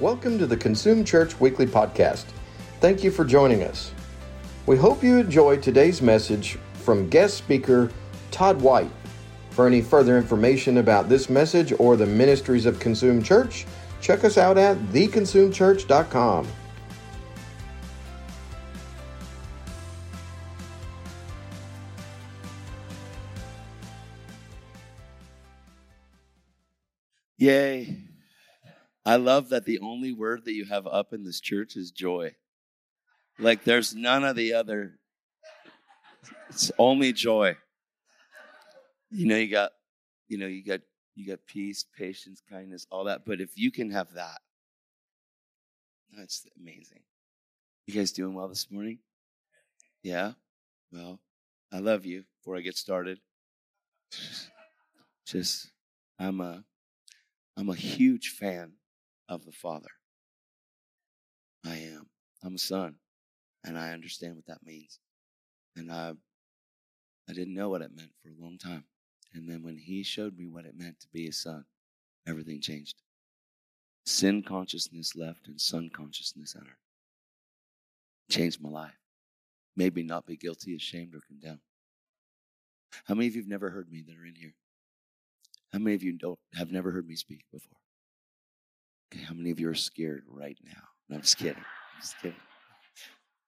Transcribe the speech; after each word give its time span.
Welcome 0.00 0.38
to 0.38 0.46
the 0.46 0.56
Consume 0.56 1.04
Church 1.04 1.40
Weekly 1.40 1.66
Podcast. 1.66 2.26
Thank 2.80 3.02
you 3.02 3.10
for 3.10 3.24
joining 3.24 3.64
us. 3.64 3.90
We 4.64 4.76
hope 4.76 5.02
you 5.02 5.18
enjoy 5.18 5.56
today's 5.56 6.00
message 6.00 6.56
from 6.74 7.08
guest 7.08 7.36
speaker 7.36 7.90
Todd 8.30 8.62
White. 8.62 8.92
For 9.50 9.66
any 9.66 9.82
further 9.82 10.16
information 10.16 10.76
about 10.78 11.08
this 11.08 11.28
message 11.28 11.72
or 11.80 11.96
the 11.96 12.06
ministries 12.06 12.64
of 12.64 12.78
Consume 12.78 13.24
Church, 13.24 13.66
check 14.00 14.22
us 14.22 14.38
out 14.38 14.56
at 14.56 14.76
theconsumechurch.com. 14.92 16.46
Yay. 27.38 28.07
I 29.08 29.16
love 29.16 29.48
that 29.48 29.64
the 29.64 29.78
only 29.78 30.12
word 30.12 30.44
that 30.44 30.52
you 30.52 30.66
have 30.66 30.86
up 30.86 31.14
in 31.14 31.24
this 31.24 31.40
church 31.40 31.76
is 31.76 31.90
joy. 31.90 32.34
Like 33.38 33.64
there's 33.64 33.94
none 33.94 34.22
of 34.22 34.36
the 34.36 34.52
other. 34.52 34.98
It's 36.50 36.70
only 36.76 37.14
joy. 37.14 37.56
You 39.10 39.26
know, 39.26 39.36
you 39.36 39.48
got, 39.48 39.70
you 40.28 40.36
know, 40.36 40.46
you 40.46 40.62
got 40.62 40.82
you 41.14 41.26
got 41.26 41.38
peace, 41.46 41.86
patience, 41.96 42.42
kindness, 42.50 42.86
all 42.90 43.04
that. 43.04 43.24
But 43.24 43.40
if 43.40 43.56
you 43.56 43.72
can 43.72 43.90
have 43.92 44.12
that, 44.12 44.42
that's 46.14 46.46
amazing. 46.60 47.00
You 47.86 47.94
guys 47.94 48.12
doing 48.12 48.34
well 48.34 48.48
this 48.48 48.70
morning? 48.70 48.98
Yeah? 50.02 50.32
Well, 50.92 51.18
I 51.72 51.78
love 51.78 52.04
you 52.04 52.24
before 52.36 52.58
I 52.58 52.60
get 52.60 52.76
started. 52.76 53.20
Just 55.24 55.70
I'm 56.18 56.42
a 56.42 56.62
I'm 57.56 57.70
a 57.70 57.74
huge 57.74 58.28
fan 58.28 58.72
of 59.28 59.44
the 59.44 59.52
Father. 59.52 59.88
I 61.64 61.76
am. 61.76 62.08
I'm 62.42 62.54
a 62.54 62.58
son, 62.58 62.96
and 63.64 63.78
I 63.78 63.92
understand 63.92 64.36
what 64.36 64.46
that 64.46 64.64
means. 64.64 64.98
And 65.76 65.92
I, 65.92 66.12
I 67.28 67.32
didn't 67.32 67.54
know 67.54 67.68
what 67.68 67.82
it 67.82 67.94
meant 67.94 68.12
for 68.22 68.28
a 68.28 68.42
long 68.42 68.58
time. 68.58 68.84
And 69.34 69.48
then 69.48 69.62
when 69.62 69.76
He 69.76 70.02
showed 70.02 70.36
me 70.36 70.46
what 70.46 70.64
it 70.64 70.78
meant 70.78 71.00
to 71.00 71.08
be 71.12 71.28
a 71.28 71.32
son, 71.32 71.64
everything 72.26 72.60
changed. 72.60 72.96
Sin 74.06 74.42
consciousness 74.42 75.14
left, 75.14 75.48
and 75.48 75.60
son 75.60 75.90
consciousness 75.94 76.54
entered. 76.56 76.76
Changed 78.30 78.62
my 78.62 78.70
life. 78.70 78.98
Made 79.76 79.94
me 79.94 80.02
not 80.02 80.26
be 80.26 80.36
guilty, 80.36 80.74
ashamed, 80.74 81.14
or 81.14 81.20
condemned. 81.26 81.60
How 83.04 83.14
many 83.14 83.26
of 83.26 83.34
you 83.34 83.42
have 83.42 83.48
never 83.48 83.70
heard 83.70 83.90
me 83.90 84.02
that 84.06 84.16
are 84.16 84.26
in 84.26 84.34
here? 84.34 84.54
How 85.72 85.78
many 85.78 85.94
of 85.94 86.02
you 86.02 86.12
don't 86.12 86.38
have 86.54 86.72
never 86.72 86.90
heard 86.90 87.06
me 87.06 87.14
speak 87.14 87.44
before? 87.52 87.76
Okay, 89.12 89.24
how 89.24 89.34
many 89.34 89.50
of 89.50 89.58
you 89.58 89.68
are 89.70 89.74
scared 89.74 90.24
right 90.28 90.58
now? 90.64 90.82
No, 91.08 91.16
I'm 91.16 91.22
just 91.22 91.38
kidding. 91.38 91.56
I'm 91.56 92.00
just 92.00 92.18
kidding. 92.20 92.36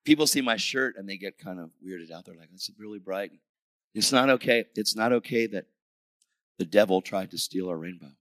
People 0.04 0.26
see 0.26 0.40
my 0.40 0.56
shirt 0.56 0.96
and 0.96 1.08
they 1.08 1.16
get 1.16 1.38
kind 1.38 1.60
of 1.60 1.70
weirded 1.84 2.10
out. 2.10 2.24
They're 2.24 2.34
like, 2.34 2.48
"It's 2.52 2.70
really 2.78 2.98
bright." 2.98 3.32
It's 3.94 4.12
not 4.12 4.30
okay. 4.30 4.64
It's 4.74 4.96
not 4.96 5.12
okay 5.12 5.46
that 5.48 5.66
the 6.58 6.64
devil 6.64 7.02
tried 7.02 7.30
to 7.32 7.38
steal 7.38 7.68
our 7.68 7.76
rainbow. 7.76 8.12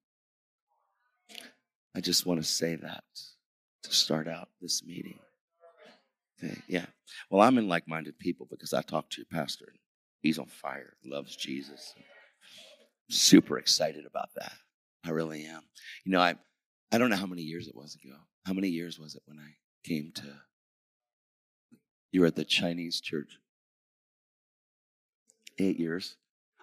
I 1.96 2.02
just 2.02 2.26
want 2.26 2.42
to 2.42 2.48
say 2.48 2.76
that 2.76 3.04
to 3.84 3.94
start 3.94 4.28
out 4.28 4.50
this 4.62 4.84
meeting. 4.84 5.20
Okay, 6.44 6.62
yeah. 6.68 6.86
Well, 7.30 7.42
I'm 7.42 7.58
in 7.58 7.68
like-minded 7.68 8.18
people 8.20 8.48
because 8.50 8.74
I 8.74 8.82
talked 8.82 9.14
to 9.14 9.22
your 9.22 9.28
pastor. 9.32 9.74
He's 10.22 10.40
on 10.40 10.48
fire. 10.48 10.98
Loves 11.04 11.36
Jesus 11.36 11.94
super 13.10 13.58
excited 13.58 14.06
about 14.06 14.30
that. 14.36 14.54
I 15.06 15.12
really 15.12 15.46
am. 15.46 15.62
You 16.06 16.12
know, 16.12 16.22
I 16.22 16.36
I 16.92 16.98
don't 16.98 17.10
know 17.10 17.16
how 17.16 17.26
many 17.26 17.44
years 17.44 17.68
it 17.68 17.76
was 17.76 17.96
ago. 17.96 18.16
How 18.46 18.54
many 18.54 18.70
years 18.70 19.00
was 19.00 19.16
it 19.16 19.22
when 19.26 19.40
I 19.40 19.56
came 19.84 20.12
to 20.16 20.42
you 22.12 22.22
were 22.22 22.28
at 22.28 22.36
the 22.36 22.46
Chinese 22.46 23.00
church? 23.00 23.38
Eight 25.60 25.78
years. 25.78 26.16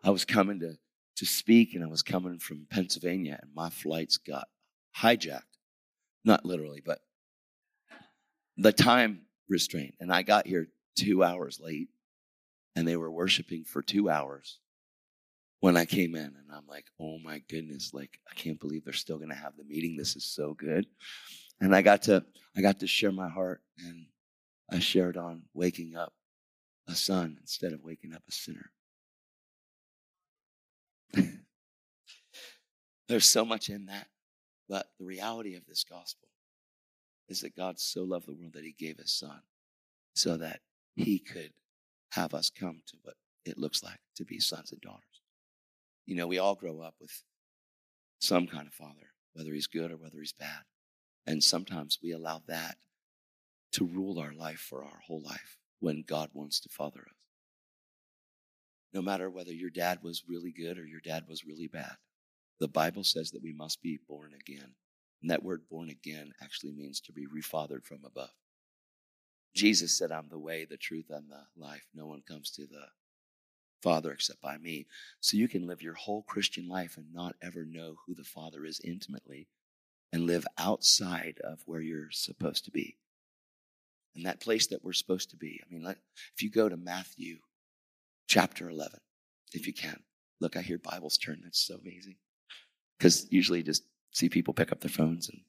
I 0.03 0.11
was 0.11 0.25
coming 0.25 0.61
to 0.61 0.79
to 1.17 1.27
speak 1.27 1.75
and 1.75 1.83
I 1.83 1.87
was 1.87 2.03
coming 2.03 2.39
from 2.39 2.67
Pennsylvania 2.69 3.39
and 3.41 3.51
my 3.55 3.71
flights 3.71 4.19
got 4.19 4.49
hijacked. 4.99 5.43
Not 6.25 6.45
literally, 6.45 6.83
but 6.85 7.01
the 8.59 8.73
time 8.73 9.23
restraint. 9.49 9.95
And 10.01 10.13
I 10.13 10.23
got 10.23 10.47
here 10.47 10.69
two 10.95 11.25
hours 11.25 11.59
late 11.61 11.89
and 12.75 12.87
they 12.87 12.97
were 12.97 13.11
worshiping 13.11 13.65
for 13.65 13.81
two 13.81 14.11
hours 14.11 14.59
when 15.61 15.77
I 15.77 15.85
came 15.85 16.15
in 16.15 16.25
and 16.25 16.53
I'm 16.53 16.67
like, 16.69 16.87
oh 17.01 17.19
my 17.19 17.43
goodness, 17.49 17.93
like 17.95 18.19
I 18.31 18.35
can't 18.35 18.61
believe 18.61 18.85
they're 18.85 18.93
still 18.93 19.19
gonna 19.19 19.35
have 19.35 19.57
the 19.57 19.65
meeting. 19.65 19.97
This 19.97 20.17
is 20.17 20.25
so 20.25 20.55
good. 20.55 20.87
And 21.61 21.75
I 21.75 21.83
got 21.83 22.03
to 22.03 22.25
I 22.57 22.61
got 22.61 22.81
to 22.81 22.87
share 22.87 23.13
my 23.13 23.29
heart 23.29 23.63
and 23.79 24.07
I 24.71 24.79
shared 24.79 25.17
on 25.17 25.43
waking 25.55 25.97
up 25.97 26.13
a 26.89 26.95
son 26.95 27.37
instead 27.41 27.73
of 27.73 27.83
waking 27.83 28.15
up 28.15 28.23
a 28.29 28.33
sinner. 28.33 28.71
There's 33.09 33.29
so 33.29 33.45
much 33.45 33.69
in 33.69 33.87
that. 33.87 34.09
But 34.69 34.87
the 34.99 35.05
reality 35.05 35.55
of 35.55 35.65
this 35.67 35.85
gospel 35.85 36.29
is 37.29 37.41
that 37.41 37.57
God 37.57 37.79
so 37.79 38.03
loved 38.03 38.27
the 38.27 38.33
world 38.33 38.55
that 38.55 38.65
he 38.65 38.75
gave 38.77 38.99
his 38.99 39.13
son 39.13 39.41
so 40.15 40.37
that 40.37 40.61
he 40.95 41.19
could 41.19 41.53
have 42.13 42.35
us 42.35 42.51
come 42.51 42.81
to 42.87 42.97
what 43.03 43.15
it 43.45 43.59
looks 43.59 43.83
like 43.83 44.01
to 44.17 44.25
be 44.25 44.41
sons 44.41 44.73
and 44.73 44.81
daughters. 44.81 45.06
You 46.07 46.15
know, 46.15 46.27
we 46.27 46.39
all 46.39 46.55
grow 46.55 46.81
up 46.81 46.95
with 47.01 47.23
some 48.19 48.47
kind 48.47 48.67
of 48.67 48.73
father, 48.73 49.13
whether 49.35 49.53
he's 49.53 49.67
good 49.67 49.91
or 49.91 49.97
whether 49.97 50.19
he's 50.19 50.33
bad. 50.33 50.63
And 51.27 51.43
sometimes 51.43 51.99
we 52.03 52.13
allow 52.13 52.43
that 52.47 52.77
to 53.73 53.85
rule 53.85 54.19
our 54.19 54.33
life 54.33 54.61
for 54.61 54.85
our 54.85 55.01
whole 55.07 55.23
life 55.23 55.59
when 55.81 56.05
God 56.07 56.31
wants 56.33 56.61
to 56.61 56.69
father 56.69 57.01
us. 57.01 57.17
No 58.95 59.03
matter 59.03 59.29
whether 59.29 59.53
your 59.53 59.71
dad 59.71 59.99
was 60.03 60.25
really 60.27 60.53
good 60.53 60.79
or 60.79 60.87
your 60.87 61.01
dad 61.05 61.25
was 61.29 61.45
really 61.45 61.67
bad, 61.67 61.97
the 62.61 62.69
Bible 62.69 63.05
says 63.05 63.33
that 63.33 63.43
we 63.43 63.53
must 63.53 63.83
be 63.83 63.99
born 64.09 64.33
again. 64.33 64.75
And 65.21 65.31
that 65.31 65.43
word 65.43 65.63
born 65.69 65.91
again 65.91 66.33
actually 66.43 66.73
means 66.73 67.01
to 67.03 67.13
be 67.13 67.27
refathered 67.27 67.85
from 67.85 68.05
above. 68.07 68.31
Jesus 69.55 69.97
said, 69.99 70.13
I'm 70.13 70.29
the 70.29 70.39
way, 70.39 70.65
the 70.65 70.77
truth, 70.77 71.07
and 71.11 71.29
the 71.29 71.43
life. 71.61 71.87
No 71.95 72.07
one 72.07 72.23
comes 72.27 72.51
to 72.53 72.63
the 72.67 72.87
Father 73.87 74.11
except 74.11 74.41
by 74.41 74.59
me. 74.59 74.89
So 75.21 75.37
you 75.37 75.47
can 75.47 75.65
live 75.65 75.81
your 75.81 75.95
whole 75.95 76.23
Christian 76.23 76.69
life 76.69 76.97
and 76.97 77.15
not 77.15 77.37
ever 77.41 77.65
know 77.65 77.95
who 78.05 78.17
the 78.17 78.25
Father 78.25 78.65
is 78.65 78.81
intimately 78.83 79.47
and 80.13 80.27
live 80.27 80.45
outside 80.59 81.39
of 81.45 81.61
where 81.67 81.81
you're 81.81 82.11
supposed 82.11 82.65
to 82.65 82.73
be. 82.73 82.97
And 84.17 84.27
that 84.27 84.41
place 84.41 84.67
that 84.67 84.83
we're 84.83 84.93
supposed 84.93 85.31
to 85.31 85.37
be. 85.37 85.61
I 85.63 85.73
mean, 85.73 85.87
if 85.87 86.43
you 86.43 86.51
go 86.51 86.69
to 86.69 86.77
Matthew 86.77 87.37
chapter 88.27 88.69
11, 88.69 88.99
if 89.53 89.69
you 89.69 89.73
can, 89.73 90.03
look, 90.41 90.57
I 90.57 90.63
hear 90.63 90.79
Bibles 90.79 91.17
turn. 91.17 91.43
That's 91.45 91.65
so 91.65 91.77
amazing. 91.77 92.17
Because 92.99 93.29
usually 93.31 93.63
just 93.63 93.85
see 94.11 94.29
people 94.29 94.53
pick 94.53 94.73
up 94.73 94.81
their 94.81 94.91
phones 94.91 95.29
and 95.29 95.43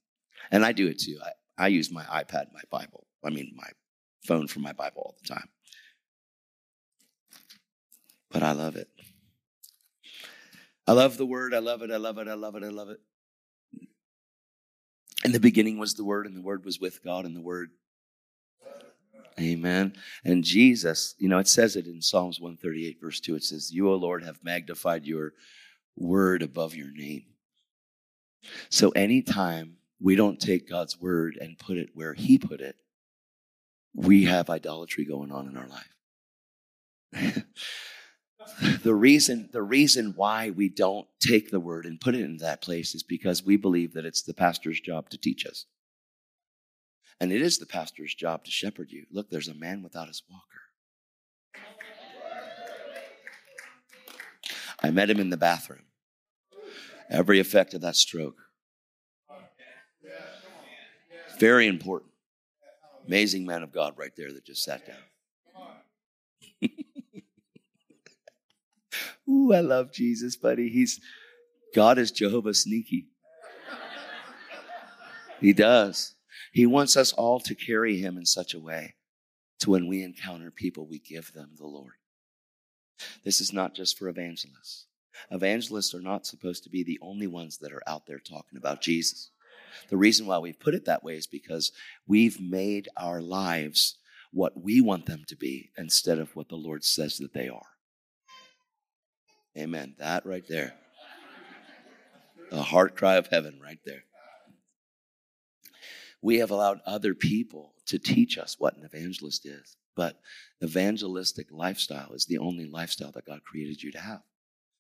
and 0.52 0.64
I 0.64 0.74
do 0.74 0.88
it 0.88 1.00
too. 1.00 1.18
I, 1.26 1.66
I 1.66 1.68
use 1.70 1.92
my 1.92 2.04
iPad, 2.04 2.54
my 2.54 2.62
Bible. 2.70 3.08
I 3.24 3.32
mean 3.32 3.52
my 3.56 3.70
phone 4.28 4.46
for 4.46 4.60
my 4.60 4.74
Bible 4.74 5.02
all 5.02 5.16
the 5.20 5.28
time 5.28 5.50
but 8.32 8.44
I 8.44 8.52
love 8.52 8.76
it. 8.76 8.88
I 10.86 10.94
love 10.94 11.18
the 11.18 11.26
word. 11.26 11.54
I 11.54 11.60
love 11.60 11.82
it. 11.82 11.92
I 11.92 11.98
love 11.98 12.18
it. 12.18 12.28
I 12.28 12.34
love 12.34 12.56
it. 12.56 12.64
I 12.64 12.70
love 12.70 12.90
it. 12.90 13.00
In 15.26 15.32
the 15.32 15.40
beginning 15.40 15.78
was 15.78 15.96
the 15.96 16.06
word, 16.06 16.26
and 16.26 16.36
the 16.36 16.42
word 16.42 16.64
was 16.64 16.80
with 16.80 17.04
God, 17.04 17.26
and 17.26 17.36
the 17.36 17.42
word. 17.42 17.72
Amen. 19.40 19.94
And 20.24 20.44
Jesus, 20.44 21.14
you 21.20 21.30
know, 21.30 21.38
it 21.38 21.48
says 21.48 21.76
it 21.76 21.86
in 21.86 22.02
Psalms 22.02 22.40
138, 22.40 23.00
verse 23.02 23.20
2. 23.20 23.36
It 23.36 23.44
says, 23.44 23.72
You, 23.72 23.90
O 23.90 23.96
Lord, 23.96 24.24
have 24.24 24.44
magnified 24.44 25.06
your 25.06 25.34
word 25.96 26.42
above 26.42 26.74
your 26.74 26.92
name. 26.92 27.26
So 28.70 28.90
anytime 28.92 29.78
we 30.00 30.16
don't 30.16 30.40
take 30.40 30.70
God's 30.70 31.00
word 31.00 31.38
and 31.40 31.60
put 31.60 31.78
it 31.78 31.90
where 31.94 32.14
He 32.14 32.38
put 32.38 32.62
it, 32.62 32.78
we 33.94 34.26
have 34.26 34.50
idolatry 34.50 35.06
going 35.06 35.32
on 35.32 35.48
in 35.48 35.58
our 35.58 35.68
life. 35.68 37.44
the 38.84 38.96
reason 38.96 39.50
the 39.52 39.62
reason 39.62 40.14
why 40.16 40.50
we 40.50 40.70
don't 40.70 41.08
take 41.20 41.52
the 41.52 41.60
word 41.60 41.86
and 41.86 42.00
put 42.00 42.16
it 42.16 42.22
in 42.22 42.38
that 42.38 42.62
place 42.62 42.96
is 42.96 43.04
because 43.04 43.44
we 43.44 43.58
believe 43.58 43.94
that 43.94 44.06
it's 44.06 44.22
the 44.22 44.34
pastor's 44.34 44.80
job 44.80 45.10
to 45.10 45.18
teach 45.18 45.46
us. 45.46 45.66
And 47.20 47.32
it 47.32 47.42
is 47.42 47.58
the 47.58 47.66
pastor's 47.66 48.14
job 48.14 48.46
to 48.46 48.52
shepherd 48.52 48.92
you. 48.92 49.06
Look 49.12 49.30
there's 49.30 49.48
a 49.48 49.54
man 49.54 49.82
without 49.84 50.08
his 50.08 50.24
walker. 50.30 50.44
I 54.82 54.92
met 54.92 55.10
him 55.10 55.20
in 55.20 55.30
the 55.30 55.38
bathroom. 55.38 55.86
Every 57.10 57.40
effect 57.40 57.74
of 57.74 57.82
that 57.82 57.96
stroke. 57.96 58.38
Very 61.40 61.68
important. 61.68 62.12
Amazing 63.08 63.46
man 63.46 63.64
of 63.64 63.72
god 63.72 63.94
right 63.98 64.16
there 64.16 64.32
that 64.32 64.46
just 64.46 64.64
sat 64.64 64.86
down 64.86 64.98
Ooh, 69.30 69.54
I 69.54 69.60
love 69.60 69.92
Jesus, 69.92 70.36
buddy. 70.36 70.70
He's 70.70 71.00
God 71.76 71.98
is 71.98 72.12
Jehovah 72.12 72.54
sneaky. 72.54 73.08
He 75.40 75.54
does. 75.54 76.16
He 76.52 76.66
wants 76.66 76.98
us 76.98 77.14
all 77.14 77.40
to 77.42 77.54
carry 77.54 77.98
him 77.98 78.18
in 78.18 78.26
such 78.26 78.54
a 78.54 78.60
way 78.60 78.96
to 79.60 79.72
when 79.72 79.88
we 79.88 80.04
encounter 80.04 80.52
people, 80.52 80.88
we 80.88 81.00
give 81.00 81.34
them 81.34 81.52
the 81.58 81.68
Lord. 81.68 81.94
This 83.24 83.42
is 83.42 83.54
not 83.54 83.76
just 83.76 83.98
for 83.98 84.08
evangelists. 84.08 84.86
Evangelists 85.32 85.94
are 85.94 86.02
not 86.02 86.26
supposed 86.26 86.64
to 86.64 86.70
be 86.70 86.84
the 86.84 87.00
only 87.02 87.28
ones 87.28 87.58
that 87.60 87.72
are 87.72 87.84
out 87.88 88.06
there 88.06 88.20
talking 88.20 88.58
about 88.58 88.82
Jesus. 88.82 89.32
The 89.90 89.98
reason 89.98 90.26
why 90.26 90.40
we 90.40 90.54
put 90.54 90.74
it 90.74 90.86
that 90.86 91.04
way 91.04 91.16
is 91.16 91.28
because 91.28 91.72
we've 92.08 92.40
made 92.40 92.90
our 92.98 93.22
lives 93.22 93.98
what 94.32 94.62
we 94.62 94.82
want 94.82 95.06
them 95.06 95.24
to 95.28 95.36
be 95.36 95.72
instead 95.78 96.20
of 96.20 96.36
what 96.36 96.50
the 96.50 96.56
Lord 96.56 96.84
says 96.84 97.18
that 97.18 97.34
they 97.34 97.50
are. 97.50 97.77
Amen. 99.58 99.96
That 99.98 100.26
right 100.26 100.48
there. 100.48 100.74
A 102.52 102.62
heart 102.62 102.96
cry 102.96 103.16
of 103.16 103.28
heaven 103.28 103.60
right 103.62 103.80
there. 103.86 104.04
We 106.22 106.38
have 106.38 106.52
allowed 106.52 106.82
other 106.86 107.14
people 107.14 107.74
to 107.88 108.00
teach 108.00 108.38
us 108.38 108.56
what 108.60 108.76
an 108.76 108.84
evangelist 108.84 109.46
is, 109.46 109.78
but 109.96 110.20
evangelistic 110.64 111.48
lifestyle 111.52 112.12
is 112.14 112.26
the 112.26 112.38
only 112.38 112.66
lifestyle 112.66 113.12
that 113.14 113.26
God 113.26 113.44
created 113.44 113.84
you 113.84 113.92
to 113.92 114.00
have. 114.00 114.22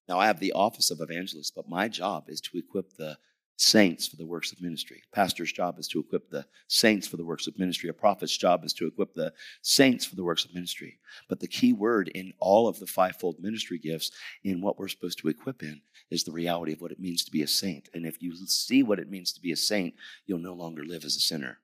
Now, 0.07 0.19
I 0.19 0.27
have 0.27 0.39
the 0.39 0.53
office 0.53 0.89
of 0.89 1.01
evangelist, 1.01 1.53
but 1.55 1.69
my 1.69 1.87
job 1.87 2.25
is 2.29 2.41
to 2.41 2.57
equip 2.57 2.95
the 2.95 3.17
saints 3.57 4.07
for 4.07 4.15
the 4.15 4.25
works 4.25 4.51
of 4.51 4.61
ministry. 4.61 5.01
A 5.11 5.15
pastor's 5.15 5.51
job 5.51 5.79
is 5.79 5.87
to 5.89 5.99
equip 5.99 6.29
the 6.29 6.45
saints 6.67 7.07
for 7.07 7.17
the 7.17 7.25
works 7.25 7.47
of 7.47 7.57
ministry. 7.57 7.89
A 7.89 7.93
prophet's 7.93 8.37
job 8.37 8.63
is 8.63 8.71
to 8.73 8.87
equip 8.87 9.13
the 9.13 9.33
saints 9.63 10.05
for 10.05 10.15
the 10.15 10.23
works 10.23 10.45
of 10.45 10.53
ministry. 10.53 10.99
But 11.27 11.39
the 11.39 11.47
key 11.47 11.73
word 11.73 12.09
in 12.09 12.33
all 12.39 12.67
of 12.67 12.79
the 12.79 12.85
fivefold 12.87 13.39
ministry 13.39 13.79
gifts, 13.79 14.11
in 14.43 14.61
what 14.61 14.77
we're 14.77 14.87
supposed 14.87 15.19
to 15.19 15.27
equip 15.27 15.63
in, 15.63 15.81
is 16.11 16.23
the 16.23 16.31
reality 16.31 16.71
of 16.71 16.81
what 16.81 16.91
it 16.91 16.99
means 16.99 17.23
to 17.25 17.31
be 17.31 17.41
a 17.41 17.47
saint. 17.47 17.89
And 17.93 18.05
if 18.05 18.21
you 18.21 18.35
see 18.45 18.83
what 18.83 18.99
it 18.99 19.09
means 19.09 19.33
to 19.33 19.41
be 19.41 19.51
a 19.51 19.57
saint, 19.57 19.95
you'll 20.27 20.39
no 20.39 20.53
longer 20.53 20.85
live 20.85 21.03
as 21.03 21.15
a 21.15 21.21
sinner. 21.21 21.57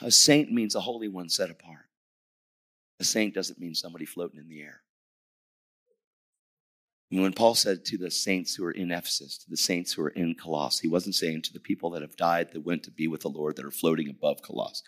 A 0.00 0.10
saint 0.10 0.50
means 0.50 0.74
a 0.74 0.80
holy 0.80 1.08
one 1.08 1.28
set 1.28 1.50
apart. 1.50 1.86
A 2.98 3.04
saint 3.04 3.34
doesn't 3.34 3.60
mean 3.60 3.74
somebody 3.74 4.04
floating 4.04 4.40
in 4.40 4.48
the 4.48 4.60
air. 4.60 4.82
When 7.20 7.34
Paul 7.34 7.54
said 7.54 7.84
to 7.84 7.98
the 7.98 8.10
saints 8.10 8.54
who 8.54 8.64
are 8.64 8.70
in 8.70 8.90
Ephesus, 8.90 9.36
to 9.38 9.50
the 9.50 9.56
saints 9.58 9.92
who 9.92 10.02
are 10.02 10.08
in 10.08 10.34
Colossus, 10.34 10.80
he 10.80 10.88
wasn't 10.88 11.14
saying 11.14 11.42
to 11.42 11.52
the 11.52 11.60
people 11.60 11.90
that 11.90 12.00
have 12.00 12.16
died 12.16 12.52
that 12.52 12.64
went 12.64 12.84
to 12.84 12.90
be 12.90 13.06
with 13.06 13.20
the 13.20 13.28
Lord 13.28 13.56
that 13.56 13.66
are 13.66 13.70
floating 13.70 14.08
above 14.08 14.40
Colossus. 14.40 14.82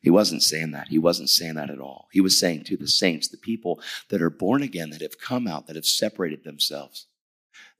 He 0.00 0.10
wasn't 0.10 0.42
saying 0.42 0.72
that. 0.72 0.88
He 0.88 0.98
wasn't 0.98 1.30
saying 1.30 1.54
that 1.54 1.70
at 1.70 1.78
all. 1.78 2.08
He 2.10 2.20
was 2.20 2.36
saying 2.36 2.64
to 2.64 2.76
the 2.76 2.88
saints, 2.88 3.28
the 3.28 3.36
people 3.36 3.80
that 4.08 4.20
are 4.20 4.28
born 4.28 4.62
again, 4.62 4.90
that 4.90 5.02
have 5.02 5.20
come 5.20 5.46
out, 5.46 5.68
that 5.68 5.76
have 5.76 5.86
separated 5.86 6.42
themselves. 6.42 7.06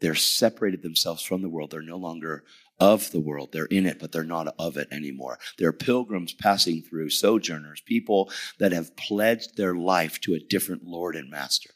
They're 0.00 0.14
separated 0.14 0.82
themselves 0.82 1.25
from 1.25 1.43
the 1.43 1.49
world. 1.49 1.73
They're 1.73 1.82
no 1.82 1.96
longer 1.96 2.44
of 2.79 3.11
the 3.11 3.20
world. 3.20 3.50
They're 3.50 3.67
in 3.67 3.87
it, 3.87 3.99
but 3.99 4.12
they're 4.12 4.23
not 4.23 4.55
of 4.61 4.76
it 4.76 4.87
anymore. 4.93 5.40
They're 5.58 5.73
pilgrims 5.73 6.32
passing 6.32 6.82
through, 6.82 7.11
sojourners, 7.11 7.82
people 7.84 8.31
that 8.61 8.70
have 8.70 8.96
pledged 8.96 9.56
their 9.56 9.75
life 9.75 10.20
to 10.20 10.34
a 10.34 10.40
different 10.40 10.84
Lord 10.84 11.17
and 11.17 11.29
Master. 11.29 11.70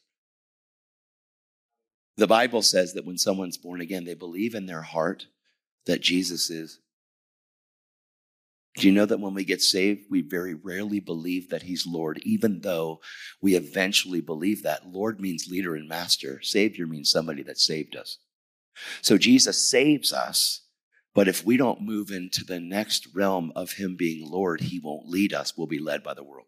The 2.16 2.26
Bible 2.26 2.62
says 2.62 2.94
that 2.94 3.04
when 3.04 3.18
someone's 3.18 3.58
born 3.58 3.80
again, 3.80 4.04
they 4.04 4.14
believe 4.14 4.54
in 4.54 4.66
their 4.66 4.82
heart 4.82 5.26
that 5.86 6.00
Jesus 6.00 6.50
is. 6.50 6.80
Do 8.76 8.86
you 8.86 8.92
know 8.92 9.06
that 9.06 9.20
when 9.20 9.32
we 9.32 9.44
get 9.44 9.62
saved, 9.62 10.06
we 10.10 10.20
very 10.20 10.54
rarely 10.54 11.00
believe 11.00 11.48
that 11.48 11.62
He's 11.62 11.86
Lord, 11.86 12.20
even 12.24 12.60
though 12.60 13.00
we 13.40 13.54
eventually 13.54 14.20
believe 14.20 14.62
that? 14.62 14.86
Lord 14.86 15.18
means 15.18 15.48
leader 15.48 15.74
and 15.74 15.88
master, 15.88 16.40
Savior 16.42 16.86
means 16.86 17.10
somebody 17.10 17.42
that 17.44 17.58
saved 17.58 17.96
us. 17.96 18.18
So 19.00 19.16
Jesus 19.16 19.66
saves 19.66 20.12
us, 20.12 20.62
but 21.14 21.28
if 21.28 21.44
we 21.44 21.56
don't 21.56 21.80
move 21.80 22.10
into 22.10 22.44
the 22.44 22.60
next 22.60 23.08
realm 23.14 23.50
of 23.56 23.72
Him 23.72 23.96
being 23.96 24.30
Lord, 24.30 24.60
He 24.60 24.78
won't 24.78 25.08
lead 25.08 25.32
us. 25.32 25.56
We'll 25.56 25.66
be 25.66 25.78
led 25.78 26.02
by 26.02 26.12
the 26.12 26.24
world. 26.24 26.46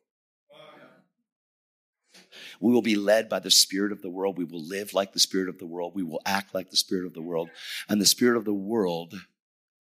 We 2.60 2.72
will 2.72 2.82
be 2.82 2.96
led 2.96 3.28
by 3.28 3.38
the 3.38 3.50
spirit 3.50 3.92
of 3.92 4.02
the 4.02 4.10
world. 4.10 4.38
We 4.38 4.44
will 4.44 4.66
live 4.66 4.94
like 4.94 5.12
the 5.12 5.20
spirit 5.20 5.48
of 5.48 5.58
the 5.58 5.66
world. 5.66 5.92
We 5.94 6.02
will 6.02 6.20
act 6.26 6.54
like 6.54 6.70
the 6.70 6.76
spirit 6.76 7.06
of 7.06 7.14
the 7.14 7.22
world. 7.22 7.50
And 7.88 8.00
the 8.00 8.06
spirit 8.06 8.36
of 8.36 8.44
the 8.44 8.54
world 8.54 9.14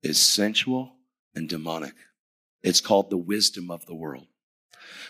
is 0.04 0.20
sensual 0.20 0.94
and 1.34 1.48
demonic. 1.48 1.94
It's 2.64 2.82
called 2.82 3.10
the 3.10 3.18
wisdom 3.18 3.72
of 3.72 3.86
the 3.86 3.96
world. 3.96 4.28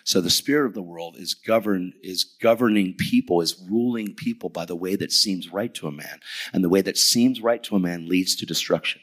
So 0.04 0.21
the 0.21 0.30
spirit 0.30 0.68
of 0.68 0.74
the 0.74 0.81
world 0.81 1.18
is 1.18 1.33
governed, 1.33 1.94
is 2.01 2.24
governing 2.24 2.95
people, 2.95 3.42
is 3.42 3.62
ruling 3.69 4.15
people 4.15 4.50
by 4.50 4.65
the 4.65 4.75
way 4.75 4.95
that 4.95 5.12
seems 5.12 5.51
right 5.51 5.74
to 5.75 5.88
a 5.88 5.92
man. 5.92 6.19
And 6.54 6.63
the 6.63 6.69
way 6.69 6.81
that 6.81 6.98
seems 6.98 7.42
right 7.42 7.62
to 7.63 7.75
a 7.75 7.80
man 7.80 8.07
leads 8.07 8.36
to 8.38 8.45
destruction. 8.45 9.01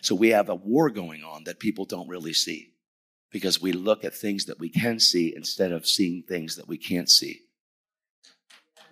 So 0.00 0.14
we 0.14 0.30
have 0.30 0.48
a 0.48 0.54
war 0.54 0.90
going 0.90 1.22
on 1.22 1.44
that 1.44 1.58
people 1.58 1.84
don't 1.84 2.08
really 2.08 2.32
see 2.32 2.72
because 3.30 3.60
we 3.60 3.72
look 3.72 4.04
at 4.04 4.14
things 4.14 4.46
that 4.46 4.58
we 4.58 4.68
can 4.68 4.98
see 4.98 5.34
instead 5.34 5.72
of 5.72 5.86
seeing 5.86 6.22
things 6.22 6.56
that 6.56 6.68
we 6.68 6.78
can't 6.78 7.10
see. 7.10 7.40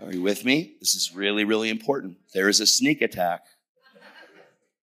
Are 0.03 0.13
you 0.13 0.23
with 0.23 0.45
me? 0.45 0.77
This 0.81 0.95
is 0.95 1.15
really, 1.15 1.45
really 1.45 1.71
important. 1.71 2.17
There 2.33 2.49
is 2.49 2.61
a 2.61 2.67
sneak 2.67 3.01
attack. 3.01 3.43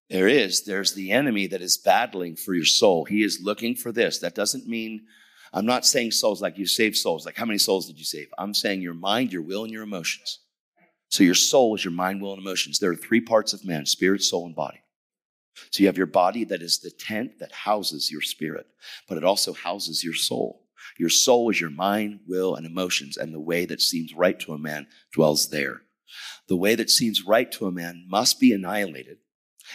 There 0.10 0.28
is. 0.28 0.64
There's 0.64 0.94
the 0.94 1.12
enemy 1.12 1.48
that 1.48 1.62
is 1.62 1.78
battling 1.78 2.36
for 2.36 2.54
your 2.54 2.66
soul. 2.66 3.06
He 3.06 3.24
is 3.24 3.42
looking 3.42 3.76
for 3.76 3.92
this. 3.92 4.20
That 4.20 4.36
doesn't 4.36 4.68
mean, 4.68 5.02
I'm 5.54 5.66
not 5.66 5.86
saying 5.86 6.12
souls 6.12 6.42
like 6.42 6.58
you 6.58 6.66
save 6.66 6.98
souls. 6.98 7.26
Like 7.26 7.38
how 7.38 7.46
many 7.46 7.60
souls 7.60 7.88
did 7.88 7.98
you 7.98 8.06
save? 8.06 8.28
I'm 8.38 8.54
saying 8.54 8.82
your 8.82 8.94
mind, 8.94 9.32
your 9.32 9.42
will, 9.42 9.64
and 9.64 9.72
your 9.72 9.84
emotions. 9.84 10.40
So 11.10 11.24
your 11.24 11.36
soul 11.36 11.76
is 11.76 11.84
your 11.84 11.94
mind, 11.94 12.22
will, 12.22 12.34
and 12.34 12.42
emotions. 12.42 12.80
There 12.80 12.92
are 12.92 12.96
three 12.96 13.22
parts 13.22 13.54
of 13.54 13.66
man 13.66 13.86
spirit, 13.86 14.22
soul, 14.22 14.46
and 14.46 14.56
body. 14.56 14.82
So 15.70 15.82
you 15.82 15.88
have 15.88 15.98
your 15.98 16.08
body 16.08 16.44
that 16.46 16.62
is 16.62 16.80
the 16.80 16.92
tent 16.92 17.40
that 17.40 17.52
houses 17.52 18.12
your 18.12 18.22
spirit, 18.22 18.68
but 19.08 19.18
it 19.18 19.24
also 19.24 19.54
houses 19.54 20.04
your 20.04 20.14
soul. 20.14 20.66
Your 20.98 21.10
soul 21.10 21.50
is 21.50 21.62
your 21.62 21.70
mind, 21.70 22.22
will, 22.28 22.56
and 22.56 22.66
emotions, 22.66 23.18
and 23.18 23.34
the 23.34 23.40
way 23.40 23.66
that 23.66 23.82
seems 23.82 24.14
right 24.14 24.40
to 24.42 24.54
a 24.54 24.58
man 24.58 24.88
dwells 25.14 25.50
there. 25.50 25.82
The 26.48 26.58
way 26.58 26.76
that 26.76 26.90
seems 26.90 27.26
right 27.26 27.52
to 27.54 27.68
a 27.68 27.72
man 27.72 28.06
must 28.10 28.40
be 28.40 28.52
annihilated. 28.52 29.18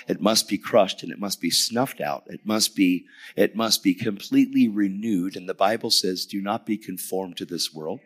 It 0.09 0.21
must 0.21 0.49
be 0.49 0.59
crushed 0.59 1.03
and 1.03 1.11
it 1.11 1.19
must 1.19 1.41
be 1.41 1.51
snuffed 1.51 2.01
out. 2.01 2.25
It 2.27 2.41
must 2.45 2.77
be, 2.77 3.07
it 3.35 3.57
must 3.57 3.83
be 3.83 3.95
completely 3.95 4.69
renewed. 4.69 5.37
And 5.37 5.49
the 5.49 5.55
Bible 5.55 5.91
says, 5.91 6.27
do 6.27 6.43
not 6.43 6.67
be 6.67 6.77
conformed 6.77 7.37
to 7.39 7.47
this 7.47 7.73
world. 7.73 8.01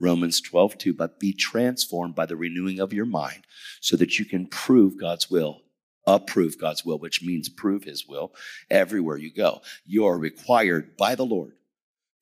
Romans 0.00 0.40
12, 0.40 0.78
2, 0.78 0.94
but 0.94 1.20
be 1.20 1.32
transformed 1.32 2.14
by 2.14 2.26
the 2.26 2.36
renewing 2.36 2.80
of 2.80 2.92
your 2.92 3.06
mind 3.06 3.46
so 3.80 3.96
that 3.96 4.18
you 4.18 4.24
can 4.24 4.46
prove 4.46 4.98
God's 4.98 5.30
will 5.30 5.60
approve 6.06 6.58
God's 6.58 6.84
will, 6.84 6.98
which 6.98 7.22
means 7.22 7.48
prove 7.48 7.84
his 7.84 8.06
will 8.06 8.32
everywhere 8.70 9.16
you 9.16 9.32
go. 9.32 9.62
You 9.84 10.06
are 10.06 10.18
required 10.18 10.96
by 10.96 11.14
the 11.14 11.24
Lord 11.24 11.52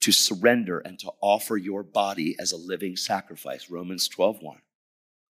to 0.03 0.13
surrender 0.13 0.81
and 0.81 0.99
to 0.99 1.13
offer 1.21 1.57
your 1.57 1.83
body 1.83 2.37
as 2.39 2.53
a 2.53 2.57
living 2.57 2.97
sacrifice. 2.97 3.71
Romans 3.71 4.09
12, 4.09 4.43
1. 4.43 4.59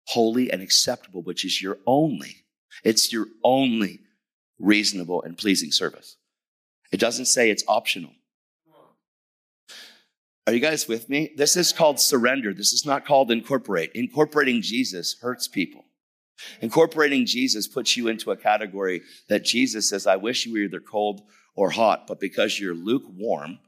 Holy 0.08 0.52
and 0.52 0.62
acceptable, 0.62 1.22
which 1.22 1.46
is 1.46 1.62
your 1.62 1.78
only, 1.86 2.46
it's 2.84 3.12
your 3.12 3.28
only 3.44 4.00
reasonable 4.60 5.22
and 5.24 5.38
pleasing 5.38 5.72
service. 5.72 6.18
It 6.92 7.00
doesn't 7.00 7.26
say 7.26 7.50
it's 7.50 7.64
optional. 7.68 8.12
Are 10.48 10.54
you 10.54 10.60
guys 10.60 10.88
with 10.88 11.08
me? 11.08 11.32
This 11.38 11.56
is 11.56 11.72
called 11.72 12.00
surrender. 12.00 12.54
This 12.54 12.74
is 12.74 12.86
not 12.86 13.06
called 13.06 13.32
incorporate. 13.32 13.92
Incorporating 13.94 14.62
Jesus 14.62 15.16
hurts 15.22 15.48
people. 15.48 15.86
Incorporating 16.62 17.26
Jesus 17.26 17.68
puts 17.68 17.96
you 17.98 18.08
into 18.08 18.32
a 18.32 18.38
category 18.38 19.02
that 19.30 19.44
Jesus 19.44 19.90
says, 19.90 20.08
I 20.08 20.16
wish 20.16 20.46
you 20.46 20.54
were 20.54 20.60
either 20.60 20.80
cold 20.80 21.22
or 21.56 21.70
hot, 21.72 22.08
but 22.08 22.20
because 22.20 22.60
you're 22.60 22.76
lukewarm, 22.76 23.60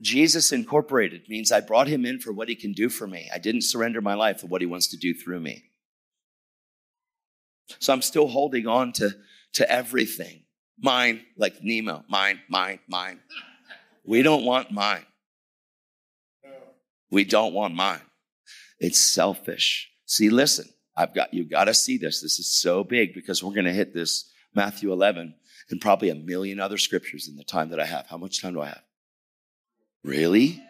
Jesus 0.00 0.50
incorporated 0.52 1.28
means 1.28 1.52
I 1.52 1.60
brought 1.60 1.86
him 1.86 2.06
in 2.06 2.18
for 2.20 2.32
what 2.32 2.48
he 2.48 2.54
can 2.54 2.72
do 2.72 2.88
for 2.88 3.06
me. 3.06 3.28
I 3.32 3.38
didn't 3.38 3.62
surrender 3.62 4.00
my 4.00 4.14
life 4.14 4.40
for 4.40 4.46
what 4.46 4.62
he 4.62 4.66
wants 4.66 4.88
to 4.88 4.96
do 4.96 5.12
through 5.12 5.40
me. 5.40 5.64
So 7.78 7.92
I'm 7.92 8.02
still 8.02 8.26
holding 8.26 8.66
on 8.66 8.92
to, 8.94 9.14
to 9.54 9.70
everything. 9.70 10.44
Mine, 10.78 11.20
like 11.36 11.62
Nemo, 11.62 12.04
mine, 12.08 12.40
mine, 12.48 12.80
mine. 12.88 13.20
We 14.04 14.22
don't 14.22 14.44
want 14.44 14.70
mine. 14.70 15.04
We 17.10 17.24
don't 17.24 17.52
want 17.52 17.74
mine. 17.74 18.00
It's 18.78 18.98
selfish. 18.98 19.90
See, 20.10 20.28
listen, 20.28 20.68
I've 20.96 21.14
got, 21.14 21.32
you 21.32 21.44
got 21.44 21.66
to 21.66 21.72
see 21.72 21.96
this. 21.96 22.20
This 22.20 22.40
is 22.40 22.48
so 22.48 22.82
big 22.82 23.14
because 23.14 23.44
we're 23.44 23.54
going 23.54 23.66
to 23.66 23.72
hit 23.72 23.94
this 23.94 24.28
Matthew 24.56 24.92
11 24.92 25.36
and 25.70 25.80
probably 25.80 26.08
a 26.08 26.16
million 26.16 26.58
other 26.58 26.78
scriptures 26.78 27.28
in 27.28 27.36
the 27.36 27.44
time 27.44 27.70
that 27.70 27.78
I 27.78 27.86
have. 27.86 28.08
How 28.08 28.16
much 28.16 28.42
time 28.42 28.54
do 28.54 28.60
I 28.60 28.66
have? 28.66 28.82
Really? 30.02 30.60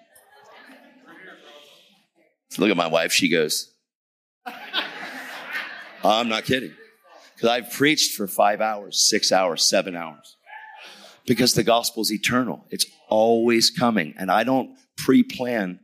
So 2.50 2.60
look 2.60 2.70
at 2.70 2.76
my 2.76 2.88
wife. 2.88 3.12
She 3.12 3.30
goes, 3.30 3.72
I'm 6.04 6.28
not 6.28 6.44
kidding. 6.44 6.74
Because 7.34 7.48
I've 7.48 7.72
preached 7.72 8.16
for 8.16 8.26
five 8.26 8.60
hours, 8.60 9.08
six 9.08 9.32
hours, 9.32 9.64
seven 9.64 9.96
hours. 9.96 10.36
Because 11.24 11.54
the 11.54 11.64
gospel 11.64 12.02
is 12.02 12.12
eternal. 12.12 12.66
It's 12.68 12.84
always 13.08 13.70
coming. 13.70 14.12
And 14.18 14.30
I 14.30 14.44
don't 14.44 14.76
pre 14.98 15.22
plan. 15.22 15.80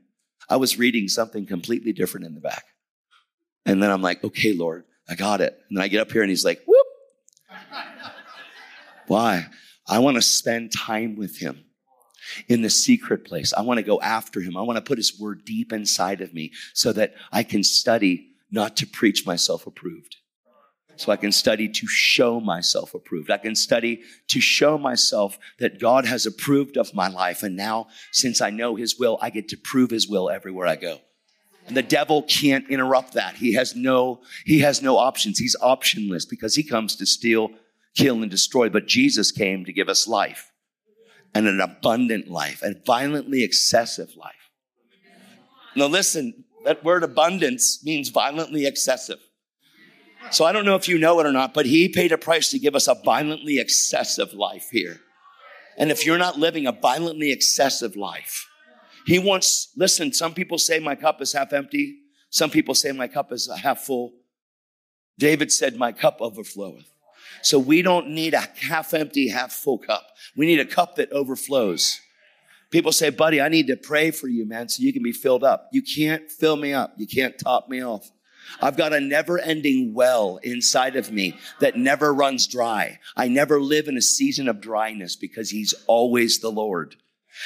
I 0.47 0.57
was 0.57 0.79
reading 0.79 1.09
something 1.09 1.47
completely 1.47 1.95
different 1.95 2.27
in 2.27 2.35
the 2.35 2.41
back. 2.43 2.65
And 3.67 3.83
then 3.83 3.91
I'm 3.91 4.01
like, 4.01 4.23
okay, 4.25 4.53
Lord, 4.53 4.85
I 5.09 5.17
got 5.17 5.41
it. 5.41 5.61
And 5.69 5.77
then 5.77 5.85
I 5.85 5.89
get 5.89 6.01
up 6.01 6.13
here 6.13 6.23
and 6.23 6.31
he's 6.31 6.45
like, 6.45 6.63
whoop. 6.67 6.87
Why? 9.09 9.47
I 9.89 9.99
want 9.99 10.17
to 10.17 10.23
spend 10.23 10.73
time 10.73 11.17
with 11.17 11.39
him 11.39 11.65
in 12.49 12.63
the 12.63 12.71
secret 12.71 13.25
place. 13.25 13.53
I 13.53 13.63
want 13.63 13.79
to 13.79 13.83
go 13.83 14.01
after 14.01 14.41
him. 14.41 14.57
I 14.57 14.63
want 14.63 14.77
to 14.77 14.83
put 14.83 14.99
his 14.99 15.19
word 15.19 15.45
deep 15.45 15.73
inside 15.73 16.21
of 16.21 16.33
me 16.33 16.53
so 16.75 16.93
that 16.93 17.15
I 17.33 17.43
can 17.43 17.63
study 17.63 18.31
not 18.51 18.77
to 18.79 18.87
preach 18.87 19.27
myself 19.27 19.67
approved. 19.67 20.17
So 20.97 21.13
I 21.13 21.17
can 21.17 21.31
study 21.31 21.69
to 21.69 21.87
show 21.87 22.41
myself 22.41 22.95
approved. 22.95 23.31
I 23.31 23.37
can 23.37 23.55
study 23.55 24.03
to 24.29 24.41
show 24.41 24.79
myself 24.79 25.39
that 25.59 25.79
God 25.79 26.07
has 26.07 26.25
approved 26.25 26.79
of 26.79 26.95
my 26.95 27.09
life. 27.09 27.43
And 27.43 27.55
now, 27.55 27.89
since 28.13 28.41
I 28.41 28.49
know 28.49 28.77
his 28.77 28.99
will, 28.99 29.19
I 29.21 29.29
get 29.29 29.49
to 29.51 29.59
prove 29.59 29.91
his 29.91 30.09
will 30.09 30.31
everywhere 30.31 30.67
I 30.67 30.77
go. 30.77 31.01
And 31.67 31.77
the 31.77 31.83
devil 31.83 32.23
can't 32.23 32.69
interrupt 32.71 33.15
that. 33.15 33.37
He 33.37 33.55
has 33.55 33.75
no, 33.75 34.21
he 34.45 34.61
has 34.61 34.83
no 34.83 34.97
options. 34.97 35.39
He's 35.39 35.57
optionless 35.61 36.29
because 36.29 36.55
he 36.55 36.63
comes 36.63 36.95
to 36.97 37.07
steal, 37.07 37.51
kill, 37.97 38.23
and 38.23 38.31
destroy. 38.31 38.69
But 38.69 38.87
Jesus 38.87 39.33
came 39.33 39.65
to 39.65 39.73
give 39.73 39.89
us 39.89 40.07
life 40.07 40.53
and 41.35 41.47
an 41.47 41.61
abundant 41.61 42.29
life, 42.29 42.63
a 42.63 42.75
violently 42.87 43.43
excessive 43.43 44.15
life. 44.17 44.33
Now 45.75 45.87
listen, 45.87 46.45
that 46.65 46.85
word 46.85 47.03
abundance 47.03 47.85
means 47.85 48.09
violently 48.09 48.67
excessive. 48.67 49.19
So 50.31 50.45
I 50.45 50.53
don't 50.53 50.65
know 50.65 50.77
if 50.77 50.89
you 50.89 50.99
know 50.99 51.21
it 51.21 51.27
or 51.27 51.33
not, 51.33 51.53
but 51.53 51.67
he 51.67 51.89
paid 51.89 52.11
a 52.11 52.19
price 52.19 52.51
to 52.51 52.59
give 52.59 52.75
us 52.75 52.89
a 52.89 52.95
violently 52.95 53.59
excessive 53.59 54.33
life 54.33 54.69
here. 54.73 55.01
And 55.77 55.91
if 55.91 56.07
you're 56.07 56.19
not 56.19 56.39
living 56.39 56.67
a 56.67 56.73
violently 56.73 57.31
excessive 57.31 57.97
life, 57.97 58.47
he 59.07 59.21
wants, 59.21 59.69
listen, 59.77 60.13
some 60.13 60.35
people 60.35 60.59
say 60.59 60.81
my 60.81 60.97
cup 60.97 61.23
is 61.23 61.33
half 61.33 61.53
empty. 61.53 62.01
Some 62.31 62.51
people 62.51 62.75
say 62.75 62.91
my 62.91 63.07
cup 63.07 63.31
is 63.31 63.49
half 63.63 63.83
full. 63.83 64.15
David 65.17 65.53
said, 65.53 65.77
my 65.77 65.93
cup 65.93 66.19
overfloweth. 66.19 66.87
So 67.41 67.61
we 67.61 67.83
don't 67.83 68.09
need 68.09 68.35
a 68.35 68.49
half 68.61 68.93
empty, 68.93 69.29
half 69.29 69.53
full 69.53 69.79
cup. 69.79 70.05
We 70.37 70.47
need 70.47 70.59
a 70.59 70.65
cup 70.65 70.97
that 70.97 71.13
overflows. 71.13 72.01
People 72.71 72.91
say, 72.91 73.11
buddy, 73.11 73.41
I 73.41 73.49
need 73.49 73.69
to 73.69 73.77
pray 73.77 74.11
for 74.11 74.27
you, 74.27 74.45
man, 74.45 74.69
so 74.69 74.83
you 74.83 74.93
can 74.93 75.05
be 75.05 75.13
filled 75.13 75.45
up. 75.45 75.69
You 75.73 75.83
can't 75.83 76.29
fill 76.29 76.57
me 76.57 76.73
up. 76.73 76.95
You 76.97 77.07
can't 77.07 77.39
top 77.39 77.69
me 77.69 77.85
off. 77.85 78.11
I've 78.61 78.77
got 78.77 78.93
a 78.93 79.01
never 79.01 79.39
ending 79.39 79.95
well 79.95 80.39
inside 80.43 80.97
of 80.97 81.13
me 81.13 81.37
that 81.61 81.77
never 81.77 82.13
runs 82.13 82.49
dry. 82.49 82.99
I 83.17 83.29
never 83.29 83.61
live 83.61 83.87
in 83.87 83.97
a 83.97 84.03
season 84.03 84.49
of 84.49 84.61
dryness 84.61 85.15
because 85.15 85.51
he's 85.51 85.75
always 85.87 86.41
the 86.41 86.51
Lord 86.51 86.97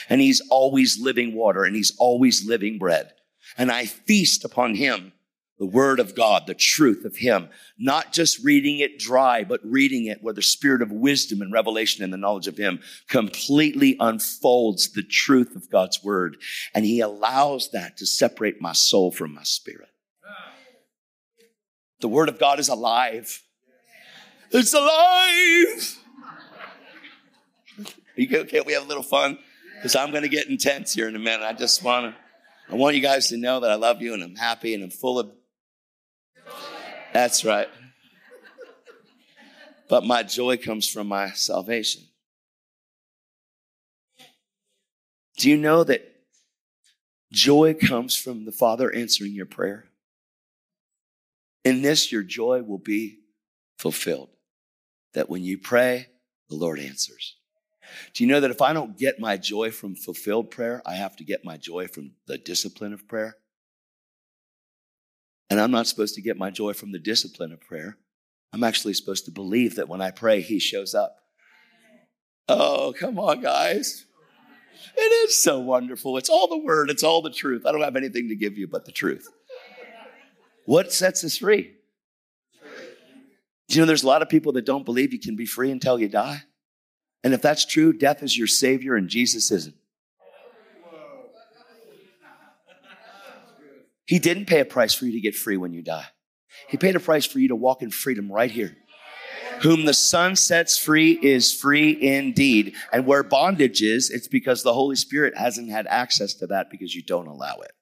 and 0.09 0.21
he's 0.21 0.41
always 0.51 1.01
living 1.01 1.35
water 1.35 1.65
and 1.65 1.77
he's 1.77 1.95
always 1.99 2.47
living 2.47 2.79
bread. 2.79 3.13
And 3.57 3.71
I 3.71 3.87
feast 3.87 4.45
upon 4.45 4.75
him, 4.75 5.13
the 5.59 5.67
word 5.67 6.01
of 6.01 6.15
God, 6.15 6.47
the 6.47 6.55
truth 6.55 7.05
of 7.05 7.17
him, 7.17 7.51
not 7.79 8.15
just 8.15 8.43
reading 8.43 8.79
it 8.79 8.99
dry, 8.99 9.45
but 9.45 9.61
reading 9.63 10.07
it 10.07 10.23
where 10.23 10.33
the 10.33 10.41
spirit 10.41 10.81
of 10.81 10.91
wisdom 10.91 11.43
and 11.43 11.53
revelation 11.53 12.03
and 12.03 12.11
the 12.11 12.17
knowledge 12.17 12.49
of 12.49 12.57
him 12.57 12.81
completely 13.09 13.97
unfolds 14.01 14.93
the 14.93 15.03
truth 15.03 15.55
of 15.55 15.71
God's 15.71 16.03
word. 16.03 16.39
And 16.75 16.87
he 16.87 17.01
allows 17.01 17.71
that 17.73 17.99
to 17.99 18.07
separate 18.07 18.61
my 18.61 18.73
soul 18.73 19.13
from 19.13 19.35
my 19.35 19.43
spirit. 19.43 19.91
The 22.01 22.09
word 22.09 22.31
of 22.31 22.39
God 22.39 22.59
is 22.59 22.71
alive. 22.71 23.43
It's 24.51 24.73
alive. 24.73 25.99
Can't 28.49 28.67
we 28.67 28.73
have 28.73 28.85
a 28.85 28.89
little 28.89 29.03
fun? 29.03 29.39
Because 29.81 29.97
I'm 29.97 30.11
going 30.11 30.25
to 30.25 30.29
get 30.29 30.47
intense 30.47 30.93
here 30.93 31.09
in 31.09 31.17
a 31.17 31.19
minute. 31.19 31.43
I 31.43 31.55
just 31.55 31.83
want 31.83 32.15
to, 32.15 32.73
I 32.73 32.77
want 32.77 32.97
you 32.97 33.01
guys 33.01 33.29
to 33.29 33.39
know 33.39 33.61
that 33.61 33.71
I 33.71 33.77
love 33.77 34.03
you 34.03 34.13
and 34.13 34.23
I'm 34.23 34.37
happy 34.37 34.75
and 34.75 34.85
I'm 34.85 34.91
full 34.91 35.19
of. 35.19 35.31
That's 37.15 37.47
right. 37.47 37.71
But 39.89 40.05
my 40.05 40.23
joy 40.23 40.59
comes 40.59 40.87
from 40.87 41.07
my 41.07 41.31
salvation. 41.31 42.03
Do 45.39 45.49
you 45.49 45.57
know 45.57 45.83
that 45.85 46.07
joy 47.33 47.73
comes 47.73 48.15
from 48.15 48.45
the 48.45 48.53
Father 48.53 48.93
answering 48.93 49.33
your 49.33 49.47
prayer? 49.47 49.87
In 51.65 51.81
this, 51.81 52.13
your 52.13 52.23
joy 52.23 52.63
will 52.63 52.79
be 52.79 53.21
fulfilled. 53.79 54.29
That 55.15 55.31
when 55.31 55.43
you 55.43 55.57
pray, 55.57 56.09
the 56.51 56.57
Lord 56.57 56.79
answers. 56.79 57.40
Do 58.15 58.25
you 58.25 58.29
know 58.29 58.41
that 58.41 58.51
if 58.51 58.63
I 58.63 58.73
don't 58.73 58.99
get 58.99 59.21
my 59.21 59.37
joy 59.37 59.71
from 59.71 59.95
fulfilled 59.95 60.51
prayer, 60.51 60.83
I 60.85 60.95
have 60.95 61.17
to 61.17 61.25
get 61.25 61.45
my 61.45 61.57
joy 61.57 61.89
from 61.89 62.13
the 62.27 62.39
discipline 62.39 62.93
of 62.93 63.07
prayer? 63.09 63.37
And 65.49 65.61
I'm 65.61 65.71
not 65.71 65.87
supposed 65.87 66.15
to 66.15 66.23
get 66.23 66.37
my 66.37 66.51
joy 66.51 66.73
from 66.73 66.93
the 66.93 66.99
discipline 66.99 67.53
of 67.53 67.61
prayer. 67.61 67.97
I'm 68.53 68.65
actually 68.65 68.95
supposed 68.95 69.25
to 69.27 69.31
believe 69.31 69.77
that 69.77 69.89
when 69.89 70.01
I 70.01 70.11
pray, 70.11 70.41
He 70.41 70.59
shows 70.59 70.95
up. 70.95 71.17
Oh, 72.49 72.95
come 72.99 73.19
on, 73.19 73.41
guys. 73.41 74.07
It 74.97 75.01
is 75.29 75.39
so 75.39 75.61
wonderful. 75.61 76.17
It's 76.17 76.29
all 76.29 76.49
the 76.49 76.59
word, 76.59 76.91
it's 76.91 77.03
all 77.03 77.23
the 77.23 77.31
truth. 77.31 77.67
I 77.67 77.73
don't 77.73 77.83
have 77.83 77.97
anything 77.97 78.29
to 78.29 78.37
give 78.37 78.59
you 78.59 78.67
but 78.67 78.87
the 78.87 78.93
truth. 78.93 79.29
What 80.67 80.93
sets 80.93 81.25
us 81.25 81.37
free? 81.39 81.75
Do 83.69 83.77
you 83.77 83.81
know 83.81 83.87
there's 83.87 84.03
a 84.03 84.09
lot 84.09 84.23
of 84.23 84.29
people 84.29 84.53
that 84.53 84.67
don't 84.67 84.85
believe 84.85 85.13
you 85.13 85.21
can 85.21 85.37
be 85.37 85.47
free 85.47 85.71
until 85.71 85.99
you 85.99 86.09
die? 86.09 86.43
And 87.23 87.35
if 87.35 87.43
that's 87.43 87.65
true, 87.65 87.93
death 87.93 88.23
is 88.23 88.37
your 88.37 88.47
savior 88.47 88.95
and 88.97 89.09
Jesus 89.09 89.51
isn't. 89.51 89.77
He 94.07 94.19
didn't 94.19 94.47
pay 94.47 94.61
a 94.61 94.65
price 94.65 94.93
for 94.93 95.05
you 95.05 95.13
to 95.13 95.21
get 95.21 95.37
free 95.37 95.57
when 95.57 95.73
you 95.73 95.83
die. 95.83 96.07
He 96.69 96.77
paid 96.77 96.97
a 96.97 97.01
price 97.01 97.27
for 97.27 97.39
you 97.39 97.49
to 97.49 97.57
walk 97.57 97.83
in 97.83 97.91
freedom 97.91 98.31
right 98.31 98.51
here. 98.51 98.77
Whom 99.63 99.85
the 99.85 99.95
Son 99.95 100.37
sets 100.37 100.79
free 100.79 101.13
is 101.13 101.55
free 101.55 101.97
indeed. 102.01 102.75
And 102.93 103.07
where 103.07 103.23
bondage 103.23 103.83
is, 103.83 104.11
it's 104.11 104.27
because 104.27 104.63
the 104.63 104.73
Holy 104.73 104.97
Spirit 104.97 105.37
hasn't 105.37 105.71
had 105.71 105.87
access 105.87 106.35
to 106.35 106.47
that 106.49 106.71
because 106.71 106.95
you 106.95 107.03
don't 107.03 107.29
allow 107.29 107.59
it. 107.59 107.73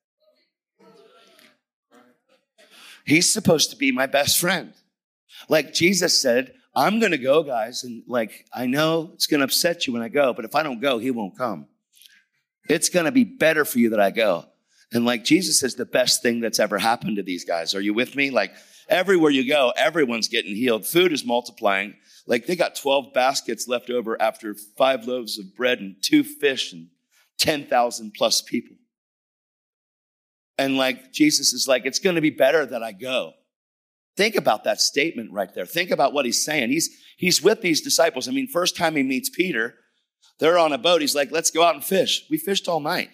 He's 3.07 3.31
supposed 3.31 3.71
to 3.71 3.77
be 3.77 3.91
my 3.91 4.07
best 4.07 4.39
friend. 4.39 4.75
Like 5.49 5.73
Jesus 5.73 6.21
said, 6.21 6.53
I'm 6.79 7.01
going 7.01 7.11
to 7.11 7.19
go, 7.19 7.43
guys. 7.43 7.83
And 7.83 8.05
like, 8.07 8.47
I 8.55 8.67
know 8.67 9.11
it's 9.15 9.27
going 9.27 9.41
to 9.41 9.45
upset 9.45 9.87
you 9.87 9.93
when 9.93 10.03
I 10.03 10.09
go, 10.09 10.33
but 10.33 10.45
if 10.45 10.55
I 10.55 10.63
don't 10.63 10.81
go, 10.81 10.99
he 10.99 11.11
won't 11.11 11.37
come. 11.37 11.67
It's 12.69 12.89
going 12.89 13.07
to 13.07 13.11
be 13.11 13.25
better 13.25 13.65
for 13.65 13.81
you 13.81 13.91
that 13.91 14.01
I 14.01 14.13
go. 14.13 14.45
And 14.93 15.05
like 15.05 15.25
Jesus 15.25 15.65
is 15.65 15.75
the 15.75 15.85
best 15.85 16.23
thing 16.23 16.39
that's 16.39 16.61
ever 16.61 16.79
happened 16.79 17.17
to 17.17 17.25
these 17.25 17.45
guys. 17.45 17.75
Are 17.75 17.81
you 17.81 17.95
with 17.95 18.15
me? 18.15 18.31
Like 18.31 18.55
everywhere 18.89 19.33
you 19.33 19.49
go, 19.49 19.73
everyone's 19.77 20.29
getting 20.29 20.55
healed. 20.55 20.87
Food 20.87 21.13
is 21.13 21.25
multiplying. 21.25 21.95
Like 22.29 22.47
they 22.47 22.55
got 22.55 22.77
12 22.77 23.13
baskets 23.13 23.67
left 23.67 23.91
over 23.91 24.21
after 24.23 24.55
five 24.77 25.05
loaves 25.05 25.37
of 25.37 25.57
bread 25.57 25.81
and 25.81 25.97
two 26.01 26.23
fish 26.23 26.73
and 26.73 26.91
10,000 27.41 28.13
plus 28.15 28.41
people. 28.41 28.77
And 30.57 30.77
like 30.77 31.13
Jesus 31.13 31.53
is 31.53 31.67
like, 31.67 31.87
it's 31.87 31.99
going 31.99 32.15
to 32.15 32.23
be 32.23 32.31
better 32.31 32.65
that 32.65 32.85
I 32.85 32.93
go. 32.93 33.33
Think 34.19 34.35
about 34.35 34.65
that 34.65 34.81
statement 34.81 35.31
right 35.31 35.55
there. 35.55 35.65
Think 35.65 35.93
about 35.93 36.13
what 36.13 36.25
he's 36.25 36.45
saying. 36.45 36.71
He's, 36.71 36.91
he's 37.17 37.41
with 37.41 37.61
these 37.61 37.81
disciples. 37.81 38.27
I 38.27 38.33
mean, 38.33 38.49
first 38.49 38.77
time 38.77 38.97
he 38.97 39.05
meets 39.05 39.31
Peter, 39.31 39.77
they're 40.41 40.59
on 40.59 40.73
a 40.73 40.79
boat. 40.79 41.03
He's 41.03 41.15
like, 41.15 41.31
let's 41.31 41.53
go 41.53 41.63
out 41.63 41.77
and 41.77 41.85
fish. 41.85 42.27
We 42.29 42.37
fished 42.37 42.67
all 42.67 42.81
night. 42.81 43.11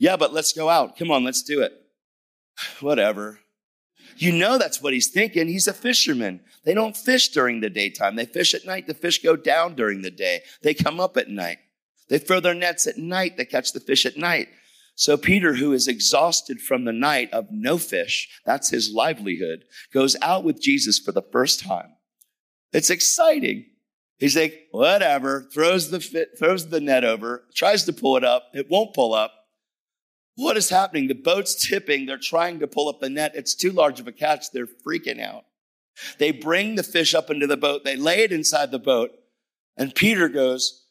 Yeah, 0.00 0.16
but 0.16 0.32
let's 0.32 0.52
go 0.52 0.68
out. 0.68 0.98
Come 0.98 1.12
on, 1.12 1.22
let's 1.22 1.44
do 1.44 1.62
it. 1.62 1.72
Whatever. 2.80 3.38
You 4.16 4.32
know 4.32 4.58
that's 4.58 4.82
what 4.82 4.92
he's 4.92 5.12
thinking. 5.12 5.46
He's 5.46 5.68
a 5.68 5.72
fisherman. 5.72 6.40
They 6.64 6.74
don't 6.74 6.96
fish 6.96 7.28
during 7.28 7.60
the 7.60 7.70
daytime. 7.70 8.16
They 8.16 8.26
fish 8.26 8.52
at 8.52 8.66
night. 8.66 8.88
The 8.88 8.94
fish 8.94 9.22
go 9.22 9.36
down 9.36 9.76
during 9.76 10.02
the 10.02 10.10
day. 10.10 10.40
They 10.60 10.74
come 10.74 10.98
up 10.98 11.16
at 11.16 11.28
night. 11.28 11.58
They 12.08 12.18
throw 12.18 12.40
their 12.40 12.52
nets 12.52 12.88
at 12.88 12.98
night. 12.98 13.36
They 13.36 13.44
catch 13.44 13.72
the 13.72 13.78
fish 13.78 14.04
at 14.04 14.16
night. 14.16 14.48
So 14.96 15.18
Peter, 15.18 15.54
who 15.54 15.74
is 15.74 15.86
exhausted 15.86 16.60
from 16.60 16.84
the 16.84 16.92
night 16.92 17.30
of 17.32 17.48
no 17.50 17.76
fish, 17.76 18.28
that's 18.46 18.70
his 18.70 18.90
livelihood, 18.92 19.64
goes 19.92 20.16
out 20.22 20.42
with 20.42 20.60
Jesus 20.60 20.98
for 20.98 21.12
the 21.12 21.22
first 21.30 21.60
time. 21.60 21.92
It's 22.72 22.88
exciting. 22.88 23.66
He's 24.18 24.36
like, 24.36 24.68
whatever, 24.70 25.46
throws 25.52 25.90
the 25.90 26.00
fit, 26.00 26.30
throws 26.38 26.70
the 26.70 26.80
net 26.80 27.04
over, 27.04 27.44
tries 27.54 27.84
to 27.84 27.92
pull 27.92 28.16
it 28.16 28.24
up. 28.24 28.44
It 28.54 28.70
won't 28.70 28.94
pull 28.94 29.12
up. 29.12 29.32
What 30.36 30.56
is 30.56 30.70
happening? 30.70 31.08
The 31.08 31.14
boat's 31.14 31.68
tipping. 31.68 32.06
They're 32.06 32.16
trying 32.16 32.60
to 32.60 32.66
pull 32.66 32.88
up 32.88 33.00
the 33.00 33.10
net. 33.10 33.32
It's 33.34 33.54
too 33.54 33.72
large 33.72 34.00
of 34.00 34.08
a 34.08 34.12
catch. 34.12 34.50
They're 34.50 34.66
freaking 34.66 35.20
out. 35.20 35.44
They 36.18 36.30
bring 36.30 36.74
the 36.74 36.82
fish 36.82 37.14
up 37.14 37.30
into 37.30 37.46
the 37.46 37.56
boat. 37.58 37.84
They 37.84 37.96
lay 37.96 38.22
it 38.22 38.32
inside 38.32 38.70
the 38.70 38.78
boat. 38.78 39.10
And 39.76 39.94
Peter 39.94 40.28
goes, 40.28 40.86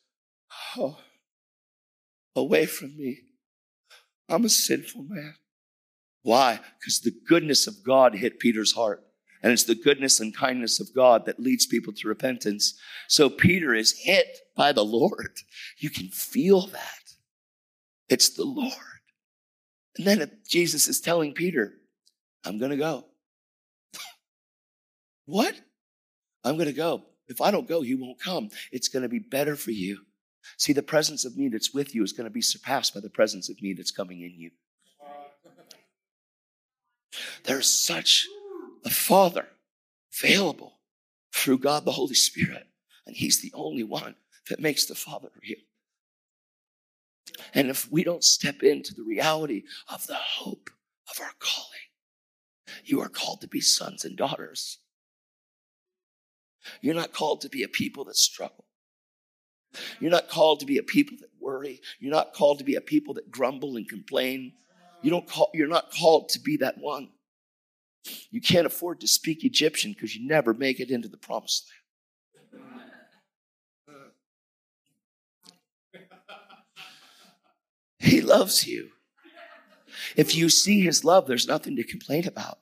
Oh, 0.77 0.99
away 2.35 2.67
from 2.67 2.95
me. 2.95 3.24
I'm 4.29 4.45
a 4.45 4.49
sinful 4.49 5.03
man. 5.03 5.35
Why? 6.23 6.59
Because 6.79 7.01
the 7.01 7.13
goodness 7.27 7.67
of 7.67 7.83
God 7.85 8.15
hit 8.15 8.39
Peter's 8.39 8.73
heart. 8.73 9.03
And 9.43 9.53
it's 9.53 9.65
the 9.65 9.75
goodness 9.75 10.19
and 10.19 10.35
kindness 10.35 10.79
of 10.79 10.95
God 10.95 11.27
that 11.27 11.39
leads 11.39 11.67
people 11.67 11.93
to 11.93 12.07
repentance. 12.07 12.73
So 13.07 13.29
Peter 13.29 13.75
is 13.75 13.99
hit 14.03 14.39
by 14.55 14.71
the 14.71 14.83
Lord. 14.83 15.37
You 15.77 15.91
can 15.91 16.07
feel 16.07 16.65
that. 16.67 17.13
It's 18.09 18.29
the 18.29 18.43
Lord. 18.43 18.73
And 19.97 20.07
then 20.07 20.31
Jesus 20.49 20.87
is 20.87 20.99
telling 20.99 21.33
Peter, 21.33 21.73
I'm 22.43 22.57
going 22.57 22.71
to 22.71 22.77
go. 22.77 23.05
What? 25.27 25.55
I'm 26.43 26.55
going 26.55 26.67
to 26.67 26.73
go. 26.73 27.03
If 27.27 27.41
I 27.41 27.51
don't 27.51 27.67
go, 27.67 27.81
you 27.81 27.99
won't 27.99 28.19
come. 28.19 28.49
It's 28.71 28.87
going 28.87 29.03
to 29.03 29.09
be 29.09 29.19
better 29.19 29.55
for 29.55 29.71
you. 29.71 29.99
See, 30.57 30.73
the 30.73 30.83
presence 30.83 31.25
of 31.25 31.37
me 31.37 31.49
that's 31.49 31.73
with 31.73 31.93
you 31.93 32.03
is 32.03 32.13
going 32.13 32.25
to 32.25 32.33
be 32.33 32.41
surpassed 32.41 32.93
by 32.93 32.99
the 32.99 33.09
presence 33.09 33.49
of 33.49 33.61
me 33.61 33.73
that's 33.73 33.91
coming 33.91 34.21
in 34.21 34.33
you. 34.37 34.51
There's 37.43 37.67
such 37.67 38.27
a 38.83 38.89
Father 38.89 39.47
available 40.13 40.79
through 41.33 41.59
God 41.59 41.85
the 41.85 41.91
Holy 41.91 42.15
Spirit, 42.15 42.67
and 43.05 43.15
He's 43.15 43.41
the 43.41 43.51
only 43.53 43.83
one 43.83 44.15
that 44.49 44.59
makes 44.59 44.85
the 44.85 44.95
Father 44.95 45.29
real. 45.41 45.57
And 47.53 47.69
if 47.69 47.91
we 47.91 48.03
don't 48.03 48.23
step 48.23 48.63
into 48.63 48.93
the 48.93 49.03
reality 49.03 49.63
of 49.89 50.07
the 50.07 50.15
hope 50.15 50.69
of 51.09 51.21
our 51.21 51.33
calling, 51.39 51.69
you 52.83 53.01
are 53.01 53.09
called 53.09 53.41
to 53.41 53.47
be 53.47 53.61
sons 53.61 54.05
and 54.05 54.15
daughters. 54.15 54.79
You're 56.81 56.95
not 56.95 57.13
called 57.13 57.41
to 57.41 57.49
be 57.49 57.63
a 57.63 57.67
people 57.67 58.05
that 58.05 58.17
struggle. 58.17 58.64
You're 59.99 60.11
not 60.11 60.29
called 60.29 60.59
to 60.61 60.65
be 60.65 60.77
a 60.77 60.83
people 60.83 61.17
that 61.21 61.29
worry. 61.39 61.81
You're 61.99 62.13
not 62.13 62.33
called 62.33 62.59
to 62.59 62.63
be 62.63 62.75
a 62.75 62.81
people 62.81 63.13
that 63.15 63.31
grumble 63.31 63.77
and 63.77 63.87
complain. 63.87 64.53
You 65.01 65.11
don't 65.11 65.27
call, 65.27 65.51
you're 65.53 65.67
not 65.67 65.91
called 65.91 66.29
to 66.29 66.39
be 66.39 66.57
that 66.57 66.77
one. 66.77 67.09
You 68.29 68.41
can't 68.41 68.67
afford 68.67 69.01
to 69.01 69.07
speak 69.07 69.43
Egyptian 69.43 69.93
because 69.93 70.15
you 70.15 70.27
never 70.27 70.53
make 70.53 70.79
it 70.79 70.91
into 70.91 71.07
the 71.07 71.17
promised 71.17 71.67
land. 71.67 71.81
He 77.99 78.21
loves 78.21 78.67
you. 78.67 78.89
If 80.15 80.35
you 80.35 80.49
see 80.49 80.81
his 80.81 81.03
love, 81.03 81.27
there's 81.27 81.47
nothing 81.47 81.75
to 81.77 81.83
complain 81.83 82.27
about. 82.27 82.59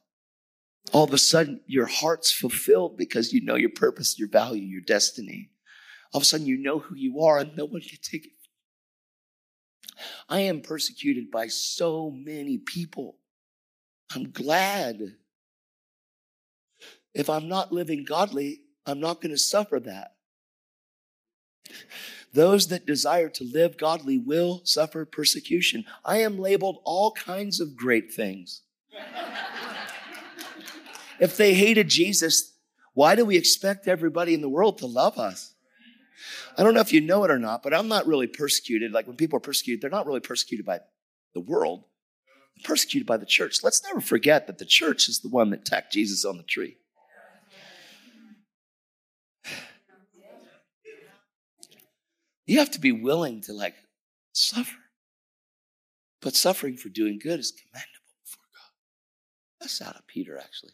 All 0.92 1.04
of 1.04 1.14
a 1.14 1.18
sudden, 1.18 1.62
your 1.66 1.86
heart's 1.86 2.32
fulfilled 2.32 2.98
because 2.98 3.34
you 3.34 3.44
know 3.44 3.56
your 3.56 3.70
purpose, 3.70 4.18
your 4.20 4.30
value, 4.30 4.64
your 4.64 4.82
destiny. 4.82 5.50
All 6.14 6.20
of 6.20 6.24
a 6.24 6.26
sudden, 6.26 6.46
you 6.46 6.58
know 6.58 6.80
who 6.80 6.96
you 6.96 7.22
are, 7.22 7.40
and 7.40 7.58
no 7.58 7.66
one 7.66 7.82
can 7.82 7.98
take 8.02 8.26
it. 8.26 8.32
I 10.30 10.42
am 10.42 10.62
persecuted 10.62 11.32
by 11.32 11.48
so 11.48 12.12
many 12.12 12.58
people. 12.58 13.18
I'm 14.14 14.32
glad. 14.32 15.16
If 17.14 17.30
I'm 17.30 17.48
not 17.48 17.72
living 17.72 18.06
godly, 18.06 18.62
I'm 18.86 19.00
not 19.00 19.22
going 19.22 19.32
to 19.32 19.38
suffer 19.38 19.80
that. 19.82 20.16
Those 22.34 22.68
that 22.68 22.86
desire 22.86 23.30
to 23.30 23.44
live 23.44 23.78
godly 23.78 24.18
will 24.18 24.62
suffer 24.66 25.06
persecution. 25.06 25.86
I 26.04 26.18
am 26.18 26.40
labeled 26.40 26.80
all 26.84 27.12
kinds 27.12 27.60
of 27.60 27.76
great 27.76 28.12
things. 28.12 28.62
if 31.20 31.38
they 31.38 31.54
hated 31.54 31.90
Jesus, 31.90 32.54
why 32.94 33.16
do 33.16 33.26
we 33.26 33.38
expect 33.38 33.88
everybody 33.88 34.34
in 34.34 34.42
the 34.42 34.50
world 34.50 34.80
to 34.80 34.88
love 34.88 35.20
us? 35.20 35.53
I 36.58 36.64
don't 36.64 36.74
know 36.74 36.82
if 36.82 36.94
you 36.94 37.02
know 37.02 37.24
it 37.24 37.32
or 37.32 37.40
not, 37.40 37.64
but 37.64 37.74
I'm 37.74 37.88
not 37.88 38.08
really 38.08 38.28
persecuted. 38.28 38.92
Like 38.92 39.08
when 39.08 39.16
people 39.16 39.38
are 39.38 39.42
persecuted, 39.42 39.82
they're 39.82 39.90
not 39.90 40.06
really 40.06 40.20
persecuted 40.20 40.66
by 40.66 40.80
the 41.34 41.42
world, 41.42 41.86
they're 42.56 42.68
persecuted 42.68 43.08
by 43.08 43.18
the 43.18 43.26
church. 43.26 43.64
Let's 43.64 43.84
never 43.84 44.02
forget 44.02 44.48
that 44.48 44.58
the 44.58 44.66
church 44.66 45.10
is 45.10 45.20
the 45.20 45.30
one 45.30 45.50
that 45.50 45.66
tacked 45.66 45.94
Jesus 45.94 46.26
on 46.26 46.38
the 46.38 46.44
tree. 46.44 46.78
You 52.46 52.60
have 52.60 52.72
to 52.72 52.80
be 52.80 52.92
willing 52.92 53.42
to 53.42 53.54
like 53.54 53.76
suffer. 54.34 54.78
But 56.22 56.36
suffering 56.36 56.78
for 56.78 56.90
doing 56.90 57.20
good 57.22 57.40
is 57.40 57.52
commendable 57.52 58.14
before 58.24 58.46
God. 58.54 58.72
That's 59.60 59.82
out 59.82 59.96
of 59.96 60.08
Peter, 60.08 60.38
actually. 60.38 60.74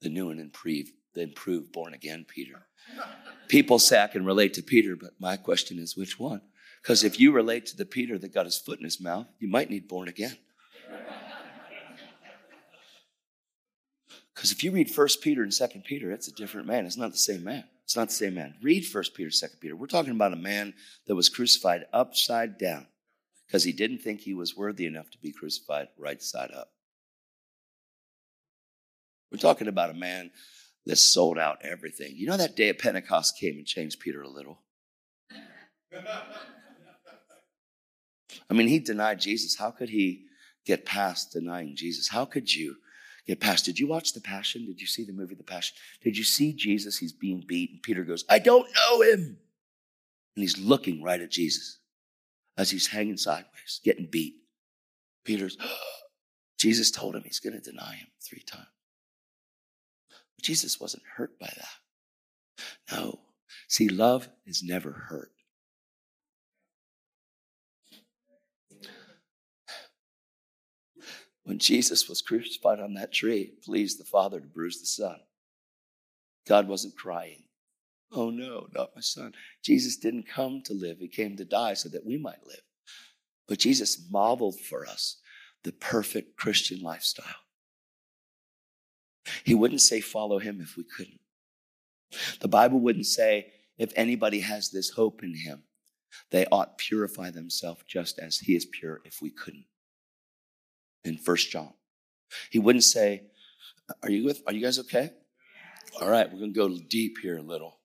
The 0.00 0.08
new 0.08 0.30
and 0.30 0.40
improved, 0.40 0.92
the 1.14 1.26
prove 1.26 1.72
born 1.72 1.94
again 1.94 2.24
Peter. 2.28 2.66
People 3.48 3.78
say 3.78 4.02
I 4.02 4.06
can 4.06 4.24
relate 4.24 4.54
to 4.54 4.62
Peter, 4.62 4.96
but 4.96 5.12
my 5.20 5.36
question 5.36 5.78
is 5.78 5.96
which 5.96 6.18
one? 6.18 6.40
Because 6.82 7.04
if 7.04 7.20
you 7.20 7.32
relate 7.32 7.66
to 7.66 7.76
the 7.76 7.84
Peter 7.84 8.18
that 8.18 8.34
got 8.34 8.46
his 8.46 8.58
foot 8.58 8.78
in 8.78 8.84
his 8.84 9.00
mouth, 9.00 9.26
you 9.38 9.48
might 9.48 9.70
need 9.70 9.88
born 9.88 10.08
again. 10.08 10.36
Because 14.34 14.50
if 14.50 14.64
you 14.64 14.72
read 14.72 14.90
First 14.90 15.22
Peter 15.22 15.42
and 15.42 15.54
Second 15.54 15.84
Peter, 15.84 16.10
it's 16.10 16.26
a 16.26 16.32
different 16.32 16.66
man. 16.66 16.86
It's 16.86 16.96
not 16.96 17.12
the 17.12 17.18
same 17.18 17.44
man. 17.44 17.64
It's 17.84 17.94
not 17.94 18.08
the 18.08 18.14
same 18.14 18.34
man. 18.34 18.54
Read 18.62 18.84
First 18.86 19.14
Peter, 19.14 19.30
Second 19.30 19.60
Peter. 19.60 19.76
We're 19.76 19.86
talking 19.86 20.12
about 20.12 20.32
a 20.32 20.36
man 20.36 20.74
that 21.06 21.14
was 21.14 21.28
crucified 21.28 21.84
upside 21.92 22.58
down 22.58 22.86
because 23.46 23.62
he 23.62 23.72
didn't 23.72 23.98
think 23.98 24.20
he 24.20 24.34
was 24.34 24.56
worthy 24.56 24.86
enough 24.86 25.10
to 25.10 25.18
be 25.18 25.30
crucified 25.30 25.88
right 25.98 26.22
side 26.22 26.50
up. 26.50 26.70
We're 29.30 29.38
talking 29.38 29.68
about 29.68 29.90
a 29.90 29.94
man 29.94 30.30
that 30.86 30.96
sold 30.96 31.38
out 31.38 31.58
everything. 31.62 32.12
You 32.14 32.26
know 32.26 32.36
that 32.36 32.56
day 32.56 32.68
of 32.68 32.78
Pentecost 32.78 33.38
came 33.38 33.56
and 33.56 33.66
changed 33.66 34.00
Peter 34.00 34.22
a 34.22 34.28
little. 34.28 34.60
I 38.50 38.54
mean, 38.54 38.68
he 38.68 38.78
denied 38.78 39.20
Jesus. 39.20 39.58
How 39.58 39.70
could 39.70 39.90
he 39.90 40.24
get 40.66 40.84
past 40.84 41.32
denying 41.32 41.76
Jesus? 41.76 42.08
How 42.08 42.24
could 42.24 42.52
you 42.52 42.76
get 43.26 43.40
past. 43.40 43.64
Did 43.64 43.78
you 43.78 43.86
watch 43.86 44.12
The 44.12 44.20
Passion? 44.20 44.66
Did 44.66 44.80
you 44.80 44.86
see 44.86 45.04
the 45.04 45.12
movie 45.12 45.34
The 45.34 45.42
Passion? 45.42 45.76
Did 46.02 46.16
you 46.16 46.24
see 46.24 46.52
Jesus? 46.52 46.98
He's 46.98 47.12
being 47.12 47.44
beat, 47.46 47.70
and 47.70 47.82
Peter 47.82 48.04
goes, 48.04 48.24
I 48.28 48.38
don't 48.38 48.68
know 48.74 49.02
him. 49.02 49.38
And 50.34 50.42
he's 50.42 50.58
looking 50.58 51.02
right 51.02 51.20
at 51.20 51.30
Jesus 51.30 51.78
as 52.56 52.70
he's 52.70 52.88
hanging 52.88 53.16
sideways, 53.16 53.80
getting 53.84 54.08
beat. 54.10 54.34
Peter's, 55.24 55.56
Jesus 56.58 56.90
told 56.90 57.14
him 57.14 57.22
he's 57.24 57.40
going 57.40 57.60
to 57.60 57.70
deny 57.70 57.94
him 57.94 58.08
three 58.26 58.42
times. 58.42 58.66
Jesus 60.42 60.80
wasn't 60.80 61.04
hurt 61.16 61.38
by 61.38 61.52
that. 61.56 62.94
No. 62.96 63.20
See, 63.68 63.88
love 63.88 64.28
is 64.46 64.62
never 64.62 64.92
hurt. 65.08 65.30
When 71.44 71.58
Jesus 71.58 72.08
was 72.08 72.22
crucified 72.22 72.80
on 72.80 72.94
that 72.94 73.12
tree, 73.12 73.40
it 73.40 73.62
pleased 73.62 73.98
the 73.98 74.04
Father 74.04 74.40
to 74.40 74.46
bruise 74.46 74.80
the 74.80 74.86
Son. 74.86 75.16
God 76.46 76.68
wasn't 76.68 76.96
crying. 76.96 77.44
Oh 78.12 78.30
no, 78.30 78.68
not 78.74 78.90
my 78.94 79.00
son. 79.00 79.32
Jesus 79.62 79.96
didn't 79.96 80.28
come 80.28 80.62
to 80.66 80.74
live, 80.74 80.98
he 80.98 81.08
came 81.08 81.36
to 81.36 81.44
die 81.44 81.74
so 81.74 81.88
that 81.88 82.04
we 82.04 82.18
might 82.18 82.46
live. 82.46 82.62
But 83.48 83.58
Jesus 83.58 84.06
modeled 84.10 84.60
for 84.60 84.86
us 84.86 85.16
the 85.64 85.72
perfect 85.72 86.36
Christian 86.36 86.80
lifestyle. 86.82 87.26
He 89.44 89.54
wouldn't 89.54 89.80
say 89.80 90.00
follow 90.00 90.38
him 90.38 90.60
if 90.60 90.76
we 90.76 90.84
couldn't. 90.84 91.20
The 92.40 92.48
Bible 92.48 92.80
wouldn't 92.80 93.06
say 93.06 93.52
if 93.78 93.92
anybody 93.96 94.40
has 94.40 94.70
this 94.70 94.90
hope 94.90 95.22
in 95.22 95.34
him, 95.34 95.62
they 96.30 96.46
ought 96.46 96.78
purify 96.78 97.30
themselves 97.30 97.82
just 97.86 98.18
as 98.18 98.38
he 98.38 98.54
is 98.54 98.66
pure 98.66 99.00
if 99.04 99.20
we 99.22 99.30
couldn't 99.30 99.64
in 101.04 101.16
First 101.16 101.50
John. 101.50 101.72
He 102.50 102.58
wouldn't 102.58 102.84
say, 102.84 103.24
Are 104.02 104.10
you 104.10 104.24
with 104.24 104.42
are 104.46 104.52
you 104.52 104.62
guys 104.62 104.78
okay? 104.80 105.10
All 106.00 106.08
right, 106.08 106.30
we're 106.30 106.40
gonna 106.40 106.52
go 106.52 106.68
deep 106.88 107.18
here 107.22 107.38
a 107.38 107.42
little. 107.42 107.78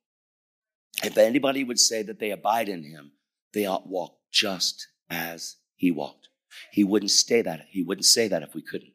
If 1.04 1.17
anybody 1.17 1.63
would 1.63 1.80
say 1.80 2.04
that 2.04 2.19
they 2.19 2.32
abide 2.32 2.69
in 2.69 2.84
him, 2.84 3.12
they 3.54 3.65
ought 3.65 3.88
walk 3.88 4.17
just 4.32 4.88
as 5.10 5.58
he 5.76 5.91
walked. 5.91 6.30
He 6.71 6.84
wouldn't 6.84 7.12
say 7.12 7.41
that. 7.41 7.67
He 7.69 7.84
wouldn't 7.84 8.06
say 8.06 8.28
that 8.28 8.43
if 8.43 8.56
we 8.56 8.62
couldn't. 8.62 8.93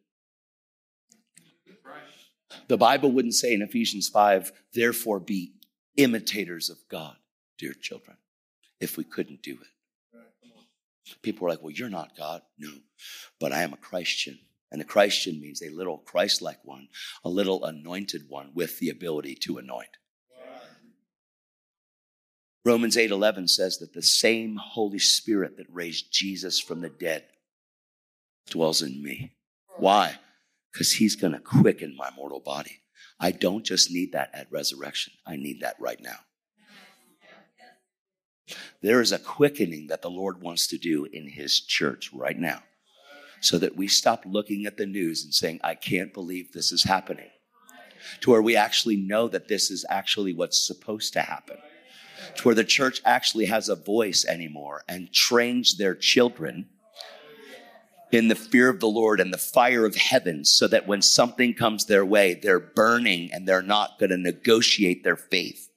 The 2.68 2.76
Bible 2.76 3.10
wouldn't 3.12 3.34
say 3.34 3.52
in 3.52 3.62
Ephesians 3.62 4.08
5, 4.08 4.52
therefore 4.74 5.20
be 5.20 5.52
imitators 5.96 6.70
of 6.70 6.78
God, 6.88 7.16
dear 7.58 7.72
children, 7.72 8.16
if 8.80 8.96
we 8.96 9.04
couldn't 9.04 9.42
do 9.42 9.52
it. 9.52 9.68
People 11.22 11.46
are 11.46 11.50
like, 11.50 11.62
well, 11.62 11.72
you're 11.72 11.88
not 11.88 12.16
God. 12.16 12.42
No, 12.58 12.70
but 13.40 13.52
I 13.52 13.62
am 13.62 13.72
a 13.72 13.78
Christian. 13.78 14.38
And 14.70 14.80
a 14.80 14.84
Christian 14.84 15.40
means 15.40 15.60
a 15.60 15.68
little 15.68 15.98
Christ 15.98 16.40
like 16.40 16.64
one, 16.64 16.88
a 17.24 17.28
little 17.28 17.64
anointed 17.64 18.22
one 18.28 18.52
with 18.54 18.78
the 18.78 18.88
ability 18.88 19.34
to 19.42 19.58
anoint. 19.58 19.98
Romans 22.64 22.96
8:11 22.96 23.50
says 23.50 23.78
that 23.78 23.92
the 23.92 24.02
same 24.02 24.56
Holy 24.56 24.98
Spirit 24.98 25.56
that 25.56 25.66
raised 25.68 26.12
Jesus 26.12 26.60
from 26.60 26.80
the 26.80 26.88
dead 26.88 27.24
dwells 28.48 28.82
in 28.82 29.02
me. 29.02 29.32
Why? 29.76 30.18
Because 30.72 30.92
he's 30.92 31.16
going 31.16 31.34
to 31.34 31.38
quicken 31.38 31.94
my 31.96 32.10
mortal 32.16 32.40
body. 32.40 32.80
I 33.20 33.30
don't 33.30 33.64
just 33.64 33.90
need 33.90 34.12
that 34.12 34.30
at 34.32 34.50
resurrection. 34.50 35.12
I 35.26 35.36
need 35.36 35.60
that 35.60 35.76
right 35.78 36.00
now. 36.00 36.18
There 38.80 39.00
is 39.00 39.12
a 39.12 39.18
quickening 39.18 39.86
that 39.88 40.02
the 40.02 40.10
Lord 40.10 40.42
wants 40.42 40.66
to 40.68 40.78
do 40.78 41.04
in 41.04 41.28
His 41.28 41.60
church 41.60 42.10
right 42.12 42.38
now 42.38 42.62
so 43.40 43.58
that 43.58 43.76
we 43.76 43.88
stop 43.88 44.24
looking 44.26 44.66
at 44.66 44.76
the 44.76 44.86
news 44.86 45.24
and 45.24 45.34
saying, 45.34 45.60
I 45.62 45.74
can't 45.74 46.14
believe 46.14 46.52
this 46.52 46.72
is 46.72 46.84
happening, 46.84 47.30
to 48.20 48.30
where 48.30 48.42
we 48.42 48.56
actually 48.56 48.96
know 48.96 49.28
that 49.28 49.48
this 49.48 49.70
is 49.70 49.84
actually 49.88 50.32
what's 50.32 50.64
supposed 50.64 51.12
to 51.14 51.22
happen, 51.22 51.58
to 52.36 52.42
where 52.42 52.54
the 52.54 52.64
church 52.64 53.00
actually 53.04 53.46
has 53.46 53.68
a 53.68 53.76
voice 53.76 54.24
anymore 54.24 54.82
and 54.88 55.12
trains 55.12 55.76
their 55.76 55.94
children 55.94 56.68
in 58.12 58.28
the 58.28 58.34
fear 58.34 58.68
of 58.68 58.78
the 58.78 58.88
Lord 58.88 59.20
and 59.20 59.32
the 59.32 59.38
fire 59.38 59.86
of 59.86 59.96
heaven 59.96 60.44
so 60.44 60.68
that 60.68 60.86
when 60.86 61.00
something 61.00 61.54
comes 61.54 61.86
their 61.86 62.04
way, 62.04 62.34
they're 62.34 62.60
burning 62.60 63.32
and 63.32 63.48
they're 63.48 63.62
not 63.62 63.98
going 63.98 64.10
to 64.10 64.18
negotiate 64.18 65.02
their 65.02 65.16
faith. 65.16 65.70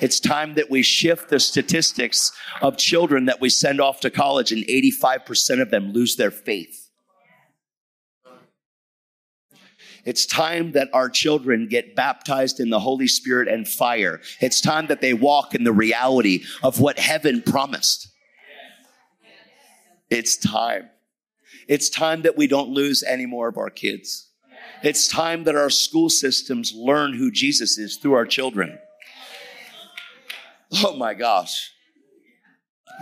It's 0.00 0.18
time 0.18 0.54
that 0.54 0.70
we 0.70 0.82
shift 0.82 1.28
the 1.28 1.38
statistics 1.38 2.32
of 2.62 2.76
children 2.76 3.26
that 3.26 3.40
we 3.40 3.48
send 3.48 3.80
off 3.80 4.00
to 4.00 4.10
college 4.10 4.50
and 4.50 4.64
85% 4.64 5.60
of 5.60 5.70
them 5.70 5.92
lose 5.92 6.16
their 6.16 6.30
faith. 6.30 6.90
It's 10.04 10.26
time 10.26 10.72
that 10.72 10.88
our 10.92 11.08
children 11.08 11.68
get 11.68 11.94
baptized 11.94 12.58
in 12.58 12.70
the 12.70 12.80
Holy 12.80 13.06
Spirit 13.06 13.46
and 13.46 13.68
fire. 13.68 14.20
It's 14.40 14.60
time 14.60 14.88
that 14.88 15.00
they 15.00 15.14
walk 15.14 15.54
in 15.54 15.62
the 15.62 15.72
reality 15.72 16.42
of 16.62 16.80
what 16.80 16.98
heaven 16.98 17.40
promised. 17.40 18.08
It's 20.10 20.36
time. 20.36 20.90
It's 21.68 21.88
time 21.88 22.22
that 22.22 22.36
we 22.36 22.46
don't 22.46 22.70
lose 22.70 23.02
any 23.02 23.26
more 23.26 23.48
of 23.48 23.56
our 23.56 23.70
kids. 23.70 24.28
It's 24.82 25.06
time 25.06 25.44
that 25.44 25.54
our 25.54 25.70
school 25.70 26.10
systems 26.10 26.72
learn 26.74 27.14
who 27.14 27.30
Jesus 27.30 27.78
is 27.78 27.96
through 27.96 28.14
our 28.14 28.26
children. 28.26 28.78
Oh 30.84 30.96
my 30.96 31.14
gosh. 31.14 31.70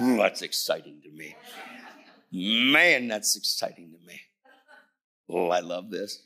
Ooh, 0.03 0.17
that's 0.17 0.43
exciting 0.43 1.01
to 1.03 1.11
me. 1.11 1.37
Man, 2.33 3.09
that's 3.09 3.37
exciting 3.37 3.93
to 3.93 4.07
me. 4.07 4.21
Oh, 5.29 5.49
I 5.49 5.61
love 5.61 5.91
this. 5.91 6.23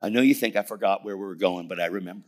I 0.00 0.08
know 0.08 0.20
you 0.20 0.34
think 0.34 0.56
I 0.56 0.62
forgot 0.62 1.04
where 1.04 1.16
we 1.16 1.24
were 1.24 1.34
going, 1.34 1.68
but 1.68 1.80
I 1.80 1.86
remember. 1.86 2.26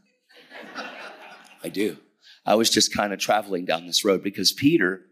I 1.62 1.68
do. 1.68 1.98
I 2.44 2.54
was 2.54 2.70
just 2.70 2.94
kind 2.94 3.12
of 3.12 3.18
traveling 3.18 3.64
down 3.64 3.86
this 3.86 4.04
road 4.04 4.22
because 4.22 4.52
Peter, 4.52 5.02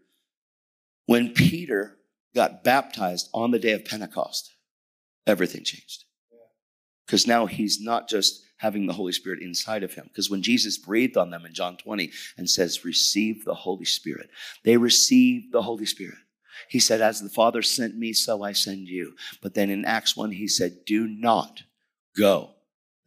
when 1.05 1.33
Peter 1.33 1.98
got 2.35 2.63
baptized 2.63 3.29
on 3.33 3.51
the 3.51 3.59
day 3.59 3.71
of 3.71 3.85
Pentecost, 3.85 4.53
everything 5.25 5.63
changed. 5.63 6.05
Because 7.05 7.25
now 7.25 7.47
he's 7.47 7.81
not 7.81 8.07
just 8.07 8.43
having 8.57 8.85
the 8.85 8.93
Holy 8.93 9.11
Spirit 9.11 9.41
inside 9.41 9.83
of 9.83 9.93
him. 9.93 10.05
Because 10.07 10.29
when 10.29 10.43
Jesus 10.43 10.77
breathed 10.77 11.17
on 11.17 11.31
them 11.31 11.45
in 11.45 11.53
John 11.53 11.77
20 11.77 12.11
and 12.37 12.47
says, 12.47 12.85
Receive 12.85 13.45
the 13.45 13.55
Holy 13.55 13.85
Spirit, 13.85 14.29
they 14.63 14.77
received 14.77 15.51
the 15.51 15.63
Holy 15.63 15.85
Spirit. 15.85 16.19
He 16.67 16.79
said, 16.79 17.01
As 17.01 17.21
the 17.21 17.29
Father 17.29 17.61
sent 17.61 17.97
me, 17.97 18.13
so 18.13 18.43
I 18.43 18.51
send 18.51 18.87
you. 18.87 19.15
But 19.41 19.55
then 19.55 19.69
in 19.69 19.85
Acts 19.85 20.15
1, 20.15 20.31
he 20.31 20.47
said, 20.47 20.85
Do 20.85 21.07
not 21.07 21.63
go 22.15 22.51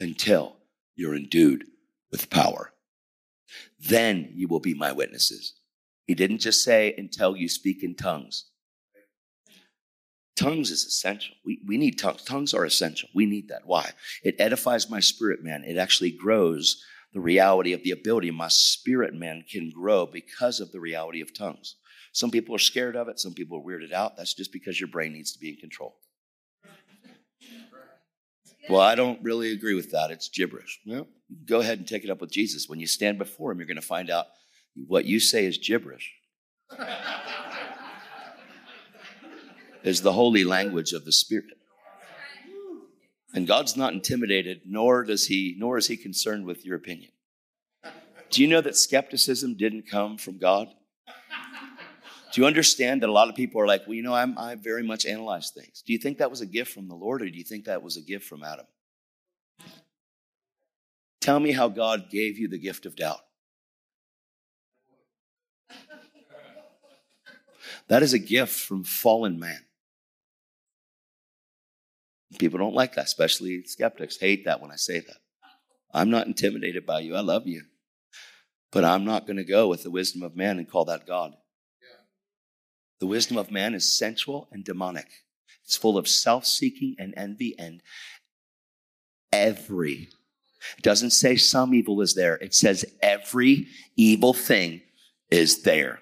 until 0.01 0.57
you're 0.97 1.15
endued 1.15 1.65
with 2.11 2.31
power. 2.31 2.73
Then 3.79 4.33
you 4.35 4.49
will 4.49 4.61
be 4.61 4.75
my 4.75 4.93
witnesses. 4.93 5.55
He 6.07 6.15
didn't 6.15 6.39
just 6.39 6.65
say, 6.65 6.95
Until 6.97 7.37
you 7.37 7.49
speak 7.49 7.83
in 7.83 7.95
tongues. 7.95 8.47
Tongues 10.43 10.71
is 10.71 10.85
essential. 10.85 11.35
We, 11.45 11.61
we 11.67 11.79
need 11.79 11.99
tongues. 11.99 12.23
Tongues 12.25 12.53
are 12.55 12.65
essential. 12.65 13.09
We 13.15 13.27
need 13.27 13.49
that. 13.49 13.63
Why? 13.65 13.91
It 14.25 14.37
edifies 14.39 14.91
my 14.91 15.01
spirit, 15.01 15.43
man. 15.43 15.65
It 15.65 15.77
actually 15.77 16.11
grows 16.11 16.83
the 17.13 17.21
reality 17.21 17.73
of 17.73 17.83
the 17.83 17.91
ability 17.91 18.31
my 18.31 18.49
spirit 18.49 19.15
man 19.15 19.45
can 19.51 19.71
grow 19.71 20.07
because 20.07 20.61
of 20.61 20.73
the 20.73 20.81
reality 20.81 21.21
of 21.21 21.33
tongues. 21.33 21.77
Some 22.13 22.31
people 22.31 22.55
are 22.55 22.59
scared 22.59 22.97
of 22.97 23.09
it, 23.09 23.19
some 23.19 23.35
people 23.35 23.59
are 23.59 23.63
weirded 23.63 23.93
out. 23.93 24.17
That's 24.17 24.35
just 24.35 24.53
because 24.53 24.81
your 24.81 24.89
brain 24.89 25.13
needs 25.13 25.33
to 25.33 25.39
be 25.39 25.51
in 25.51 25.57
control. 25.57 25.97
Well, 28.69 28.81
I 28.81 28.95
don't 28.95 29.23
really 29.23 29.53
agree 29.53 29.75
with 29.75 29.91
that. 29.91 30.11
It's 30.11 30.29
gibberish. 30.29 30.81
Well, 30.87 31.09
go 31.47 31.61
ahead 31.61 31.79
and 31.79 31.87
take 31.87 32.05
it 32.05 32.11
up 32.11 32.21
with 32.21 32.31
Jesus. 32.31 32.69
When 32.69 32.81
you 32.81 32.87
stand 32.87 33.19
before 33.19 33.51
him, 33.51 33.59
you're 33.59 33.67
going 33.67 33.77
to 33.77 33.83
find 33.83 34.09
out 34.09 34.27
what 34.87 35.05
you 35.05 35.21
say 35.21 35.47
is 35.47 35.59
gibberish. 35.59 36.13
is 39.83 40.03
the 40.03 40.13
holy 40.13 40.45
language 40.45 40.93
of 40.93 41.05
the 41.05 41.13
Spirit. 41.13 41.59
And 43.35 43.47
God's 43.47 43.77
not 43.77 43.95
intimidated, 43.95 44.63
nor 44.67 45.05
does 45.05 45.27
he, 45.27 45.57
nor 45.59 45.79
is 45.79 45.87
he 45.87 45.97
concerned 45.97 46.45
with 46.45 46.65
your 46.65 46.77
opinion. 46.77 47.11
Do 48.31 48.43
you 48.43 48.49
know 48.49 48.61
that 48.61 48.77
skepticism 48.77 49.57
didn't 49.57 49.91
come 49.91 50.19
from 50.19 50.39
God? 50.39 50.69
Do 52.33 52.41
you 52.41 52.47
understand 52.47 53.03
that 53.03 53.11
a 53.11 53.13
lot 53.13 53.29
of 53.29 53.35
people 53.35 53.61
are 53.61 53.67
like, 53.67 53.83
well, 53.87 53.95
you 53.95 54.03
know, 54.03 54.15
I'm, 54.15 54.39
I 54.39 54.55
very 54.55 54.83
much 54.83 55.05
analyze 55.05 55.51
things. 55.51 55.83
Do 55.87 55.93
you 55.93 55.99
think 55.99 56.19
that 56.19 56.31
was 56.31 56.41
a 56.41 56.47
gift 56.47 56.73
from 56.73 56.89
the 56.89 56.95
Lord, 56.95 57.21
or 57.21 57.29
do 57.29 57.37
you 57.37 57.45
think 57.45 57.67
that 57.67 57.83
was 57.83 57.99
a 57.99 58.01
gift 58.01 58.27
from 58.27 58.43
Adam? 58.43 58.67
Tell 61.21 61.39
me 61.39 61.53
how 61.53 61.69
God 61.69 62.11
gave 62.11 62.39
you 62.39 62.49
the 62.49 62.59
gift 62.59 62.87
of 62.87 62.97
doubt. 62.97 63.21
That 67.89 68.03
is 68.03 68.15
a 68.15 68.19
gift 68.19 68.59
from 68.59 68.85
fallen 68.85 69.39
man. 69.39 69.61
People 72.39 72.59
don't 72.59 72.75
like 72.75 72.95
that, 72.95 73.05
especially 73.05 73.63
skeptics 73.65 74.19
hate 74.19 74.45
that 74.45 74.61
when 74.61 74.71
I 74.71 74.77
say 74.77 75.01
that. 75.01 75.17
I'm 75.93 76.11
not 76.11 76.27
intimidated 76.27 76.87
by 76.87 77.01
you. 77.01 77.15
I 77.15 77.21
love 77.21 77.47
you. 77.47 77.63
But 78.71 78.85
I'm 78.85 79.05
not 79.05 79.27
going 79.27 79.37
to 79.37 79.45
go 79.45 79.69
with 79.69 79.83
the 79.83 79.91
wisdom 79.91 80.23
of 80.23 80.37
man 80.37 80.59
and 80.59 80.69
call 80.69 80.87
that 80.87 81.07
God. 81.07 81.35
The 83.01 83.07
wisdom 83.07 83.37
of 83.37 83.51
man 83.51 83.75
is 83.75 83.99
sensual 83.99 84.49
and 84.53 84.65
demonic. 84.65 85.09
It's 85.65 85.77
full 85.77 85.99
of 85.99 86.09
self 86.09 86.47
seeking 86.47 86.95
and 86.99 87.13
envy 87.17 87.55
and 87.59 87.83
every. 89.33 90.09
It 90.79 90.83
doesn't 90.83 91.11
say 91.11 91.37
some 91.37 91.75
evil 91.75 92.01
is 92.01 92.15
there, 92.15 92.37
it 92.37 92.55
says 92.55 92.85
every 93.03 93.67
evil 93.97 94.33
thing 94.33 94.83
is 95.31 95.63
there. 95.63 96.02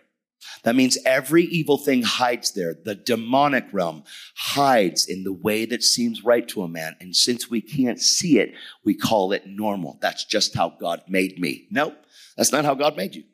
That 0.63 0.77
means 0.77 0.99
every 1.07 1.45
evil 1.45 1.79
thing 1.79 2.03
hides 2.03 2.53
there. 2.53 2.75
The 2.75 2.95
demonic 2.95 3.67
realm 3.73 4.05
hides 4.35 5.07
in 5.07 5.25
the 5.25 5.33
way 5.33 5.65
that 5.67 5.83
seems 5.83 6.25
right 6.25 6.47
to 6.49 6.63
a 6.63 6.69
man. 6.69 6.97
And 7.01 7.15
since 7.15 7.51
we 7.51 7.61
can't 7.61 8.01
see 8.01 8.39
it, 8.39 8.55
we 8.85 8.95
call 8.95 9.33
it 9.33 9.47
normal. 9.47 9.99
That's 10.01 10.25
just 10.25 10.55
how 10.55 10.71
God 10.81 11.03
made 11.09 11.39
me. 11.39 11.67
Nope, 11.71 11.95
that's 12.37 12.53
not 12.53 12.65
how 12.65 12.75
God 12.75 12.97
made 12.97 13.15
you. 13.15 13.25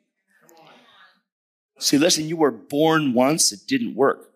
See, 1.79 1.97
listen, 1.97 2.27
you 2.27 2.37
were 2.37 2.51
born 2.51 3.13
once, 3.13 3.51
it 3.51 3.61
didn't 3.67 3.95
work. 3.95 4.33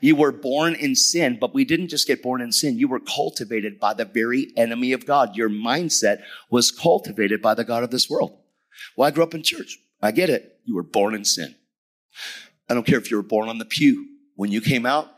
You 0.00 0.16
were 0.16 0.32
born 0.32 0.74
in 0.74 0.94
sin, 0.94 1.36
but 1.38 1.52
we 1.52 1.64
didn't 1.64 1.88
just 1.88 2.06
get 2.06 2.22
born 2.22 2.40
in 2.40 2.52
sin. 2.52 2.78
You 2.78 2.88
were 2.88 3.00
cultivated 3.00 3.78
by 3.78 3.92
the 3.92 4.06
very 4.06 4.50
enemy 4.56 4.92
of 4.92 5.04
God. 5.04 5.36
Your 5.36 5.50
mindset 5.50 6.22
was 6.48 6.70
cultivated 6.70 7.42
by 7.42 7.54
the 7.54 7.64
God 7.64 7.82
of 7.82 7.90
this 7.90 8.08
world. 8.08 8.38
Well, 8.96 9.08
I 9.08 9.10
grew 9.10 9.22
up 9.22 9.34
in 9.34 9.42
church. 9.42 9.78
I 10.02 10.10
get 10.10 10.30
it. 10.30 10.58
You 10.64 10.74
were 10.74 10.82
born 10.82 11.14
in 11.14 11.24
sin. 11.24 11.54
I 12.68 12.74
don't 12.74 12.86
care 12.86 12.98
if 12.98 13.10
you 13.10 13.16
were 13.16 13.22
born 13.22 13.48
on 13.48 13.58
the 13.58 13.64
pew. 13.64 14.06
When 14.36 14.50
you 14.50 14.60
came 14.60 14.86
out, 14.86 15.10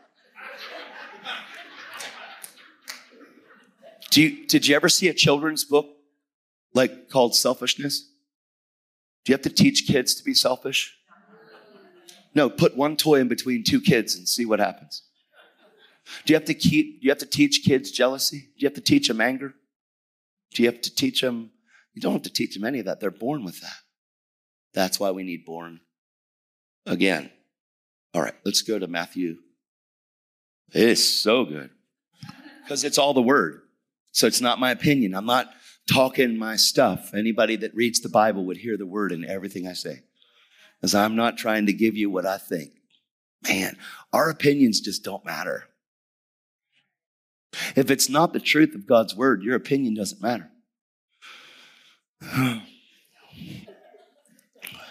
you, 4.17 4.47
did 4.47 4.67
you 4.67 4.75
ever 4.75 4.89
see 4.89 5.09
a 5.09 5.15
children's 5.15 5.65
book 5.65 5.87
like 6.75 7.09
called 7.09 7.35
Selfishness? 7.35 8.09
Do 9.25 9.31
you 9.31 9.35
have 9.35 9.43
to 9.43 9.51
teach 9.51 9.87
kids 9.87 10.15
to 10.17 10.25
be 10.25 10.35
selfish? 10.35 10.97
No, 12.35 12.49
put 12.51 12.77
one 12.77 12.97
toy 12.97 13.21
in 13.21 13.29
between 13.29 13.63
two 13.63 13.81
kids 13.81 14.15
and 14.17 14.27
see 14.27 14.45
what 14.45 14.59
happens. 14.59 15.03
Do 16.25 16.33
you 16.33 16.37
have 16.37 16.47
to 16.47 16.55
keep, 16.55 17.01
do 17.01 17.05
you 17.05 17.11
have 17.11 17.19
to 17.19 17.27
teach 17.27 17.63
kids 17.65 17.91
jealousy? 17.91 18.41
Do 18.41 18.65
you 18.65 18.67
have 18.67 18.75
to 18.75 18.81
teach 18.81 19.09
them 19.09 19.21
anger? 19.21 19.55
Do 20.53 20.63
you 20.63 20.71
have 20.71 20.81
to 20.81 20.95
teach 20.95 21.21
them 21.21 21.51
you 21.95 22.03
don't 22.03 22.13
have 22.13 22.23
to 22.23 22.33
teach 22.33 22.55
them 22.55 22.65
any 22.65 22.79
of 22.79 22.87
that. 22.87 23.01
They're 23.01 23.11
born 23.11 23.45
with 23.45 23.61
that. 23.61 23.77
That's 24.75 24.99
why 24.99 25.11
we 25.11 25.23
need 25.23 25.45
born 25.45 25.81
again. 26.87 27.31
All 28.15 28.23
right, 28.23 28.35
let's 28.45 28.63
go 28.63 28.79
to 28.79 28.87
Matthew. 28.87 29.37
It 30.73 30.89
is 30.89 31.21
so 31.21 31.45
good 31.45 31.71
because 32.63 32.85
it's 32.85 32.99
all 32.99 33.15
the 33.15 33.23
word. 33.23 33.61
So 34.13 34.27
it's 34.27 34.41
not 34.41 34.61
my 34.61 34.71
opinion. 34.71 35.15
I'm 35.15 35.27
not 35.27 35.53
talking 35.91 36.39
my 36.39 36.57
stuff. 36.57 37.13
Anybody 37.15 37.57
that 37.57 37.75
reads 37.75 38.01
the 38.01 38.09
Bible 38.09 38.45
would 38.47 38.59
hear 38.59 38.77
the 38.77 38.87
word 38.87 39.13
in 39.13 39.25
everything 39.25 39.67
I 39.67 39.73
say. 39.73 40.03
Because 40.81 40.95
I'm 40.95 41.17
not 41.17 41.37
trying 41.37 41.67
to 41.67 41.73
give 41.73 41.97
you 41.97 42.11
what 42.11 42.27
I 42.27 42.39
think. 42.39 42.73
Man, 43.47 43.77
our 44.13 44.31
opinions 44.31 44.81
just 44.81 45.05
don't 45.05 45.25
matter. 45.25 45.65
If 47.77 47.91
it's 47.91 48.09
not 48.09 48.33
the 48.33 48.41
truth 48.41 48.75
of 48.75 48.87
God's 48.87 49.15
word, 49.15 49.43
your 49.43 49.57
opinion 49.57 49.95
doesn't 49.95 50.23
matter. 50.23 50.52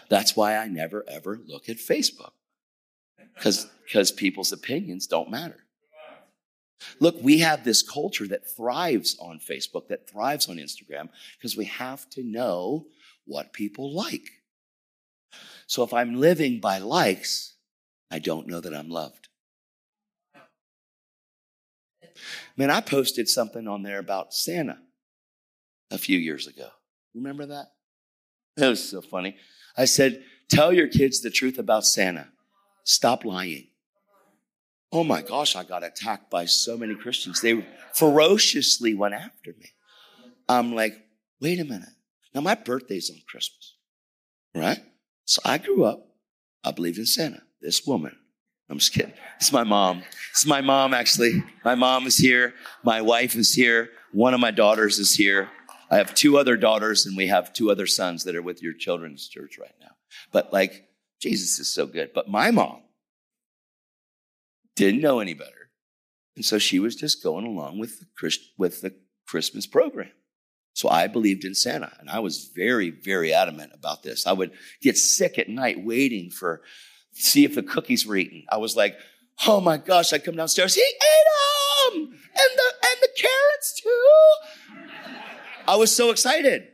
That's 0.10 0.36
why 0.36 0.58
I 0.58 0.68
never 0.68 1.06
ever 1.08 1.40
look 1.46 1.70
at 1.70 1.78
Facebook. 1.78 2.32
Because 3.36 4.12
people's 4.12 4.52
opinions 4.52 5.08
don't 5.08 5.32
matter. 5.32 5.66
Look, 7.00 7.16
we 7.22 7.40
have 7.40 7.64
this 7.64 7.84
culture 7.84 8.28
that 8.28 8.50
thrives 8.50 9.16
on 9.20 9.40
Facebook, 9.40 9.88
that 9.90 10.10
thrives 10.10 10.50
on 10.50 10.58
Instagram, 10.58 11.10
because 11.38 11.56
we 11.56 11.66
have 11.66 12.10
to 12.12 12.24
know 12.24 12.88
what 13.26 13.54
people 13.54 13.94
like. 13.94 14.30
So 15.68 15.84
if 15.84 15.94
I'm 15.94 16.20
living 16.20 16.60
by 16.60 16.80
likes, 16.80 17.56
I 18.10 18.20
don't 18.20 18.48
know 18.48 18.60
that 18.60 18.76
I'm 18.76 18.90
loved. 18.90 19.30
Man, 22.58 22.70
I 22.70 22.82
posted 22.82 23.30
something 23.30 23.68
on 23.68 23.84
there 23.84 24.00
about 24.00 24.34
Santa 24.34 24.80
a 25.90 25.98
few 25.98 26.18
years 26.18 26.48
ago. 26.48 26.70
Remember 27.14 27.46
that? 27.48 27.68
That 28.58 28.70
was 28.70 28.88
so 28.88 29.02
funny. 29.02 29.38
I 29.78 29.86
said, 29.86 30.24
Tell 30.50 30.74
your 30.74 30.90
kids 30.90 31.22
the 31.22 31.30
truth 31.30 31.58
about 31.58 31.86
Santa. 31.86 32.28
Stop 32.84 33.24
lying. 33.24 33.68
Oh 34.92 35.06
my 35.06 35.22
gosh, 35.22 35.56
I 35.56 35.64
got 35.64 35.84
attacked 35.84 36.30
by 36.30 36.46
so 36.46 36.78
many 36.78 36.94
Christians. 36.96 37.40
They 37.40 37.66
ferociously 37.94 38.94
went 38.94 39.14
after 39.14 39.52
me. 39.58 39.68
I'm 40.50 40.76
like, 40.76 40.94
wait 41.40 41.62
a 41.62 41.64
minute. 41.64 41.94
Now 42.36 42.42
my 42.42 42.56
birthday's 42.56 43.10
on 43.10 43.22
Christmas, 43.30 43.76
right? 44.54 44.80
So 45.24 45.42
I 45.46 45.58
grew 45.58 45.86
up, 45.86 46.10
I 46.66 46.72
believed 46.72 46.98
in 46.98 47.06
Santa. 47.06 47.42
This 47.62 47.86
woman, 47.88 48.14
I'm 48.70 48.80
just 48.80 48.94
kidding. 48.94 49.14
It's 49.38 49.54
my 49.54 49.64
mom. 49.64 50.04
It's 50.32 50.46
my 50.46 50.60
mom, 50.60 50.94
actually. 50.94 51.44
My 51.64 51.76
mom 51.76 52.08
is 52.08 52.18
here. 52.18 52.54
My 52.84 53.02
wife 53.02 53.36
is 53.36 53.54
here. 53.54 53.90
One 54.12 54.34
of 54.34 54.42
my 54.42 54.52
daughters 54.52 55.00
is 55.00 55.16
here. 55.16 55.50
I 55.92 55.98
have 55.98 56.16
two 56.16 56.38
other 56.38 56.56
daughters, 56.56 57.06
and 57.06 57.18
we 57.18 57.28
have 57.28 57.54
two 57.54 57.70
other 57.70 57.86
sons 57.86 58.24
that 58.24 58.36
are 58.36 58.42
with 58.42 58.64
your 58.64 58.74
children's 58.74 59.28
church 59.28 59.60
right 59.60 59.76
now. 59.82 59.92
But 60.32 60.54
like, 60.54 60.88
Jesus 61.22 61.60
is 61.60 61.70
so 61.70 61.86
good. 61.86 62.12
But 62.14 62.30
my 62.30 62.50
mom 62.50 62.82
didn't 64.76 65.02
know 65.02 65.20
any 65.20 65.34
better. 65.34 65.70
And 66.36 66.46
so 66.46 66.58
she 66.58 66.80
was 66.80 66.96
just 66.96 67.22
going 67.22 67.46
along 67.46 67.78
with 67.78 68.00
the, 68.00 68.06
Christ, 68.18 68.40
with 68.58 68.82
the 68.82 68.96
Christmas 69.28 69.68
program. 69.68 70.12
So 70.74 70.88
I 70.90 71.08
believed 71.08 71.44
in 71.44 71.54
Santa, 71.54 71.92
and 72.00 72.10
I 72.10 72.20
was 72.20 72.50
very, 72.56 72.90
very 72.90 73.34
adamant 73.34 73.72
about 73.74 74.04
this. 74.04 74.26
I 74.26 74.32
would 74.32 74.52
get 74.82 74.98
sick 74.98 75.38
at 75.38 75.50
night 75.50 75.84
waiting 75.84 76.30
for 76.30 76.62
see 77.12 77.44
if 77.44 77.56
the 77.56 77.64
cookies 77.64 78.08
were 78.08 78.16
eaten. 78.16 78.46
I 78.50 78.58
was 78.58 78.78
like, 78.78 78.98
oh 79.46 79.60
my 79.60 79.76
gosh! 79.76 80.14
I 80.14 80.18
come 80.18 80.38
downstairs, 80.38 80.76
he 80.76 80.82
ate 80.82 81.94
them, 81.94 82.04
and 82.04 82.12
the 82.14 82.72
and 82.84 83.02
the 83.02 83.10
carrots 83.18 83.82
too. 83.82 84.81
I 85.72 85.76
was 85.78 85.96
so 85.96 86.10
excited. 86.10 86.68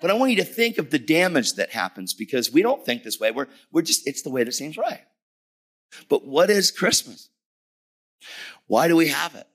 But 0.00 0.10
I 0.10 0.14
want 0.14 0.32
you 0.32 0.38
to 0.38 0.44
think 0.44 0.78
of 0.78 0.90
the 0.90 0.98
damage 0.98 1.52
that 1.52 1.70
happens 1.70 2.14
because 2.14 2.52
we 2.52 2.62
don't 2.62 2.84
think 2.84 3.04
this 3.04 3.20
way. 3.20 3.30
We're, 3.30 3.46
we're 3.70 3.82
just, 3.82 4.08
it's 4.08 4.22
the 4.22 4.30
way 4.30 4.42
that 4.42 4.52
seems 4.52 4.76
right. 4.76 5.02
But 6.08 6.26
what 6.26 6.50
is 6.50 6.72
Christmas? 6.72 7.28
Why 8.66 8.88
do 8.88 8.96
we 8.96 9.06
have 9.06 9.36
it? 9.36 9.46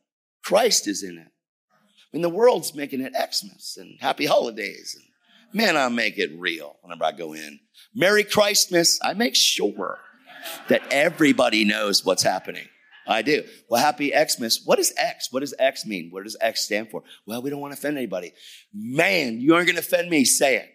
Christ 0.46 0.88
is 0.88 1.04
in 1.04 1.18
it. 1.18 1.28
I 1.28 2.08
mean, 2.14 2.22
the 2.22 2.30
world's 2.30 2.74
making 2.74 3.02
it 3.02 3.12
Xmas 3.14 3.76
and 3.76 4.00
happy 4.00 4.26
holidays. 4.26 4.96
And 4.98 5.06
man, 5.54 5.76
I 5.76 5.90
make 5.90 6.18
it 6.18 6.32
real 6.38 6.78
whenever 6.82 7.04
I 7.04 7.12
go 7.12 7.34
in. 7.34 7.60
Merry 7.94 8.24
Christmas. 8.24 8.98
I 9.04 9.14
make 9.14 9.36
sure 9.36 10.00
that 10.70 10.84
everybody 10.90 11.66
knows 11.66 12.06
what's 12.06 12.24
happening. 12.24 12.70
I 13.10 13.24
do. 13.24 13.44
Well, 13.68 13.82
happy 13.82 14.12
Xmas. 14.12 14.62
What 14.64 14.78
is 14.78 14.94
X? 14.96 15.30
What 15.32 15.40
does 15.40 15.56
X 15.58 15.84
mean? 15.86 16.10
What 16.12 16.26
does 16.26 16.38
X 16.40 16.64
stand 16.64 16.92
for? 16.92 17.02
Well, 17.26 17.42
we 17.42 17.50
don't 17.50 17.60
want 17.60 17.74
to 17.74 17.80
offend 17.80 17.98
anybody. 17.98 18.34
Man, 18.72 19.42
you 19.42 19.56
aren't 19.56 19.66
going 19.66 19.78
to 19.78 19.82
offend 19.82 20.12
me. 20.12 20.26
Say 20.26 20.58
it. 20.58 20.70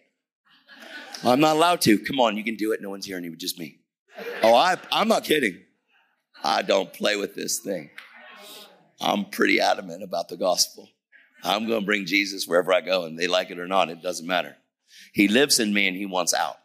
I'm 1.23 1.39
not 1.39 1.55
allowed 1.55 1.79
to. 1.81 1.97
Come 1.97 2.19
on, 2.19 2.35
you 2.35 2.43
can 2.43 2.57
do 2.57 2.73
it. 2.73 2.81
No 2.81 2.89
one's 2.89 3.05
hearing 3.05 3.23
you, 3.23 3.35
just 3.37 3.57
me. 3.57 3.79
Oh, 4.43 4.53
I, 4.53 4.75
I'm 4.91 5.07
not 5.07 5.23
kidding. 5.23 5.61
I 6.43 6.61
don't 6.61 6.91
play 6.91 7.15
with 7.15 7.35
this 7.35 7.59
thing. 7.59 7.89
I'm 8.99 9.25
pretty 9.25 9.61
adamant 9.61 10.03
about 10.03 10.27
the 10.27 10.37
gospel. 10.37 10.89
I'm 11.41 11.67
going 11.67 11.79
to 11.79 11.85
bring 11.85 12.05
Jesus 12.05 12.47
wherever 12.47 12.73
I 12.73 12.81
go, 12.81 13.05
and 13.05 13.17
they 13.17 13.27
like 13.27 13.49
it 13.49 13.59
or 13.59 13.67
not, 13.67 13.89
it 13.89 14.01
doesn't 14.01 14.27
matter. 14.27 14.57
He 15.13 15.29
lives 15.29 15.59
in 15.59 15.73
me 15.73 15.87
and 15.87 15.95
he 15.95 16.05
wants 16.05 16.33
out. 16.33 16.57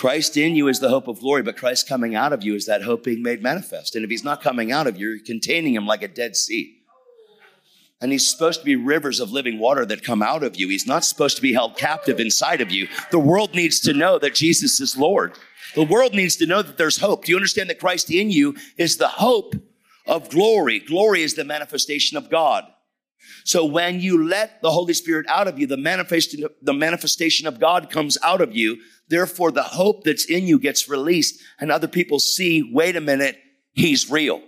Christ 0.00 0.38
in 0.38 0.56
you 0.56 0.68
is 0.68 0.80
the 0.80 0.88
hope 0.88 1.08
of 1.08 1.20
glory, 1.20 1.42
but 1.42 1.58
Christ 1.58 1.86
coming 1.86 2.14
out 2.14 2.32
of 2.32 2.42
you 2.42 2.54
is 2.54 2.64
that 2.64 2.80
hope 2.80 3.04
being 3.04 3.22
made 3.22 3.42
manifest. 3.42 3.94
And 3.94 4.02
if 4.02 4.10
he's 4.10 4.24
not 4.24 4.40
coming 4.40 4.72
out 4.72 4.86
of 4.86 4.96
you, 4.96 5.10
you're 5.10 5.18
containing 5.18 5.74
him 5.74 5.86
like 5.86 6.02
a 6.02 6.08
dead 6.08 6.36
sea. 6.36 6.78
And 8.00 8.10
he's 8.10 8.26
supposed 8.26 8.60
to 8.60 8.64
be 8.64 8.76
rivers 8.76 9.20
of 9.20 9.30
living 9.30 9.58
water 9.58 9.84
that 9.84 10.02
come 10.02 10.22
out 10.22 10.42
of 10.42 10.56
you. 10.56 10.70
He's 10.70 10.86
not 10.86 11.04
supposed 11.04 11.36
to 11.36 11.42
be 11.42 11.52
held 11.52 11.76
captive 11.76 12.18
inside 12.18 12.62
of 12.62 12.70
you. 12.70 12.88
The 13.10 13.18
world 13.18 13.54
needs 13.54 13.78
to 13.80 13.92
know 13.92 14.18
that 14.20 14.34
Jesus 14.34 14.80
is 14.80 14.96
Lord. 14.96 15.36
The 15.74 15.84
world 15.84 16.14
needs 16.14 16.36
to 16.36 16.46
know 16.46 16.62
that 16.62 16.78
there's 16.78 16.96
hope. 16.96 17.26
Do 17.26 17.32
you 17.32 17.36
understand 17.36 17.68
that 17.68 17.78
Christ 17.78 18.10
in 18.10 18.30
you 18.30 18.56
is 18.78 18.96
the 18.96 19.06
hope 19.06 19.54
of 20.06 20.30
glory? 20.30 20.78
Glory 20.78 21.20
is 21.20 21.34
the 21.34 21.44
manifestation 21.44 22.16
of 22.16 22.30
God. 22.30 22.64
So 23.44 23.64
when 23.64 24.00
you 24.00 24.26
let 24.26 24.62
the 24.62 24.70
Holy 24.70 24.92
Spirit 24.92 25.26
out 25.28 25.48
of 25.48 25.58
you, 25.58 25.66
the 25.66 25.76
manifestation, 25.76 26.48
the 26.62 26.72
manifestation 26.72 27.46
of 27.46 27.60
God 27.60 27.90
comes 27.90 28.18
out 28.22 28.40
of 28.40 28.54
you. 28.54 28.78
Therefore, 29.08 29.50
the 29.50 29.62
hope 29.62 30.04
that's 30.04 30.24
in 30.24 30.46
you 30.46 30.58
gets 30.58 30.88
released 30.88 31.40
and 31.58 31.70
other 31.70 31.88
people 31.88 32.18
see, 32.18 32.68
wait 32.72 32.96
a 32.96 33.00
minute, 33.00 33.38
he's 33.72 34.10
real. 34.10 34.42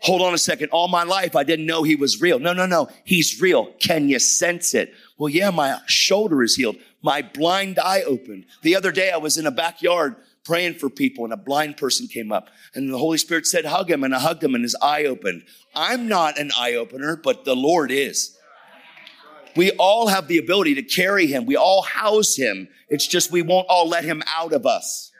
Hold 0.00 0.22
on 0.22 0.34
a 0.34 0.38
second. 0.38 0.68
All 0.70 0.88
my 0.88 1.02
life, 1.02 1.34
I 1.34 1.42
didn't 1.42 1.66
know 1.66 1.82
he 1.82 1.96
was 1.96 2.20
real. 2.20 2.38
No, 2.38 2.52
no, 2.52 2.66
no. 2.66 2.88
He's 3.02 3.40
real. 3.40 3.72
Can 3.80 4.08
you 4.08 4.18
sense 4.18 4.74
it? 4.74 4.92
Well, 5.18 5.28
yeah, 5.28 5.50
my 5.50 5.80
shoulder 5.86 6.42
is 6.42 6.54
healed. 6.54 6.76
My 7.02 7.22
blind 7.22 7.78
eye 7.78 8.02
opened. 8.02 8.44
The 8.62 8.76
other 8.76 8.92
day, 8.92 9.10
I 9.10 9.16
was 9.16 9.38
in 9.38 9.46
a 9.46 9.50
backyard 9.50 10.16
praying 10.46 10.74
for 10.74 10.88
people 10.88 11.24
and 11.24 11.32
a 11.32 11.36
blind 11.36 11.76
person 11.76 12.06
came 12.06 12.30
up 12.30 12.48
and 12.74 12.92
the 12.92 12.98
Holy 12.98 13.18
Spirit 13.18 13.46
said, 13.46 13.64
hug 13.64 13.90
him. 13.90 14.04
And 14.04 14.14
I 14.14 14.20
hugged 14.20 14.44
him 14.44 14.54
and 14.54 14.62
his 14.62 14.76
eye 14.80 15.04
opened. 15.04 15.42
I'm 15.74 16.08
not 16.08 16.38
an 16.38 16.50
eye 16.56 16.74
opener, 16.74 17.16
but 17.16 17.44
the 17.44 17.56
Lord 17.56 17.90
is. 17.90 18.36
We 19.56 19.72
all 19.72 20.08
have 20.08 20.28
the 20.28 20.38
ability 20.38 20.74
to 20.76 20.82
carry 20.82 21.26
him. 21.26 21.46
We 21.46 21.56
all 21.56 21.82
house 21.82 22.36
him. 22.36 22.68
It's 22.88 23.06
just 23.06 23.32
we 23.32 23.42
won't 23.42 23.66
all 23.68 23.88
let 23.88 24.04
him 24.04 24.22
out 24.34 24.52
of 24.52 24.66
us 24.66 25.10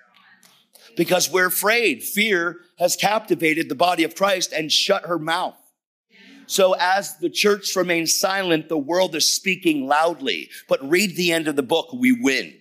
because 0.97 1.31
we're 1.31 1.47
afraid. 1.47 2.03
Fear 2.03 2.59
has 2.79 2.97
captivated 2.97 3.69
the 3.69 3.75
body 3.75 4.05
of 4.05 4.15
Christ 4.15 4.53
and 4.53 4.71
shut 4.71 5.07
her 5.07 5.19
mouth. 5.19 5.57
So 6.47 6.75
as 6.79 7.17
the 7.19 7.31
church 7.31 7.75
remains 7.75 8.19
silent, 8.19 8.69
the 8.69 8.79
world 8.79 9.17
is 9.17 9.31
speaking 9.31 9.87
loudly. 9.87 10.51
But 10.69 10.89
read 10.89 11.17
the 11.17 11.33
end 11.33 11.49
of 11.49 11.57
the 11.57 11.63
book, 11.63 11.93
we 11.93 12.13
win. 12.13 12.55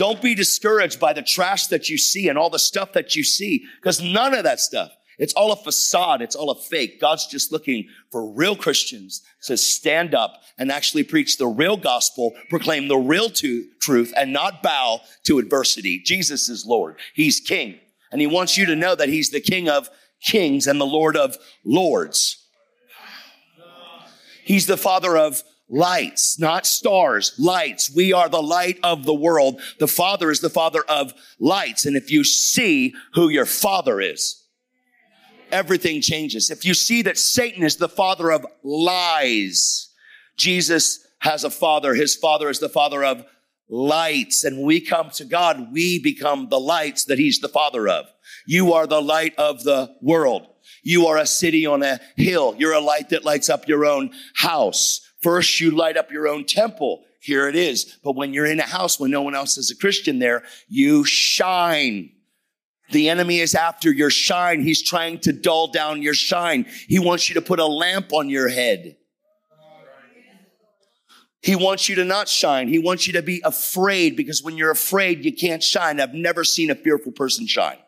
Don't 0.00 0.22
be 0.22 0.34
discouraged 0.34 0.98
by 0.98 1.12
the 1.12 1.20
trash 1.20 1.66
that 1.66 1.90
you 1.90 1.98
see 1.98 2.30
and 2.30 2.38
all 2.38 2.48
the 2.48 2.58
stuff 2.58 2.94
that 2.94 3.14
you 3.16 3.22
see, 3.22 3.66
because 3.76 4.00
none 4.00 4.32
of 4.32 4.44
that 4.44 4.58
stuff, 4.58 4.90
it's 5.18 5.34
all 5.34 5.52
a 5.52 5.56
facade. 5.56 6.22
It's 6.22 6.34
all 6.34 6.48
a 6.48 6.54
fake. 6.54 6.98
God's 6.98 7.26
just 7.26 7.52
looking 7.52 7.86
for 8.10 8.32
real 8.32 8.56
Christians 8.56 9.20
to 9.42 9.58
stand 9.58 10.14
up 10.14 10.40
and 10.56 10.72
actually 10.72 11.02
preach 11.02 11.36
the 11.36 11.46
real 11.46 11.76
gospel, 11.76 12.32
proclaim 12.48 12.88
the 12.88 12.96
real 12.96 13.28
to- 13.28 13.66
truth, 13.82 14.14
and 14.16 14.32
not 14.32 14.62
bow 14.62 15.02
to 15.24 15.38
adversity. 15.38 16.00
Jesus 16.02 16.48
is 16.48 16.64
Lord. 16.64 16.96
He's 17.12 17.38
King. 17.38 17.78
And 18.10 18.22
he 18.22 18.26
wants 18.26 18.56
you 18.56 18.64
to 18.64 18.76
know 18.76 18.94
that 18.94 19.10
he's 19.10 19.28
the 19.28 19.42
King 19.42 19.68
of 19.68 19.90
kings 20.22 20.66
and 20.66 20.80
the 20.80 20.86
Lord 20.86 21.14
of 21.14 21.36
lords. 21.62 22.38
He's 24.46 24.66
the 24.66 24.78
Father 24.78 25.18
of 25.18 25.42
lights, 25.70 26.38
not 26.38 26.66
stars, 26.66 27.32
lights. 27.38 27.90
We 27.94 28.12
are 28.12 28.28
the 28.28 28.42
light 28.42 28.78
of 28.82 29.04
the 29.04 29.14
world. 29.14 29.60
The 29.78 29.88
Father 29.88 30.30
is 30.30 30.40
the 30.40 30.50
Father 30.50 30.82
of 30.88 31.14
lights. 31.38 31.86
And 31.86 31.96
if 31.96 32.10
you 32.10 32.24
see 32.24 32.94
who 33.14 33.28
your 33.28 33.46
Father 33.46 34.00
is, 34.00 34.44
everything 35.50 36.00
changes. 36.00 36.50
If 36.50 36.64
you 36.64 36.74
see 36.74 37.02
that 37.02 37.18
Satan 37.18 37.62
is 37.62 37.76
the 37.76 37.88
Father 37.88 38.30
of 38.30 38.44
lies, 38.62 39.88
Jesus 40.36 41.06
has 41.20 41.44
a 41.44 41.50
Father. 41.50 41.94
His 41.94 42.16
Father 42.16 42.48
is 42.48 42.58
the 42.58 42.68
Father 42.68 43.04
of 43.04 43.24
lights. 43.68 44.44
And 44.44 44.58
when 44.58 44.66
we 44.66 44.80
come 44.80 45.10
to 45.10 45.24
God, 45.24 45.72
we 45.72 46.02
become 46.02 46.48
the 46.48 46.60
lights 46.60 47.04
that 47.04 47.18
He's 47.18 47.38
the 47.38 47.48
Father 47.48 47.88
of. 47.88 48.06
You 48.46 48.72
are 48.72 48.86
the 48.86 49.02
light 49.02 49.34
of 49.36 49.62
the 49.62 49.94
world. 50.02 50.46
You 50.82 51.06
are 51.06 51.18
a 51.18 51.26
city 51.26 51.66
on 51.66 51.82
a 51.82 52.00
hill. 52.16 52.54
You're 52.58 52.72
a 52.72 52.80
light 52.80 53.10
that 53.10 53.24
lights 53.24 53.48
up 53.48 53.68
your 53.68 53.84
own 53.84 54.10
house. 54.34 55.00
First, 55.22 55.60
you 55.60 55.70
light 55.70 55.96
up 55.96 56.10
your 56.10 56.28
own 56.28 56.44
temple. 56.44 57.04
Here 57.20 57.48
it 57.48 57.56
is. 57.56 57.98
But 58.02 58.16
when 58.16 58.32
you're 58.32 58.46
in 58.46 58.60
a 58.60 58.66
house 58.66 58.98
when 58.98 59.10
no 59.10 59.22
one 59.22 59.34
else 59.34 59.58
is 59.58 59.70
a 59.70 59.76
Christian 59.76 60.18
there, 60.18 60.42
you 60.68 61.04
shine. 61.04 62.12
The 62.90 63.08
enemy 63.08 63.40
is 63.40 63.54
after 63.54 63.92
your 63.92 64.10
shine. 64.10 64.62
He's 64.62 64.82
trying 64.82 65.20
to 65.20 65.32
dull 65.32 65.68
down 65.68 66.02
your 66.02 66.14
shine. 66.14 66.66
He 66.88 66.98
wants 66.98 67.28
you 67.28 67.34
to 67.34 67.42
put 67.42 67.60
a 67.60 67.66
lamp 67.66 68.12
on 68.12 68.28
your 68.28 68.48
head. 68.48 68.96
He 71.42 71.56
wants 71.56 71.88
you 71.88 71.94
to 71.96 72.04
not 72.04 72.28
shine. 72.28 72.68
He 72.68 72.78
wants 72.78 73.06
you 73.06 73.14
to 73.14 73.22
be 73.22 73.40
afraid 73.44 74.16
because 74.16 74.42
when 74.42 74.56
you're 74.56 74.70
afraid, 74.70 75.24
you 75.24 75.32
can't 75.32 75.62
shine. 75.62 76.00
I've 76.00 76.14
never 76.14 76.44
seen 76.44 76.70
a 76.70 76.74
fearful 76.74 77.12
person 77.12 77.46
shine. 77.46 77.78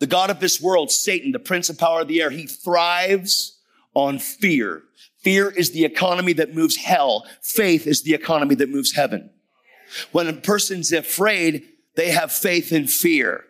The 0.00 0.06
God 0.06 0.30
of 0.30 0.40
this 0.40 0.60
world, 0.60 0.90
Satan, 0.90 1.32
the 1.32 1.38
prince 1.38 1.68
of 1.68 1.78
power 1.78 2.02
of 2.02 2.08
the 2.08 2.22
air, 2.22 2.30
he 2.30 2.46
thrives 2.46 3.55
on 3.96 4.18
fear. 4.18 4.82
Fear 5.22 5.50
is 5.50 5.72
the 5.72 5.84
economy 5.84 6.34
that 6.34 6.54
moves 6.54 6.76
hell. 6.76 7.26
Faith 7.40 7.86
is 7.86 8.02
the 8.02 8.12
economy 8.12 8.54
that 8.54 8.68
moves 8.68 8.94
heaven. 8.94 9.30
When 10.12 10.28
a 10.28 10.34
person's 10.34 10.92
afraid, 10.92 11.64
they 11.96 12.10
have 12.10 12.30
faith 12.30 12.72
in 12.72 12.86
fear. 12.86 13.44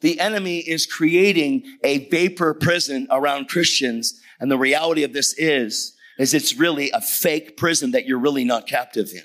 The 0.00 0.20
enemy 0.20 0.58
is 0.58 0.86
creating 0.86 1.64
a 1.82 2.08
vapor 2.08 2.54
prison 2.54 3.08
around 3.10 3.48
Christians. 3.48 4.20
And 4.38 4.50
the 4.50 4.58
reality 4.58 5.02
of 5.02 5.12
this 5.12 5.34
is, 5.36 5.96
is 6.18 6.32
it's 6.32 6.54
really 6.54 6.90
a 6.92 7.00
fake 7.00 7.56
prison 7.56 7.90
that 7.90 8.06
you're 8.06 8.18
really 8.18 8.44
not 8.44 8.68
captive 8.68 9.08
in. 9.12 9.24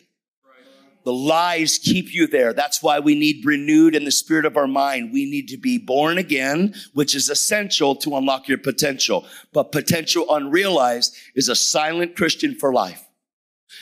The 1.05 1.13
lies 1.13 1.77
keep 1.77 2.13
you 2.13 2.27
there. 2.27 2.53
That's 2.53 2.83
why 2.83 2.99
we 2.99 3.15
need 3.15 3.45
renewed 3.45 3.95
in 3.95 4.03
the 4.05 4.11
spirit 4.11 4.45
of 4.45 4.57
our 4.57 4.67
mind. 4.67 5.11
We 5.13 5.29
need 5.29 5.47
to 5.49 5.57
be 5.57 5.77
born 5.77 6.17
again, 6.17 6.75
which 6.93 7.15
is 7.15 7.29
essential 7.29 7.95
to 7.97 8.15
unlock 8.17 8.47
your 8.47 8.57
potential. 8.57 9.25
But 9.53 9.71
potential 9.71 10.25
unrealized 10.29 11.15
is 11.35 11.49
a 11.49 11.55
silent 11.55 12.15
Christian 12.15 12.55
for 12.55 12.73
life. 12.73 13.05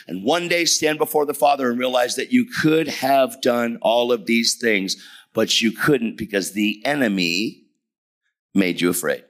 and 0.07 0.23
one 0.23 0.47
day 0.47 0.65
stand 0.65 0.97
before 0.97 1.25
the 1.25 1.33
Father 1.33 1.69
and 1.69 1.79
realize 1.79 2.15
that 2.15 2.31
you 2.31 2.45
could 2.61 2.87
have 2.87 3.41
done 3.41 3.77
all 3.81 4.11
of 4.11 4.25
these 4.25 4.55
things, 4.55 4.95
but 5.33 5.61
you 5.61 5.71
couldn't 5.71 6.17
because 6.17 6.51
the 6.51 6.81
enemy 6.85 7.63
made 8.53 8.81
you 8.81 8.89
afraid. 8.89 9.23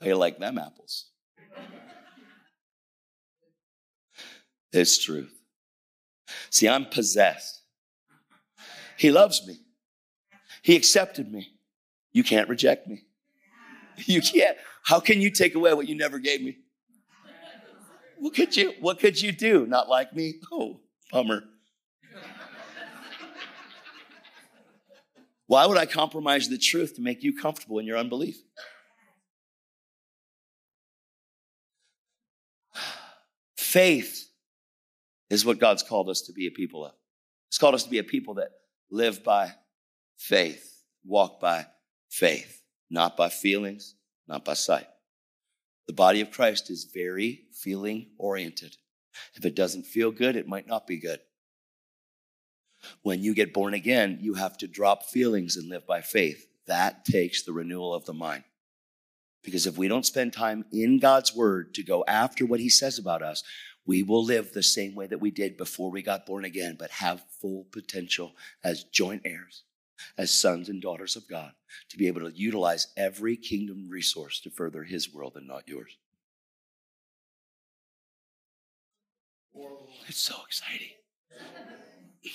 How 0.00 0.08
you 0.08 0.16
like 0.16 0.38
them 0.38 0.58
apples? 0.58 1.06
It's 4.76 5.02
truth. 5.02 5.32
See, 6.50 6.68
I'm 6.68 6.84
possessed. 6.86 7.62
He 8.98 9.10
loves 9.10 9.46
me. 9.46 9.60
He 10.62 10.76
accepted 10.76 11.32
me. 11.32 11.48
You 12.12 12.22
can't 12.22 12.48
reject 12.48 12.86
me. 12.86 13.02
You 14.04 14.20
can't. 14.20 14.58
How 14.84 15.00
can 15.00 15.22
you 15.22 15.30
take 15.30 15.54
away 15.54 15.72
what 15.72 15.88
you 15.88 15.94
never 15.94 16.18
gave 16.18 16.42
me? 16.42 16.58
What 18.18 18.34
could 18.34 18.54
you, 18.54 18.74
what 18.78 18.98
could 18.98 19.18
you 19.18 19.32
do? 19.32 19.64
Not 19.64 19.88
like 19.88 20.14
me? 20.14 20.34
Oh, 20.52 20.80
bummer. 21.10 21.44
Why 25.46 25.64
would 25.64 25.78
I 25.78 25.86
compromise 25.86 26.50
the 26.50 26.58
truth 26.58 26.96
to 26.96 27.00
make 27.00 27.22
you 27.22 27.34
comfortable 27.34 27.78
in 27.78 27.86
your 27.86 27.96
unbelief? 27.96 28.36
Faith 33.56 34.25
is 35.30 35.44
what 35.44 35.58
God's 35.58 35.82
called 35.82 36.08
us 36.08 36.22
to 36.22 36.32
be 36.32 36.46
a 36.46 36.50
people 36.50 36.84
of. 36.84 36.92
He's 37.50 37.58
called 37.58 37.74
us 37.74 37.84
to 37.84 37.90
be 37.90 37.98
a 37.98 38.04
people 38.04 38.34
that 38.34 38.50
live 38.90 39.24
by 39.24 39.52
faith, 40.18 40.82
walk 41.04 41.40
by 41.40 41.66
faith, 42.10 42.62
not 42.90 43.16
by 43.16 43.28
feelings, 43.28 43.94
not 44.28 44.44
by 44.44 44.54
sight. 44.54 44.86
The 45.86 45.92
body 45.92 46.20
of 46.20 46.30
Christ 46.30 46.70
is 46.70 46.90
very 46.92 47.44
feeling 47.52 48.08
oriented. 48.18 48.76
If 49.34 49.44
it 49.44 49.54
doesn't 49.54 49.86
feel 49.86 50.10
good, 50.10 50.36
it 50.36 50.48
might 50.48 50.66
not 50.66 50.86
be 50.86 50.98
good. 50.98 51.20
When 53.02 53.22
you 53.22 53.34
get 53.34 53.54
born 53.54 53.74
again, 53.74 54.18
you 54.20 54.34
have 54.34 54.58
to 54.58 54.66
drop 54.66 55.04
feelings 55.04 55.56
and 55.56 55.68
live 55.68 55.86
by 55.86 56.02
faith. 56.02 56.46
That 56.66 57.04
takes 57.04 57.42
the 57.42 57.52
renewal 57.52 57.94
of 57.94 58.04
the 58.04 58.12
mind. 58.12 58.44
Because 59.42 59.66
if 59.66 59.78
we 59.78 59.86
don't 59.86 60.04
spend 60.04 60.32
time 60.32 60.64
in 60.72 60.98
God's 60.98 61.34
word 61.34 61.74
to 61.74 61.84
go 61.84 62.04
after 62.06 62.44
what 62.44 62.60
he 62.60 62.68
says 62.68 62.98
about 62.98 63.22
us, 63.22 63.44
we 63.86 64.02
will 64.02 64.24
live 64.24 64.52
the 64.52 64.62
same 64.62 64.94
way 64.94 65.06
that 65.06 65.20
we 65.20 65.30
did 65.30 65.56
before 65.56 65.90
we 65.90 66.02
got 66.02 66.26
born 66.26 66.44
again, 66.44 66.76
but 66.78 66.90
have 66.90 67.24
full 67.40 67.66
potential 67.70 68.34
as 68.64 68.84
joint 68.84 69.22
heirs, 69.24 69.62
as 70.18 70.32
sons 70.32 70.68
and 70.68 70.82
daughters 70.82 71.14
of 71.16 71.28
God, 71.28 71.52
to 71.90 71.96
be 71.96 72.08
able 72.08 72.22
to 72.22 72.36
utilize 72.36 72.88
every 72.96 73.36
kingdom 73.36 73.88
resource 73.88 74.40
to 74.40 74.50
further 74.50 74.82
his 74.84 75.12
world 75.12 75.34
and 75.36 75.46
not 75.46 75.68
yours. 75.68 75.96
It's 80.08 80.20
so 80.20 80.36
exciting. 80.46 80.88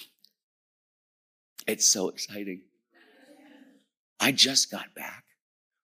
It's 1.67 1.87
so 1.87 2.09
exciting. 2.09 2.63
I 4.19 4.31
just 4.31 4.71
got 4.71 4.95
back 4.95 5.25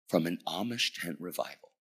from 0.10 0.26
an 0.26 0.40
Amish 0.48 1.00
tent 1.00 1.18
revival. 1.20 1.72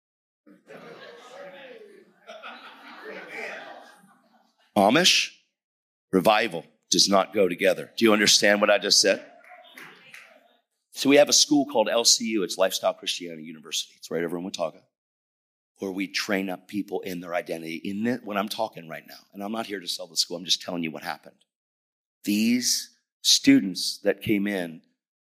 Amish 4.76 5.30
revival 6.12 6.64
does 6.90 7.08
not 7.08 7.32
go 7.32 7.48
together. 7.48 7.90
Do 7.96 8.04
you 8.04 8.12
understand 8.12 8.60
what 8.60 8.70
I 8.70 8.78
just 8.78 9.00
said? 9.00 9.24
So 10.92 11.08
we 11.08 11.16
have 11.16 11.28
a 11.28 11.34
school 11.34 11.66
called 11.66 11.88
LCU. 11.88 12.42
It's 12.42 12.58
Lifestyle 12.58 12.94
Christianity 12.94 13.42
University. 13.42 13.94
It's 13.96 14.10
right 14.10 14.22
over 14.22 14.36
in 14.36 14.44
Watauga, 14.44 14.82
where 15.78 15.90
we 15.90 16.06
train 16.06 16.50
up 16.50 16.68
people 16.68 17.00
in 17.00 17.20
their 17.20 17.34
identity. 17.34 17.76
In 17.84 18.06
it, 18.06 18.24
when 18.24 18.36
I'm 18.36 18.48
talking 18.48 18.88
right 18.88 19.04
now, 19.06 19.18
and 19.32 19.42
I'm 19.42 19.52
not 19.52 19.66
here 19.66 19.80
to 19.80 19.88
sell 19.88 20.06
the 20.06 20.16
school. 20.16 20.36
I'm 20.36 20.44
just 20.44 20.62
telling 20.62 20.82
you 20.82 20.90
what 20.90 21.02
happened. 21.02 21.36
These 22.24 22.90
students 23.22 23.98
that 24.04 24.22
came 24.22 24.46
in 24.46 24.82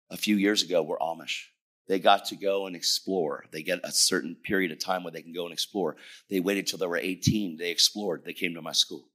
a 0.09 0.17
few 0.17 0.37
years 0.37 0.63
ago 0.63 0.81
were 0.81 0.99
Amish. 0.99 1.45
They 1.87 1.99
got 1.99 2.25
to 2.25 2.35
go 2.35 2.65
and 2.65 2.75
explore. 2.75 3.45
They 3.51 3.61
get 3.61 3.79
a 3.83 3.91
certain 3.91 4.35
period 4.35 4.71
of 4.71 4.79
time 4.79 5.03
where 5.03 5.11
they 5.11 5.21
can 5.21 5.33
go 5.33 5.45
and 5.45 5.53
explore. 5.53 5.97
They 6.29 6.39
waited 6.39 6.65
till 6.65 6.79
they 6.79 6.87
were 6.87 6.97
18. 6.97 7.57
They 7.57 7.69
explored. 7.69 8.23
They 8.23 8.33
came 8.33 8.55
to 8.55 8.61
my 8.61 8.71
school. 8.71 9.07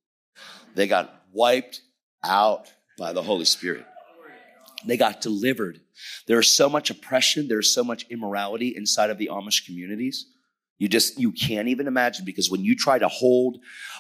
They 0.75 0.87
got 0.87 1.23
wiped 1.33 1.83
out 2.23 2.67
by 2.99 3.13
the 3.13 3.23
Holy 3.23 3.45
Spirit. 3.45 3.87
They 4.87 4.97
got 4.97 5.21
delivered. 5.21 5.81
There's 6.27 6.51
so 6.51 6.69
much 6.69 6.91
oppression, 6.91 7.49
there's 7.49 7.73
so 7.73 7.85
much 7.85 8.07
immorality 8.11 8.75
inside 8.77 9.11
of 9.11 9.19
the 9.19 9.29
Amish 9.33 9.67
communities. 9.67 10.27
You 10.79 10.89
just 10.89 11.19
you 11.19 11.31
can't 11.33 11.69
even 11.69 11.87
imagine 11.87 12.25
because 12.25 12.51
when 12.51 12.65
you 12.65 12.75
try 12.75 12.99
to 12.99 13.09
hold 13.09 13.59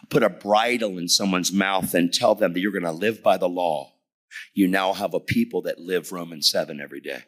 put 0.08 0.22
a 0.22 0.30
bridle 0.30 0.96
in 0.96 1.08
someone's 1.08 1.52
mouth 1.52 1.92
and 1.92 2.12
tell 2.12 2.34
them 2.34 2.54
that 2.54 2.60
you're 2.60 2.72
going 2.72 2.84
to 2.84 2.92
live 2.92 3.22
by 3.22 3.36
the 3.36 3.48
law, 3.48 3.92
you 4.54 4.66
now 4.66 4.94
have 4.94 5.12
a 5.12 5.20
people 5.20 5.62
that 5.62 5.78
live 5.78 6.10
Romans 6.10 6.50
7 6.50 6.80
every 6.80 7.00
day. 7.00 7.24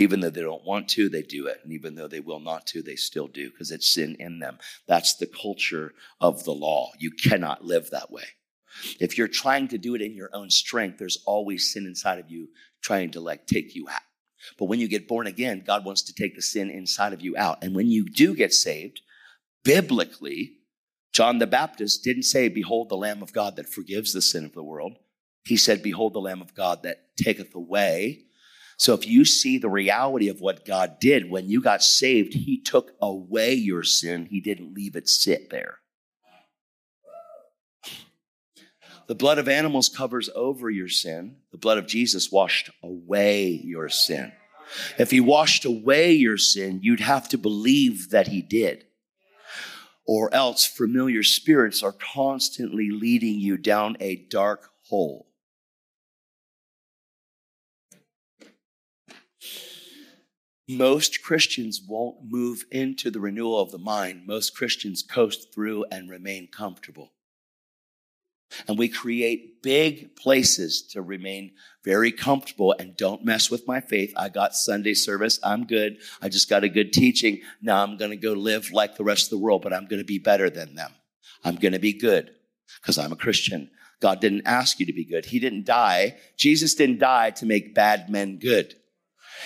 Even 0.00 0.20
though 0.20 0.30
they 0.30 0.40
don't 0.40 0.64
want 0.64 0.88
to, 0.88 1.10
they 1.10 1.20
do 1.20 1.46
it. 1.46 1.60
And 1.62 1.74
even 1.74 1.94
though 1.94 2.08
they 2.08 2.20
will 2.20 2.40
not 2.40 2.66
to, 2.68 2.82
they 2.82 2.96
still 2.96 3.28
do 3.28 3.50
because 3.50 3.70
it's 3.70 3.92
sin 3.92 4.16
in 4.18 4.38
them. 4.38 4.58
That's 4.88 5.14
the 5.14 5.26
culture 5.26 5.92
of 6.22 6.44
the 6.44 6.54
law. 6.54 6.90
You 6.98 7.10
cannot 7.10 7.66
live 7.66 7.90
that 7.90 8.10
way. 8.10 8.24
If 8.98 9.18
you're 9.18 9.28
trying 9.28 9.68
to 9.68 9.78
do 9.78 9.94
it 9.94 10.00
in 10.00 10.14
your 10.14 10.30
own 10.32 10.48
strength, 10.48 10.98
there's 10.98 11.22
always 11.26 11.70
sin 11.70 11.84
inside 11.84 12.18
of 12.18 12.30
you 12.30 12.48
trying 12.82 13.10
to 13.10 13.20
like 13.20 13.46
take 13.46 13.74
you 13.74 13.90
out. 13.90 14.00
But 14.58 14.66
when 14.66 14.80
you 14.80 14.88
get 14.88 15.06
born 15.06 15.26
again, 15.26 15.64
God 15.66 15.84
wants 15.84 16.00
to 16.02 16.14
take 16.14 16.34
the 16.34 16.40
sin 16.40 16.70
inside 16.70 17.12
of 17.12 17.20
you 17.20 17.36
out. 17.36 17.62
And 17.62 17.74
when 17.74 17.90
you 17.90 18.08
do 18.08 18.34
get 18.34 18.54
saved, 18.54 19.02
biblically, 19.64 20.52
John 21.12 21.40
the 21.40 21.46
Baptist 21.46 22.02
didn't 22.04 22.22
say, 22.22 22.48
Behold 22.48 22.88
the 22.88 22.96
Lamb 22.96 23.22
of 23.22 23.34
God 23.34 23.56
that 23.56 23.68
forgives 23.68 24.14
the 24.14 24.22
sin 24.22 24.46
of 24.46 24.54
the 24.54 24.62
world. 24.62 24.96
He 25.44 25.58
said, 25.58 25.82
Behold 25.82 26.14
the 26.14 26.20
Lamb 26.20 26.40
of 26.40 26.54
God 26.54 26.84
that 26.84 27.16
taketh 27.18 27.54
away 27.54 28.24
so 28.80 28.94
if 28.94 29.06
you 29.06 29.26
see 29.26 29.58
the 29.58 29.68
reality 29.68 30.30
of 30.30 30.40
what 30.40 30.64
God 30.64 31.00
did 31.00 31.30
when 31.30 31.50
you 31.50 31.60
got 31.60 31.82
saved, 31.82 32.32
He 32.32 32.58
took 32.58 32.92
away 32.98 33.52
your 33.52 33.82
sin, 33.82 34.24
He 34.24 34.40
didn't 34.40 34.72
leave 34.72 34.96
it 34.96 35.06
sit 35.06 35.50
there. 35.50 35.80
The 39.06 39.14
blood 39.14 39.36
of 39.36 39.48
animals 39.48 39.90
covers 39.90 40.30
over 40.34 40.70
your 40.70 40.88
sin. 40.88 41.36
The 41.52 41.58
blood 41.58 41.76
of 41.76 41.88
Jesus 41.88 42.32
washed 42.32 42.70
away 42.82 43.48
your 43.48 43.90
sin. 43.90 44.32
If 44.98 45.10
he 45.10 45.20
washed 45.20 45.66
away 45.66 46.12
your 46.12 46.38
sin, 46.38 46.80
you'd 46.82 47.00
have 47.00 47.28
to 47.30 47.36
believe 47.36 48.08
that 48.10 48.28
he 48.28 48.40
did. 48.40 48.86
Or 50.06 50.32
else 50.32 50.64
familiar 50.64 51.22
spirits 51.22 51.82
are 51.82 51.92
constantly 52.14 52.90
leading 52.90 53.40
you 53.40 53.58
down 53.58 53.98
a 54.00 54.16
dark 54.30 54.70
hole. 54.88 55.29
Most 60.76 61.22
Christians 61.22 61.82
won't 61.86 62.18
move 62.22 62.64
into 62.70 63.10
the 63.10 63.20
renewal 63.20 63.58
of 63.58 63.72
the 63.72 63.78
mind. 63.78 64.26
Most 64.26 64.54
Christians 64.54 65.02
coast 65.02 65.52
through 65.52 65.84
and 65.90 66.08
remain 66.08 66.46
comfortable. 66.46 67.12
And 68.68 68.78
we 68.78 68.88
create 68.88 69.62
big 69.62 70.16
places 70.16 70.82
to 70.92 71.02
remain 71.02 71.52
very 71.84 72.12
comfortable 72.12 72.74
and 72.78 72.96
don't 72.96 73.24
mess 73.24 73.50
with 73.50 73.66
my 73.66 73.80
faith. 73.80 74.12
I 74.16 74.28
got 74.28 74.54
Sunday 74.54 74.94
service. 74.94 75.38
I'm 75.42 75.66
good. 75.66 75.98
I 76.20 76.28
just 76.28 76.48
got 76.48 76.64
a 76.64 76.68
good 76.68 76.92
teaching. 76.92 77.40
Now 77.62 77.82
I'm 77.82 77.96
going 77.96 78.10
to 78.10 78.16
go 78.16 78.32
live 78.32 78.70
like 78.72 78.96
the 78.96 79.04
rest 79.04 79.26
of 79.26 79.30
the 79.30 79.44
world, 79.44 79.62
but 79.62 79.72
I'm 79.72 79.86
going 79.86 80.00
to 80.00 80.04
be 80.04 80.18
better 80.18 80.50
than 80.50 80.74
them. 80.74 80.92
I'm 81.44 81.56
going 81.56 81.72
to 81.72 81.78
be 81.78 81.92
good 81.92 82.30
because 82.80 82.98
I'm 82.98 83.12
a 83.12 83.16
Christian. 83.16 83.70
God 84.00 84.20
didn't 84.20 84.46
ask 84.46 84.80
you 84.80 84.86
to 84.86 84.92
be 84.92 85.04
good. 85.04 85.26
He 85.26 85.38
didn't 85.38 85.66
die. 85.66 86.16
Jesus 86.36 86.74
didn't 86.74 86.98
die 86.98 87.30
to 87.32 87.46
make 87.46 87.74
bad 87.74 88.08
men 88.08 88.38
good. 88.38 88.74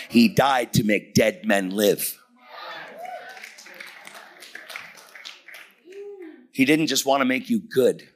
He 0.09 0.29
died 0.29 0.73
to 0.75 0.85
make 0.85 1.15
dead 1.15 1.45
men 1.45 1.71
live. 1.71 2.19
He 6.53 6.65
didn't 6.65 6.87
just 6.87 7.05
want 7.05 7.21
to 7.21 7.25
make 7.25 7.51
you 7.51 7.61
good. 7.61 8.09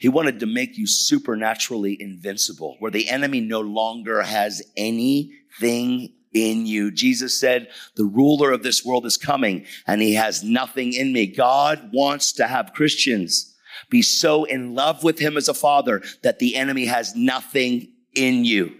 He 0.00 0.08
wanted 0.08 0.40
to 0.40 0.46
make 0.46 0.76
you 0.76 0.86
supernaturally 0.86 1.96
invincible, 2.00 2.76
where 2.80 2.90
the 2.90 3.08
enemy 3.08 3.40
no 3.40 3.60
longer 3.60 4.22
has 4.22 4.62
anything 4.76 6.14
in 6.32 6.66
you. 6.66 6.90
Jesus 6.90 7.38
said, 7.38 7.68
the 7.94 8.04
ruler 8.04 8.50
of 8.50 8.64
this 8.64 8.84
world 8.84 9.06
is 9.06 9.16
coming 9.16 9.66
and 9.86 10.02
he 10.02 10.14
has 10.14 10.42
nothing 10.42 10.92
in 10.92 11.12
me. 11.12 11.26
God 11.26 11.90
wants 11.92 12.32
to 12.32 12.48
have 12.48 12.72
Christians 12.72 13.54
be 13.88 14.02
so 14.02 14.44
in 14.44 14.74
love 14.74 15.04
with 15.04 15.20
him 15.20 15.36
as 15.36 15.48
a 15.48 15.54
father 15.54 16.02
that 16.22 16.40
the 16.40 16.56
enemy 16.56 16.86
has 16.86 17.14
nothing 17.14 17.92
in 18.14 18.44
you 18.44 18.72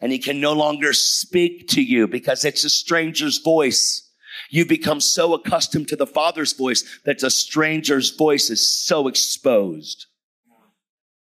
and 0.00 0.12
he 0.12 0.18
can 0.18 0.40
no 0.40 0.52
longer 0.52 0.92
speak 0.92 1.68
to 1.68 1.82
you 1.82 2.06
because 2.06 2.44
it's 2.44 2.64
a 2.64 2.70
stranger's 2.70 3.38
voice. 3.38 4.10
You 4.50 4.66
become 4.66 5.00
so 5.00 5.34
accustomed 5.34 5.88
to 5.88 5.96
the 5.96 6.06
Father's 6.06 6.52
voice 6.52 6.84
that 7.04 7.20
the 7.20 7.30
stranger's 7.30 8.10
voice 8.10 8.50
is 8.50 8.68
so 8.68 9.08
exposed 9.08 10.06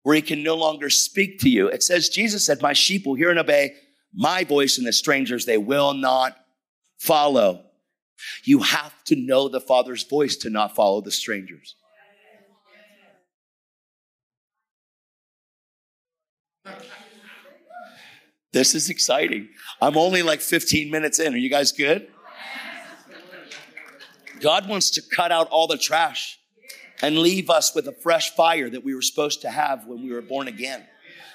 where 0.02 0.16
he 0.16 0.22
can 0.22 0.42
no 0.42 0.56
longer 0.56 0.88
speak 0.88 1.38
to 1.40 1.50
you. 1.50 1.68
It 1.68 1.82
says, 1.82 2.08
Jesus 2.08 2.44
said, 2.44 2.62
My 2.62 2.72
sheep 2.72 3.04
will 3.04 3.14
hear 3.14 3.30
and 3.30 3.38
obey 3.38 3.74
my 4.14 4.44
voice, 4.44 4.78
and 4.78 4.86
the 4.86 4.92
strangers 4.92 5.44
they 5.44 5.58
will 5.58 5.92
not 5.92 6.36
follow. 6.98 7.64
You 8.44 8.60
have 8.60 9.04
to 9.04 9.16
know 9.16 9.48
the 9.48 9.60
Father's 9.60 10.04
voice 10.04 10.36
to 10.36 10.50
not 10.50 10.74
follow 10.74 11.00
the 11.00 11.10
strangers. 11.10 11.74
This 18.58 18.74
is 18.74 18.90
exciting. 18.90 19.50
I'm 19.80 19.96
only 19.96 20.24
like 20.24 20.40
15 20.40 20.90
minutes 20.90 21.20
in. 21.20 21.32
Are 21.32 21.36
you 21.36 21.48
guys 21.48 21.70
good? 21.70 22.08
God 24.40 24.68
wants 24.68 24.90
to 24.90 25.02
cut 25.14 25.30
out 25.30 25.46
all 25.50 25.68
the 25.68 25.78
trash 25.78 26.40
and 27.00 27.20
leave 27.20 27.50
us 27.50 27.72
with 27.72 27.86
a 27.86 27.92
fresh 27.92 28.34
fire 28.34 28.68
that 28.68 28.82
we 28.82 28.96
were 28.96 29.02
supposed 29.02 29.42
to 29.42 29.50
have 29.50 29.86
when 29.86 30.02
we 30.02 30.10
were 30.10 30.22
born 30.22 30.48
again. 30.48 30.84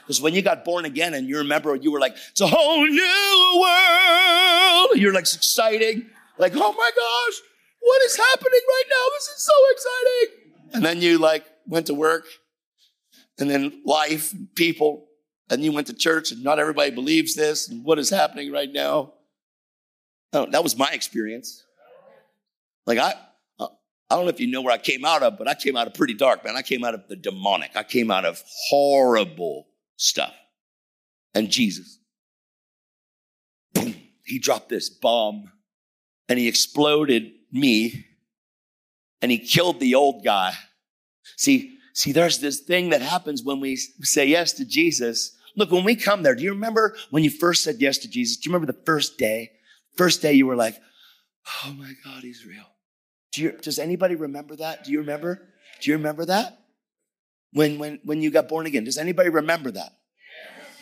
Because 0.02 0.22
when 0.22 0.34
you 0.34 0.42
got 0.42 0.66
born 0.66 0.84
again 0.84 1.14
and 1.14 1.30
you 1.30 1.38
remember, 1.38 1.74
you 1.76 1.94
were 1.94 2.00
like, 2.02 2.14
it's 2.32 2.42
a 2.42 2.48
whole 2.48 2.86
new 2.86 3.62
world. 3.62 5.00
You're 5.00 5.14
like, 5.14 5.22
it's 5.22 5.38
exciting. 5.38 6.06
Like, 6.38 6.52
oh 6.58 6.74
my 6.74 6.92
gosh, 6.94 7.42
what 7.80 8.02
is 8.02 8.18
happening 8.18 8.62
right 8.68 8.84
now? 8.90 9.06
This 9.14 9.28
is 9.30 9.46
so 9.46 9.54
exciting. 9.72 10.74
And 10.74 10.84
then 10.84 11.02
you 11.02 11.20
like 11.20 11.46
went 11.68 11.88
to 11.88 11.94
work 11.94 12.26
and 13.40 13.50
then 13.50 13.82
life, 13.86 14.34
people, 14.56 15.08
and 15.50 15.64
you 15.64 15.72
went 15.72 15.88
to 15.88 15.94
church 15.94 16.32
and 16.32 16.44
not 16.44 16.60
everybody 16.60 16.92
believes 16.92 17.36
this 17.36 17.70
and 17.70 17.84
what 17.84 18.00
is 18.00 18.10
happening 18.10 18.52
right 18.52 18.72
now. 18.72 19.14
Oh, 20.32 20.48
that 20.48 20.64
was 20.64 20.78
my 20.78 20.90
experience. 20.92 21.64
Like 22.86 22.98
I, 22.98 23.14
uh, 23.60 23.68
I 24.10 24.16
don't 24.16 24.26
know 24.26 24.30
if 24.32 24.40
you 24.40 24.48
know 24.48 24.62
where 24.62 24.74
I 24.74 24.78
came 24.78 25.06
out 25.06 25.24
of, 25.24 25.38
but 25.38 25.48
I 25.48 25.54
came 25.54 25.78
out 25.78 25.88
of 25.88 25.94
pretty 25.94 26.16
dark, 26.16 26.44
man. 26.44 26.56
I 26.56 26.62
came 26.62 26.84
out 26.84 26.94
of 26.94 27.08
the 27.08 27.16
demonic. 27.16 27.72
I 27.76 27.84
came 27.84 28.10
out 28.10 28.26
of 28.26 28.42
horrible 28.70 29.68
stuff. 29.98 30.34
And 31.36 31.50
Jesus, 31.50 32.00
boom, 33.74 33.96
he 34.24 34.40
dropped 34.40 34.70
this 34.70 34.90
bomb 34.90 35.52
and 36.30 36.40
he 36.40 36.48
exploded 36.48 37.32
me 37.52 38.06
and 39.22 39.32
he 39.32 39.38
killed 39.38 39.80
the 39.80 39.96
old 39.96 40.24
guy. 40.24 40.54
See, 41.38 41.78
see, 41.94 42.12
there's 42.12 42.40
this 42.40 42.60
thing 42.60 42.90
that 42.90 43.02
happens 43.02 43.44
when 43.44 43.60
we 43.60 43.76
say 43.76 44.26
yes 44.26 44.54
to 44.54 44.66
Jesus. 44.66 45.38
Look, 45.56 45.72
when 45.72 45.84
we 45.84 45.96
come 45.96 46.24
there, 46.24 46.36
do 46.36 46.44
you 46.44 46.52
remember 46.52 46.96
when 47.12 47.24
you 47.24 47.30
first 47.30 47.64
said 47.64 47.78
yes 47.80 48.00
to 48.00 48.10
Jesus? 48.10 48.38
Do 48.38 48.50
you 48.50 48.54
remember 48.54 48.72
the 48.72 48.86
first 48.86 49.18
day? 49.18 49.52
First 49.96 50.22
day 50.22 50.34
you 50.34 50.48
were 50.48 50.56
like, 50.56 50.76
oh 51.64 51.74
my 51.74 51.94
God, 52.04 52.24
he's 52.24 52.46
real. 52.46 52.66
Do 53.32 53.44
you, 53.44 53.52
does 53.62 53.80
anybody 53.80 54.16
remember 54.16 54.56
that? 54.58 54.84
Do 54.84 54.92
you 54.92 55.00
remember? 55.00 55.42
Do 55.82 55.92
you 55.92 55.98
remember 55.98 56.26
that? 56.26 56.60
When, 57.52 57.78
when, 57.78 58.00
when 58.04 58.22
you 58.22 58.32
got 58.32 58.48
born 58.48 58.66
again, 58.66 58.84
does 58.84 58.98
anybody 58.98 59.30
remember 59.30 59.72
that? 59.72 59.92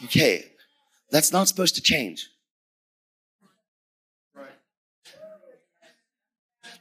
Okay, 0.06 0.46
that's 1.12 1.32
not 1.32 1.48
supposed 1.48 1.76
to 1.76 1.82
change. 1.82 2.28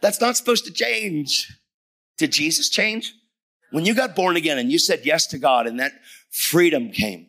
That's 0.00 0.20
not 0.20 0.36
supposed 0.36 0.64
to 0.64 0.72
change. 0.72 1.52
Did 2.16 2.32
Jesus 2.32 2.68
change? 2.70 3.14
When 3.70 3.84
you 3.84 3.94
got 3.94 4.16
born 4.16 4.36
again 4.36 4.58
and 4.58 4.70
you 4.70 4.78
said 4.78 5.00
yes 5.04 5.26
to 5.28 5.38
God 5.38 5.66
and 5.66 5.78
that 5.80 5.92
freedom 6.30 6.90
came, 6.90 7.28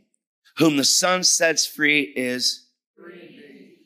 whom 0.57 0.77
the 0.77 0.83
Son 0.83 1.23
sets 1.23 1.65
free 1.65 2.13
is 2.15 2.67
free. 2.97 3.77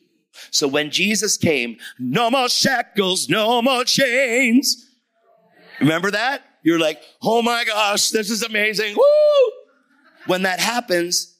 So 0.50 0.68
when 0.68 0.90
Jesus 0.90 1.36
came, 1.36 1.78
no 1.98 2.30
more 2.30 2.48
shackles, 2.48 3.28
no 3.28 3.60
more 3.62 3.84
chains. 3.84 4.88
Remember 5.80 6.10
that? 6.10 6.42
You're 6.62 6.78
like, 6.78 7.00
oh 7.22 7.42
my 7.42 7.64
gosh, 7.64 8.10
this 8.10 8.30
is 8.30 8.42
amazing. 8.42 8.96
Woo! 8.96 9.52
When 10.26 10.42
that 10.42 10.58
happens, 10.58 11.38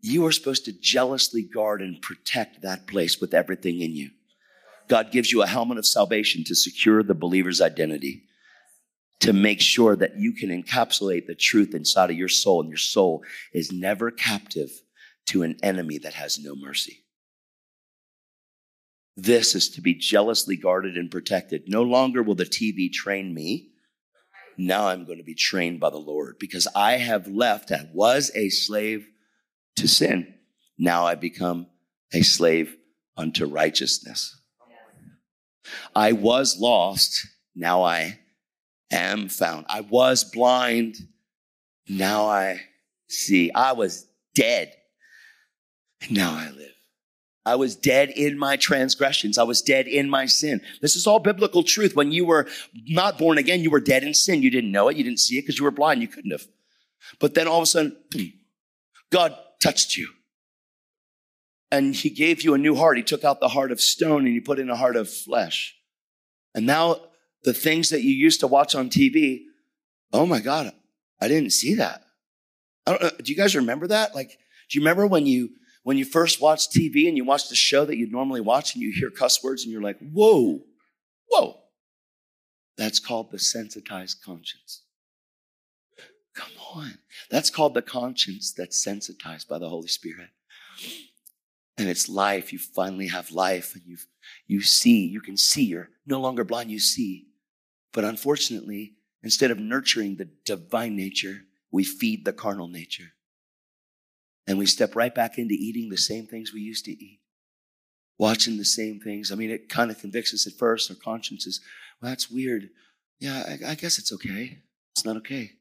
you 0.00 0.24
are 0.26 0.32
supposed 0.32 0.66
to 0.66 0.72
jealously 0.72 1.42
guard 1.42 1.80
and 1.80 2.00
protect 2.00 2.62
that 2.62 2.86
place 2.86 3.20
with 3.20 3.34
everything 3.34 3.80
in 3.80 3.92
you. 3.92 4.10
God 4.86 5.10
gives 5.10 5.32
you 5.32 5.42
a 5.42 5.46
helmet 5.46 5.78
of 5.78 5.86
salvation 5.86 6.44
to 6.44 6.54
secure 6.54 7.02
the 7.02 7.14
believer's 7.14 7.60
identity, 7.60 8.24
to 9.20 9.32
make 9.32 9.60
sure 9.60 9.96
that 9.96 10.18
you 10.18 10.32
can 10.32 10.50
encapsulate 10.50 11.26
the 11.26 11.34
truth 11.34 11.74
inside 11.74 12.10
of 12.10 12.16
your 12.16 12.28
soul, 12.28 12.60
and 12.60 12.68
your 12.68 12.76
soul 12.76 13.22
is 13.52 13.72
never 13.72 14.10
captive 14.10 14.70
to 15.26 15.42
an 15.42 15.56
enemy 15.62 15.98
that 15.98 16.14
has 16.14 16.38
no 16.38 16.54
mercy. 16.54 17.04
This 19.16 19.54
is 19.54 19.70
to 19.70 19.80
be 19.80 19.94
jealously 19.94 20.56
guarded 20.56 20.96
and 20.96 21.10
protected. 21.10 21.64
No 21.68 21.82
longer 21.82 22.22
will 22.22 22.34
the 22.34 22.44
TV 22.44 22.92
train 22.92 23.32
me. 23.32 23.70
Now 24.58 24.88
I'm 24.88 25.04
going 25.04 25.18
to 25.18 25.24
be 25.24 25.34
trained 25.34 25.80
by 25.80 25.90
the 25.90 25.98
Lord 25.98 26.36
because 26.38 26.66
I 26.74 26.94
have 26.94 27.26
left, 27.28 27.72
I 27.72 27.88
was 27.92 28.30
a 28.34 28.48
slave 28.48 29.06
to 29.76 29.88
sin. 29.88 30.34
Now 30.78 31.06
I 31.06 31.14
become 31.14 31.68
a 32.12 32.22
slave 32.22 32.76
unto 33.16 33.46
righteousness. 33.46 34.40
I 35.94 36.12
was 36.12 36.58
lost. 36.58 37.26
Now 37.54 37.82
I 37.82 38.20
am 38.90 39.28
found. 39.28 39.66
I 39.68 39.80
was 39.80 40.24
blind. 40.24 40.96
Now 41.88 42.26
I 42.26 42.60
see. 43.08 43.50
I 43.52 43.72
was 43.72 44.06
dead. 44.34 44.72
Now 46.10 46.32
I 46.32 46.50
live. 46.50 46.70
I 47.46 47.56
was 47.56 47.76
dead 47.76 48.10
in 48.10 48.38
my 48.38 48.56
transgressions. 48.56 49.36
I 49.36 49.42
was 49.42 49.60
dead 49.60 49.86
in 49.86 50.08
my 50.08 50.24
sin. 50.24 50.62
This 50.80 50.96
is 50.96 51.06
all 51.06 51.18
biblical 51.18 51.62
truth. 51.62 51.94
When 51.94 52.10
you 52.10 52.24
were 52.24 52.48
not 52.86 53.18
born 53.18 53.36
again, 53.36 53.60
you 53.60 53.70
were 53.70 53.80
dead 53.80 54.02
in 54.02 54.14
sin. 54.14 54.42
You 54.42 54.50
didn't 54.50 54.72
know 54.72 54.88
it. 54.88 54.96
You 54.96 55.04
didn't 55.04 55.20
see 55.20 55.36
it 55.36 55.42
because 55.42 55.58
you 55.58 55.64
were 55.64 55.70
blind. 55.70 56.00
You 56.00 56.08
couldn't 56.08 56.30
have. 56.30 56.46
But 57.20 57.34
then 57.34 57.46
all 57.46 57.58
of 57.58 57.64
a 57.64 57.66
sudden, 57.66 57.96
God 59.12 59.36
touched 59.62 59.96
you 59.96 60.08
and 61.70 61.94
he 61.94 62.08
gave 62.08 62.42
you 62.42 62.54
a 62.54 62.58
new 62.58 62.76
heart. 62.76 62.96
He 62.96 63.02
took 63.02 63.24
out 63.24 63.40
the 63.40 63.48
heart 63.48 63.72
of 63.72 63.80
stone 63.80 64.26
and 64.26 64.34
he 64.34 64.40
put 64.40 64.58
in 64.58 64.70
a 64.70 64.76
heart 64.76 64.96
of 64.96 65.10
flesh. 65.10 65.76
And 66.54 66.66
now 66.66 66.96
the 67.44 67.54
things 67.54 67.90
that 67.90 68.02
you 68.02 68.12
used 68.14 68.40
to 68.40 68.46
watch 68.46 68.74
on 68.74 68.88
TV, 68.90 69.42
oh 70.12 70.26
my 70.26 70.40
God, 70.40 70.72
I 71.20 71.28
didn't 71.28 71.50
see 71.50 71.74
that. 71.74 72.02
Uh, 72.86 73.10
do 73.22 73.32
you 73.32 73.36
guys 73.36 73.56
remember 73.56 73.86
that? 73.86 74.14
Like, 74.14 74.38
do 74.68 74.78
you 74.78 74.80
remember 74.80 75.06
when 75.06 75.26
you 75.26 75.50
when 75.82 75.98
you 75.98 76.04
first 76.04 76.40
watched 76.40 76.72
TV 76.72 77.08
and 77.08 77.16
you 77.16 77.24
watched 77.24 77.50
the 77.50 77.54
show 77.54 77.84
that 77.84 77.96
you'd 77.96 78.12
normally 78.12 78.40
watch 78.40 78.74
and 78.74 78.82
you 78.82 78.90
hear 78.90 79.10
cuss 79.10 79.42
words 79.44 79.64
and 79.64 79.72
you're 79.72 79.82
like, 79.82 79.98
whoa, 79.98 80.60
whoa. 81.28 81.58
That's 82.76 82.98
called 82.98 83.30
the 83.30 83.38
sensitized 83.38 84.22
conscience. 84.24 84.82
Come 86.34 86.52
on. 86.74 86.98
That's 87.30 87.50
called 87.50 87.74
the 87.74 87.82
conscience 87.82 88.52
that's 88.52 88.82
sensitized 88.82 89.46
by 89.46 89.58
the 89.58 89.68
Holy 89.68 89.88
Spirit 89.88 90.30
and 91.76 91.88
it's 91.88 92.08
life. 92.08 92.52
You 92.52 92.58
finally 92.58 93.08
have 93.08 93.30
life 93.30 93.74
and 93.74 93.82
you 93.86 93.96
you 94.46 94.60
see, 94.62 95.06
you 95.06 95.20
can 95.20 95.36
see. 95.36 95.64
You're 95.64 95.90
no 96.06 96.20
longer 96.20 96.44
blind, 96.44 96.70
you 96.70 96.78
see. 96.78 97.26
But 97.94 98.04
unfortunately, 98.04 98.96
instead 99.22 99.52
of 99.52 99.58
nurturing 99.58 100.16
the 100.16 100.28
divine 100.44 100.96
nature, 100.96 101.44
we 101.70 101.84
feed 101.84 102.24
the 102.24 102.32
carnal 102.32 102.68
nature. 102.68 103.12
And 104.46 104.58
we 104.58 104.66
step 104.66 104.94
right 104.94 105.14
back 105.14 105.38
into 105.38 105.54
eating 105.54 105.88
the 105.88 105.96
same 105.96 106.26
things 106.26 106.52
we 106.52 106.60
used 106.60 106.84
to 106.84 106.90
eat, 106.90 107.20
watching 108.18 108.58
the 108.58 108.64
same 108.64 109.00
things. 109.00 109.32
I 109.32 109.36
mean, 109.36 109.50
it 109.50 109.70
kind 109.70 109.90
of 109.90 109.98
convicts 109.98 110.34
us 110.34 110.46
at 110.46 110.52
first. 110.52 110.90
Our 110.90 110.96
conscience 110.96 111.46
is, 111.46 111.60
well, 112.02 112.10
that's 112.10 112.30
weird. 112.30 112.68
Yeah, 113.20 113.42
I, 113.48 113.70
I 113.70 113.74
guess 113.76 113.98
it's 113.98 114.12
okay. 114.12 114.58
It's 114.94 115.04
not 115.04 115.16
okay. 115.18 115.52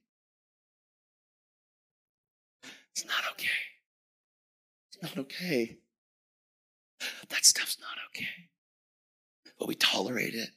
It's 2.92 3.06
not 3.06 3.24
okay. 3.32 3.48
It's 4.92 5.02
not 5.02 5.18
okay. 5.18 5.78
That 7.30 7.46
stuff's 7.46 7.78
not 7.80 7.98
okay. 8.10 8.50
But 9.60 9.68
we 9.68 9.76
tolerate 9.76 10.34
it. 10.34 10.50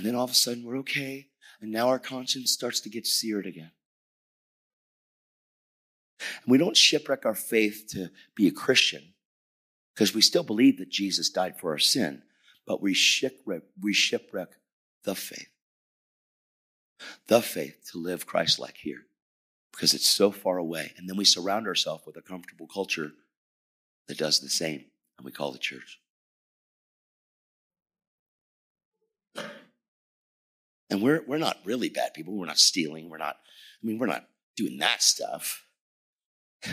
And 0.00 0.06
then 0.06 0.14
all 0.14 0.24
of 0.24 0.30
a 0.30 0.34
sudden 0.34 0.64
we're 0.64 0.78
okay. 0.78 1.26
And 1.60 1.70
now 1.70 1.88
our 1.88 1.98
conscience 1.98 2.50
starts 2.52 2.80
to 2.80 2.88
get 2.88 3.06
seared 3.06 3.44
again. 3.44 3.70
And 6.20 6.50
we 6.50 6.56
don't 6.56 6.74
shipwreck 6.74 7.26
our 7.26 7.34
faith 7.34 7.84
to 7.90 8.10
be 8.34 8.48
a 8.48 8.50
Christian 8.50 9.12
because 9.94 10.14
we 10.14 10.22
still 10.22 10.42
believe 10.42 10.78
that 10.78 10.88
Jesus 10.88 11.28
died 11.28 11.60
for 11.60 11.72
our 11.72 11.78
sin, 11.78 12.22
but 12.66 12.80
we 12.80 12.94
shipwreck, 12.94 13.60
we 13.78 13.92
shipwreck 13.92 14.48
the 15.04 15.14
faith. 15.14 15.50
The 17.26 17.42
faith 17.42 17.90
to 17.92 17.98
live 17.98 18.24
Christ 18.24 18.58
like 18.58 18.78
here 18.78 19.04
because 19.70 19.92
it's 19.92 20.08
so 20.08 20.30
far 20.30 20.56
away. 20.56 20.94
And 20.96 21.10
then 21.10 21.18
we 21.18 21.26
surround 21.26 21.66
ourselves 21.66 22.04
with 22.06 22.16
a 22.16 22.22
comfortable 22.22 22.66
culture 22.66 23.12
that 24.08 24.16
does 24.16 24.40
the 24.40 24.48
same 24.48 24.86
and 25.18 25.26
we 25.26 25.30
call 25.30 25.52
the 25.52 25.58
church. 25.58 26.00
And 30.90 31.00
we're, 31.02 31.22
we're 31.26 31.38
not 31.38 31.58
really 31.64 31.88
bad 31.88 32.14
people. 32.14 32.34
We're 32.34 32.46
not 32.46 32.58
stealing. 32.58 33.08
We're 33.08 33.18
not, 33.18 33.36
I 33.82 33.86
mean, 33.86 33.98
we're 33.98 34.06
not 34.06 34.26
doing 34.56 34.78
that 34.78 35.02
stuff. 35.02 35.64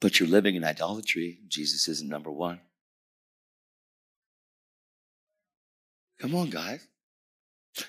but 0.00 0.18
you're 0.18 0.28
living 0.28 0.56
in 0.56 0.64
idolatry. 0.64 1.38
Jesus 1.46 1.86
isn't 1.88 2.08
number 2.08 2.30
one. 2.30 2.60
Come 6.18 6.34
on, 6.34 6.50
guys. 6.50 6.86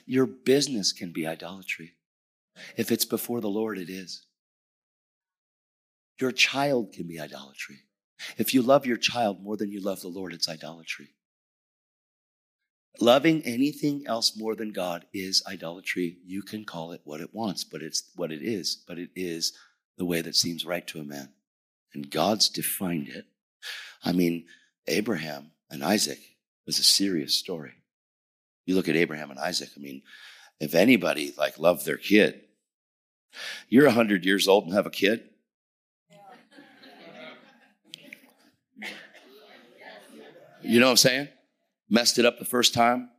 Your 0.06 0.28
business 0.28 0.94
can 0.94 1.12
be 1.12 1.26
idolatry. 1.26 1.94
If 2.78 2.92
it's 2.92 3.06
before 3.06 3.42
the 3.42 3.50
Lord, 3.50 3.80
it 3.80 3.90
is. 3.90 4.26
Your 6.20 6.32
child 6.32 6.94
can 6.94 7.08
be 7.08 7.20
idolatry. 7.20 7.80
If 8.38 8.54
you 8.54 8.62
love 8.62 8.86
your 8.86 8.98
child 8.98 9.42
more 9.42 9.58
than 9.58 9.72
you 9.72 9.82
love 9.82 10.02
the 10.02 10.10
Lord, 10.10 10.34
it's 10.34 10.50
idolatry. 10.50 11.16
Loving 13.02 13.42
anything 13.44 14.04
else 14.08 14.38
more 14.38 14.56
than 14.56 14.72
God 14.72 15.06
is 15.14 15.44
idolatry. 15.48 16.18
You 16.26 16.42
can 16.42 16.66
call 16.66 16.92
it 16.92 17.02
what 17.04 17.22
it 17.22 17.34
wants, 17.34 17.64
but 17.64 17.82
it's 17.82 18.04
what 18.16 18.32
it 18.32 18.42
is. 18.42 18.84
But 18.88 19.00
it 19.00 19.10
is 19.16 19.54
the 19.98 20.06
way 20.06 20.22
that 20.22 20.36
seems 20.36 20.66
right 20.66 20.86
to 20.88 21.00
a 21.00 21.04
man. 21.04 21.30
And 21.94 22.10
God's 22.10 22.50
defined 22.50 23.10
it. 23.10 23.26
I 24.04 24.12
mean, 24.12 24.46
Abraham 24.88 25.52
and 25.70 25.84
Isaac 25.84 26.20
was 26.66 26.80
a 26.80 26.84
serious 26.84 27.36
story. 27.36 27.74
You 28.66 28.76
look 28.76 28.88
at 28.88 28.96
Abraham 28.96 29.32
and 29.32 29.40
Isaac, 29.40 29.70
I 29.76 29.80
mean, 29.80 30.04
if 30.60 30.76
anybody 30.76 31.34
like 31.38 31.58
loved 31.58 31.86
their 31.86 31.98
kid, 31.98 32.42
you're 33.68 33.86
100 33.86 34.26
years 34.26 34.48
old 34.48 34.66
and 34.66 34.74
have 34.74 34.86
a 34.86 34.92
kid. 34.92 35.24
You 40.62 40.80
know 40.80 40.88
what 40.88 40.92
I'm 40.92 40.98
saying? 40.98 41.30
Messed 41.90 42.20
it 42.20 42.26
up 42.26 42.38
the 42.38 42.46
first 42.46 42.74
time, 42.74 43.10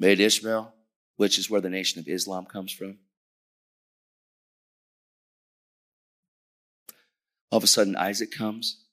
made 0.00 0.20
Ishmael, 0.20 0.72
which 1.16 1.38
is 1.38 1.50
where 1.50 1.60
the 1.60 1.68
nation 1.68 2.00
of 2.00 2.08
Islam 2.08 2.46
comes 2.46 2.72
from. 2.72 2.98
All 7.50 7.58
of 7.58 7.64
a 7.64 7.68
sudden, 7.68 7.96
Isaac 7.96 8.32
comes, 8.32 8.84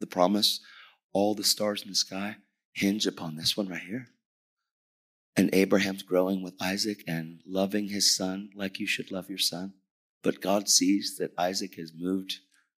the 0.00 0.06
promise, 0.06 0.60
all 1.12 1.34
the 1.34 1.44
stars 1.44 1.82
in 1.82 1.88
the 1.88 1.94
sky 1.94 2.36
hinge 2.72 3.06
upon 3.06 3.36
this 3.36 3.56
one 3.56 3.68
right 3.68 3.80
here. 3.80 4.08
And 5.36 5.50
Abraham's 5.52 6.02
growing 6.02 6.42
with 6.42 6.54
Isaac 6.60 7.04
and 7.06 7.40
loving 7.46 7.88
his 7.88 8.16
son 8.16 8.50
like 8.54 8.80
you 8.80 8.86
should 8.86 9.12
love 9.12 9.28
your 9.28 9.38
son. 9.38 9.74
But 10.22 10.40
God 10.40 10.68
sees 10.68 11.16
that 11.18 11.32
Isaac 11.38 11.76
has 11.76 11.92
moved 11.96 12.38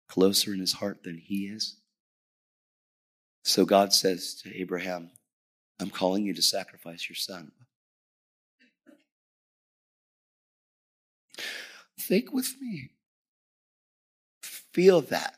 closer 0.08 0.52
in 0.52 0.60
his 0.60 0.74
heart 0.74 1.04
than 1.04 1.18
he 1.18 1.46
is. 1.46 1.76
So 3.48 3.64
God 3.64 3.94
says 3.94 4.34
to 4.42 4.54
Abraham, 4.54 5.10
I'm 5.80 5.88
calling 5.88 6.22
you 6.22 6.34
to 6.34 6.42
sacrifice 6.42 7.08
your 7.08 7.16
son. 7.16 7.50
Think 11.98 12.30
with 12.30 12.54
me. 12.60 12.90
Feel 14.42 15.00
that. 15.00 15.36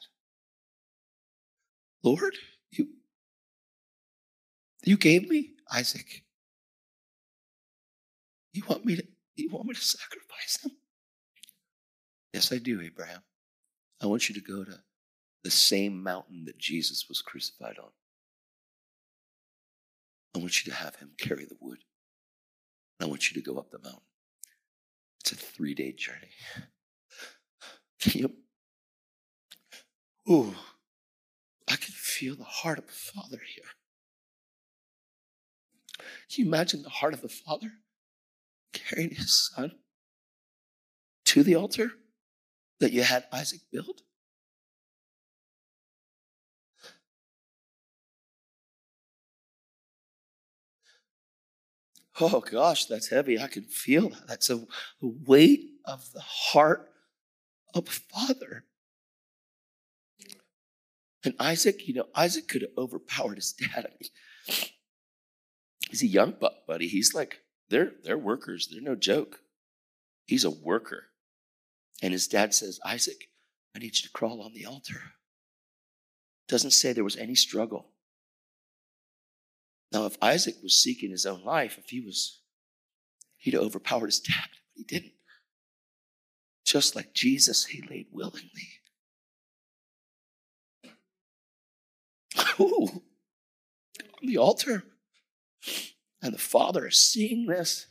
Lord, 2.02 2.34
you, 2.72 2.88
you 4.84 4.96
gave 4.96 5.28
me 5.28 5.52
Isaac. 5.72 6.24
You 8.52 8.64
want 8.68 8.84
me 8.84 8.96
to 8.96 9.06
you 9.36 9.50
want 9.50 9.66
me 9.66 9.74
to 9.74 9.80
sacrifice 9.80 10.58
him? 10.64 10.72
Yes, 12.34 12.50
I 12.52 12.58
do, 12.58 12.80
Abraham. 12.80 13.22
I 14.02 14.06
want 14.06 14.28
you 14.28 14.34
to 14.34 14.40
go 14.40 14.64
to 14.64 14.80
the 15.44 15.50
same 15.52 16.02
mountain 16.02 16.44
that 16.46 16.58
Jesus 16.58 17.06
was 17.08 17.22
crucified 17.22 17.78
on. 17.78 17.90
I 20.34 20.38
want 20.38 20.64
you 20.64 20.70
to 20.72 20.78
have 20.78 20.96
him 20.96 21.10
carry 21.18 21.44
the 21.44 21.56
wood. 21.60 21.78
I 23.00 23.06
want 23.06 23.30
you 23.30 23.40
to 23.40 23.50
go 23.50 23.58
up 23.58 23.70
the 23.70 23.78
mountain. 23.78 24.02
It's 25.20 25.32
a 25.32 25.36
three 25.36 25.74
day 25.74 25.92
journey. 25.92 26.30
You? 28.02 28.32
Ooh, 30.30 30.54
I 31.68 31.76
can 31.76 31.92
feel 31.92 32.34
the 32.34 32.44
heart 32.44 32.78
of 32.78 32.86
the 32.86 32.92
Father 32.92 33.38
here. 33.54 33.64
Can 35.98 36.44
you 36.44 36.46
imagine 36.46 36.82
the 36.82 36.88
heart 36.88 37.12
of 37.12 37.20
the 37.20 37.28
Father 37.28 37.72
carrying 38.72 39.10
his 39.10 39.50
son 39.54 39.72
to 41.26 41.42
the 41.42 41.56
altar 41.56 41.90
that 42.80 42.92
you 42.92 43.02
had 43.02 43.26
Isaac 43.32 43.60
build? 43.70 44.00
Oh 52.20 52.40
gosh, 52.40 52.86
that's 52.86 53.08
heavy. 53.08 53.38
I 53.40 53.46
can 53.46 53.62
feel 53.62 54.10
that. 54.10 54.26
That's 54.28 54.50
a, 54.50 54.66
weight 55.00 55.70
of 55.84 56.12
the 56.12 56.20
heart 56.20 56.90
of 57.74 57.88
a 57.88 57.90
father. 57.90 58.64
And 61.24 61.34
Isaac, 61.38 61.86
you 61.86 61.94
know, 61.94 62.06
Isaac 62.14 62.48
could 62.48 62.62
have 62.62 62.70
overpowered 62.76 63.36
his 63.36 63.52
dad. 63.52 63.86
I 63.86 63.90
mean, 64.00 64.60
he's 65.88 66.02
a 66.02 66.06
young 66.06 66.34
buck, 66.38 66.66
buddy. 66.66 66.88
He's 66.88 67.14
like, 67.14 67.40
they're 67.68 67.92
they're 68.04 68.18
workers. 68.18 68.68
They're 68.70 68.80
no 68.80 68.96
joke. 68.96 69.40
He's 70.26 70.44
a 70.44 70.50
worker. 70.50 71.04
And 72.02 72.12
his 72.12 72.26
dad 72.26 72.54
says, 72.54 72.80
Isaac, 72.84 73.28
I 73.74 73.78
need 73.78 73.96
you 73.96 74.02
to 74.02 74.10
crawl 74.12 74.42
on 74.42 74.54
the 74.54 74.66
altar. 74.66 75.00
Doesn't 76.48 76.72
say 76.72 76.92
there 76.92 77.04
was 77.04 77.16
any 77.16 77.34
struggle. 77.34 77.90
Now, 79.92 80.06
if 80.06 80.16
Isaac 80.22 80.56
was 80.62 80.74
seeking 80.74 81.10
his 81.10 81.26
own 81.26 81.42
life, 81.44 81.76
if 81.78 81.90
he 81.90 82.00
was, 82.00 82.40
he'd 83.38 83.54
have 83.54 83.62
overpowered 83.62 84.06
his 84.06 84.20
dad, 84.20 84.48
but 84.52 84.72
he 84.74 84.84
didn't. 84.84 85.12
Just 86.64 86.94
like 86.94 87.12
Jesus, 87.12 87.64
he 87.64 87.82
laid 87.88 88.06
willingly. 88.12 88.68
Ooh, 92.60 93.02
on 94.20 94.26
the 94.26 94.38
altar. 94.38 94.84
And 96.22 96.34
the 96.34 96.38
father 96.38 96.86
is 96.86 96.98
seeing 96.98 97.46
this. 97.46 97.86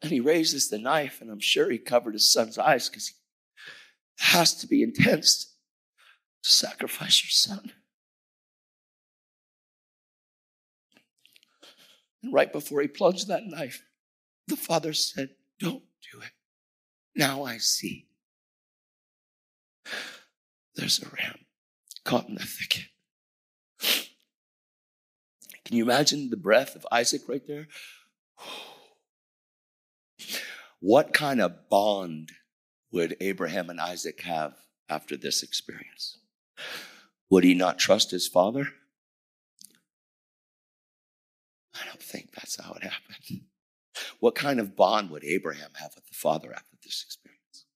And 0.00 0.12
he 0.12 0.20
raises 0.20 0.70
the 0.70 0.78
knife, 0.78 1.20
and 1.20 1.30
I'm 1.30 1.40
sure 1.40 1.70
he 1.70 1.78
covered 1.78 2.14
his 2.14 2.32
son's 2.32 2.56
eyes 2.56 2.88
because 2.88 3.08
it 3.08 4.22
has 4.22 4.54
to 4.58 4.66
be 4.66 4.82
intense 4.82 5.56
to 6.44 6.50
sacrifice 6.50 7.22
your 7.22 7.30
son. 7.30 7.72
And 12.22 12.32
right 12.32 12.52
before 12.52 12.80
he 12.80 12.88
plunged 12.88 13.28
that 13.28 13.46
knife, 13.46 13.82
the 14.46 14.56
father 14.56 14.92
said, 14.92 15.30
Don't 15.58 15.84
do 16.12 16.20
it. 16.20 16.32
Now 17.14 17.44
I 17.44 17.58
see. 17.58 18.06
There's 20.74 21.02
a 21.02 21.08
ram 21.08 21.40
caught 22.04 22.28
in 22.28 22.36
the 22.36 22.44
thicket. 22.44 22.86
Can 25.64 25.76
you 25.76 25.82
imagine 25.82 26.30
the 26.30 26.36
breath 26.36 26.74
of 26.74 26.86
Isaac 26.90 27.22
right 27.28 27.46
there? 27.46 27.68
What 30.80 31.12
kind 31.12 31.40
of 31.40 31.68
bond 31.68 32.32
would 32.92 33.16
Abraham 33.20 33.68
and 33.68 33.80
Isaac 33.80 34.22
have 34.22 34.54
after 34.88 35.16
this 35.16 35.42
experience? 35.42 36.18
Would 37.28 37.44
he 37.44 37.54
not 37.54 37.78
trust 37.78 38.10
his 38.10 38.26
father? 38.26 38.68
I 41.80 41.86
don't 41.86 42.02
think 42.02 42.30
that's 42.32 42.60
how 42.60 42.72
it 42.72 42.82
happened. 42.82 43.42
What 44.20 44.34
kind 44.34 44.60
of 44.60 44.76
bond 44.76 45.10
would 45.10 45.24
Abraham 45.24 45.70
have 45.74 45.92
with 45.94 46.06
the 46.06 46.14
Father 46.14 46.52
after 46.52 46.76
this 46.82 47.04
experience? 47.04 47.66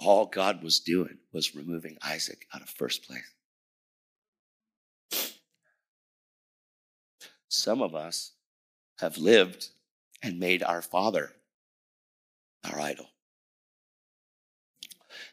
All 0.00 0.26
God 0.26 0.62
was 0.62 0.80
doing 0.80 1.18
was 1.32 1.54
removing 1.54 1.98
Isaac 2.02 2.46
out 2.54 2.62
of 2.62 2.68
first 2.68 3.06
place. 3.06 3.22
Some 7.48 7.82
of 7.82 7.94
us 7.94 8.32
have 9.00 9.18
lived 9.18 9.68
and 10.22 10.38
made 10.38 10.62
our 10.62 10.82
Father 10.82 11.32
our 12.64 12.80
idol. 12.80 13.06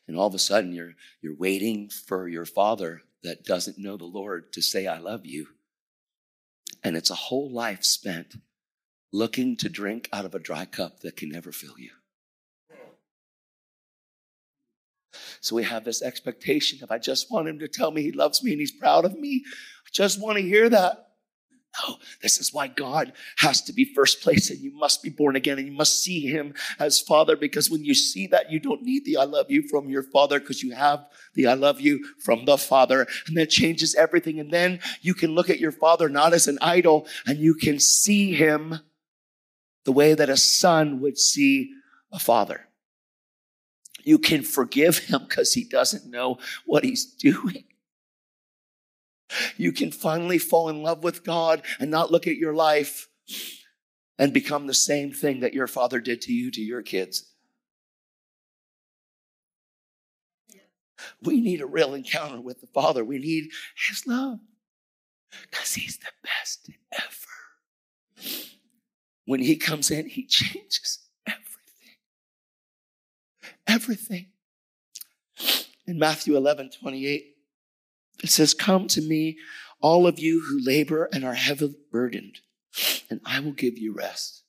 And 0.08 0.18
all 0.18 0.28
of 0.28 0.36
a 0.36 0.40
sudden, 0.40 0.72
you're, 0.72 0.94
you're 1.22 1.36
waiting 1.36 1.90
for 1.90 2.28
your 2.28 2.46
Father 2.46 3.02
that 3.24 3.44
doesn't 3.44 3.78
know 3.78 3.98
the 3.98 4.06
Lord 4.06 4.54
to 4.54 4.62
say, 4.62 4.88
I 4.88 5.00
love 5.00 5.26
you. 5.26 5.48
And 6.86 6.96
it's 6.96 7.10
a 7.10 7.16
whole 7.16 7.50
life 7.50 7.84
spent 7.84 8.36
looking 9.12 9.58
to 9.58 9.70
drink 9.70 10.08
out 10.14 10.24
of 10.24 10.36
a 10.36 10.40
dry 10.40 10.66
cup 10.66 11.00
that 11.00 11.18
can 11.18 11.30
never 11.30 11.52
fill 11.52 11.80
you. 11.80 11.90
So 15.42 15.56
we 15.56 15.64
have 15.64 15.84
this 15.84 16.04
expectation 16.04 16.84
of, 16.84 16.92
I 16.92 17.00
just 17.00 17.32
want 17.32 17.48
him 17.48 17.58
to 17.58 17.68
tell 17.68 17.90
me 17.90 18.04
he 18.04 18.12
loves 18.12 18.44
me 18.44 18.52
and 18.52 18.60
he's 18.60 18.72
proud 18.72 19.04
of 19.04 19.18
me. 19.18 19.44
I 19.48 19.90
just 19.92 20.22
want 20.22 20.38
to 20.38 20.44
hear 20.44 20.70
that. 20.70 21.15
No, 21.82 21.98
this 22.22 22.40
is 22.40 22.54
why 22.54 22.68
God 22.68 23.14
has 23.38 23.62
to 23.64 23.74
be 23.74 23.86
first 23.86 24.22
place 24.22 24.50
and 24.50 24.60
you 24.60 24.72
must 24.72 25.04
be 25.04 25.10
born 25.10 25.36
again 25.36 25.58
and 25.58 25.68
you 25.68 25.74
must 25.74 26.02
see 26.02 26.22
him 26.22 26.54
as 26.80 27.02
father 27.02 27.36
because 27.36 27.70
when 27.70 27.84
you 27.84 27.94
see 27.94 28.28
that, 28.28 28.52
you 28.52 28.60
don't 28.60 28.84
need 28.84 29.04
the 29.06 29.18
I 29.18 29.24
love 29.24 29.52
you 29.52 29.68
from 29.68 29.90
your 29.90 30.04
father 30.04 30.40
because 30.40 30.64
you 30.64 30.74
have 30.74 31.06
the 31.34 31.48
I 31.48 31.54
love 31.54 31.82
you 31.82 32.06
from 32.20 32.46
the 32.46 32.58
father 32.58 33.08
and 33.28 33.36
that 33.38 33.50
changes 33.50 33.96
everything. 33.96 34.40
And 34.40 34.52
then 34.52 34.80
you 35.02 35.14
can 35.14 35.32
look 35.32 35.50
at 35.50 35.60
your 35.60 35.72
father 35.72 36.08
not 36.08 36.34
as 36.34 36.48
an 36.48 36.60
idol 36.62 37.08
and 37.26 37.40
you 37.40 37.56
can 37.56 37.80
see 37.80 38.34
him 38.34 38.80
the 39.84 39.92
way 39.92 40.14
that 40.14 40.30
a 40.30 40.38
son 40.38 41.02
would 41.02 41.18
see 41.18 41.72
a 42.12 42.20
father. 42.20 42.68
You 44.04 44.20
can 44.20 44.44
forgive 44.44 45.00
him 45.00 45.26
because 45.28 45.54
he 45.54 45.64
doesn't 45.64 46.06
know 46.06 46.38
what 46.66 46.84
he's 46.84 47.06
doing. 47.16 47.66
You 49.58 49.72
can 49.72 49.92
finally 49.92 50.38
fall 50.38 50.70
in 50.70 50.84
love 50.84 51.04
with 51.04 51.24
God 51.24 51.64
and 51.80 51.90
not 51.90 52.12
look 52.12 52.28
at 52.28 52.38
your 52.38 52.54
life 52.54 53.08
and 54.18 54.34
become 54.34 54.68
the 54.68 54.74
same 54.74 55.12
thing 55.12 55.40
that 55.42 55.54
your 55.54 55.68
father 55.68 56.00
did 56.00 56.22
to 56.22 56.34
you, 56.34 56.52
to 56.52 56.62
your 56.62 56.82
kids. 56.82 57.32
We 61.22 61.42
need 61.42 61.62
a 61.62 61.66
real 61.66 61.94
encounter 61.94 62.40
with 62.40 62.62
the 62.62 62.68
Father. 62.68 63.04
We 63.04 63.20
need 63.20 63.50
His 63.88 64.06
love 64.08 64.40
because 65.50 65.74
He's 65.74 65.98
the 65.98 66.12
best 66.24 66.70
ever. 66.94 68.32
When 69.26 69.42
He 69.42 69.56
comes 69.56 69.92
in, 69.92 70.08
He 70.08 70.26
changes 70.26 71.00
everything. 71.28 71.98
Everything. 73.68 74.28
In 75.88 76.00
Matthew 76.00 76.36
11 76.36 76.72
28, 76.80 77.35
it 78.24 78.30
says, 78.30 78.54
Come 78.54 78.88
to 78.90 79.02
me, 79.02 79.38
all 79.82 80.08
of 80.08 80.20
you 80.20 80.42
who 80.42 80.60
labor 80.64 81.10
and 81.14 81.24
are 81.24 81.34
heavily 81.34 81.76
burdened, 81.92 82.40
and 83.10 83.22
I 83.26 83.40
will 83.40 83.52
give 83.52 83.78
you 83.78 83.94
rest. 83.94 84.44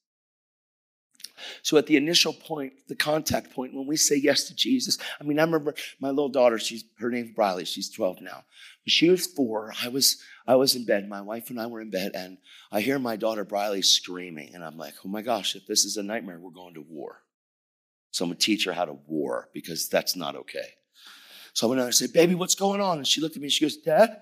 So 1.62 1.76
at 1.76 1.86
the 1.86 1.96
initial 1.96 2.32
point, 2.32 2.72
the 2.88 2.96
contact 2.96 3.52
point, 3.52 3.74
when 3.74 3.86
we 3.86 3.96
say 3.96 4.16
yes 4.16 4.44
to 4.44 4.54
Jesus, 4.54 4.98
I 5.20 5.24
mean, 5.24 5.38
I 5.38 5.42
remember 5.42 5.74
my 6.00 6.08
little 6.08 6.28
daughter, 6.28 6.58
she's, 6.58 6.84
her 6.98 7.10
name's 7.10 7.32
Briley, 7.32 7.64
she's 7.64 7.90
12 7.90 8.20
now. 8.20 8.44
When 8.84 8.88
she 8.88 9.10
was 9.10 9.26
four, 9.26 9.72
I 9.82 9.88
was, 9.88 10.22
I 10.46 10.56
was 10.56 10.74
in 10.74 10.86
bed, 10.86 11.08
my 11.08 11.20
wife 11.20 11.50
and 11.50 11.60
I 11.60 11.66
were 11.66 11.80
in 11.80 11.90
bed, 11.90 12.12
and 12.14 12.38
I 12.72 12.80
hear 12.80 12.98
my 12.98 13.16
daughter 13.16 13.44
Briley 13.44 13.82
screaming, 13.82 14.54
and 14.54 14.64
I'm 14.64 14.78
like, 14.78 14.94
oh 15.04 15.08
my 15.08 15.22
gosh, 15.22 15.54
if 15.54 15.66
this 15.66 15.84
is 15.84 15.96
a 15.96 16.02
nightmare, 16.02 16.38
we're 16.38 16.50
going 16.50 16.74
to 16.74 16.84
war. 16.88 17.22
So 18.12 18.24
I'm 18.24 18.30
gonna 18.30 18.38
teach 18.38 18.64
her 18.64 18.72
how 18.72 18.86
to 18.86 18.96
war 19.06 19.50
because 19.52 19.88
that's 19.88 20.16
not 20.16 20.36
okay. 20.36 20.74
So 21.56 21.66
I 21.66 21.70
went 21.70 21.80
out 21.80 21.86
and 21.86 21.94
said, 21.94 22.12
baby, 22.12 22.34
what's 22.34 22.54
going 22.54 22.82
on? 22.82 22.98
And 22.98 23.06
she 23.06 23.22
looked 23.22 23.34
at 23.34 23.40
me 23.40 23.46
and 23.46 23.52
she 23.52 23.64
goes, 23.64 23.78
Dad? 23.78 24.20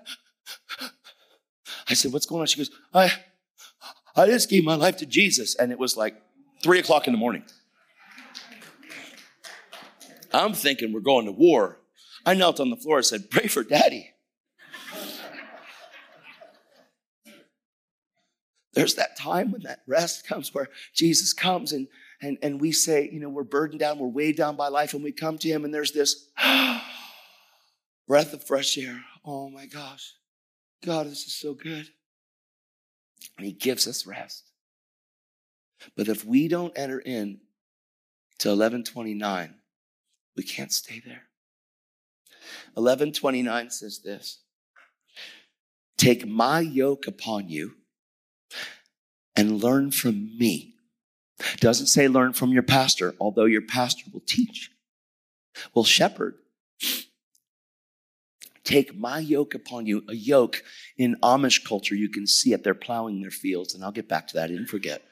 I 1.89 1.93
said, 1.93 2.13
what's 2.13 2.25
going 2.25 2.39
on? 2.39 2.47
She 2.47 2.59
goes, 2.59 2.71
I, 2.93 3.11
I 4.15 4.27
just 4.27 4.49
gave 4.49 4.63
my 4.63 4.75
life 4.75 4.95
to 4.97 5.05
Jesus. 5.05 5.53
And 5.53 5.69
it 5.69 5.77
was 5.77 5.97
like 5.97 6.15
three 6.63 6.79
o'clock 6.79 7.07
in 7.07 7.13
the 7.13 7.19
morning. 7.19 7.43
I'm 10.31 10.53
thinking 10.53 10.93
we're 10.93 11.01
going 11.01 11.25
to 11.25 11.33
war. 11.33 11.81
I 12.25 12.35
knelt 12.35 12.61
on 12.61 12.69
the 12.69 12.77
floor 12.77 12.97
and 12.97 13.05
said, 13.05 13.29
Pray 13.29 13.47
for 13.47 13.65
daddy. 13.65 14.11
There's 18.71 18.95
that 18.95 19.17
time 19.17 19.51
when 19.51 19.63
that 19.63 19.81
rest 19.87 20.25
comes 20.25 20.53
where 20.53 20.69
Jesus 20.93 21.33
comes 21.33 21.73
and, 21.73 21.89
and, 22.21 22.37
and 22.41 22.61
we 22.61 22.71
say, 22.71 23.09
you 23.11 23.19
know, 23.19 23.29
we're 23.29 23.43
burdened 23.43 23.81
down, 23.81 23.99
we're 23.99 24.07
weighed 24.07 24.37
down 24.37 24.55
by 24.55 24.69
life, 24.69 24.93
and 24.93 25.03
we 25.03 25.11
come 25.11 25.37
to 25.37 25.49
him, 25.49 25.65
and 25.65 25.73
there's 25.73 25.91
this 25.91 26.29
breath 28.07 28.33
of 28.33 28.43
fresh 28.43 28.77
air. 28.77 29.03
Oh 29.23 29.49
my 29.49 29.65
gosh. 29.65 30.13
God, 30.83 31.07
this 31.07 31.25
is 31.25 31.33
so 31.33 31.53
good. 31.53 31.87
And 33.37 33.45
he 33.45 33.53
gives 33.53 33.87
us 33.87 34.05
rest. 34.05 34.51
But 35.95 36.07
if 36.07 36.25
we 36.25 36.47
don't 36.47 36.77
enter 36.77 36.99
in 36.99 37.39
to 38.39 38.49
1129, 38.49 39.55
we 40.35 40.43
can't 40.43 40.71
stay 40.71 41.01
there. 41.05 41.23
1129 42.73 43.69
says 43.71 43.99
this 43.99 44.39
Take 45.97 46.27
my 46.27 46.59
yoke 46.59 47.07
upon 47.07 47.49
you 47.49 47.75
and 49.35 49.63
learn 49.63 49.91
from 49.91 50.37
me. 50.37 50.75
Doesn't 51.57 51.87
say 51.87 52.07
learn 52.07 52.33
from 52.33 52.51
your 52.51 52.63
pastor, 52.63 53.15
although 53.19 53.45
your 53.45 53.61
pastor 53.61 54.05
will 54.13 54.23
teach, 54.25 54.71
will 55.73 55.83
shepherd. 55.83 56.35
Take 58.65 58.97
my 58.97 59.19
yoke 59.19 59.53
upon 59.53 59.85
you. 59.85 60.03
A 60.09 60.15
yoke 60.15 60.63
in 60.97 61.15
Amish 61.23 61.63
culture, 61.63 61.95
you 61.95 62.09
can 62.09 62.25
see 62.25 62.51
it. 62.51 62.63
They're 62.63 62.73
plowing 62.73 63.21
their 63.21 63.31
fields. 63.31 63.73
And 63.73 63.83
I'll 63.83 63.91
get 63.91 64.09
back 64.09 64.27
to 64.27 64.33
that. 64.33 64.45
I 64.45 64.47
didn't 64.47 64.67
forget. 64.67 65.03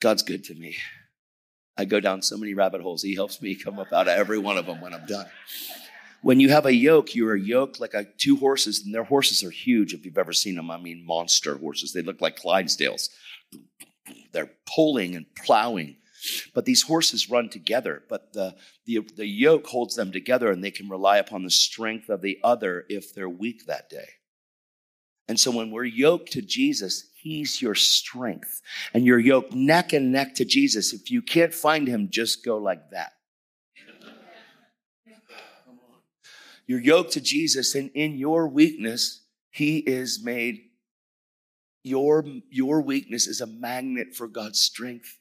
God's 0.00 0.22
good 0.22 0.44
to 0.44 0.54
me. 0.54 0.76
I 1.76 1.84
go 1.84 2.00
down 2.00 2.22
so 2.22 2.36
many 2.36 2.54
rabbit 2.54 2.82
holes. 2.82 3.02
He 3.02 3.14
helps 3.14 3.40
me 3.40 3.54
come 3.54 3.78
up 3.78 3.92
out 3.92 4.08
of 4.08 4.18
every 4.18 4.38
one 4.38 4.58
of 4.58 4.66
them 4.66 4.80
when 4.80 4.92
I'm 4.92 5.06
done. 5.06 5.26
When 6.22 6.40
you 6.40 6.48
have 6.50 6.66
a 6.66 6.74
yoke, 6.74 7.14
you're 7.14 7.34
a 7.34 7.40
yoke 7.40 7.80
like 7.80 7.94
a, 7.94 8.06
two 8.16 8.36
horses, 8.36 8.82
and 8.84 8.94
their 8.94 9.04
horses 9.04 9.44
are 9.44 9.50
huge 9.50 9.92
if 9.92 10.04
you've 10.04 10.18
ever 10.18 10.32
seen 10.32 10.54
them. 10.54 10.70
I 10.70 10.78
mean, 10.78 11.04
monster 11.06 11.56
horses. 11.56 11.92
They 11.92 12.02
look 12.02 12.20
like 12.20 12.40
Clydesdales. 12.40 13.08
They're 14.32 14.50
pulling 14.74 15.16
and 15.16 15.26
plowing. 15.36 15.96
But 16.54 16.64
these 16.64 16.82
horses 16.82 17.30
run 17.30 17.48
together, 17.48 18.02
but 18.08 18.32
the, 18.32 18.54
the, 18.86 19.00
the 19.16 19.26
yoke 19.26 19.66
holds 19.66 19.96
them 19.96 20.12
together, 20.12 20.50
and 20.50 20.62
they 20.62 20.70
can 20.70 20.88
rely 20.88 21.18
upon 21.18 21.42
the 21.42 21.50
strength 21.50 22.08
of 22.08 22.22
the 22.22 22.38
other 22.42 22.84
if 22.88 23.14
they're 23.14 23.28
weak 23.28 23.66
that 23.66 23.90
day. 23.90 24.08
And 25.28 25.40
so 25.40 25.50
when 25.50 25.70
we're 25.70 25.84
yoked 25.84 26.32
to 26.32 26.42
Jesus, 26.42 27.10
He's 27.14 27.62
your 27.62 27.74
strength. 27.74 28.60
And 28.92 29.06
you're 29.06 29.18
yoked 29.18 29.54
neck 29.54 29.94
and 29.94 30.12
neck 30.12 30.34
to 30.34 30.44
Jesus. 30.44 30.92
If 30.92 31.10
you 31.10 31.22
can't 31.22 31.54
find 31.54 31.88
him, 31.88 32.10
just 32.10 32.44
go 32.44 32.58
like 32.58 32.90
that. 32.90 33.12
You're 36.66 36.80
yoked 36.80 37.12
to 37.12 37.20
Jesus, 37.20 37.74
and 37.74 37.90
in 37.94 38.16
your 38.16 38.48
weakness, 38.48 39.22
he 39.50 39.78
is 39.78 40.22
made 40.22 40.60
your, 41.82 42.24
your 42.50 42.80
weakness 42.80 43.26
is 43.26 43.40
a 43.40 43.46
magnet 43.46 44.14
for 44.14 44.26
God's 44.26 44.60
strength. 44.60 45.18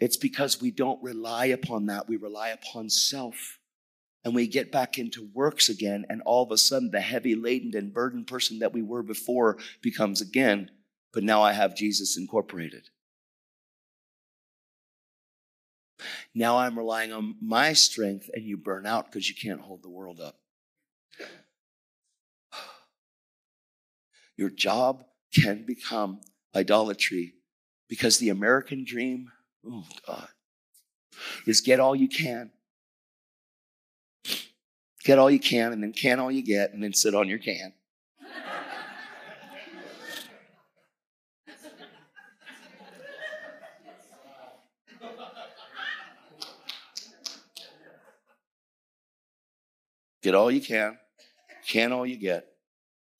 It's 0.00 0.16
because 0.16 0.60
we 0.60 0.70
don't 0.70 1.02
rely 1.02 1.46
upon 1.46 1.86
that. 1.86 2.08
We 2.08 2.16
rely 2.16 2.48
upon 2.48 2.90
self. 2.90 3.58
And 4.24 4.34
we 4.34 4.48
get 4.48 4.72
back 4.72 4.98
into 4.98 5.30
works 5.34 5.68
again, 5.68 6.04
and 6.10 6.20
all 6.22 6.42
of 6.42 6.50
a 6.50 6.58
sudden, 6.58 6.90
the 6.90 7.00
heavy 7.00 7.36
laden 7.36 7.76
and 7.76 7.94
burdened 7.94 8.26
person 8.26 8.58
that 8.58 8.72
we 8.72 8.82
were 8.82 9.04
before 9.04 9.58
becomes 9.82 10.20
again 10.20 10.70
but 11.16 11.24
now 11.24 11.40
I 11.40 11.54
have 11.54 11.74
Jesus 11.74 12.18
incorporated. 12.18 12.90
Now 16.34 16.58
I'm 16.58 16.76
relying 16.76 17.10
on 17.10 17.36
my 17.40 17.72
strength, 17.72 18.28
and 18.34 18.44
you 18.44 18.58
burn 18.58 18.84
out 18.84 19.06
because 19.06 19.26
you 19.26 19.34
can't 19.34 19.62
hold 19.62 19.82
the 19.82 19.88
world 19.88 20.20
up. 20.20 20.38
Your 24.36 24.50
job 24.50 25.04
can 25.34 25.64
become 25.64 26.20
idolatry 26.54 27.32
because 27.88 28.18
the 28.18 28.28
American 28.28 28.84
dream, 28.84 29.32
oh 29.70 29.84
God, 30.06 30.28
is 31.46 31.60
get 31.60 31.80
all 31.80 31.94
you 31.94 32.08
can. 32.08 32.50
Get 35.04 35.18
all 35.18 35.30
you 35.30 35.38
can, 35.38 35.72
and 35.72 35.82
then 35.82 35.92
can 35.92 36.18
all 36.18 36.32
you 36.32 36.42
get, 36.42 36.72
and 36.72 36.82
then 36.82 36.92
sit 36.92 37.14
on 37.14 37.28
your 37.28 37.38
can. 37.38 37.72
Get 50.26 50.34
all 50.34 50.50
you 50.50 50.60
can, 50.60 50.98
can 51.68 51.92
all 51.92 52.04
you 52.04 52.16
get, 52.16 52.48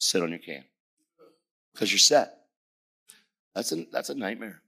sit 0.00 0.22
on 0.22 0.30
your 0.30 0.40
can. 0.40 0.64
Because 1.72 1.92
you're 1.92 2.00
set. 2.00 2.34
That's 3.54 3.70
a, 3.70 3.86
that's 3.92 4.10
a 4.10 4.14
nightmare. 4.16 4.60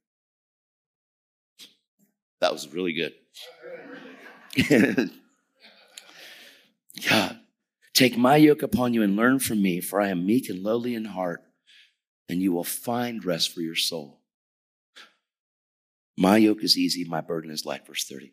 That 2.40 2.52
was 2.52 2.72
really 2.72 2.92
good. 2.92 3.14
God, 7.08 7.38
take 7.94 8.16
my 8.16 8.36
yoke 8.36 8.62
upon 8.62 8.94
you 8.94 9.02
and 9.02 9.16
learn 9.16 9.38
from 9.38 9.62
me, 9.62 9.80
for 9.80 10.00
I 10.00 10.08
am 10.08 10.26
meek 10.26 10.48
and 10.48 10.62
lowly 10.62 10.94
in 10.94 11.04
heart, 11.04 11.42
and 12.28 12.40
you 12.40 12.52
will 12.52 12.64
find 12.64 13.24
rest 13.24 13.52
for 13.52 13.60
your 13.60 13.76
soul. 13.76 14.20
My 16.16 16.36
yoke 16.36 16.64
is 16.64 16.76
easy, 16.76 17.04
my 17.04 17.20
burden 17.20 17.50
is 17.50 17.64
light. 17.64 17.86
Verse 17.86 18.04
30. 18.04 18.32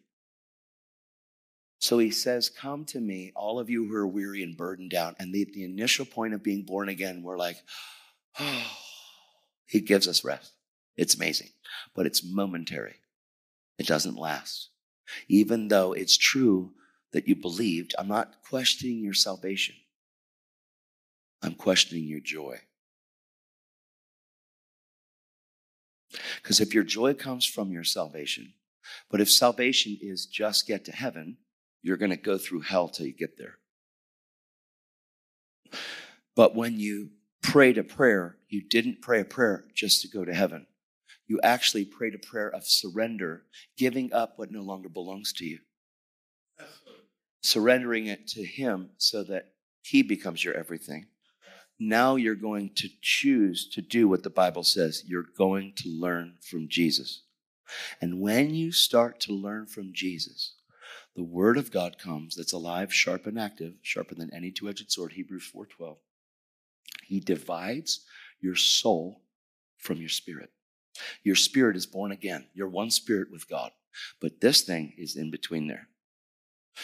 So 1.80 2.00
he 2.00 2.10
says, 2.10 2.50
Come 2.50 2.86
to 2.86 3.00
me, 3.00 3.32
all 3.36 3.60
of 3.60 3.70
you 3.70 3.88
who 3.88 3.96
are 3.96 4.08
weary 4.08 4.42
and 4.42 4.58
burdened 4.58 4.90
down. 4.90 5.16
And 5.20 5.32
the, 5.32 5.46
the 5.54 5.64
initial 5.64 6.06
point 6.06 6.34
of 6.34 6.42
being 6.42 6.64
born 6.64 6.90
again, 6.90 7.22
we're 7.22 7.38
like, 7.38 7.58
Oh, 8.40 8.64
he 9.68 9.82
gives 9.82 10.08
us 10.08 10.24
rest. 10.24 10.54
It's 10.98 11.16
amazing, 11.16 11.50
but 11.94 12.08
it's 12.08 12.24
momentary. 12.24 12.96
It 13.78 13.88
doesn't 13.88 14.18
last. 14.18 14.70
Even 15.28 15.68
though 15.68 15.94
it's 15.94 16.18
true 16.18 16.74
that 17.12 17.28
you 17.28 17.36
believed, 17.36 17.96
I'm 17.98 18.08
not 18.08 18.42
questioning 18.48 19.00
your 19.00 19.14
salvation. 19.14 19.76
I'm 21.42 21.54
questioning 21.54 22.06
your 22.06 22.20
joy. 22.20 22.60
Because 26.42 26.60
if 26.60 26.74
your 26.74 26.84
joy 26.84 27.14
comes 27.14 27.46
from 27.46 27.72
your 27.72 27.84
salvation, 27.84 28.54
but 29.10 29.22
if 29.22 29.30
salvation 29.30 29.98
is 30.02 30.26
just 30.26 30.68
get 30.68 30.86
to 30.86 30.92
heaven, 30.92 31.38
you're 31.82 31.98
going 31.98 32.12
to 32.12 32.18
go 32.18 32.38
through 32.38 32.62
hell 32.62 32.88
till 32.88 33.06
you 33.06 33.14
get 33.14 33.38
there. 33.38 33.58
But 36.36 36.56
when 36.56 36.80
you 36.80 37.12
prayed 37.42 37.78
a 37.78 37.84
prayer, 37.84 38.38
you 38.50 38.62
didn't 38.62 39.02
pray 39.02 39.22
a 39.22 39.26
prayer 39.26 39.66
just 39.74 40.02
to 40.02 40.08
go 40.08 40.26
to 40.26 40.34
heaven. 40.34 40.68
You 41.28 41.40
actually 41.42 41.86
prayed 41.86 42.16
a 42.16 42.20
prayer 42.20 42.50
of 42.50 42.66
surrender, 42.66 43.44
giving 43.78 44.14
up 44.14 44.38
what 44.38 44.52
no 44.52 44.62
longer 44.62 44.90
belongs 44.90 45.34
to 45.34 45.46
you, 45.46 45.60
surrendering 47.42 48.06
it 48.08 48.28
to 48.30 48.44
Him 48.44 48.92
so 48.98 49.24
that 49.24 49.54
He 49.82 50.04
becomes 50.04 50.44
your 50.44 50.54
everything. 50.54 51.08
Now 51.80 52.16
you're 52.16 52.36
going 52.36 52.72
to 52.76 52.90
choose 53.02 53.68
to 53.70 53.82
do 53.82 54.08
what 54.08 54.24
the 54.24 54.30
Bible 54.30 54.64
says. 54.64 55.04
You're 55.06 55.26
going 55.38 55.74
to 55.78 55.90
learn 55.90 56.36
from 56.42 56.70
Jesus. 56.70 57.24
And 58.00 58.22
when 58.22 58.54
you 58.54 58.72
start 58.72 59.20
to 59.22 59.34
learn 59.34 59.66
from 59.66 59.92
Jesus, 59.94 60.54
the 61.16 61.24
word 61.24 61.58
of 61.58 61.72
God 61.72 61.98
comes 61.98 62.36
that's 62.36 62.54
alive, 62.54 62.94
sharp, 62.94 63.26
and 63.26 63.40
active, 63.40 63.74
sharper 63.82 64.16
than 64.16 64.34
any 64.34 64.52
two-edged 64.52 64.92
sword, 64.92 65.14
Hebrews 65.14 65.52
4:12. 65.54 65.98
He 67.04 67.20
divides 67.20 68.06
your 68.40 68.56
soul 68.56 69.24
from 69.78 69.98
your 69.98 70.10
spirit. 70.10 70.52
Your 71.24 71.36
spirit 71.36 71.76
is 71.76 71.86
born 71.86 72.12
again. 72.12 72.46
You're 72.54 72.70
one 72.70 72.92
spirit 72.92 73.32
with 73.32 73.50
God. 73.50 73.72
But 74.22 74.42
this 74.42 74.62
thing 74.62 74.94
is 74.98 75.16
in 75.16 75.32
between 75.32 75.68
there. 75.68 75.88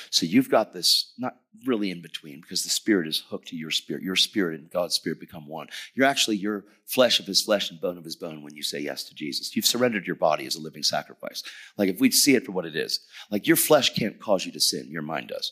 So 0.09 0.26
you've 0.26 0.49
got 0.49 0.74
this, 0.74 1.14
not 1.18 1.36
really 1.66 1.91
in 1.91 2.01
between, 2.01 2.39
because 2.41 2.64
the 2.64 2.70
spirit 2.70 3.07
is 3.07 3.24
hooked 3.30 3.49
to 3.49 3.57
your 3.57 3.72
spirit. 3.72 4.03
Your 4.03 4.16
spirit 4.16 4.59
and 4.59 4.70
God's 4.70 4.95
spirit 4.95 5.20
become 5.20 5.47
one. 5.47 5.68
You're 5.93 6.07
actually 6.07 6.38
your 6.38 6.66
flesh 6.86 7.20
of 7.20 7.26
his 7.26 7.41
flesh 7.41 7.70
and 7.70 7.82
bone 7.82 7.97
of 7.97 8.05
his 8.05 8.16
bone 8.16 8.41
when 8.41 8.55
you 8.55 8.64
say 8.64 8.80
yes 8.80 9.03
to 9.05 9.16
Jesus. 9.16 9.55
You've 9.55 9.66
surrendered 9.66 10.07
your 10.07 10.16
body 10.16 10.45
as 10.45 10.55
a 10.55 10.62
living 10.62 10.84
sacrifice. 10.84 11.43
Like 11.78 11.89
if 11.89 11.99
we'd 11.99 12.14
see 12.14 12.36
it 12.36 12.45
for 12.45 12.53
what 12.53 12.66
it 12.66 12.76
is, 12.76 13.01
like 13.30 13.47
your 13.47 13.57
flesh 13.57 13.93
can't 13.93 14.20
cause 14.20 14.45
you 14.45 14.51
to 14.53 14.59
sin, 14.62 14.88
your 14.89 15.01
mind 15.01 15.28
does. 15.30 15.51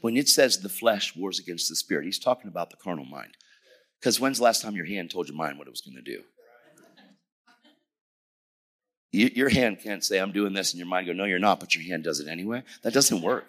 When 0.00 0.16
it 0.16 0.28
says 0.28 0.58
the 0.58 0.68
flesh 0.68 1.14
wars 1.14 1.38
against 1.38 1.68
the 1.68 1.76
spirit, 1.76 2.04
he's 2.04 2.18
talking 2.18 2.48
about 2.48 2.70
the 2.70 2.76
carnal 2.76 3.04
mind. 3.04 3.36
Because 4.00 4.20
when's 4.20 4.38
the 4.38 4.44
last 4.44 4.62
time 4.62 4.76
your 4.76 4.86
hand 4.86 5.10
told 5.10 5.28
your 5.28 5.36
mind 5.36 5.58
what 5.58 5.66
it 5.66 5.70
was 5.70 5.80
going 5.80 5.96
to 5.96 6.02
do? 6.02 6.22
You, 9.10 9.30
your 9.34 9.48
hand 9.48 9.78
can't 9.82 10.04
say, 10.04 10.18
I'm 10.18 10.32
doing 10.32 10.52
this, 10.52 10.72
and 10.72 10.78
your 10.78 10.86
mind 10.86 11.06
go, 11.06 11.12
No, 11.12 11.24
you're 11.24 11.38
not, 11.38 11.60
but 11.60 11.74
your 11.74 11.84
hand 11.84 12.04
does 12.04 12.20
it 12.20 12.28
anyway. 12.28 12.62
That 12.82 12.92
doesn't 12.92 13.22
work. 13.22 13.46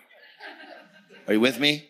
Are 1.28 1.34
you 1.34 1.40
with 1.40 1.60
me? 1.60 1.90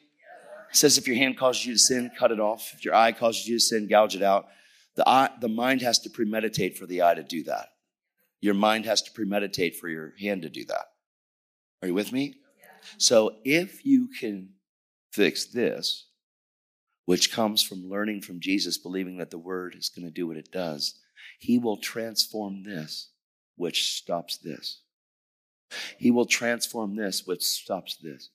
It 0.71 0.75
says 0.75 0.97
if 0.97 1.07
your 1.07 1.15
hand 1.15 1.37
causes 1.37 1.65
you 1.65 1.73
to 1.73 1.79
sin, 1.79 2.11
cut 2.17 2.31
it 2.31 2.39
off. 2.39 2.73
If 2.75 2.85
your 2.85 2.93
eye 2.93 3.11
causes 3.11 3.47
you 3.47 3.55
to 3.55 3.59
sin, 3.59 3.87
gouge 3.87 4.15
it 4.15 4.21
out. 4.21 4.47
The, 4.95 5.07
eye, 5.07 5.29
the 5.39 5.47
mind 5.47 5.81
has 5.81 5.99
to 5.99 6.09
premeditate 6.09 6.77
for 6.77 6.85
the 6.85 7.03
eye 7.03 7.15
to 7.15 7.23
do 7.23 7.43
that. 7.43 7.69
Your 8.41 8.53
mind 8.53 8.85
has 8.85 9.01
to 9.03 9.11
premeditate 9.11 9.77
for 9.77 9.87
your 9.87 10.13
hand 10.19 10.43
to 10.43 10.49
do 10.49 10.65
that. 10.65 10.85
Are 11.81 11.87
you 11.87 11.93
with 11.93 12.11
me? 12.11 12.35
So 12.97 13.35
if 13.43 13.85
you 13.85 14.09
can 14.19 14.49
fix 15.11 15.45
this, 15.45 16.08
which 17.09 17.31
comes 17.31 17.63
from 17.63 17.89
learning 17.89 18.21
from 18.21 18.39
Jesus, 18.39 18.77
believing 18.77 19.17
that 19.17 19.31
the 19.31 19.37
word 19.39 19.73
is 19.75 19.89
going 19.89 20.05
to 20.05 20.13
do 20.13 20.27
what 20.27 20.37
it 20.37 20.51
does, 20.51 20.93
he 21.39 21.57
will 21.57 21.77
transform 21.77 22.61
this, 22.61 23.09
which 23.55 23.95
stops 23.95 24.37
this. 24.37 24.81
He 25.97 26.11
will 26.11 26.27
transform 26.27 26.95
this, 26.95 27.25
which 27.25 27.41
stops 27.41 27.97
this. 27.97 28.29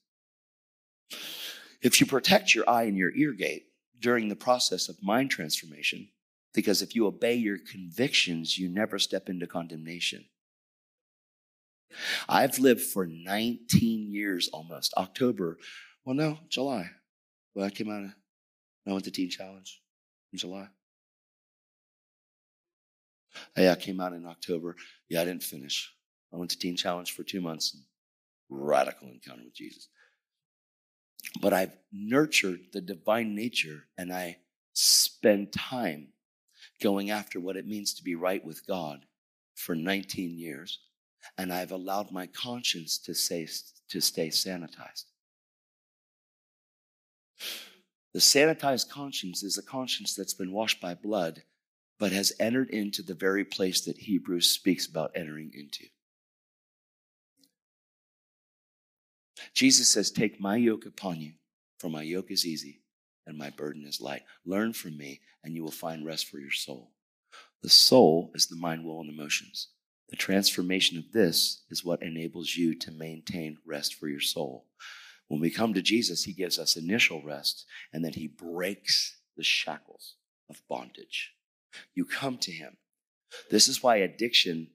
If 1.81 2.01
you 2.01 2.05
protect 2.05 2.53
your 2.53 2.69
eye 2.69 2.83
and 2.83 2.97
your 2.97 3.15
ear 3.15 3.31
gate 3.31 3.67
during 3.97 4.27
the 4.27 4.35
process 4.35 4.89
of 4.89 5.01
mind 5.01 5.31
transformation, 5.31 6.09
because 6.53 6.81
if 6.81 6.95
you 6.97 7.07
obey 7.07 7.35
your 7.35 7.59
convictions, 7.71 8.57
you 8.57 8.67
never 8.67 8.99
step 8.99 9.29
into 9.29 9.47
condemnation. 9.47 10.25
I've 12.27 12.59
lived 12.59 12.81
for 12.81 13.07
19 13.07 14.11
years 14.11 14.49
almost. 14.49 14.93
October, 14.97 15.59
well, 16.03 16.13
no, 16.13 16.39
July. 16.49 16.89
Well, 17.53 17.67
I 17.67 17.69
came 17.69 17.89
out 17.89 18.03
of, 18.03 18.11
I 18.87 18.91
went 18.91 19.05
to 19.05 19.11
Teen 19.11 19.29
Challenge 19.29 19.81
in 20.31 20.39
July. 20.39 20.67
Yeah, 23.57 23.73
I 23.73 23.75
came 23.75 23.99
out 23.99 24.13
in 24.13 24.25
October. 24.25 24.75
Yeah, 25.09 25.21
I 25.21 25.25
didn't 25.25 25.43
finish. 25.43 25.91
I 26.33 26.37
went 26.37 26.51
to 26.51 26.59
Teen 26.59 26.77
Challenge 26.77 27.11
for 27.11 27.23
two 27.23 27.41
months. 27.41 27.73
And 27.73 27.83
radical 28.49 29.09
encounter 29.09 29.43
with 29.43 29.55
Jesus. 29.55 29.87
But 31.41 31.53
I've 31.53 31.75
nurtured 31.91 32.59
the 32.71 32.81
divine 32.81 33.35
nature 33.35 33.85
and 33.97 34.13
I 34.13 34.37
spend 34.73 35.51
time 35.51 36.09
going 36.81 37.09
after 37.09 37.39
what 37.39 37.57
it 37.57 37.67
means 37.67 37.93
to 37.95 38.03
be 38.03 38.15
right 38.15 38.43
with 38.45 38.65
God 38.67 39.05
for 39.55 39.75
19 39.75 40.37
years 40.37 40.79
and 41.37 41.51
I've 41.51 41.71
allowed 41.71 42.11
my 42.11 42.27
conscience 42.27 42.97
to, 42.99 43.13
say, 43.15 43.47
to 43.89 44.01
stay 44.01 44.29
sanitized. 44.29 45.05
The 48.15 48.21
sanitized 48.21 48.87
conscience 48.87 49.43
is 49.43 49.57
a 49.57 49.61
conscience 49.61 50.15
that's 50.15 50.33
been 50.33 50.53
washed 50.53 50.79
by 50.79 50.93
blood, 50.93 51.43
but 51.99 52.13
has 52.13 52.31
entered 52.39 52.69
into 52.69 53.01
the 53.01 53.13
very 53.13 53.43
place 53.43 53.81
that 53.81 53.97
Hebrews 53.97 54.49
speaks 54.49 54.87
about 54.87 55.11
entering 55.15 55.51
into. 55.53 55.83
Jesus 59.53 59.89
says, 59.89 60.11
Take 60.11 60.39
my 60.39 60.55
yoke 60.55 60.85
upon 60.85 61.19
you, 61.19 61.33
for 61.77 61.89
my 61.89 62.03
yoke 62.03 62.31
is 62.31 62.45
easy 62.45 62.79
and 63.27 63.37
my 63.37 63.49
burden 63.49 63.83
is 63.85 63.99
light. 63.99 64.23
Learn 64.45 64.71
from 64.71 64.97
me, 64.97 65.19
and 65.43 65.53
you 65.53 65.61
will 65.61 65.71
find 65.71 66.05
rest 66.05 66.29
for 66.29 66.39
your 66.39 66.51
soul. 66.51 66.91
The 67.63 67.69
soul 67.69 68.31
is 68.33 68.47
the 68.47 68.55
mind, 68.55 68.85
will, 68.85 69.01
and 69.01 69.09
emotions. 69.09 69.67
The 70.07 70.15
transformation 70.15 70.97
of 70.97 71.11
this 71.11 71.63
is 71.69 71.83
what 71.83 72.01
enables 72.01 72.55
you 72.55 72.75
to 72.75 72.91
maintain 72.91 73.57
rest 73.65 73.95
for 73.95 74.07
your 74.07 74.21
soul. 74.21 74.67
When 75.27 75.39
we 75.39 75.49
come 75.49 75.73
to 75.73 75.81
Jesus, 75.81 76.23
he 76.23 76.33
gives 76.33 76.59
us 76.59 76.75
initial 76.75 77.21
rest 77.23 77.65
and 77.91 78.03
then 78.03 78.13
he 78.13 78.27
breaks 78.27 79.17
the 79.35 79.43
shackles 79.43 80.15
of 80.49 80.61
bondage. 80.69 81.33
You 81.93 82.05
come 82.05 82.37
to 82.39 82.51
him. 82.51 82.77
This 83.49 83.67
is 83.67 83.83
why 83.83 83.97
addiction 83.97 84.69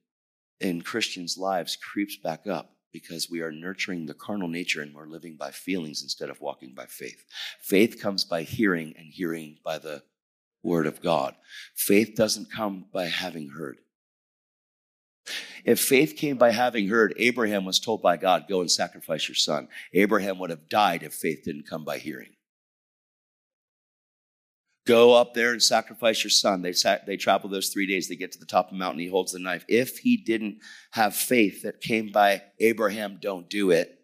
in 0.60 0.82
Christians' 0.82 1.38
lives 1.38 1.76
creeps 1.76 2.16
back 2.16 2.46
up 2.46 2.76
because 2.92 3.30
we 3.30 3.40
are 3.40 3.52
nurturing 3.52 4.06
the 4.06 4.14
carnal 4.14 4.48
nature 4.48 4.82
and 4.82 4.94
we're 4.94 5.06
living 5.06 5.36
by 5.36 5.50
feelings 5.50 6.02
instead 6.02 6.28
of 6.28 6.40
walking 6.40 6.74
by 6.74 6.86
faith. 6.86 7.24
Faith 7.60 8.00
comes 8.00 8.24
by 8.24 8.42
hearing 8.42 8.94
and 8.98 9.06
hearing 9.12 9.58
by 9.64 9.78
the 9.78 10.02
word 10.62 10.86
of 10.86 11.00
God. 11.00 11.34
Faith 11.74 12.14
doesn't 12.16 12.52
come 12.52 12.86
by 12.92 13.06
having 13.06 13.50
heard. 13.50 13.78
If 15.64 15.80
faith 15.80 16.16
came 16.16 16.36
by 16.36 16.50
having 16.50 16.88
heard, 16.88 17.14
Abraham 17.16 17.64
was 17.64 17.78
told 17.78 18.02
by 18.02 18.16
God, 18.16 18.46
Go 18.48 18.60
and 18.60 18.70
sacrifice 18.70 19.28
your 19.28 19.34
son. 19.34 19.68
Abraham 19.92 20.38
would 20.38 20.50
have 20.50 20.68
died 20.68 21.02
if 21.02 21.14
faith 21.14 21.42
didn't 21.44 21.68
come 21.68 21.84
by 21.84 21.98
hearing. 21.98 22.30
Go 24.86 25.14
up 25.14 25.34
there 25.34 25.52
and 25.52 25.62
sacrifice 25.62 26.24
your 26.24 26.30
son. 26.30 26.62
They, 26.62 26.72
they 27.06 27.16
travel 27.16 27.50
those 27.50 27.68
three 27.68 27.86
days. 27.86 28.08
They 28.08 28.16
get 28.16 28.32
to 28.32 28.38
the 28.38 28.46
top 28.46 28.66
of 28.66 28.72
the 28.72 28.78
mountain. 28.78 29.00
He 29.00 29.08
holds 29.08 29.32
the 29.32 29.38
knife. 29.38 29.64
If 29.68 29.98
he 29.98 30.16
didn't 30.16 30.58
have 30.92 31.14
faith 31.14 31.62
that 31.62 31.80
came 31.80 32.10
by 32.10 32.42
Abraham, 32.58 33.18
don't 33.20 33.48
do 33.48 33.70
it, 33.70 33.98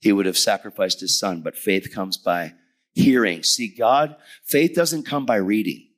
he 0.00 0.12
would 0.12 0.26
have 0.26 0.36
sacrificed 0.36 1.00
his 1.00 1.18
son. 1.18 1.40
But 1.40 1.56
faith 1.56 1.92
comes 1.92 2.18
by 2.18 2.52
hearing. 2.92 3.42
See, 3.42 3.74
God, 3.74 4.16
faith 4.44 4.74
doesn't 4.74 5.06
come 5.06 5.24
by 5.26 5.36
reading 5.36 5.88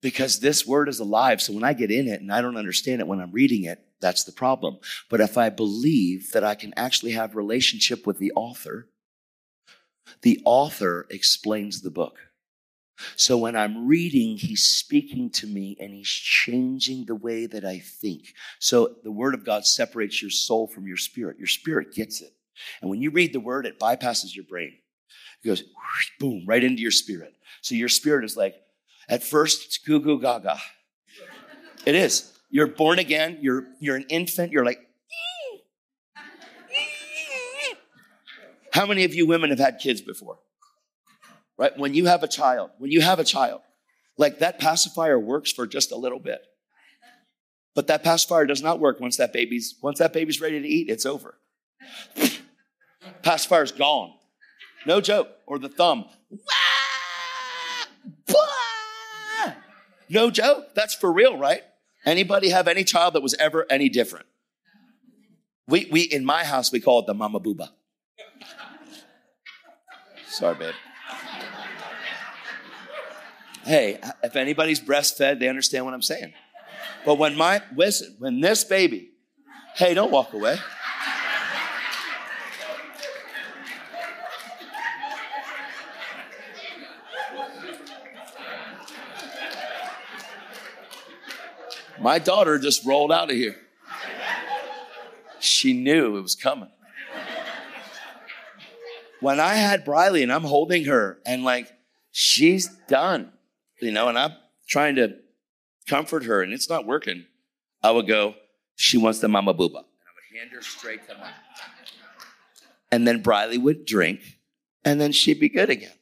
because 0.00 0.40
this 0.40 0.66
word 0.66 0.88
is 0.88 1.00
alive. 1.00 1.40
So 1.40 1.52
when 1.52 1.64
I 1.64 1.72
get 1.72 1.90
in 1.90 2.08
it 2.08 2.20
and 2.20 2.32
I 2.32 2.40
don't 2.40 2.56
understand 2.56 3.00
it 3.00 3.06
when 3.06 3.20
I'm 3.20 3.32
reading 3.32 3.64
it, 3.64 3.84
that's 4.00 4.24
the 4.24 4.32
problem. 4.32 4.78
But 5.08 5.20
if 5.20 5.36
I 5.36 5.50
believe 5.50 6.32
that 6.32 6.44
I 6.44 6.54
can 6.54 6.72
actually 6.76 7.12
have 7.12 7.36
relationship 7.36 8.06
with 8.06 8.18
the 8.18 8.32
author, 8.32 8.88
the 10.22 10.40
author 10.44 11.06
explains 11.10 11.82
the 11.82 11.90
book. 11.90 12.18
So 13.16 13.38
when 13.38 13.56
I'm 13.56 13.86
reading, 13.86 14.36
he's 14.36 14.62
speaking 14.62 15.30
to 15.30 15.46
me 15.46 15.76
and 15.80 15.92
he's 15.92 16.08
changing 16.08 17.06
the 17.06 17.14
way 17.14 17.46
that 17.46 17.64
I 17.64 17.78
think. 17.78 18.34
So 18.58 18.96
the 19.02 19.12
word 19.12 19.34
of 19.34 19.44
God 19.44 19.64
separates 19.64 20.20
your 20.20 20.30
soul 20.30 20.66
from 20.66 20.86
your 20.86 20.98
spirit. 20.98 21.38
Your 21.38 21.46
spirit 21.46 21.94
gets 21.94 22.20
it. 22.20 22.32
And 22.80 22.90
when 22.90 23.00
you 23.00 23.10
read 23.10 23.32
the 23.32 23.40
word, 23.40 23.64
it 23.64 23.78
bypasses 23.78 24.34
your 24.34 24.44
brain. 24.44 24.74
It 25.42 25.46
goes 25.46 25.64
boom 26.18 26.44
right 26.46 26.62
into 26.62 26.82
your 26.82 26.90
spirit. 26.90 27.34
So 27.62 27.74
your 27.74 27.88
spirit 27.88 28.24
is 28.24 28.36
like, 28.36 28.54
at 29.10 29.22
first, 29.22 29.66
it's 29.66 29.78
goo 29.78 30.00
goo 30.00 30.20
gaga. 30.20 30.56
It 31.84 31.94
is. 31.94 32.32
You're 32.48 32.68
born 32.68 32.98
again, 32.98 33.38
you're, 33.40 33.66
you're 33.80 33.96
an 33.96 34.06
infant, 34.08 34.52
you're 34.52 34.64
like, 34.64 34.80
how 38.72 38.86
many 38.86 39.04
of 39.04 39.14
you 39.14 39.26
women 39.26 39.50
have 39.50 39.58
had 39.58 39.78
kids 39.78 40.00
before? 40.00 40.38
Right? 41.58 41.76
When 41.76 41.92
you 41.92 42.06
have 42.06 42.22
a 42.22 42.28
child, 42.28 42.70
when 42.78 42.90
you 42.90 43.02
have 43.02 43.18
a 43.18 43.24
child, 43.24 43.60
like 44.16 44.38
that 44.38 44.58
pacifier 44.58 45.18
works 45.18 45.52
for 45.52 45.66
just 45.66 45.92
a 45.92 45.96
little 45.96 46.18
bit. 46.18 46.40
But 47.74 47.86
that 47.88 48.02
pacifier 48.02 48.46
does 48.46 48.62
not 48.62 48.80
work 48.80 49.00
once 49.00 49.16
that 49.18 49.32
baby's 49.32 49.76
once 49.82 49.98
that 49.98 50.12
baby's 50.12 50.40
ready 50.40 50.60
to 50.60 50.68
eat, 50.68 50.88
it's 50.88 51.06
over. 51.06 51.38
Pacifier's 53.22 53.72
gone. 53.72 54.12
No 54.86 55.00
joke. 55.00 55.28
Or 55.46 55.58
the 55.58 55.68
thumb. 55.68 56.06
No 60.10 60.30
joke. 60.30 60.74
That's 60.74 60.94
for 60.94 61.10
real, 61.10 61.38
right? 61.38 61.62
Anybody 62.04 62.50
have 62.50 62.66
any 62.66 62.82
child 62.82 63.14
that 63.14 63.22
was 63.22 63.34
ever 63.34 63.64
any 63.70 63.88
different? 63.88 64.26
We, 65.68 65.88
we 65.90 66.00
in 66.00 66.24
my 66.24 66.44
house, 66.44 66.72
we 66.72 66.80
call 66.80 66.98
it 67.00 67.06
the 67.06 67.14
mama 67.14 67.38
booba. 67.38 67.68
Sorry, 70.26 70.56
babe. 70.56 70.74
Hey, 73.64 74.00
if 74.22 74.34
anybody's 74.34 74.80
breastfed, 74.80 75.38
they 75.38 75.48
understand 75.48 75.84
what 75.84 75.94
I'm 75.94 76.02
saying. 76.02 76.32
But 77.04 77.18
when 77.18 77.36
my, 77.36 77.62
listen, 77.76 78.16
when 78.18 78.40
this 78.40 78.64
baby, 78.64 79.10
hey, 79.76 79.94
don't 79.94 80.10
walk 80.10 80.32
away. 80.32 80.56
My 92.00 92.18
daughter 92.18 92.58
just 92.58 92.86
rolled 92.86 93.12
out 93.12 93.30
of 93.30 93.36
here. 93.36 93.56
She 95.38 95.72
knew 95.74 96.16
it 96.16 96.22
was 96.22 96.34
coming. 96.34 96.70
When 99.20 99.38
I 99.38 99.54
had 99.54 99.84
Briley 99.84 100.22
and 100.22 100.32
I'm 100.32 100.44
holding 100.44 100.86
her 100.86 101.18
and 101.26 101.44
like 101.44 101.70
she's 102.10 102.68
done, 102.88 103.32
you 103.82 103.92
know, 103.92 104.08
and 104.08 104.18
I'm 104.18 104.32
trying 104.66 104.96
to 104.96 105.16
comfort 105.86 106.24
her 106.24 106.42
and 106.42 106.54
it's 106.54 106.70
not 106.70 106.86
working, 106.86 107.26
I 107.82 107.90
would 107.90 108.06
go, 108.06 108.34
she 108.76 108.96
wants 108.96 109.18
the 109.20 109.28
mama 109.28 109.52
booba. 109.52 109.76
And 109.76 109.84
I 109.84 110.12
would 110.14 110.38
hand 110.38 110.50
her 110.54 110.62
straight 110.62 111.06
to 111.08 111.14
mom. 111.18 111.28
And 112.90 113.06
then 113.06 113.20
Briley 113.20 113.58
would 113.58 113.84
drink 113.84 114.20
and 114.86 114.98
then 114.98 115.12
she'd 115.12 115.38
be 115.38 115.50
good 115.50 115.68
again. 115.68 115.92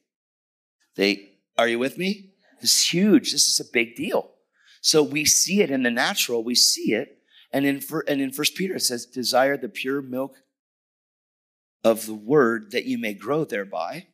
They, 0.95 1.33
are 1.57 1.67
you 1.67 1.81
with 1.81 1.99
me? 1.99 2.31
It's 2.61 2.93
huge. 2.93 3.33
This 3.33 3.49
is 3.49 3.59
a 3.59 3.65
big 3.73 3.97
deal. 3.97 4.31
So 4.89 5.03
we 5.03 5.27
see 5.27 5.61
it 5.61 5.71
in 5.71 5.83
the 5.83 5.91
natural, 5.91 6.43
we 6.43 6.55
see 6.55 6.95
it. 6.95 7.19
And 7.53 7.67
in, 7.67 7.83
and 8.07 8.23
in 8.23 8.33
First 8.33 8.55
Peter, 8.55 8.77
it 8.77 8.81
says, 8.81 9.05
desire 9.05 9.59
the 9.59 9.69
pure 9.69 10.01
milk 10.01 10.37
of 11.85 12.07
the 12.07 12.15
word 12.15 12.71
that 12.71 12.87
you 12.87 12.97
may 12.97 13.13
grow 13.13 13.45
thereby. 13.45 14.07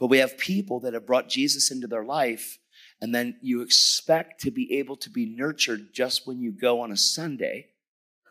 But 0.00 0.06
we 0.06 0.16
have 0.16 0.38
people 0.38 0.80
that 0.80 0.94
have 0.94 1.04
brought 1.04 1.28
Jesus 1.28 1.70
into 1.70 1.86
their 1.86 2.02
life, 2.02 2.58
and 2.98 3.14
then 3.14 3.36
you 3.42 3.60
expect 3.60 4.40
to 4.40 4.50
be 4.50 4.78
able 4.78 4.96
to 4.96 5.10
be 5.10 5.26
nurtured 5.26 5.92
just 5.92 6.26
when 6.26 6.40
you 6.40 6.50
go 6.50 6.80
on 6.80 6.90
a 6.90 6.96
Sunday, 6.96 7.66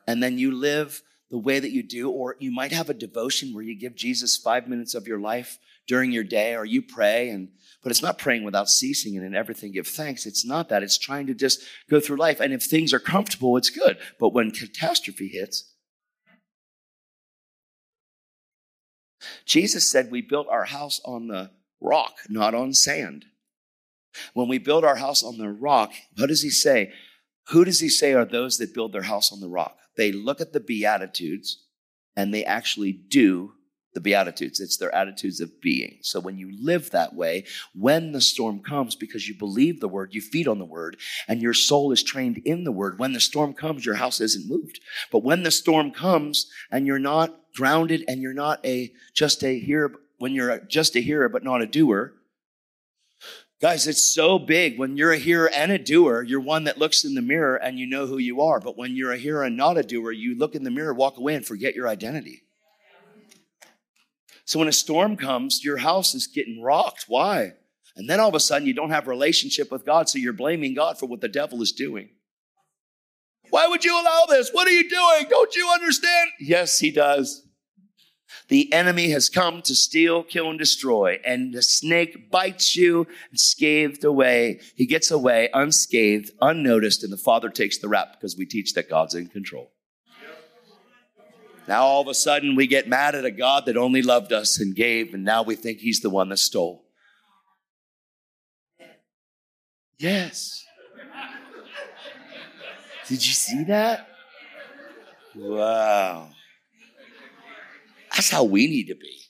and 0.08 0.24
then 0.24 0.40
you 0.40 0.52
live 0.52 1.04
the 1.30 1.38
way 1.38 1.60
that 1.60 1.72
you 1.72 1.84
do, 1.84 2.10
or 2.10 2.36
you 2.40 2.50
might 2.50 2.72
have 2.72 2.90
a 2.90 2.96
devotion 2.96 3.54
where 3.54 3.64
you 3.64 3.78
give 3.78 3.94
Jesus 3.94 4.38
five 4.38 4.68
minutes 4.68 4.96
of 4.96 5.08
your 5.08 5.20
life 5.20 5.60
during 5.88 6.12
your 6.12 6.24
day, 6.24 6.56
or 6.56 6.66
you 6.66 6.82
pray, 6.82 7.30
and 7.30 7.50
but 7.86 7.92
it's 7.92 8.02
not 8.02 8.18
praying 8.18 8.44
without 8.44 8.68
ceasing 8.68 9.16
and 9.16 9.24
in 9.24 9.36
everything 9.36 9.72
give 9.72 9.88
thanks. 9.88 10.26
It's 10.26 10.44
not 10.44 10.70
that. 10.70 10.82
It's 10.82 10.98
trying 10.98 11.28
to 11.28 11.36
just 11.36 11.62
go 11.88 12.00
through 12.00 12.18
life. 12.18 12.40
And 12.40 12.52
if 12.52 12.64
things 12.64 12.92
are 12.94 13.00
comfortable, 13.00 13.58
it's 13.58 13.70
good. 13.70 14.00
But 14.20 14.34
when 14.34 14.50
catastrophe 14.50 15.28
hits, 15.28 15.72
Jesus 19.46 19.88
said 19.88 20.10
we 20.10 20.22
built 20.22 20.48
our 20.50 20.66
house 20.66 21.00
on 21.06 21.28
the 21.28 21.52
rock, 21.80 22.16
not 22.28 22.56
on 22.56 22.74
sand. 22.74 23.26
When 24.34 24.48
we 24.48 24.58
build 24.58 24.84
our 24.84 24.96
house 24.96 25.22
on 25.22 25.38
the 25.38 25.50
rock, 25.50 25.94
what 26.18 26.30
does 26.30 26.42
he 26.42 26.50
say? 26.50 26.92
Who 27.50 27.66
does 27.66 27.82
he 27.82 27.90
say 27.90 28.14
are 28.14 28.26
those 28.26 28.58
that 28.58 28.74
build 28.74 28.94
their 28.94 29.04
house 29.04 29.32
on 29.32 29.42
the 29.42 29.48
rock? 29.48 29.78
They 29.96 30.12
look 30.12 30.42
at 30.42 30.54
the 30.54 30.60
Beatitudes 30.60 31.66
and 32.16 32.34
they 32.34 32.44
actually 32.44 32.94
do 32.94 33.54
the 33.96 34.02
Beatitudes. 34.02 34.60
It's 34.60 34.78
their 34.78 34.94
attitudes 34.94 35.40
of 35.42 35.60
being. 35.62 35.98
So 36.02 36.20
when 36.20 36.38
you 36.38 36.52
live 36.62 36.92
that 36.92 37.16
way, 37.16 37.46
when 37.74 38.12
the 38.12 38.22
storm 38.22 38.60
comes, 38.60 38.96
because 38.96 39.28
you 39.28 39.34
believe 39.34 39.80
the 39.80 39.88
word, 39.88 40.14
you 40.14 40.22
feed 40.22 40.48
on 40.48 40.60
the 40.60 40.66
word, 40.66 40.98
and 41.28 41.42
your 41.42 41.54
soul 41.54 41.92
is 41.92 42.04
trained 42.04 42.38
in 42.46 42.66
the 42.66 42.72
word, 42.72 43.00
when 43.00 43.14
the 43.14 43.20
storm 43.20 43.54
comes, 43.54 43.86
your 43.86 43.96
house 43.96 44.22
isn't 44.22 44.48
moved. 44.48 44.80
But 45.12 45.24
when 45.24 45.42
the 45.42 45.50
storm 45.50 45.92
comes 45.92 46.52
and 46.70 46.86
you're 46.86 47.00
not 47.00 47.40
grounded 47.56 48.04
and 48.08 48.22
you're 48.22 48.34
not 48.34 48.64
a 48.66 48.94
just 49.14 49.44
a 49.44 49.58
hearer, 49.58 49.94
when 50.20 50.34
you're 50.34 50.60
just 50.60 50.96
a 50.96 51.02
hearer 51.02 51.30
but 51.30 51.44
not 51.44 51.64
a 51.64 51.66
doer, 51.66 52.14
Guys, 53.62 53.88
it's 53.88 54.04
so 54.04 54.38
big. 54.38 54.78
When 54.78 54.98
you're 54.98 55.14
a 55.14 55.18
hearer 55.18 55.50
and 55.50 55.72
a 55.72 55.80
doer, 55.80 56.22
you're 56.22 56.42
one 56.42 56.66
that 56.66 56.78
looks 56.78 57.06
in 57.06 57.16
the 57.16 57.22
mirror 57.22 57.56
and 57.56 57.80
you 57.80 57.88
know 57.88 58.06
who 58.06 58.18
you 58.18 58.42
are. 58.42 58.60
But 58.60 58.78
when 58.78 58.98
you're 58.98 59.14
a 59.14 59.18
hearer 59.18 59.44
and 59.44 59.56
not 59.56 59.78
a 59.78 59.82
doer, 59.82 60.12
you 60.12 60.38
look 60.38 60.56
in 60.56 60.66
the 60.66 60.70
mirror, 60.70 60.94
walk 60.94 61.18
away, 61.18 61.36
and 61.36 61.46
forget 61.46 61.74
your 61.74 61.88
identity. 61.88 62.44
So 64.46 64.60
when 64.60 64.68
a 64.68 64.74
storm 64.74 65.18
comes, 65.18 65.64
your 65.64 65.78
house 65.78 66.14
is 66.14 66.28
getting 66.28 66.62
rocked. 66.62 67.06
Why? 67.08 67.54
And 67.96 68.10
then 68.10 68.20
all 68.20 68.30
of 68.30 68.36
a 68.36 68.40
sudden, 68.40 68.68
you 68.68 68.74
don't 68.74 68.92
have 68.92 69.08
relationship 69.08 69.72
with 69.72 69.86
God, 69.86 70.08
so 70.08 70.20
you're 70.20 70.34
blaming 70.34 70.74
God 70.74 71.00
for 71.00 71.08
what 71.08 71.22
the 71.22 71.28
devil 71.28 71.62
is 71.62 71.72
doing. 71.72 72.10
Why 73.50 73.68
would 73.68 73.86
you 73.86 74.00
allow 74.00 74.26
this? 74.28 74.52
What 74.52 74.68
are 74.68 74.72
you 74.72 74.90
doing? 74.90 75.28
Don't 75.30 75.56
you 75.56 75.70
understand? 75.74 76.30
Yes, 76.40 76.80
he 76.80 76.92
does. 76.92 77.44
The 78.48 78.72
enemy 78.74 79.10
has 79.10 79.30
come 79.30 79.62
to 79.64 79.76
steal, 79.76 80.24
kill, 80.24 80.50
and 80.50 80.60
destroy, 80.60 81.20
and 81.26 81.54
the 81.54 81.62
snake 81.62 82.30
bites 82.30 82.76
you 82.76 83.08
and 83.30 83.40
scathed 83.40 84.04
away. 84.04 84.60
He 84.76 84.86
gets 84.86 85.10
away 85.10 85.50
unscathed, 85.54 86.32
unnoticed, 86.42 87.04
and 87.04 87.14
the 87.14 87.18
Father 87.18 87.50
takes 87.50 87.78
the 87.78 87.88
rap 87.88 88.14
because 88.14 88.38
we 88.38 88.46
teach 88.46 88.74
that 88.74 88.90
God's 88.90 89.16
in 89.16 89.28
control. 89.28 89.72
Now 91.68 91.84
all 91.84 92.02
of 92.02 92.08
a 92.08 92.14
sudden 92.14 92.56
we 92.56 92.68
get 92.68 92.88
mad 92.88 93.16
at 93.16 93.26
a 93.26 93.32
God 93.32 93.66
that 93.66 93.78
only 93.78 94.02
loved 94.02 94.32
us 94.32 94.60
and 94.60 94.76
gave, 94.76 95.14
and 95.14 95.24
now 95.24 95.42
we 95.44 95.56
think 95.56 95.80
he's 95.80 96.02
the 96.02 96.10
one 96.10 96.30
that 96.30 96.38
stole. 96.38 96.86
Yes. 99.98 100.64
Did 103.08 103.26
you 103.26 103.34
see 103.34 103.64
that? 103.66 104.08
Wow. 105.36 106.30
That's 108.12 108.30
how 108.30 108.44
we 108.44 108.68
need 108.68 108.88
to 108.88 108.96
be. 108.96 109.22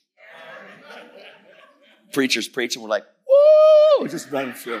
Preachers 2.12 2.48
preaching, 2.48 2.82
we're 2.82 2.88
like, 2.88 3.04
woo, 3.28 4.08
just 4.08 4.30
running 4.30 4.54
through. 4.54 4.80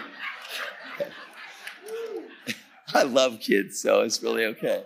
I 2.94 3.02
love 3.02 3.40
kids, 3.40 3.80
so 3.80 4.02
it's 4.02 4.22
really 4.22 4.44
okay. 4.46 4.84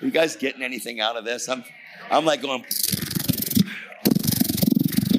Are 0.00 0.04
you 0.04 0.10
guys 0.10 0.36
getting 0.36 0.62
anything 0.62 1.00
out 1.00 1.16
of 1.16 1.24
this? 1.24 1.48
I'm, 1.48 1.64
I'm 2.10 2.24
like 2.24 2.42
going, 2.42 2.64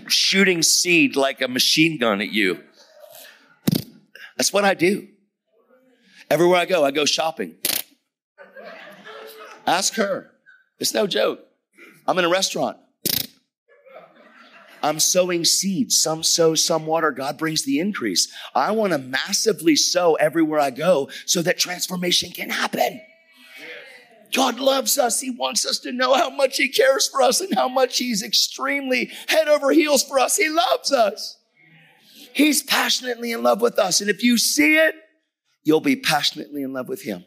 shooting 0.07 0.61
seed 0.63 1.15
like 1.15 1.41
a 1.41 1.47
machine 1.47 1.97
gun 1.97 2.21
at 2.21 2.29
you. 2.29 2.63
That's 4.37 4.51
what 4.53 4.65
I 4.65 4.73
do. 4.73 5.07
Everywhere 6.29 6.59
I 6.59 6.65
go, 6.65 6.83
I 6.83 6.91
go 6.91 7.05
shopping. 7.05 7.55
Ask 9.65 9.95
her. 9.95 10.31
It's 10.79 10.93
no 10.93 11.07
joke. 11.07 11.39
I'm 12.07 12.17
in 12.17 12.25
a 12.25 12.29
restaurant. 12.29 12.77
I'm 14.81 14.99
sowing 14.99 15.45
seeds. 15.45 16.01
Some 16.01 16.23
sow, 16.23 16.55
some 16.55 16.85
water. 16.85 17.11
God 17.11 17.37
brings 17.37 17.65
the 17.65 17.79
increase. 17.79 18.31
I 18.55 18.71
want 18.71 18.93
to 18.93 18.97
massively 18.97 19.75
sow 19.75 20.15
everywhere 20.15 20.59
I 20.59 20.69
go 20.69 21.09
so 21.25 21.41
that 21.41 21.57
transformation 21.57 22.31
can 22.31 22.49
happen. 22.49 23.01
God 24.33 24.59
loves 24.59 24.97
us. 24.97 25.19
He 25.19 25.31
wants 25.31 25.65
us 25.65 25.79
to 25.79 25.91
know 25.91 26.13
how 26.13 26.29
much 26.29 26.57
He 26.57 26.69
cares 26.69 27.07
for 27.07 27.21
us 27.21 27.41
and 27.41 27.53
how 27.53 27.67
much 27.67 27.97
He's 27.97 28.23
extremely 28.23 29.11
head 29.27 29.47
over 29.47 29.71
heels 29.71 30.03
for 30.03 30.19
us. 30.19 30.35
He 30.35 30.49
loves 30.49 30.91
us. 30.91 31.37
He's 32.33 32.61
passionately 32.61 33.31
in 33.31 33.41
love 33.43 33.61
with 33.61 33.79
us. 33.79 34.01
And 34.01 34.09
if 34.09 34.23
you 34.23 34.37
see 34.37 34.77
it, 34.77 34.95
you'll 35.63 35.81
be 35.81 35.95
passionately 35.95 36.61
in 36.61 36.73
love 36.73 36.87
with 36.87 37.01
Him. 37.01 37.25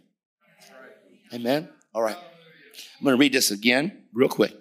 Amen? 1.35 1.69
All 1.95 2.03
right. 2.03 2.17
I'm 2.17 3.05
going 3.05 3.17
to 3.17 3.21
read 3.21 3.33
this 3.33 3.51
again 3.51 4.05
real 4.13 4.29
quick. 4.29 4.55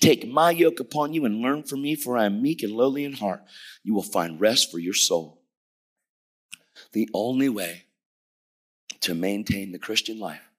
Take 0.00 0.26
my 0.26 0.50
yoke 0.50 0.80
upon 0.80 1.12
you 1.12 1.24
and 1.26 1.42
learn 1.42 1.62
from 1.62 1.82
me, 1.82 1.94
for 1.94 2.16
I 2.16 2.24
am 2.24 2.42
meek 2.42 2.62
and 2.62 2.72
lowly 2.72 3.04
in 3.04 3.12
heart. 3.12 3.42
You 3.84 3.94
will 3.94 4.02
find 4.02 4.40
rest 4.40 4.70
for 4.70 4.78
your 4.78 4.94
soul. 4.94 5.42
The 6.92 7.08
only 7.12 7.50
way 7.50 7.84
to 9.00 9.14
maintain 9.14 9.72
the 9.72 9.78
Christian 9.78 10.18
life 10.18 10.49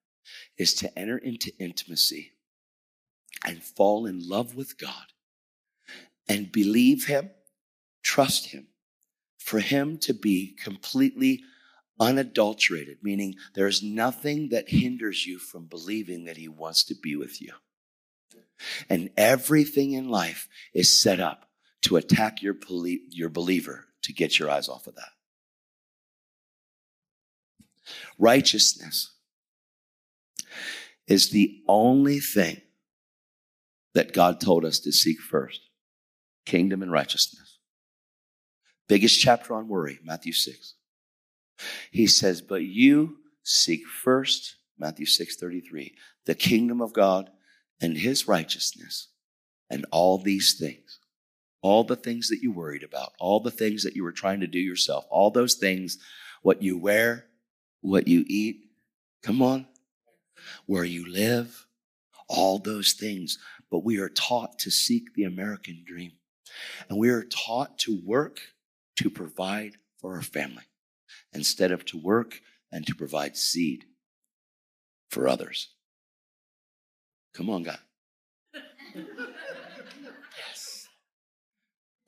is 0.62 0.76
to 0.76 1.00
enter 1.00 1.18
into 1.18 1.52
intimacy 1.58 2.34
and 3.44 3.64
fall 3.64 4.06
in 4.06 4.30
love 4.30 4.54
with 4.56 4.78
God 4.78 5.08
and 6.30 6.52
believe 6.52 7.08
Him, 7.08 7.32
trust 8.04 8.52
Him, 8.52 8.68
for 9.40 9.60
Him 9.60 9.98
to 9.98 10.14
be 10.14 10.56
completely 10.64 11.42
unadulterated, 12.00 13.00
meaning 13.02 13.34
there's 13.56 13.82
nothing 13.82 14.50
that 14.50 14.70
hinders 14.70 15.26
you 15.26 15.40
from 15.40 15.66
believing 15.66 16.26
that 16.26 16.38
He 16.38 16.48
wants 16.48 16.84
to 16.84 16.96
be 16.96 17.16
with 17.16 17.42
you. 17.42 17.54
And 18.88 19.10
everything 19.18 19.94
in 19.94 20.10
life 20.10 20.48
is 20.76 21.02
set 21.02 21.20
up 21.20 21.50
to 21.86 21.96
attack 21.96 22.44
your, 22.44 22.56
your 23.10 23.30
believer 23.30 23.88
to 24.04 24.14
get 24.14 24.38
your 24.38 24.52
eyes 24.52 24.70
off 24.70 24.86
of 24.86 24.94
that. 24.94 25.10
Righteousness 28.20 29.12
is 31.12 31.30
the 31.30 31.62
only 31.68 32.22
thing 32.22 32.62
that 33.94 34.14
God 34.14 34.40
told 34.40 34.64
us 34.64 34.80
to 34.80 34.94
seek 34.94 35.20
first 35.20 35.60
kingdom 36.46 36.82
and 36.82 36.92
righteousness. 36.92 37.60
Biggest 38.88 39.20
chapter 39.20 39.54
on 39.54 39.68
worry, 39.68 40.00
Matthew 40.06 40.32
6. 40.32 40.76
He 41.92 42.08
says, 42.08 42.42
But 42.42 42.64
you 42.64 43.18
seek 43.44 43.82
first, 43.86 44.56
Matthew 44.80 45.06
6 45.06 45.36
33, 45.36 45.94
the 46.26 46.34
kingdom 46.34 46.80
of 46.82 46.94
God 46.94 47.30
and 47.82 47.98
his 47.98 48.30
righteousness, 48.30 49.10
and 49.70 49.86
all 49.92 50.18
these 50.18 50.56
things, 50.58 51.00
all 51.62 51.84
the 51.84 51.98
things 51.98 52.30
that 52.30 52.40
you 52.42 52.54
worried 52.54 52.84
about, 52.84 53.12
all 53.20 53.42
the 53.42 53.52
things 53.52 53.84
that 53.84 53.98
you 53.98 54.04
were 54.04 54.14
trying 54.14 54.40
to 54.40 54.48
do 54.48 54.60
yourself, 54.60 55.06
all 55.10 55.30
those 55.30 55.56
things, 55.56 55.98
what 56.42 56.62
you 56.62 56.78
wear, 56.78 57.26
what 57.82 58.08
you 58.08 58.24
eat, 58.28 58.62
come 59.22 59.42
on, 59.42 59.68
where 60.66 60.84
you 60.84 61.12
live, 61.12 61.68
all 62.28 62.60
those 62.60 62.94
things. 62.94 63.38
But 63.70 63.84
we 63.84 64.00
are 64.00 64.10
taught 64.10 64.60
to 64.60 64.72
seek 64.72 65.14
the 65.14 65.24
American 65.24 65.84
dream. 65.86 66.14
And 66.90 66.98
we 66.98 67.10
are 67.10 67.24
taught 67.24 67.78
to 67.80 68.02
work 68.06 68.40
to 68.98 69.10
provide 69.10 69.78
for 70.00 70.16
our 70.16 70.22
family 70.22 70.64
instead 71.34 71.72
of 71.72 71.86
to 71.86 71.98
work 71.98 72.42
and 72.72 72.86
to 72.88 72.96
provide 72.96 73.38
seed 73.38 73.86
for 75.10 75.28
others. 75.28 75.70
Come 77.34 77.50
on, 77.50 77.64
God. 77.64 77.80
yes. 80.38 80.88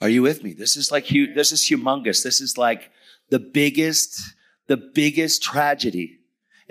Are 0.01 0.09
you 0.09 0.21
with 0.21 0.43
me? 0.43 0.53
This 0.53 0.75
is 0.75 0.91
like 0.91 1.07
this 1.07 1.51
is 1.51 1.61
humongous. 1.61 2.23
This 2.23 2.41
is 2.41 2.57
like 2.57 2.91
the 3.29 3.39
biggest, 3.39 4.19
the 4.67 4.77
biggest 4.77 5.41
tragedy 5.41 6.19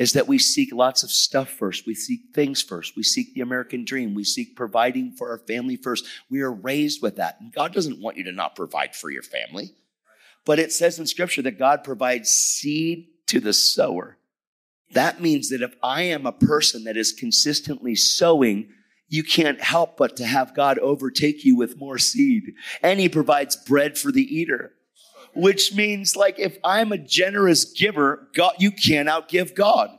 is 0.03 0.15
that 0.15 0.27
we 0.27 0.37
seek 0.37 0.75
lots 0.75 1.05
of 1.05 1.13
stuff 1.13 1.49
first. 1.49 1.87
We 1.87 1.95
seek 1.95 2.35
things 2.35 2.61
first. 2.61 2.97
We 2.97 3.05
seek 3.05 3.35
the 3.35 3.41
American 3.41 3.85
dream. 3.85 4.15
We 4.15 4.25
seek 4.25 4.57
providing 4.57 5.13
for 5.13 5.31
our 5.31 5.39
family 5.39 5.77
first. 5.77 6.05
We 6.29 6.41
are 6.41 6.51
raised 6.51 7.01
with 7.01 7.17
that. 7.17 7.37
And 7.41 7.53
God 7.53 7.73
doesn't 7.73 8.03
want 8.03 8.17
you 8.17 8.25
to 8.25 8.33
not 8.33 8.57
provide 8.57 8.97
for 8.97 9.11
your 9.11 9.23
family. 9.23 9.77
But 10.45 10.59
it 10.59 10.73
says 10.73 10.99
in 10.99 11.07
scripture 11.07 11.43
that 11.43 11.57
God 11.57 11.85
provides 11.85 12.31
seed 12.31 13.11
to 13.29 13.39
the 13.39 13.53
sower. 13.53 14.19
That 14.91 15.21
means 15.21 15.51
that 15.51 15.63
if 15.63 15.77
I 15.85 16.03
am 16.03 16.27
a 16.27 16.33
person 16.33 16.83
that 16.83 16.97
is 16.97 17.13
consistently 17.13 17.95
sowing, 17.95 18.71
you 19.09 19.23
can't 19.23 19.61
help 19.61 19.97
but 19.97 20.17
to 20.17 20.27
have 20.27 20.57
God 20.57 20.81
overtake 20.81 21.45
you 21.45 21.55
with 21.55 21.79
more 21.79 21.99
seed. 21.99 22.55
And 22.83 22.99
he 22.99 23.09
provides 23.09 23.55
bread 23.55 23.97
for 23.97 24.11
the 24.11 24.23
eater 24.23 24.73
which 25.35 25.75
means 25.75 26.17
like 26.17 26.39
if 26.39 26.59
I'm 26.65 26.93
a 26.93 26.99
generous 26.99 27.65
giver, 27.65 28.29
God, 28.35 28.55
you 28.59 28.71
can't 28.71 29.09
outgive 29.09 29.55
God. 29.55 29.91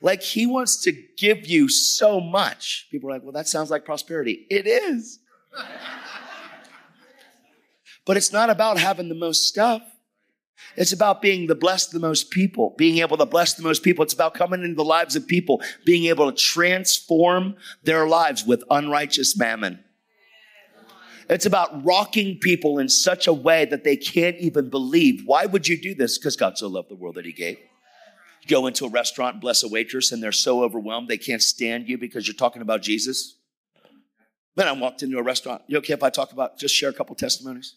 Like 0.00 0.22
he 0.22 0.46
wants 0.46 0.82
to 0.82 0.92
give 1.16 1.46
you 1.46 1.68
so 1.68 2.20
much. 2.20 2.88
People 2.90 3.08
are 3.08 3.14
like, 3.14 3.22
well, 3.22 3.32
that 3.32 3.46
sounds 3.46 3.70
like 3.70 3.84
prosperity. 3.84 4.46
It 4.50 4.66
is. 4.66 5.20
but 8.04 8.16
it's 8.16 8.32
not 8.32 8.50
about 8.50 8.78
having 8.78 9.08
the 9.08 9.14
most 9.14 9.46
stuff. 9.46 9.82
It's 10.76 10.92
about 10.92 11.22
being 11.22 11.46
the 11.46 11.54
blessed 11.54 11.92
the 11.92 12.00
most 12.00 12.30
people, 12.30 12.74
being 12.78 12.98
able 12.98 13.16
to 13.18 13.26
bless 13.26 13.54
the 13.54 13.62
most 13.62 13.82
people. 13.82 14.02
It's 14.02 14.14
about 14.14 14.34
coming 14.34 14.62
into 14.62 14.74
the 14.74 14.84
lives 14.84 15.16
of 15.16 15.26
people, 15.26 15.62
being 15.84 16.06
able 16.06 16.30
to 16.30 16.36
transform 16.36 17.56
their 17.82 18.06
lives 18.08 18.44
with 18.44 18.64
unrighteous 18.70 19.36
mammon. 19.36 19.84
It's 21.32 21.46
about 21.46 21.82
rocking 21.82 22.38
people 22.38 22.78
in 22.78 22.90
such 22.90 23.26
a 23.26 23.32
way 23.32 23.64
that 23.64 23.84
they 23.84 23.96
can't 23.96 24.36
even 24.36 24.68
believe. 24.68 25.22
Why 25.24 25.46
would 25.46 25.66
you 25.66 25.80
do 25.80 25.94
this? 25.94 26.18
Because 26.18 26.36
God 26.36 26.58
so 26.58 26.68
loved 26.68 26.90
the 26.90 26.94
world 26.94 27.14
that 27.14 27.24
He 27.24 27.32
gave. 27.32 27.58
go 28.48 28.66
into 28.66 28.84
a 28.84 28.90
restaurant, 28.90 29.40
bless 29.40 29.62
a 29.62 29.68
waitress, 29.68 30.12
and 30.12 30.22
they're 30.22 30.32
so 30.32 30.62
overwhelmed 30.62 31.08
they 31.08 31.16
can't 31.16 31.42
stand 31.42 31.88
you 31.88 31.96
because 31.96 32.26
you're 32.26 32.34
talking 32.34 32.60
about 32.60 32.82
Jesus. 32.82 33.36
Then 34.56 34.68
I 34.68 34.72
walked 34.72 35.02
into 35.02 35.16
a 35.16 35.22
restaurant. 35.22 35.62
You 35.68 35.78
okay 35.78 35.94
if 35.94 36.02
I 36.02 36.10
talk 36.10 36.32
about 36.32 36.58
just 36.58 36.74
share 36.74 36.90
a 36.90 36.92
couple 36.92 37.14
testimonies? 37.14 37.76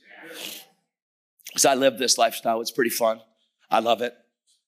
Because 1.48 1.66
I 1.66 1.76
live 1.76 1.98
this 1.98 2.18
lifestyle. 2.18 2.60
It's 2.60 2.72
pretty 2.72 2.90
fun. 2.90 3.22
I 3.70 3.80
love 3.80 4.02
it. 4.02 4.14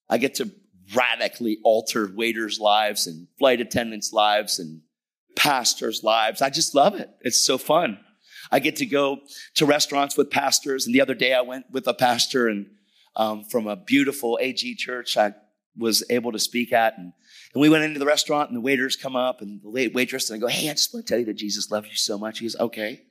I 0.08 0.16
get 0.16 0.36
to 0.36 0.50
radically 0.94 1.58
alter 1.62 2.10
waiters' 2.14 2.58
lives 2.58 3.06
and 3.06 3.28
flight 3.38 3.60
attendants' 3.60 4.14
lives 4.14 4.58
and 4.58 4.80
pastors' 5.36 6.02
lives. 6.02 6.40
I 6.40 6.48
just 6.48 6.74
love 6.74 6.94
it. 6.94 7.10
It's 7.20 7.44
so 7.44 7.58
fun. 7.58 7.98
I 8.50 8.58
get 8.58 8.76
to 8.76 8.86
go 8.86 9.18
to 9.54 9.66
restaurants 9.66 10.16
with 10.16 10.30
pastors. 10.30 10.86
And 10.86 10.94
the 10.94 11.00
other 11.00 11.14
day 11.14 11.34
I 11.34 11.40
went 11.40 11.66
with 11.70 11.86
a 11.86 11.94
pastor 11.94 12.48
and 12.48 12.66
um, 13.16 13.44
from 13.44 13.66
a 13.66 13.76
beautiful 13.76 14.38
AG 14.40 14.74
church 14.76 15.16
I 15.16 15.34
was 15.76 16.04
able 16.10 16.32
to 16.32 16.38
speak 16.38 16.72
at. 16.72 16.96
And, 16.98 17.12
and 17.54 17.60
we 17.60 17.68
went 17.68 17.84
into 17.84 17.98
the 17.98 18.06
restaurant 18.06 18.50
and 18.50 18.56
the 18.56 18.60
waiters 18.60 18.96
come 18.96 19.16
up 19.16 19.40
and 19.40 19.60
the 19.62 19.90
waitress 19.92 20.30
and 20.30 20.36
I 20.36 20.40
go, 20.40 20.48
Hey, 20.48 20.68
I 20.68 20.72
just 20.72 20.92
want 20.92 21.06
to 21.06 21.10
tell 21.10 21.20
you 21.20 21.26
that 21.26 21.34
Jesus 21.34 21.70
loves 21.70 21.88
you 21.88 21.96
so 21.96 22.18
much. 22.18 22.38
He 22.38 22.44
goes, 22.44 22.56
Okay. 22.56 23.02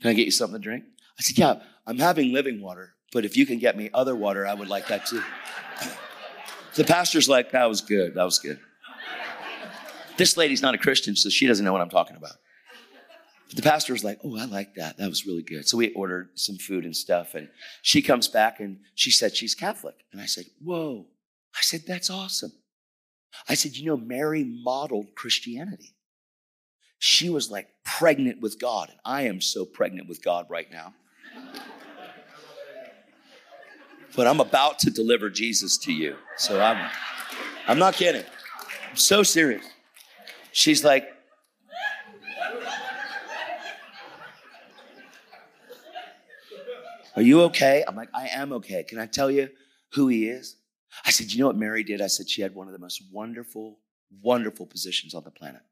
Can 0.00 0.10
I 0.10 0.14
get 0.14 0.24
you 0.24 0.30
something 0.30 0.60
to 0.60 0.64
drink? 0.64 0.84
I 1.18 1.22
said, 1.22 1.38
Yeah, 1.38 1.60
I'm 1.86 1.98
having 1.98 2.32
living 2.32 2.60
water, 2.60 2.94
but 3.12 3.24
if 3.24 3.36
you 3.36 3.46
can 3.46 3.58
get 3.58 3.76
me 3.76 3.90
other 3.92 4.16
water, 4.16 4.46
I 4.46 4.54
would 4.54 4.68
like 4.68 4.88
that 4.88 5.06
too. 5.06 5.22
the 6.74 6.84
pastor's 6.84 7.28
like, 7.28 7.52
That 7.52 7.68
was 7.68 7.80
good. 7.80 8.14
That 8.14 8.24
was 8.24 8.38
good. 8.38 8.58
This 10.16 10.36
lady's 10.36 10.62
not 10.62 10.74
a 10.74 10.78
Christian, 10.78 11.14
so 11.14 11.28
she 11.28 11.46
doesn't 11.46 11.64
know 11.64 11.72
what 11.72 11.80
I'm 11.80 11.90
talking 11.90 12.16
about. 12.16 12.32
The 13.54 13.62
pastor 13.62 13.92
was 13.92 14.04
like, 14.04 14.18
Oh, 14.24 14.38
I 14.38 14.44
like 14.44 14.74
that. 14.74 14.98
That 14.98 15.08
was 15.08 15.26
really 15.26 15.42
good. 15.42 15.66
So 15.66 15.78
we 15.78 15.92
ordered 15.92 16.30
some 16.34 16.56
food 16.56 16.84
and 16.84 16.96
stuff. 16.96 17.34
And 17.34 17.48
she 17.82 18.02
comes 18.02 18.28
back 18.28 18.60
and 18.60 18.80
she 18.94 19.10
said 19.10 19.34
she's 19.34 19.54
Catholic. 19.54 19.94
And 20.12 20.20
I 20.20 20.26
said, 20.26 20.44
Whoa. 20.62 21.06
I 21.54 21.60
said, 21.62 21.82
That's 21.86 22.10
awesome. 22.10 22.52
I 23.48 23.54
said, 23.54 23.76
You 23.76 23.86
know, 23.86 23.96
Mary 23.96 24.44
modeled 24.44 25.14
Christianity. 25.14 25.94
She 26.98 27.30
was 27.30 27.50
like 27.50 27.68
pregnant 27.84 28.40
with 28.40 28.58
God. 28.60 28.90
And 28.90 28.98
I 29.04 29.22
am 29.22 29.40
so 29.40 29.64
pregnant 29.64 30.08
with 30.08 30.22
God 30.22 30.46
right 30.50 30.70
now. 30.70 30.94
but 34.16 34.26
I'm 34.26 34.40
about 34.40 34.80
to 34.80 34.90
deliver 34.90 35.30
Jesus 35.30 35.78
to 35.78 35.92
you. 35.92 36.16
So 36.36 36.60
I'm, 36.60 36.90
I'm 37.68 37.78
not 37.78 37.94
kidding. 37.94 38.24
I'm 38.90 38.96
so 38.96 39.22
serious. 39.22 39.64
She's 40.50 40.82
like, 40.82 41.08
Are 47.18 47.22
you 47.22 47.42
okay? 47.42 47.82
I'm 47.88 47.96
like, 47.96 48.10
I 48.14 48.28
am 48.28 48.52
okay. 48.52 48.84
Can 48.84 49.00
I 49.00 49.06
tell 49.06 49.28
you 49.28 49.48
who 49.94 50.06
he 50.06 50.28
is? 50.28 50.54
I 51.04 51.10
said, 51.10 51.32
You 51.32 51.40
know 51.40 51.48
what 51.48 51.56
Mary 51.56 51.82
did? 51.82 52.00
I 52.00 52.06
said, 52.06 52.30
She 52.30 52.42
had 52.42 52.54
one 52.54 52.68
of 52.68 52.72
the 52.72 52.78
most 52.78 53.02
wonderful, 53.10 53.80
wonderful 54.22 54.66
positions 54.66 55.14
on 55.14 55.24
the 55.24 55.32
planet. 55.32 55.62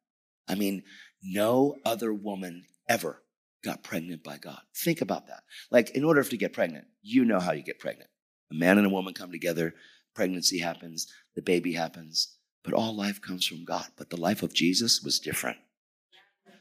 I 0.49 0.57
mean, 0.57 0.83
no 1.23 1.77
other 1.85 2.13
woman 2.13 2.65
ever 2.89 3.23
got 3.63 3.85
pregnant 3.85 4.25
by 4.25 4.39
God. 4.39 4.59
Think 4.75 5.03
about 5.03 5.29
that. 5.29 5.45
Like, 5.71 5.91
in 5.91 6.03
order 6.03 6.25
to 6.25 6.37
get 6.37 6.53
pregnant, 6.53 6.87
you 7.01 7.25
know 7.25 7.39
how 7.39 7.53
you 7.53 7.63
get 7.63 7.79
pregnant. 7.79 8.11
A 8.51 8.55
man 8.57 8.77
and 8.77 8.87
a 8.89 8.91
woman 8.91 9.15
come 9.15 9.31
together, 9.31 9.73
pregnancy 10.17 10.59
happens, 10.59 11.07
the 11.37 11.43
baby 11.43 11.75
happens, 11.75 12.39
but 12.65 12.75
all 12.75 12.93
life 12.93 13.23
comes 13.23 13.47
from 13.47 13.65
God. 13.65 13.87
But 13.97 14.11
the 14.11 14.21
life 14.21 14.43
of 14.43 14.53
Jesus 14.53 15.01
was 15.01 15.21
different. 15.21 15.59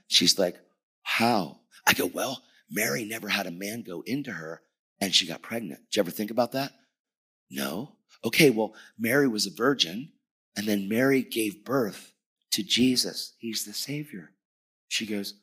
She's 0.09 0.37
like, 0.37 0.57
How? 1.01 1.61
I 1.87 1.93
go, 1.93 2.05
Well, 2.05 2.43
Mary 2.69 3.03
never 3.03 3.29
had 3.29 3.47
a 3.47 3.51
man 3.51 3.81
go 3.81 4.03
into 4.05 4.31
her 4.31 4.61
and 4.99 5.13
she 5.13 5.27
got 5.27 5.41
pregnant. 5.41 5.81
Did 5.89 5.95
you 5.95 5.99
ever 6.01 6.11
think 6.11 6.31
about 6.31 6.53
that? 6.53 6.71
No. 7.49 7.95
Okay, 8.23 8.49
well, 8.49 8.73
Mary 8.97 9.27
was 9.27 9.45
a 9.45 9.51
virgin, 9.51 10.11
and 10.55 10.65
then 10.65 10.89
Mary 10.89 11.21
gave 11.21 11.63
birth 11.63 12.13
to 12.51 12.63
Jesus. 12.63 13.33
He's 13.37 13.65
the 13.65 13.73
Savior. 13.73 14.31
She 14.87 15.05
goes, 15.05 15.35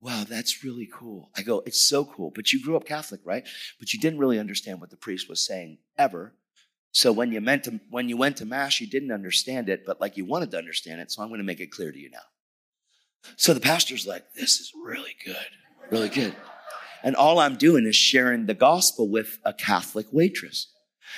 Wow, 0.00 0.24
that's 0.28 0.62
really 0.62 0.88
cool. 0.92 1.30
I 1.36 1.42
go, 1.42 1.62
It's 1.66 1.80
so 1.80 2.04
cool. 2.04 2.30
But 2.34 2.52
you 2.52 2.62
grew 2.62 2.76
up 2.76 2.84
Catholic, 2.84 3.20
right? 3.24 3.46
But 3.78 3.92
you 3.92 4.00
didn't 4.00 4.18
really 4.18 4.38
understand 4.38 4.80
what 4.80 4.90
the 4.90 4.96
priest 4.96 5.28
was 5.28 5.44
saying 5.44 5.78
ever. 5.96 6.34
So 6.92 7.12
when 7.12 7.30
you 7.30 7.40
meant 7.40 7.64
to, 7.64 7.80
when 7.90 8.08
you 8.08 8.16
went 8.16 8.38
to 8.38 8.46
mass, 8.46 8.80
you 8.80 8.86
didn't 8.86 9.12
understand 9.12 9.68
it, 9.68 9.84
but 9.86 10.00
like 10.00 10.16
you 10.16 10.24
wanted 10.24 10.50
to 10.52 10.58
understand 10.58 11.00
it. 11.00 11.10
So 11.10 11.22
I'm 11.22 11.28
going 11.28 11.40
to 11.40 11.44
make 11.44 11.60
it 11.60 11.70
clear 11.70 11.92
to 11.92 11.98
you 11.98 12.10
now. 12.10 12.18
So 13.36 13.52
the 13.52 13.60
pastor's 13.60 14.06
like, 14.06 14.24
"This 14.34 14.60
is 14.60 14.72
really 14.74 15.14
good, 15.24 15.36
really 15.90 16.08
good." 16.08 16.34
And 17.02 17.16
all 17.16 17.38
I'm 17.38 17.56
doing 17.56 17.86
is 17.86 17.96
sharing 17.96 18.46
the 18.46 18.54
gospel 18.54 19.08
with 19.08 19.38
a 19.44 19.52
Catholic 19.52 20.06
waitress. 20.12 20.72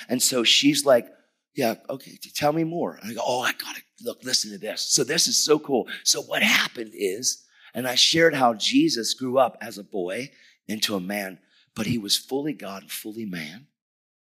And 0.07 0.21
so 0.21 0.43
she's 0.43 0.85
like, 0.85 1.07
yeah, 1.55 1.75
okay, 1.89 2.17
tell 2.35 2.53
me 2.53 2.63
more. 2.63 2.95
And 3.01 3.11
I 3.11 3.13
go, 3.13 3.21
oh, 3.23 3.41
I 3.41 3.53
gotta 3.53 3.81
look, 4.03 4.23
listen 4.23 4.51
to 4.51 4.57
this. 4.57 4.81
So 4.81 5.03
this 5.03 5.27
is 5.27 5.37
so 5.37 5.59
cool. 5.59 5.87
So 6.03 6.21
what 6.21 6.43
happened 6.43 6.91
is, 6.93 7.43
and 7.73 7.87
I 7.87 7.95
shared 7.95 8.33
how 8.33 8.53
Jesus 8.53 9.13
grew 9.13 9.37
up 9.37 9.57
as 9.61 9.77
a 9.77 9.83
boy 9.83 10.31
into 10.67 10.95
a 10.95 10.99
man, 10.99 11.39
but 11.75 11.85
he 11.85 11.97
was 11.97 12.17
fully 12.17 12.53
God 12.53 12.83
and 12.83 12.91
fully 12.91 13.25
man. 13.25 13.67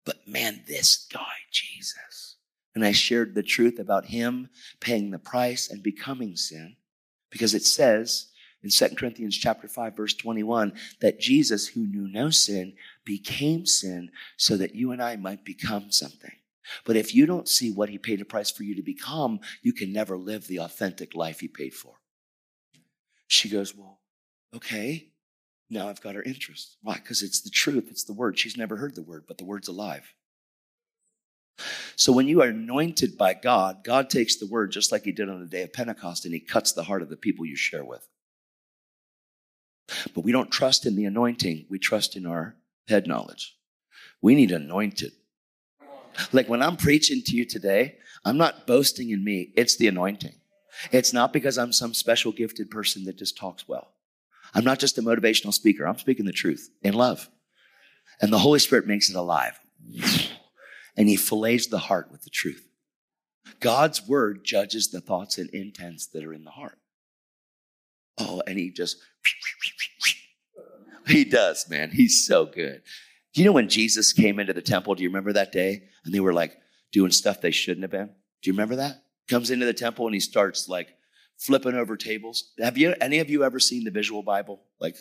But 0.05 0.27
man, 0.27 0.63
this 0.67 1.07
guy, 1.13 1.21
Jesus. 1.51 2.37
And 2.75 2.85
I 2.85 2.93
shared 2.93 3.35
the 3.35 3.43
truth 3.43 3.79
about 3.79 4.07
him 4.07 4.49
paying 4.81 5.11
the 5.11 5.19
price 5.19 5.69
and 5.69 5.83
becoming 5.83 6.37
sin 6.37 6.77
because 7.31 7.55
it 7.55 7.65
says 7.65 8.29
in 8.63 8.71
2 8.71 8.97
Corinthians 8.97 9.37
chapter 9.37 9.69
5 9.69 9.97
verse 9.97 10.15
21 10.15 10.73
that 11.01 11.21
Jesus 11.21 11.69
who 11.69 11.87
knew 11.87 12.09
no 12.09 12.31
sin 12.31 12.75
became 13.05 13.67
sin 13.67 14.11
so 14.37 14.57
that 14.57 14.75
you 14.75 14.93
and 14.93 15.03
I 15.03 15.17
might 15.17 15.45
become 15.45 15.91
something. 15.91 16.33
But 16.85 16.97
if 16.97 17.15
you 17.15 17.25
don't 17.25 17.49
see 17.49 17.73
what 17.73 17.89
he 17.89 17.99
paid 17.99 18.21
a 18.21 18.25
price 18.25 18.51
for 18.51 18.63
you 18.63 18.75
to 18.75 18.83
become, 18.83 19.41
you 19.63 19.73
can 19.73 19.93
never 19.93 20.19
live 20.19 20.47
the 20.47 20.61
authentic 20.61 21.15
life 21.15 21.41
he 21.41 21.49
paid 21.49 21.73
for. 21.73 21.95
She 23.27 23.49
goes, 23.49 23.75
"Well, 23.75 24.01
okay. 24.55 25.13
Now 25.71 25.89
I've 25.89 26.01
got 26.01 26.15
her 26.15 26.23
interest. 26.23 26.77
Why? 26.83 26.95
Because 26.95 27.23
it's 27.23 27.41
the 27.41 27.51
truth, 27.51 27.89
it's 27.91 28.05
the 28.05 28.15
word. 28.15 28.39
She's 28.39 28.57
never 28.57 28.77
heard 28.77 28.95
the 28.95 29.03
word, 29.03 29.25
but 29.27 29.39
the 29.39 29.45
word's 29.45 29.69
alive. 29.69 30.15
So 31.97 32.13
when 32.13 32.29
you 32.29 32.41
are 32.43 32.49
anointed 32.49 33.19
by 33.19 33.35
God, 33.35 33.83
God 33.85 34.09
takes 34.09 34.37
the 34.37 34.47
word 34.47 34.71
just 34.71 34.93
like 34.93 35.05
he 35.05 35.13
did 35.13 35.29
on 35.29 35.41
the 35.41 35.47
day 35.47 35.63
of 35.63 35.73
Pentecost 35.73 36.25
and 36.25 36.33
he 36.33 36.41
cuts 36.41 36.73
the 36.73 36.85
heart 36.85 37.03
of 37.03 37.09
the 37.09 37.17
people 37.17 37.45
you 37.45 37.57
share 37.57 37.85
with. 37.85 38.07
But 40.15 40.25
we 40.25 40.33
don't 40.33 40.51
trust 40.51 40.87
in 40.87 40.97
the 40.97 41.05
anointing, 41.05 41.67
we 41.69 41.79
trust 41.79 42.17
in 42.17 42.27
our 42.27 42.57
head 42.89 43.07
knowledge. 43.07 43.57
We 44.21 44.35
need 44.35 44.51
anointed. 44.51 45.13
Like 46.33 46.49
when 46.49 46.63
I'm 46.63 46.77
preaching 46.77 47.23
to 47.27 47.37
you 47.37 47.45
today, 47.45 47.99
I'm 48.25 48.37
not 48.37 48.67
boasting 48.67 49.11
in 49.11 49.25
me, 49.25 49.53
it's 49.57 49.77
the 49.77 49.89
anointing. 49.89 50.35
It's 50.93 51.13
not 51.13 51.33
because 51.33 51.59
I'm 51.59 51.73
some 51.73 51.95
special 51.95 52.33
gifted 52.33 52.71
person 52.71 53.05
that 53.05 53.19
just 53.19 53.37
talks 53.37 53.67
well. 53.67 53.93
I'm 54.55 54.65
not 54.65 54.79
just 54.79 54.99
a 54.99 55.03
motivational 55.03 55.53
speaker, 55.53 55.87
I'm 55.87 55.99
speaking 55.99 56.27
the 56.27 56.33
truth 56.33 56.71
in 56.83 56.95
love. 56.95 57.29
And 58.21 58.33
the 58.33 58.39
Holy 58.39 58.59
Spirit 58.59 58.87
makes 58.87 59.11
it 59.11 59.17
alive. 59.17 59.59
And 60.97 61.09
He 61.09 61.17
fillets 61.17 61.69
the 61.69 61.79
heart 61.79 62.11
with 62.11 62.23
the 62.23 62.31
truth. 62.31 62.69
God's 63.61 64.07
word 64.07 64.45
judges 64.45 64.91
the 64.91 65.01
thoughts 65.01 65.39
and 65.39 65.49
intents 65.51 66.07
that 66.09 66.25
are 66.25 66.35
in 66.35 66.45
the 66.45 66.51
heart. 66.51 66.79
Oh, 68.19 68.43
and 68.47 68.59
he 68.59 68.71
just, 68.71 68.99
he 71.07 71.25
does, 71.25 71.69
man. 71.69 71.91
He's 71.91 72.27
so 72.27 72.47
good. 72.47 72.83
Do 73.35 73.41
you 73.41 73.47
know 73.47 73.53
when 73.53 73.69
Jesus 73.69 74.13
came 74.13 74.39
into 74.39 74.53
the 74.53 74.63
temple, 74.63 74.95
do 74.95 75.03
you 75.03 75.09
remember 75.09 75.33
that 75.33 75.53
day? 75.53 75.85
And 76.05 76.15
they 76.15 76.21
were 76.21 76.33
like 76.33 76.57
doing 76.93 77.11
stuff 77.11 77.41
they 77.41 77.51
shouldn't 77.51 77.83
have 77.83 77.91
been. 77.91 78.11
Do 78.43 78.51
you 78.51 78.53
remember 78.53 78.77
that? 78.77 79.03
Comes 79.29 79.51
into 79.51 79.67
the 79.67 79.75
temple 79.75 80.07
and 80.07 80.15
he 80.15 80.21
starts 80.21 80.69
like 80.69 80.97
flipping 81.37 81.75
over 81.75 81.97
tables. 81.97 82.53
Have 82.59 82.79
you 82.79 82.95
any 83.01 83.19
of 83.19 83.31
you 83.31 83.45
ever 83.45 83.61
seen 83.61 83.85
the 83.85 83.91
visual 83.91 84.23
Bible? 84.23 84.61
Like 84.81 84.97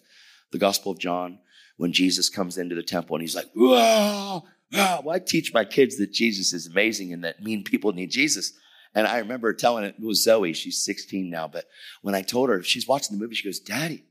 the 0.52 0.58
Gospel 0.58 0.92
of 0.92 1.00
John, 1.00 1.40
when 1.78 1.94
Jesus 1.94 2.30
comes 2.30 2.58
into 2.58 2.76
the 2.76 2.84
temple 2.84 3.16
and 3.16 3.22
he's 3.22 3.36
like, 3.36 3.50
whoa, 3.54 4.44
well, 4.72 5.10
I 5.10 5.20
teach 5.20 5.54
my 5.54 5.66
kids 5.66 5.98
that 5.98 6.12
Jesus 6.12 6.54
is 6.54 6.68
amazing 6.68 7.14
and 7.14 7.24
that 7.24 7.42
mean 7.42 7.64
people 7.64 7.94
need 7.94 8.12
Jesus. 8.12 8.54
And 8.94 9.08
I 9.08 9.20
remember 9.20 9.54
telling 9.54 9.84
it, 9.84 9.96
it 10.00 10.06
was 10.06 10.24
Zoe, 10.24 10.54
she's 10.54 10.84
16 10.84 11.30
now, 11.30 11.48
but 11.48 11.66
when 12.02 12.16
I 12.16 12.22
told 12.22 12.50
her, 12.50 12.64
she's 12.64 12.88
watching 12.88 13.16
the 13.16 13.22
movie, 13.22 13.36
she 13.36 13.48
goes, 13.48 13.60
Daddy, 13.60 14.06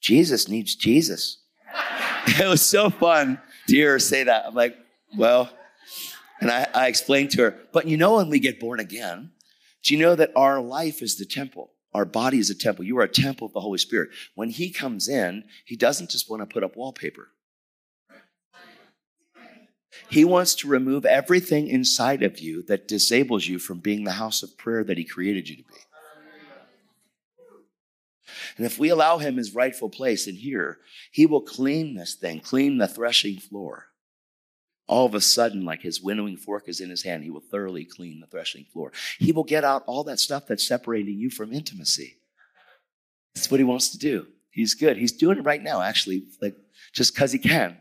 Jesus 0.00 0.48
needs 0.48 0.74
Jesus. 0.74 1.38
it 2.26 2.48
was 2.48 2.62
so 2.62 2.90
fun 2.90 3.40
to 3.68 3.74
hear 3.74 3.92
her 3.92 3.98
say 3.98 4.24
that. 4.24 4.46
I'm 4.46 4.54
like, 4.54 4.76
well, 5.16 5.50
and 6.40 6.50
I, 6.50 6.66
I 6.74 6.88
explained 6.88 7.30
to 7.32 7.42
her, 7.42 7.54
but 7.72 7.86
you 7.86 7.96
know, 7.96 8.16
when 8.16 8.30
we 8.30 8.38
get 8.38 8.60
born 8.60 8.80
again, 8.80 9.30
do 9.82 9.94
you 9.94 10.00
know 10.00 10.14
that 10.14 10.32
our 10.36 10.60
life 10.60 11.02
is 11.02 11.16
the 11.16 11.24
temple? 11.24 11.72
Our 11.92 12.04
body 12.04 12.38
is 12.38 12.50
a 12.50 12.54
temple. 12.54 12.84
You 12.84 12.98
are 12.98 13.04
a 13.04 13.08
temple 13.08 13.46
of 13.46 13.52
the 13.52 13.60
Holy 13.60 13.78
Spirit. 13.78 14.10
When 14.34 14.50
He 14.50 14.70
comes 14.70 15.08
in, 15.08 15.44
He 15.64 15.76
doesn't 15.76 16.10
just 16.10 16.30
want 16.30 16.42
to 16.42 16.46
put 16.46 16.62
up 16.62 16.76
wallpaper. 16.76 17.28
He 20.08 20.24
wants 20.24 20.54
to 20.56 20.68
remove 20.68 21.04
everything 21.04 21.66
inside 21.66 22.22
of 22.22 22.38
you 22.38 22.62
that 22.64 22.88
disables 22.88 23.46
you 23.46 23.58
from 23.58 23.80
being 23.80 24.04
the 24.04 24.12
house 24.12 24.42
of 24.42 24.56
prayer 24.56 24.84
that 24.84 24.98
He 24.98 25.04
created 25.04 25.48
you 25.48 25.56
to 25.56 25.62
be. 25.62 25.74
And 28.56 28.66
if 28.66 28.78
we 28.78 28.88
allow 28.88 29.18
Him 29.18 29.36
His 29.36 29.54
rightful 29.54 29.90
place 29.90 30.26
in 30.26 30.34
here, 30.34 30.78
He 31.10 31.26
will 31.26 31.40
clean 31.40 31.94
this 31.94 32.14
thing, 32.14 32.40
clean 32.40 32.78
the 32.78 32.88
threshing 32.88 33.38
floor. 33.38 33.86
All 34.86 35.06
of 35.06 35.14
a 35.14 35.20
sudden, 35.20 35.64
like 35.64 35.82
His 35.82 36.02
winnowing 36.02 36.36
fork 36.36 36.68
is 36.68 36.80
in 36.80 36.90
His 36.90 37.02
hand, 37.02 37.24
He 37.24 37.30
will 37.30 37.40
thoroughly 37.40 37.84
clean 37.84 38.20
the 38.20 38.26
threshing 38.26 38.64
floor. 38.64 38.92
He 39.18 39.32
will 39.32 39.44
get 39.44 39.64
out 39.64 39.84
all 39.86 40.04
that 40.04 40.20
stuff 40.20 40.46
that's 40.46 40.66
separating 40.66 41.18
you 41.18 41.30
from 41.30 41.52
intimacy. 41.52 42.18
That's 43.34 43.50
what 43.50 43.60
He 43.60 43.64
wants 43.64 43.90
to 43.90 43.98
do. 43.98 44.26
He's 44.50 44.74
good. 44.74 44.96
He's 44.96 45.12
doing 45.12 45.38
it 45.38 45.44
right 45.44 45.62
now, 45.62 45.80
actually, 45.80 46.24
like 46.42 46.56
just 46.92 47.14
because 47.14 47.32
He 47.32 47.38
can. 47.38 47.78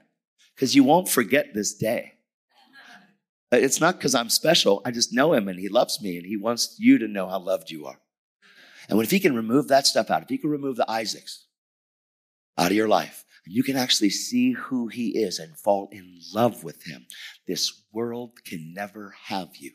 Because 0.55 0.75
you 0.75 0.83
won't 0.83 1.07
forget 1.07 1.53
this 1.53 1.73
day. 1.73 2.13
It's 3.51 3.81
not 3.81 3.97
because 3.97 4.13
I'm 4.13 4.29
special. 4.29 4.81
I 4.85 4.91
just 4.91 5.13
know 5.13 5.33
him 5.33 5.47
and 5.47 5.59
he 5.59 5.69
loves 5.69 6.01
me 6.01 6.17
and 6.17 6.25
he 6.25 6.37
wants 6.37 6.75
you 6.77 6.97
to 6.99 7.07
know 7.07 7.27
how 7.27 7.39
loved 7.39 7.71
you 7.71 7.85
are. 7.87 7.99
And 8.89 8.99
if 9.01 9.11
he 9.11 9.19
can 9.19 9.35
remove 9.35 9.67
that 9.67 9.87
stuff 9.87 10.09
out, 10.09 10.23
if 10.23 10.29
he 10.29 10.37
can 10.37 10.49
remove 10.49 10.75
the 10.75 10.89
Isaacs 10.89 11.45
out 12.57 12.71
of 12.71 12.77
your 12.77 12.87
life, 12.87 13.23
and 13.45 13.53
you 13.53 13.63
can 13.63 13.77
actually 13.77 14.09
see 14.09 14.51
who 14.51 14.87
he 14.87 15.17
is 15.17 15.39
and 15.39 15.57
fall 15.57 15.89
in 15.91 16.19
love 16.33 16.63
with 16.63 16.83
him, 16.83 17.05
this 17.47 17.83
world 17.93 18.43
can 18.43 18.73
never 18.73 19.15
have 19.25 19.55
you. 19.57 19.71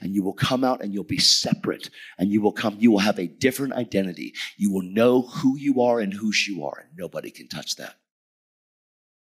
And 0.00 0.14
you 0.14 0.22
will 0.22 0.32
come 0.32 0.64
out 0.64 0.82
and 0.82 0.92
you'll 0.92 1.04
be 1.04 1.18
separate 1.18 1.90
and 2.18 2.30
you 2.30 2.40
will 2.40 2.52
come, 2.52 2.76
you 2.78 2.90
will 2.90 2.98
have 2.98 3.18
a 3.18 3.26
different 3.26 3.74
identity. 3.74 4.34
You 4.56 4.72
will 4.72 4.82
know 4.82 5.22
who 5.22 5.56
you 5.56 5.82
are 5.82 6.00
and 6.00 6.12
whose 6.12 6.46
you 6.48 6.64
are, 6.64 6.78
and 6.80 6.90
nobody 6.96 7.30
can 7.30 7.48
touch 7.48 7.76
that. 7.76 7.96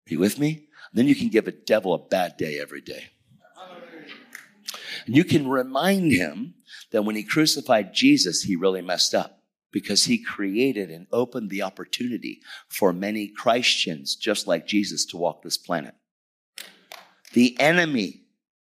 Are 0.06 0.12
you 0.12 0.18
with 0.18 0.38
me? 0.38 0.68
Then 0.92 1.06
you 1.06 1.14
can 1.14 1.28
give 1.28 1.48
a 1.48 1.52
devil 1.52 1.94
a 1.94 1.98
bad 1.98 2.36
day 2.36 2.58
every 2.60 2.80
day. 2.80 3.04
And 5.06 5.16
you 5.16 5.24
can 5.24 5.48
remind 5.48 6.12
him 6.12 6.54
that 6.94 7.02
when 7.02 7.16
he 7.16 7.24
crucified 7.24 7.92
Jesus, 7.92 8.42
he 8.42 8.54
really 8.54 8.80
messed 8.80 9.16
up 9.16 9.40
because 9.72 10.04
he 10.04 10.22
created 10.22 10.92
and 10.92 11.08
opened 11.10 11.50
the 11.50 11.62
opportunity 11.62 12.40
for 12.68 12.92
many 12.92 13.26
Christians, 13.26 14.14
just 14.14 14.46
like 14.46 14.64
Jesus, 14.64 15.04
to 15.06 15.16
walk 15.16 15.42
this 15.42 15.58
planet. 15.58 15.96
The 17.32 17.58
enemy 17.58 18.22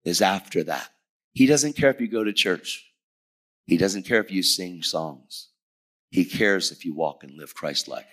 is 0.03 0.23
after 0.23 0.65
that. 0.65 0.89
He 1.35 1.45
doesn't 1.45 1.77
care 1.77 1.91
if 1.91 2.01
you 2.01 2.09
go 2.09 2.25
to 2.25 2.33
church. 2.33 2.87
He 3.67 3.77
doesn't 3.77 4.07
care 4.07 4.21
if 4.21 4.33
you 4.33 4.43
sing 4.43 4.83
songs. 4.83 5.51
He 6.09 6.25
cares 6.25 6.73
if 6.73 6.87
you 6.87 6.95
walk 6.95 7.23
and 7.23 7.37
live 7.37 7.55
Christ 7.55 7.87
like 7.87 8.07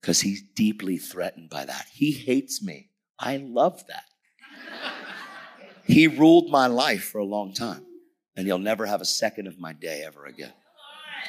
because 0.00 0.22
he's 0.22 0.42
deeply 0.54 0.96
threatened 0.96 1.50
by 1.50 1.66
that. 1.66 1.88
He 1.92 2.12
hates 2.12 2.62
me. 2.62 2.88
I 3.18 3.36
love 3.36 3.86
that. 3.88 4.04
he 5.84 6.06
ruled 6.06 6.50
my 6.50 6.68
life 6.68 7.04
for 7.04 7.18
a 7.18 7.24
long 7.24 7.52
time, 7.52 7.84
and 8.36 8.46
he'll 8.46 8.58
never 8.58 8.86
have 8.86 9.00
a 9.00 9.06
second 9.06 9.46
of 9.46 9.58
my 9.58 9.72
day 9.72 10.02
ever 10.04 10.26
again. 10.26 10.52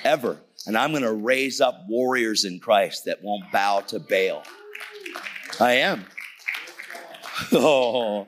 Ever. 0.03 0.41
And 0.67 0.77
I'm 0.77 0.91
going 0.91 1.03
to 1.03 1.13
raise 1.13 1.61
up 1.61 1.85
warriors 1.87 2.45
in 2.45 2.59
Christ 2.59 3.05
that 3.05 3.23
won't 3.23 3.51
bow 3.51 3.81
to 3.81 3.99
Baal. 3.99 4.43
I 5.59 5.73
am. 5.73 6.05
Oh, 7.51 8.27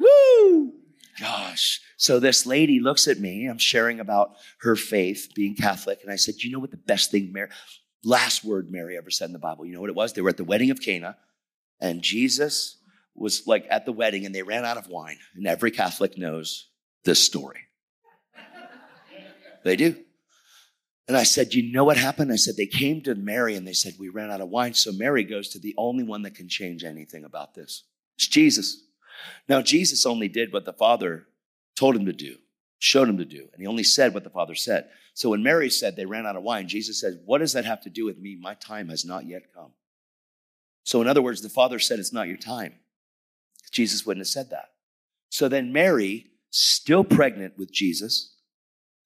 woo! 0.00 0.72
Gosh. 1.20 1.82
So 1.98 2.18
this 2.18 2.46
lady 2.46 2.80
looks 2.80 3.06
at 3.06 3.20
me. 3.20 3.46
I'm 3.46 3.58
sharing 3.58 4.00
about 4.00 4.36
her 4.60 4.76
faith, 4.76 5.32
being 5.34 5.54
Catholic, 5.54 5.98
and 6.02 6.10
I 6.10 6.16
said, 6.16 6.36
"You 6.38 6.50
know 6.50 6.58
what 6.58 6.70
the 6.70 6.78
best 6.78 7.10
thing, 7.10 7.32
Mary? 7.34 7.50
last 8.04 8.44
word 8.44 8.70
Mary 8.70 8.96
ever 8.96 9.10
said 9.10 9.26
in 9.26 9.32
the 9.32 9.38
Bible. 9.38 9.66
You 9.66 9.74
know 9.74 9.80
what 9.80 9.90
it 9.90 9.96
was? 9.96 10.12
They 10.12 10.20
were 10.20 10.30
at 10.30 10.36
the 10.36 10.44
wedding 10.44 10.70
of 10.70 10.80
Cana, 10.80 11.16
and 11.80 12.02
Jesus 12.02 12.78
was 13.14 13.46
like 13.46 13.66
at 13.70 13.86
the 13.86 13.92
wedding, 13.92 14.26
and 14.26 14.34
they 14.34 14.42
ran 14.42 14.64
out 14.64 14.76
of 14.76 14.88
wine. 14.88 15.18
And 15.34 15.46
every 15.46 15.70
Catholic 15.70 16.18
knows 16.18 16.68
this 17.04 17.22
story. 17.22 17.60
They 19.64 19.76
do. 19.76 19.96
And 21.08 21.16
I 21.16 21.24
said, 21.24 21.54
You 21.54 21.72
know 21.72 21.84
what 21.84 21.96
happened? 21.96 22.32
I 22.32 22.36
said, 22.36 22.56
They 22.56 22.66
came 22.66 23.02
to 23.02 23.14
Mary 23.14 23.56
and 23.56 23.66
they 23.66 23.72
said, 23.72 23.94
We 23.98 24.08
ran 24.08 24.30
out 24.30 24.40
of 24.40 24.48
wine. 24.48 24.74
So 24.74 24.92
Mary 24.92 25.24
goes 25.24 25.48
to 25.50 25.58
the 25.58 25.74
only 25.76 26.04
one 26.04 26.22
that 26.22 26.34
can 26.34 26.48
change 26.48 26.84
anything 26.84 27.24
about 27.24 27.54
this. 27.54 27.84
It's 28.16 28.28
Jesus. 28.28 28.82
Now, 29.48 29.62
Jesus 29.62 30.06
only 30.06 30.28
did 30.28 30.52
what 30.52 30.64
the 30.64 30.72
Father 30.72 31.26
told 31.76 31.96
him 31.96 32.06
to 32.06 32.12
do, 32.12 32.36
showed 32.78 33.08
him 33.08 33.18
to 33.18 33.24
do, 33.24 33.48
and 33.52 33.60
he 33.60 33.66
only 33.66 33.84
said 33.84 34.14
what 34.14 34.24
the 34.24 34.30
Father 34.30 34.54
said. 34.54 34.88
So 35.14 35.30
when 35.30 35.42
Mary 35.42 35.70
said 35.70 35.94
they 35.94 36.06
ran 36.06 36.26
out 36.26 36.36
of 36.36 36.42
wine, 36.42 36.68
Jesus 36.68 37.00
said, 37.00 37.20
What 37.24 37.38
does 37.38 37.52
that 37.52 37.64
have 37.64 37.82
to 37.82 37.90
do 37.90 38.04
with 38.04 38.18
me? 38.18 38.36
My 38.40 38.54
time 38.54 38.88
has 38.88 39.04
not 39.04 39.26
yet 39.26 39.52
come. 39.54 39.72
So, 40.84 41.00
in 41.00 41.08
other 41.08 41.22
words, 41.22 41.40
the 41.40 41.48
Father 41.48 41.78
said, 41.78 41.98
It's 41.98 42.12
not 42.12 42.28
your 42.28 42.36
time. 42.36 42.74
Jesus 43.74 44.06
wouldn't 44.06 44.20
have 44.20 44.28
said 44.28 44.50
that. 44.50 44.70
So 45.28 45.48
then 45.48 45.72
Mary, 45.72 46.26
still 46.50 47.02
pregnant 47.02 47.58
with 47.58 47.72
Jesus, 47.72 48.33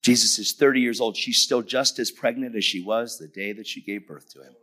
Jesus 0.09 0.39
is 0.39 0.55
30 0.55 0.81
years 0.81 1.03
old. 1.03 1.19
She's 1.19 1.43
still 1.43 1.61
just 1.61 1.99
as 1.99 2.11
pregnant 2.11 2.57
as 2.57 2.65
she 2.65 2.81
was 2.81 3.19
the 3.19 3.29
day 3.29 3.53
that 3.53 3.67
she 3.67 3.83
gave 3.83 4.09
birth 4.09 4.33
to 4.33 4.41
him. 4.41 4.55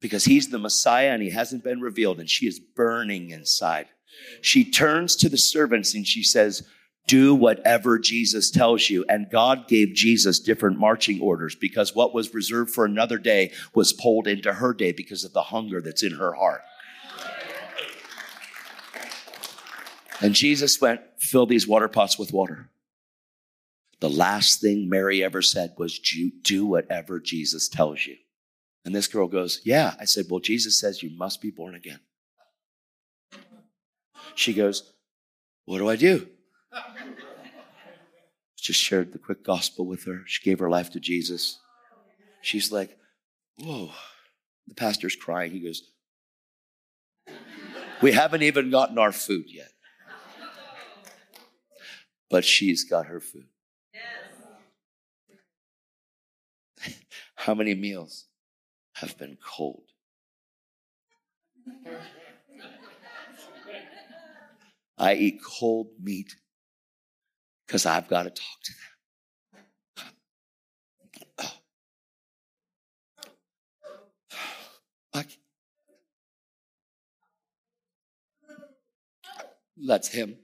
Because 0.00 0.26
he's 0.26 0.48
the 0.48 0.60
Messiah 0.60 1.10
and 1.10 1.20
he 1.20 1.30
hasn't 1.30 1.64
been 1.64 1.80
revealed, 1.80 2.20
and 2.20 2.30
she 2.30 2.46
is 2.46 2.60
burning 2.60 3.30
inside. 3.30 3.86
She 4.42 4.64
turns 4.70 5.16
to 5.16 5.28
the 5.28 5.36
servants 5.36 5.92
and 5.92 6.06
she 6.06 6.22
says, 6.22 6.62
do 7.08 7.34
whatever 7.34 7.98
Jesus 7.98 8.48
tells 8.48 8.88
you. 8.88 9.04
And 9.08 9.28
God 9.28 9.66
gave 9.66 9.92
Jesus 9.92 10.38
different 10.38 10.78
marching 10.78 11.20
orders 11.20 11.56
because 11.56 11.92
what 11.92 12.14
was 12.14 12.32
reserved 12.32 12.70
for 12.70 12.84
another 12.84 13.18
day 13.18 13.50
was 13.74 13.92
pulled 13.92 14.28
into 14.28 14.52
her 14.52 14.72
day 14.72 14.92
because 14.92 15.24
of 15.24 15.32
the 15.32 15.42
hunger 15.42 15.80
that's 15.80 16.04
in 16.04 16.12
her 16.12 16.34
heart. 16.34 16.62
And 20.20 20.32
Jesus 20.32 20.80
went, 20.80 21.00
fill 21.18 21.44
these 21.44 21.66
water 21.66 21.88
pots 21.88 22.20
with 22.20 22.32
water. 22.32 22.70
The 24.00 24.10
last 24.10 24.60
thing 24.60 24.88
Mary 24.88 25.22
ever 25.22 25.42
said 25.42 25.74
was, 25.78 25.98
do 26.42 26.66
whatever 26.66 27.20
Jesus 27.20 27.68
tells 27.68 28.06
you. 28.06 28.16
And 28.84 28.94
this 28.94 29.06
girl 29.06 29.28
goes, 29.28 29.60
yeah. 29.64 29.94
I 29.98 30.04
said, 30.04 30.26
well, 30.28 30.40
Jesus 30.40 30.78
says 30.78 31.02
you 31.02 31.10
must 31.16 31.40
be 31.40 31.50
born 31.50 31.74
again. 31.74 32.00
She 34.34 34.52
goes, 34.52 34.92
what 35.64 35.78
do 35.78 35.88
I 35.88 35.96
do? 35.96 36.28
Just 38.56 38.80
shared 38.80 39.12
the 39.12 39.18
quick 39.18 39.44
gospel 39.44 39.86
with 39.86 40.04
her. 40.04 40.22
She 40.26 40.42
gave 40.42 40.58
her 40.58 40.70
life 40.70 40.90
to 40.92 41.00
Jesus. 41.00 41.58
She's 42.42 42.72
like, 42.72 42.96
whoa. 43.58 43.90
The 44.66 44.74
pastor's 44.74 45.16
crying. 45.16 45.52
He 45.52 45.60
goes, 45.60 45.82
We 48.00 48.12
haven't 48.12 48.42
even 48.42 48.70
gotten 48.70 48.98
our 48.98 49.12
food 49.12 49.46
yet. 49.48 49.70
But 52.30 52.44
she's 52.44 52.84
got 52.84 53.06
her 53.06 53.20
food. 53.20 53.46
How 57.44 57.52
many 57.52 57.74
meals 57.74 58.24
have 58.94 59.18
been 59.18 59.36
cold? 59.36 59.82
I 64.96 65.12
eat 65.12 65.42
cold 65.44 65.88
meat 66.02 66.36
because 67.66 67.84
I've 67.84 68.08
got 68.08 68.22
to 68.22 68.30
talk 68.30 68.62
to 68.64 68.72
them. 68.72 68.80
That's 79.86 80.08
him. 80.08 80.38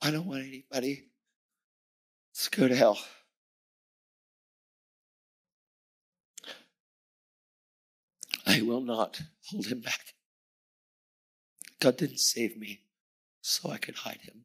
I 0.00 0.10
don't 0.10 0.24
want 0.24 0.44
anybody 0.44 1.10
to 2.40 2.50
go 2.58 2.68
to 2.68 2.74
hell. 2.74 2.98
I 8.54 8.62
will 8.62 8.80
not 8.80 9.20
hold 9.50 9.66
him 9.66 9.80
back. 9.80 10.14
God 11.80 11.96
didn't 11.96 12.20
save 12.20 12.56
me 12.56 12.82
so 13.40 13.70
I 13.70 13.78
could 13.78 13.96
hide 13.96 14.20
him. 14.22 14.44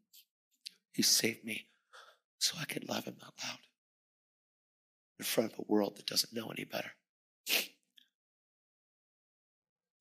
He 0.92 1.04
saved 1.04 1.46
me 1.46 1.68
so 2.40 2.58
I 2.60 2.66
could 2.66 2.90
love 2.90 3.06
him 3.06 3.18
out 3.24 3.34
loud 3.44 3.60
in 5.20 5.26
front 5.26 5.54
of 5.54 5.60
a 5.60 5.72
world 5.72 5.98
that 5.98 6.08
doesn't 6.08 6.34
know 6.34 6.48
any 6.48 6.64
better. 6.64 6.92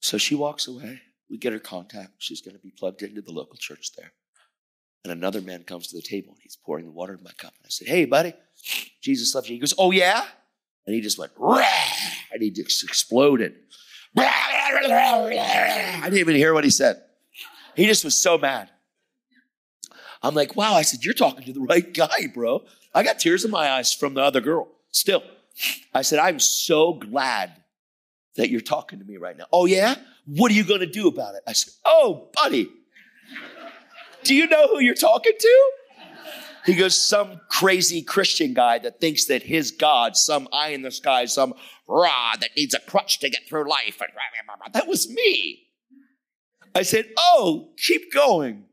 So 0.00 0.16
she 0.16 0.34
walks 0.34 0.66
away. 0.66 1.02
We 1.28 1.36
get 1.36 1.52
her 1.52 1.58
contact. 1.58 2.12
She's 2.18 2.40
going 2.40 2.56
to 2.56 2.62
be 2.62 2.70
plugged 2.70 3.02
into 3.02 3.20
the 3.20 3.32
local 3.32 3.56
church 3.56 3.92
there. 3.94 4.12
And 5.04 5.12
another 5.12 5.42
man 5.42 5.64
comes 5.64 5.88
to 5.88 5.96
the 5.96 6.02
table 6.02 6.30
and 6.32 6.40
he's 6.42 6.56
pouring 6.56 6.86
the 6.86 6.92
water 6.92 7.14
in 7.14 7.22
my 7.22 7.32
cup. 7.32 7.52
And 7.58 7.66
I 7.66 7.68
said, 7.68 7.88
Hey, 7.88 8.06
buddy, 8.06 8.32
Jesus 9.02 9.34
loves 9.34 9.50
you. 9.50 9.56
He 9.56 9.60
goes, 9.60 9.74
Oh, 9.76 9.90
yeah? 9.90 10.24
And 10.86 10.94
he 10.94 11.02
just 11.02 11.18
went, 11.18 11.32
Rah! 11.36 11.62
and 12.32 12.42
he 12.42 12.50
just 12.50 12.82
exploded. 12.84 13.54
I 14.16 16.00
didn't 16.04 16.18
even 16.18 16.36
hear 16.36 16.54
what 16.54 16.64
he 16.64 16.70
said. 16.70 17.02
He 17.76 17.86
just 17.86 18.04
was 18.04 18.14
so 18.14 18.38
mad. 18.38 18.70
I'm 20.22 20.34
like, 20.34 20.56
wow, 20.56 20.74
I 20.74 20.82
said, 20.82 21.04
you're 21.04 21.14
talking 21.14 21.44
to 21.44 21.52
the 21.52 21.60
right 21.60 21.92
guy, 21.94 22.26
bro. 22.32 22.64
I 22.94 23.02
got 23.02 23.18
tears 23.18 23.44
in 23.44 23.50
my 23.50 23.70
eyes 23.70 23.92
from 23.92 24.14
the 24.14 24.22
other 24.22 24.40
girl 24.40 24.68
still. 24.90 25.22
I 25.94 26.02
said, 26.02 26.18
I'm 26.18 26.40
so 26.40 26.94
glad 26.94 27.52
that 28.36 28.50
you're 28.50 28.60
talking 28.60 28.98
to 28.98 29.04
me 29.04 29.16
right 29.16 29.36
now. 29.36 29.46
Oh, 29.52 29.66
yeah? 29.66 29.96
What 30.26 30.50
are 30.50 30.54
you 30.54 30.64
going 30.64 30.80
to 30.80 30.86
do 30.86 31.08
about 31.08 31.34
it? 31.34 31.42
I 31.46 31.52
said, 31.52 31.74
oh, 31.84 32.28
buddy, 32.34 32.68
do 34.24 34.34
you 34.34 34.46
know 34.48 34.68
who 34.68 34.80
you're 34.80 34.94
talking 34.94 35.32
to? 35.38 35.70
He 36.68 36.74
goes, 36.74 37.00
some 37.00 37.40
crazy 37.48 38.02
Christian 38.02 38.52
guy 38.52 38.78
that 38.80 39.00
thinks 39.00 39.24
that 39.24 39.42
his 39.42 39.70
God, 39.70 40.18
some 40.18 40.46
eye 40.52 40.68
in 40.68 40.82
the 40.82 40.90
sky, 40.90 41.24
some 41.24 41.54
rah 41.88 42.34
that 42.42 42.50
needs 42.58 42.74
a 42.74 42.80
crutch 42.80 43.20
to 43.20 43.30
get 43.30 43.48
through 43.48 43.66
life. 43.66 44.02
And 44.02 44.74
that 44.74 44.86
was 44.86 45.08
me. 45.08 45.62
I 46.74 46.82
said, 46.82 47.06
oh, 47.16 47.70
keep 47.78 48.12
going. 48.12 48.66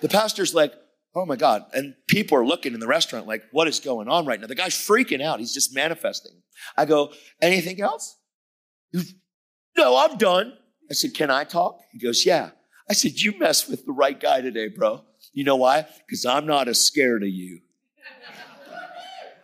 The 0.00 0.08
pastor's 0.08 0.54
like, 0.54 0.72
oh 1.16 1.26
my 1.26 1.34
God. 1.34 1.64
And 1.72 1.96
people 2.06 2.38
are 2.38 2.46
looking 2.46 2.72
in 2.72 2.78
the 2.78 2.86
restaurant 2.86 3.26
like, 3.26 3.42
what 3.50 3.66
is 3.66 3.80
going 3.80 4.06
on 4.06 4.24
right 4.24 4.40
now? 4.40 4.46
The 4.46 4.54
guy's 4.54 4.74
freaking 4.74 5.20
out. 5.20 5.40
He's 5.40 5.52
just 5.52 5.74
manifesting. 5.74 6.40
I 6.76 6.84
go, 6.84 7.12
anything 7.42 7.80
else? 7.80 8.16
no, 9.76 9.96
I'm 9.96 10.18
done. 10.18 10.52
I 10.88 10.94
said, 10.94 11.14
can 11.14 11.32
I 11.32 11.42
talk? 11.42 11.80
He 11.90 11.98
goes, 11.98 12.24
yeah. 12.24 12.50
I 12.88 12.92
said, 12.92 13.14
you 13.14 13.36
mess 13.40 13.68
with 13.68 13.84
the 13.86 13.92
right 13.92 14.20
guy 14.20 14.40
today, 14.40 14.68
bro. 14.68 15.02
You 15.32 15.44
know 15.44 15.56
why? 15.56 15.86
Because 16.06 16.26
I'm 16.26 16.46
not 16.46 16.68
as 16.68 16.82
scared 16.84 17.22
of 17.22 17.28
you. 17.28 17.60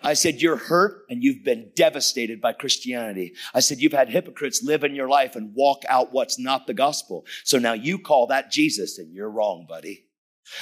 I 0.06 0.14
said, 0.14 0.40
You're 0.40 0.56
hurt 0.56 1.02
and 1.10 1.22
you've 1.22 1.44
been 1.44 1.72
devastated 1.74 2.40
by 2.40 2.52
Christianity. 2.52 3.34
I 3.52 3.60
said, 3.60 3.78
You've 3.78 3.92
had 3.92 4.08
hypocrites 4.08 4.62
live 4.62 4.84
in 4.84 4.94
your 4.94 5.08
life 5.08 5.34
and 5.34 5.52
walk 5.54 5.82
out 5.88 6.12
what's 6.12 6.38
not 6.38 6.66
the 6.66 6.74
gospel. 6.74 7.26
So 7.42 7.58
now 7.58 7.72
you 7.72 7.98
call 7.98 8.28
that 8.28 8.50
Jesus 8.50 8.98
and 8.98 9.12
you're 9.12 9.30
wrong, 9.30 9.66
buddy. 9.68 10.04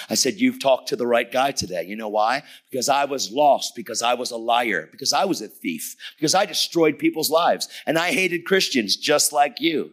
I 0.09 0.15
said, 0.15 0.37
You've 0.37 0.61
talked 0.61 0.89
to 0.89 0.97
the 0.97 1.07
right 1.07 1.31
guy 1.31 1.51
today. 1.51 1.85
You 1.85 1.95
know 1.95 2.09
why? 2.09 2.43
Because 2.71 2.89
I 2.89 3.05
was 3.05 3.31
lost, 3.31 3.75
because 3.77 4.01
I 4.01 4.15
was 4.15 4.31
a 4.31 4.37
liar, 4.39 4.89
because 4.91 5.13
I 5.13 5.27
was 5.27 5.43
a 5.43 5.49
thief, 5.49 5.95
because 6.17 6.35
I 6.35 6.47
destroyed 6.47 6.99
people's 6.99 7.31
lives, 7.31 7.69
and 7.85 7.99
I 7.99 8.13
hated 8.13 8.47
Christians 8.47 8.97
just 8.97 9.31
like 9.31 9.61
you. 9.61 9.93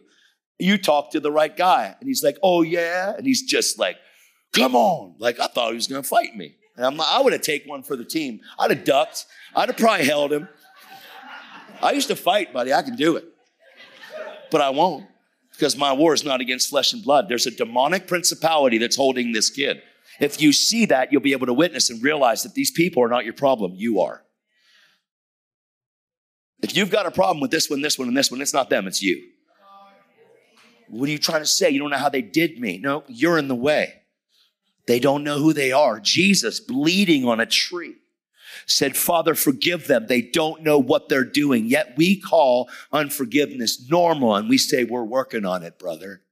You 0.58 0.78
talked 0.78 1.12
to 1.12 1.20
the 1.20 1.32
right 1.32 1.54
guy. 1.54 1.94
And 2.00 2.08
he's 2.08 2.24
like, 2.24 2.38
Oh, 2.42 2.62
yeah. 2.62 3.14
And 3.16 3.26
he's 3.26 3.42
just 3.42 3.78
like, 3.78 3.96
Come 4.52 4.76
on. 4.76 5.14
Like, 5.18 5.40
I 5.40 5.46
thought 5.46 5.70
he 5.70 5.74
was 5.74 5.86
going 5.86 6.02
to 6.02 6.08
fight 6.08 6.36
me. 6.36 6.56
And 6.76 6.86
I'm 6.86 6.96
like, 6.96 7.08
I 7.10 7.20
would 7.20 7.32
have 7.32 7.42
taken 7.42 7.68
one 7.68 7.82
for 7.82 7.96
the 7.96 8.04
team. 8.04 8.40
I'd 8.58 8.70
have 8.70 8.84
ducked. 8.84 9.26
I'd 9.54 9.68
have 9.68 9.76
probably 9.76 10.06
held 10.06 10.32
him. 10.32 10.48
I 11.82 11.92
used 11.92 12.08
to 12.08 12.16
fight, 12.16 12.52
buddy. 12.52 12.72
I 12.72 12.82
can 12.82 12.96
do 12.96 13.16
it. 13.16 13.24
But 14.50 14.60
I 14.60 14.70
won't 14.70 15.06
because 15.50 15.76
my 15.76 15.92
war 15.92 16.14
is 16.14 16.24
not 16.24 16.40
against 16.40 16.70
flesh 16.70 16.92
and 16.92 17.02
blood. 17.02 17.28
There's 17.28 17.46
a 17.46 17.50
demonic 17.50 18.06
principality 18.06 18.78
that's 18.78 18.96
holding 18.96 19.32
this 19.32 19.50
kid. 19.50 19.82
If 20.20 20.40
you 20.40 20.52
see 20.52 20.86
that, 20.86 21.12
you'll 21.12 21.20
be 21.20 21.32
able 21.32 21.46
to 21.46 21.52
witness 21.52 21.90
and 21.90 22.02
realize 22.02 22.42
that 22.42 22.54
these 22.54 22.70
people 22.70 23.02
are 23.02 23.08
not 23.08 23.24
your 23.24 23.34
problem. 23.34 23.72
You 23.76 24.00
are. 24.00 24.22
If 26.62 26.76
you've 26.76 26.90
got 26.90 27.06
a 27.06 27.10
problem 27.10 27.40
with 27.40 27.50
this 27.50 27.68
one, 27.68 27.80
this 27.80 27.98
one, 27.98 28.08
and 28.08 28.16
this 28.16 28.30
one, 28.30 28.40
it's 28.40 28.54
not 28.54 28.70
them, 28.70 28.86
it's 28.86 29.02
you. 29.02 29.22
What 30.88 31.08
are 31.08 31.12
you 31.12 31.18
trying 31.18 31.40
to 31.40 31.46
say? 31.46 31.70
You 31.70 31.80
don't 31.80 31.90
know 31.90 31.96
how 31.96 32.10
they 32.10 32.22
did 32.22 32.60
me. 32.60 32.78
No, 32.78 33.02
you're 33.08 33.38
in 33.38 33.48
the 33.48 33.54
way. 33.54 34.01
They 34.86 34.98
don't 34.98 35.24
know 35.24 35.38
who 35.38 35.52
they 35.52 35.72
are. 35.72 36.00
Jesus 36.00 36.60
bleeding 36.60 37.26
on 37.26 37.40
a 37.40 37.46
tree 37.46 37.96
said, 38.66 38.96
Father, 38.96 39.34
forgive 39.34 39.86
them. 39.86 40.06
They 40.06 40.22
don't 40.22 40.62
know 40.62 40.78
what 40.78 41.08
they're 41.08 41.24
doing. 41.24 41.66
Yet 41.66 41.94
we 41.96 42.20
call 42.20 42.68
unforgiveness 42.92 43.88
normal 43.88 44.36
and 44.36 44.48
we 44.48 44.58
say, 44.58 44.84
we're 44.84 45.04
working 45.04 45.44
on 45.44 45.62
it, 45.62 45.78
brother. 45.78 46.22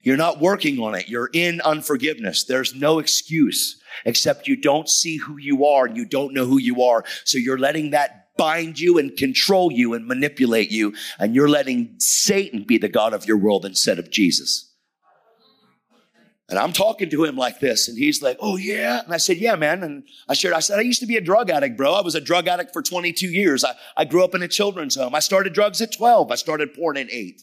You're 0.00 0.16
not 0.16 0.40
working 0.40 0.80
on 0.80 0.94
it. 0.96 1.08
You're 1.08 1.30
in 1.32 1.60
unforgiveness. 1.60 2.44
There's 2.44 2.74
no 2.74 2.98
excuse 2.98 3.80
except 4.04 4.48
you 4.48 4.56
don't 4.56 4.88
see 4.88 5.16
who 5.16 5.38
you 5.38 5.64
are 5.64 5.86
and 5.86 5.96
you 5.96 6.04
don't 6.04 6.34
know 6.34 6.44
who 6.44 6.58
you 6.58 6.82
are. 6.82 7.04
So 7.24 7.38
you're 7.38 7.58
letting 7.58 7.90
that 7.90 8.36
bind 8.36 8.80
you 8.80 8.98
and 8.98 9.16
control 9.16 9.70
you 9.70 9.94
and 9.94 10.06
manipulate 10.06 10.72
you. 10.72 10.94
And 11.20 11.34
you're 11.34 11.48
letting 11.48 11.94
Satan 11.98 12.64
be 12.64 12.78
the 12.78 12.88
God 12.88 13.12
of 13.12 13.26
your 13.26 13.36
world 13.36 13.64
instead 13.64 14.00
of 14.00 14.10
Jesus. 14.10 14.71
And 16.52 16.58
I'm 16.58 16.74
talking 16.74 17.08
to 17.08 17.24
him 17.24 17.34
like 17.34 17.60
this, 17.60 17.88
and 17.88 17.96
he's 17.96 18.20
like, 18.20 18.36
Oh, 18.38 18.58
yeah. 18.58 19.00
And 19.02 19.14
I 19.14 19.16
said, 19.16 19.38
Yeah, 19.38 19.56
man. 19.56 19.82
And 19.82 20.02
I 20.28 20.34
shared, 20.34 20.52
I 20.52 20.60
said, 20.60 20.78
I 20.78 20.82
used 20.82 21.00
to 21.00 21.06
be 21.06 21.16
a 21.16 21.20
drug 21.22 21.48
addict, 21.48 21.78
bro. 21.78 21.94
I 21.94 22.02
was 22.02 22.14
a 22.14 22.20
drug 22.20 22.46
addict 22.46 22.74
for 22.74 22.82
22 22.82 23.26
years. 23.26 23.64
I, 23.64 23.72
I 23.96 24.04
grew 24.04 24.22
up 24.22 24.34
in 24.34 24.42
a 24.42 24.48
children's 24.48 24.96
home. 24.96 25.14
I 25.14 25.20
started 25.20 25.54
drugs 25.54 25.80
at 25.80 25.92
12. 25.92 26.30
I 26.30 26.34
started 26.34 26.74
porn 26.74 26.98
at 26.98 27.10
8. 27.10 27.42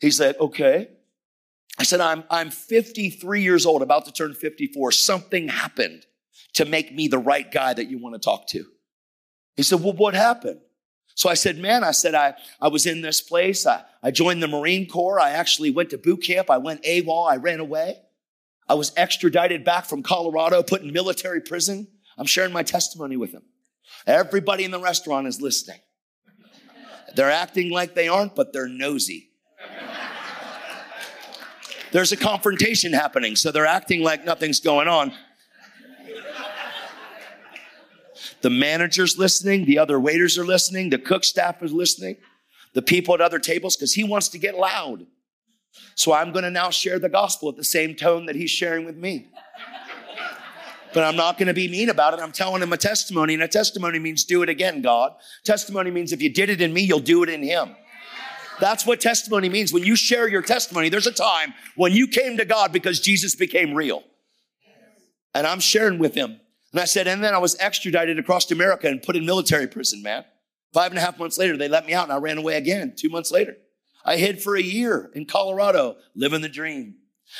He 0.00 0.10
said, 0.10 0.34
Okay. 0.40 0.88
I 1.78 1.84
said, 1.84 2.00
I'm, 2.00 2.24
I'm 2.28 2.50
53 2.50 3.42
years 3.42 3.64
old, 3.64 3.80
about 3.80 4.06
to 4.06 4.12
turn 4.12 4.34
54. 4.34 4.90
Something 4.90 5.46
happened 5.46 6.04
to 6.54 6.64
make 6.64 6.92
me 6.92 7.06
the 7.06 7.16
right 7.16 7.48
guy 7.48 7.74
that 7.74 7.88
you 7.88 7.98
want 7.98 8.16
to 8.16 8.18
talk 8.20 8.48
to. 8.48 8.64
He 9.54 9.62
said, 9.62 9.84
Well, 9.84 9.92
what 9.92 10.14
happened? 10.14 10.58
So 11.20 11.28
I 11.28 11.34
said, 11.34 11.58
man, 11.58 11.84
I 11.84 11.90
said, 11.90 12.14
I, 12.14 12.32
I 12.62 12.68
was 12.68 12.86
in 12.86 13.02
this 13.02 13.20
place. 13.20 13.66
I, 13.66 13.82
I 14.02 14.10
joined 14.10 14.42
the 14.42 14.48
Marine 14.48 14.88
Corps. 14.88 15.20
I 15.20 15.32
actually 15.32 15.70
went 15.70 15.90
to 15.90 15.98
boot 15.98 16.22
camp. 16.22 16.48
I 16.48 16.56
went 16.56 16.82
AWOL. 16.82 17.30
I 17.30 17.36
ran 17.36 17.60
away. 17.60 18.00
I 18.66 18.72
was 18.72 18.90
extradited 18.96 19.62
back 19.62 19.84
from 19.84 20.02
Colorado, 20.02 20.62
put 20.62 20.80
in 20.80 20.94
military 20.94 21.42
prison. 21.42 21.88
I'm 22.16 22.24
sharing 22.24 22.54
my 22.54 22.62
testimony 22.62 23.18
with 23.18 23.32
them. 23.32 23.42
Everybody 24.06 24.64
in 24.64 24.70
the 24.70 24.80
restaurant 24.80 25.26
is 25.26 25.42
listening. 25.42 25.80
They're 27.16 27.30
acting 27.30 27.68
like 27.68 27.94
they 27.94 28.08
aren't, 28.08 28.34
but 28.34 28.54
they're 28.54 28.66
nosy. 28.66 29.28
There's 31.92 32.12
a 32.12 32.16
confrontation 32.16 32.94
happening, 32.94 33.36
so 33.36 33.52
they're 33.52 33.66
acting 33.66 34.02
like 34.02 34.24
nothing's 34.24 34.60
going 34.60 34.88
on. 34.88 35.12
The 38.42 38.50
manager's 38.50 39.18
listening, 39.18 39.64
the 39.64 39.78
other 39.78 40.00
waiters 40.00 40.38
are 40.38 40.44
listening, 40.44 40.90
the 40.90 40.98
cook 40.98 41.24
staff 41.24 41.62
is 41.62 41.72
listening, 41.72 42.16
the 42.74 42.82
people 42.82 43.14
at 43.14 43.20
other 43.20 43.38
tables, 43.38 43.76
because 43.76 43.92
he 43.92 44.04
wants 44.04 44.28
to 44.28 44.38
get 44.38 44.56
loud. 44.56 45.06
So 45.94 46.12
I'm 46.12 46.32
going 46.32 46.44
to 46.44 46.50
now 46.50 46.70
share 46.70 46.98
the 46.98 47.08
gospel 47.08 47.48
at 47.50 47.56
the 47.56 47.64
same 47.64 47.94
tone 47.94 48.26
that 48.26 48.36
he's 48.36 48.50
sharing 48.50 48.86
with 48.86 48.96
me. 48.96 49.28
But 50.92 51.04
I'm 51.04 51.16
not 51.16 51.38
going 51.38 51.46
to 51.46 51.54
be 51.54 51.68
mean 51.68 51.88
about 51.88 52.14
it. 52.14 52.20
I'm 52.20 52.32
telling 52.32 52.62
him 52.62 52.72
a 52.72 52.76
testimony, 52.76 53.34
and 53.34 53.42
a 53.42 53.48
testimony 53.48 53.98
means 53.98 54.24
do 54.24 54.42
it 54.42 54.48
again, 54.48 54.82
God. 54.82 55.12
Testimony 55.44 55.90
means 55.90 56.12
if 56.12 56.20
you 56.20 56.32
did 56.32 56.50
it 56.50 56.60
in 56.60 56.72
me, 56.72 56.80
you'll 56.80 56.98
do 56.98 57.22
it 57.22 57.28
in 57.28 57.42
him. 57.42 57.76
That's 58.58 58.84
what 58.84 59.00
testimony 59.00 59.48
means. 59.48 59.72
When 59.72 59.84
you 59.84 59.96
share 59.96 60.28
your 60.28 60.42
testimony, 60.42 60.88
there's 60.88 61.06
a 61.06 61.12
time 61.12 61.54
when 61.76 61.92
you 61.92 62.06
came 62.06 62.36
to 62.38 62.44
God 62.44 62.72
because 62.72 63.00
Jesus 63.00 63.34
became 63.34 63.74
real. 63.74 64.02
And 65.34 65.46
I'm 65.46 65.60
sharing 65.60 65.98
with 65.98 66.14
him. 66.14 66.40
And 66.72 66.80
I 66.80 66.84
said, 66.84 67.08
and 67.08 67.22
then 67.22 67.34
I 67.34 67.38
was 67.38 67.56
extradited 67.58 68.18
across 68.18 68.50
America 68.50 68.88
and 68.88 69.02
put 69.02 69.16
in 69.16 69.26
military 69.26 69.66
prison, 69.66 70.02
man. 70.02 70.24
Five 70.72 70.92
and 70.92 70.98
a 70.98 71.00
half 71.00 71.18
months 71.18 71.36
later, 71.36 71.56
they 71.56 71.68
let 71.68 71.86
me 71.86 71.94
out 71.94 72.04
and 72.04 72.12
I 72.12 72.18
ran 72.18 72.38
away 72.38 72.56
again 72.56 72.94
two 72.96 73.08
months 73.08 73.32
later. 73.32 73.56
I 74.04 74.16
hid 74.16 74.42
for 74.42 74.56
a 74.56 74.62
year 74.62 75.10
in 75.14 75.26
Colorado, 75.26 75.96
living 76.14 76.40
the 76.40 76.48
dream. 76.48 76.96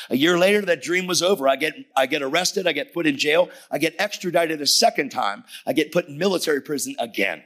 A 0.08 0.16
year 0.16 0.38
later, 0.38 0.60
that 0.62 0.82
dream 0.82 1.06
was 1.06 1.22
over. 1.22 1.48
I 1.48 1.56
get, 1.56 1.74
I 1.96 2.06
get 2.06 2.22
arrested. 2.22 2.66
I 2.66 2.72
get 2.72 2.92
put 2.92 3.06
in 3.06 3.16
jail. 3.16 3.50
I 3.70 3.78
get 3.78 3.94
extradited 3.98 4.60
a 4.60 4.66
second 4.66 5.10
time. 5.10 5.44
I 5.66 5.72
get 5.72 5.92
put 5.92 6.08
in 6.08 6.18
military 6.18 6.60
prison 6.60 6.94
again. 6.98 7.42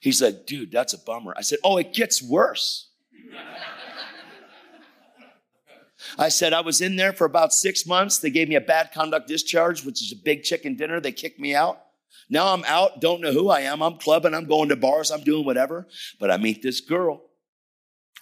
He's 0.00 0.22
like, 0.22 0.46
dude, 0.46 0.72
that's 0.72 0.94
a 0.94 0.98
bummer. 0.98 1.34
I 1.36 1.42
said, 1.42 1.58
oh, 1.62 1.76
it 1.76 1.92
gets 1.92 2.22
worse. 2.22 2.88
I 6.18 6.28
said, 6.28 6.52
I 6.52 6.60
was 6.60 6.80
in 6.80 6.96
there 6.96 7.12
for 7.12 7.24
about 7.24 7.52
six 7.52 7.86
months. 7.86 8.18
They 8.18 8.30
gave 8.30 8.48
me 8.48 8.54
a 8.54 8.60
bad 8.60 8.92
conduct 8.92 9.28
discharge, 9.28 9.84
which 9.84 10.02
is 10.02 10.12
a 10.12 10.22
big 10.22 10.42
chicken 10.42 10.76
dinner. 10.76 11.00
They 11.00 11.12
kicked 11.12 11.40
me 11.40 11.54
out. 11.54 11.80
Now 12.28 12.54
I'm 12.54 12.64
out, 12.64 13.00
don't 13.00 13.20
know 13.20 13.32
who 13.32 13.50
I 13.50 13.62
am. 13.62 13.82
I'm 13.82 13.98
clubbing, 13.98 14.34
I'm 14.34 14.46
going 14.46 14.68
to 14.68 14.76
bars, 14.76 15.10
I'm 15.10 15.22
doing 15.22 15.44
whatever. 15.44 15.88
But 16.20 16.30
I 16.30 16.36
meet 16.36 16.62
this 16.62 16.80
girl. 16.80 17.22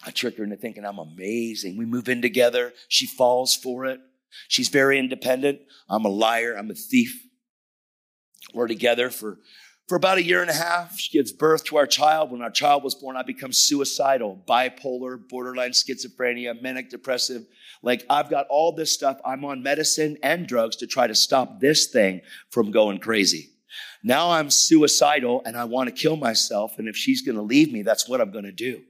I 0.05 0.11
trick 0.11 0.39
her 0.39 0.45
into 0.45 0.57
thinking 0.57 0.85
I'm 0.85 0.99
amazing. 0.99 1.77
We 1.77 1.85
move 1.85 2.09
in 2.09 2.23
together. 2.23 2.73
She 2.89 3.07
falls 3.07 3.55
for 3.55 3.85
it. 3.85 4.01
She's 4.47 4.69
very 4.69 4.99
independent. 4.99 5.61
I'm 5.89 6.05
a 6.05 6.09
liar. 6.09 6.55
I'm 6.57 6.71
a 6.71 6.75
thief. 6.75 7.23
We're 8.55 8.69
together 8.69 9.11
for, 9.11 9.39
for 9.89 9.97
about 9.97 10.19
a 10.19 10.23
year 10.23 10.41
and 10.41 10.51
a 10.51 10.55
half. 10.55 10.99
She 10.99 11.17
gives 11.17 11.33
birth 11.33 11.65
to 11.65 11.77
our 11.77 11.87
child. 11.87 12.31
When 12.31 12.43
our 12.43 12.51
child 12.51 12.85
was 12.85 12.95
born, 12.95 13.17
I 13.17 13.23
become 13.23 13.53
suicidal, 13.53 14.43
bipolar, 14.49 15.19
borderline 15.29 15.73
schizophrenia, 15.73 16.61
manic 16.63 16.91
depressive. 16.91 17.45
Like 17.83 18.05
I've 18.11 18.31
got 18.31 18.47
all 18.49 18.73
this 18.73 18.93
stuff. 18.93 19.21
I'm 19.25 19.45
on 19.45 19.63
medicine 19.63 20.19
and 20.23 20.47
drugs 20.47 20.77
to 20.77 20.87
try 20.87 21.07
to 21.07 21.15
stop 21.15 21.61
this 21.61 21.87
thing 21.87 22.21
from 22.51 22.71
going 22.71 22.99
crazy. 22.99 23.51
Now 24.03 24.31
I'm 24.31 24.51
suicidal 24.51 25.43
and 25.45 25.57
I 25.57 25.65
want 25.65 25.89
to 25.89 25.95
kill 25.95 26.17
myself. 26.17 26.79
And 26.79 26.89
if 26.89 26.97
she's 26.97 27.23
going 27.23 27.37
to 27.37 27.43
leave 27.43 27.73
me, 27.73 27.83
that's 27.83 28.09
what 28.09 28.21
I'm 28.21 28.31
going 28.31 28.45
to 28.45 28.53
do. 28.53 28.83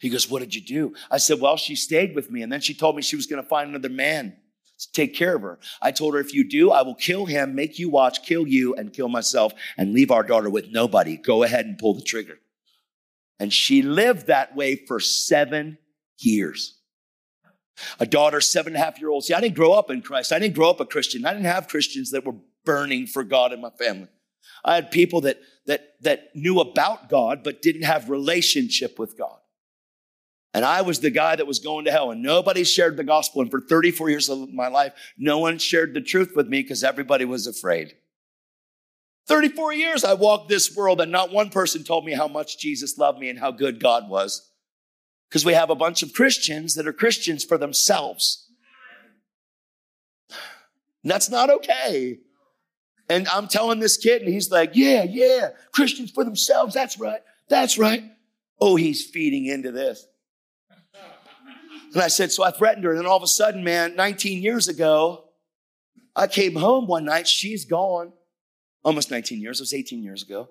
He 0.00 0.10
goes, 0.10 0.30
What 0.30 0.40
did 0.40 0.54
you 0.54 0.60
do? 0.60 0.94
I 1.10 1.18
said, 1.18 1.40
Well, 1.40 1.56
she 1.56 1.74
stayed 1.74 2.14
with 2.14 2.30
me. 2.30 2.42
And 2.42 2.52
then 2.52 2.60
she 2.60 2.74
told 2.74 2.96
me 2.96 3.02
she 3.02 3.16
was 3.16 3.26
going 3.26 3.42
to 3.42 3.48
find 3.48 3.68
another 3.68 3.88
man 3.88 4.36
to 4.78 4.92
take 4.92 5.14
care 5.14 5.34
of 5.36 5.42
her. 5.42 5.58
I 5.82 5.92
told 5.92 6.14
her, 6.14 6.20
If 6.20 6.34
you 6.34 6.48
do, 6.48 6.70
I 6.70 6.82
will 6.82 6.94
kill 6.94 7.26
him, 7.26 7.54
make 7.54 7.78
you 7.78 7.88
watch, 7.88 8.22
kill 8.24 8.46
you, 8.46 8.74
and 8.74 8.92
kill 8.92 9.08
myself, 9.08 9.52
and 9.76 9.92
leave 9.92 10.10
our 10.10 10.22
daughter 10.22 10.50
with 10.50 10.70
nobody. 10.70 11.16
Go 11.16 11.42
ahead 11.42 11.66
and 11.66 11.78
pull 11.78 11.94
the 11.94 12.02
trigger. 12.02 12.38
And 13.40 13.52
she 13.52 13.82
lived 13.82 14.26
that 14.26 14.54
way 14.54 14.76
for 14.76 15.00
seven 15.00 15.78
years. 16.18 16.77
A 18.00 18.06
daughter, 18.06 18.40
seven 18.40 18.74
and 18.74 18.82
a 18.82 18.84
half 18.84 19.00
year 19.00 19.10
old. 19.10 19.24
See, 19.24 19.34
I 19.34 19.40
didn't 19.40 19.56
grow 19.56 19.72
up 19.72 19.90
in 19.90 20.02
Christ. 20.02 20.32
I 20.32 20.38
didn't 20.38 20.54
grow 20.54 20.70
up 20.70 20.80
a 20.80 20.86
Christian. 20.86 21.24
I 21.24 21.32
didn't 21.32 21.46
have 21.46 21.68
Christians 21.68 22.10
that 22.10 22.24
were 22.24 22.36
burning 22.64 23.06
for 23.06 23.24
God 23.24 23.52
in 23.52 23.60
my 23.60 23.70
family. 23.70 24.08
I 24.64 24.74
had 24.74 24.90
people 24.90 25.22
that, 25.22 25.38
that, 25.66 25.94
that 26.02 26.34
knew 26.34 26.60
about 26.60 27.08
God, 27.08 27.42
but 27.44 27.62
didn't 27.62 27.84
have 27.84 28.10
relationship 28.10 28.98
with 28.98 29.16
God. 29.16 29.38
And 30.54 30.64
I 30.64 30.82
was 30.82 31.00
the 31.00 31.10
guy 31.10 31.36
that 31.36 31.46
was 31.46 31.58
going 31.58 31.84
to 31.84 31.92
hell 31.92 32.10
and 32.10 32.22
nobody 32.22 32.64
shared 32.64 32.96
the 32.96 33.04
gospel. 33.04 33.42
And 33.42 33.50
for 33.50 33.60
34 33.60 34.10
years 34.10 34.28
of 34.28 34.52
my 34.52 34.68
life, 34.68 34.92
no 35.16 35.38
one 35.38 35.58
shared 35.58 35.94
the 35.94 36.00
truth 36.00 36.32
with 36.34 36.48
me 36.48 36.62
because 36.62 36.82
everybody 36.82 37.24
was 37.24 37.46
afraid. 37.46 37.94
34 39.28 39.74
years 39.74 40.04
I 40.04 40.14
walked 40.14 40.48
this 40.48 40.74
world 40.74 41.02
and 41.02 41.12
not 41.12 41.30
one 41.30 41.50
person 41.50 41.84
told 41.84 42.06
me 42.06 42.12
how 42.14 42.28
much 42.28 42.58
Jesus 42.58 42.96
loved 42.96 43.18
me 43.18 43.28
and 43.28 43.38
how 43.38 43.50
good 43.50 43.78
God 43.78 44.08
was. 44.08 44.47
Because 45.28 45.44
we 45.44 45.52
have 45.52 45.70
a 45.70 45.74
bunch 45.74 46.02
of 46.02 46.12
Christians 46.12 46.74
that 46.74 46.86
are 46.86 46.92
Christians 46.92 47.44
for 47.44 47.58
themselves. 47.58 48.48
And 51.02 51.10
that's 51.10 51.30
not 51.30 51.50
okay. 51.50 52.18
And 53.10 53.28
I'm 53.28 53.48
telling 53.48 53.80
this 53.80 53.96
kid, 53.96 54.22
and 54.22 54.32
he's 54.32 54.50
like, 54.50 54.70
Yeah, 54.74 55.04
yeah, 55.04 55.50
Christians 55.72 56.10
for 56.10 56.24
themselves. 56.24 56.74
That's 56.74 56.98
right. 56.98 57.20
That's 57.48 57.78
right. 57.78 58.04
Oh, 58.60 58.76
he's 58.76 59.04
feeding 59.04 59.46
into 59.46 59.70
this. 59.70 60.06
And 61.94 62.02
I 62.02 62.08
said, 62.08 62.30
so 62.30 62.44
I 62.44 62.50
threatened 62.50 62.84
her. 62.84 62.90
And 62.90 62.98
then 62.98 63.06
all 63.06 63.16
of 63.16 63.22
a 63.22 63.28
sudden, 63.28 63.64
man, 63.64 63.96
19 63.96 64.42
years 64.42 64.68
ago, 64.68 65.24
I 66.14 66.26
came 66.26 66.54
home 66.54 66.86
one 66.86 67.04
night. 67.04 67.26
She's 67.26 67.64
gone. 67.64 68.12
Almost 68.84 69.10
19 69.10 69.40
years. 69.40 69.60
It 69.60 69.62
was 69.62 69.74
18 69.74 70.02
years 70.02 70.22
ago. 70.22 70.48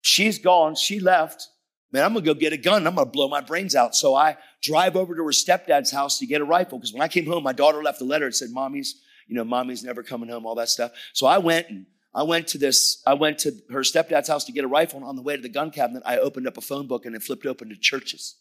She's 0.00 0.38
gone. 0.38 0.74
She 0.74 1.00
left. 1.00 1.48
Man, 1.92 2.04
I'm 2.04 2.14
to 2.14 2.20
go 2.20 2.34
get 2.34 2.52
a 2.52 2.56
gun. 2.56 2.86
I'm 2.86 2.96
to 2.96 3.04
blow 3.04 3.28
my 3.28 3.40
brains 3.40 3.74
out. 3.74 3.94
So 3.94 4.14
I 4.14 4.36
drive 4.62 4.96
over 4.96 5.14
to 5.14 5.22
her 5.22 5.30
stepdad's 5.30 5.92
house 5.92 6.18
to 6.18 6.26
get 6.26 6.40
a 6.40 6.44
rifle. 6.44 6.78
Because 6.78 6.92
when 6.92 7.02
I 7.02 7.08
came 7.08 7.26
home, 7.26 7.44
my 7.44 7.52
daughter 7.52 7.82
left 7.82 8.00
a 8.00 8.04
letter. 8.04 8.26
It 8.26 8.34
said, 8.34 8.50
mommy's, 8.50 9.00
you 9.28 9.36
know, 9.36 9.44
mommy's 9.44 9.84
never 9.84 10.02
coming 10.02 10.28
home, 10.28 10.44
all 10.44 10.56
that 10.56 10.68
stuff. 10.68 10.92
So 11.12 11.26
I 11.26 11.38
went 11.38 11.68
and 11.68 11.86
I 12.14 12.22
went 12.22 12.48
to 12.48 12.58
this, 12.58 13.02
I 13.06 13.14
went 13.14 13.38
to 13.40 13.52
her 13.70 13.80
stepdad's 13.80 14.28
house 14.28 14.44
to 14.44 14.52
get 14.52 14.64
a 14.64 14.68
rifle. 14.68 14.98
And 14.98 15.08
on 15.08 15.16
the 15.16 15.22
way 15.22 15.36
to 15.36 15.42
the 15.42 15.48
gun 15.48 15.70
cabinet, 15.70 16.02
I 16.06 16.18
opened 16.18 16.46
up 16.46 16.56
a 16.56 16.60
phone 16.60 16.86
book 16.86 17.06
and 17.06 17.14
it 17.14 17.22
flipped 17.22 17.46
open 17.46 17.68
to 17.70 17.76
churches. 17.76 18.36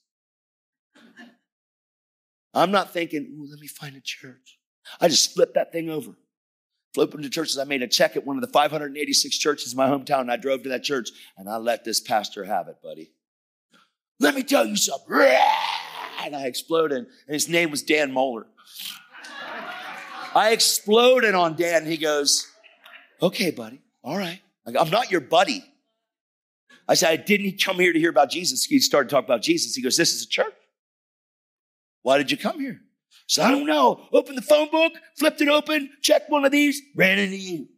I'm 2.53 2.71
not 2.71 2.93
thinking, 2.93 3.35
ooh, 3.35 3.47
let 3.49 3.59
me 3.59 3.67
find 3.67 3.95
a 3.95 4.01
church. 4.01 4.59
I 5.01 5.07
just 5.07 5.33
flipped 5.33 5.55
that 5.55 5.71
thing 5.71 5.89
over. 5.89 6.11
Flipped 6.93 7.15
into 7.15 7.29
churches. 7.29 7.57
I 7.57 7.63
made 7.63 7.81
a 7.81 7.87
check 7.87 8.15
at 8.15 8.27
one 8.27 8.37
of 8.37 8.41
the 8.41 8.47
586 8.47 9.37
churches 9.37 9.73
in 9.73 9.77
my 9.77 9.87
hometown. 9.87 10.21
And 10.21 10.31
I 10.31 10.37
drove 10.37 10.61
to 10.63 10.69
that 10.69 10.83
church 10.83 11.09
and 11.35 11.49
I 11.49 11.57
let 11.57 11.83
this 11.83 11.99
pastor 11.99 12.43
have 12.43 12.67
it, 12.67 12.77
buddy. 12.83 13.11
Let 14.19 14.35
me 14.35 14.43
tell 14.43 14.65
you 14.65 14.75
something. 14.75 15.15
And 16.23 16.35
I 16.35 16.45
exploded. 16.45 16.97
And 16.97 17.07
his 17.27 17.49
name 17.49 17.71
was 17.71 17.83
Dan 17.83 18.11
Mohler. 18.11 18.45
I 20.35 20.51
exploded 20.51 21.35
on 21.35 21.55
Dan. 21.55 21.83
And 21.83 21.87
he 21.87 21.97
goes, 21.97 22.47
okay, 23.21 23.51
buddy. 23.51 23.81
All 24.03 24.17
right. 24.17 24.39
I'm 24.65 24.89
not 24.89 25.11
your 25.11 25.21
buddy. 25.21 25.63
I 26.87 26.95
said, 26.95 27.09
I 27.09 27.15
didn't 27.17 27.61
come 27.63 27.77
here 27.77 27.93
to 27.93 27.99
hear 27.99 28.09
about 28.09 28.29
Jesus. 28.29 28.65
He 28.65 28.79
started 28.79 29.09
talking 29.09 29.25
about 29.25 29.41
Jesus. 29.41 29.75
He 29.75 29.81
goes, 29.81 29.97
this 29.97 30.13
is 30.13 30.23
a 30.23 30.27
church. 30.27 30.53
Why 32.01 32.17
did 32.17 32.31
you 32.31 32.37
come 32.37 32.59
here? 32.59 32.81
So 33.27 33.41
I 33.41 33.51
don't 33.51 33.65
know. 33.65 34.07
Open 34.11 34.35
the 34.35 34.41
phone 34.41 34.69
book, 34.69 34.93
flipped 35.17 35.41
it 35.41 35.47
open, 35.47 35.89
checked 36.01 36.29
one 36.29 36.43
of 36.45 36.51
these, 36.51 36.81
ran 36.95 37.19
into 37.19 37.37
you. 37.37 37.69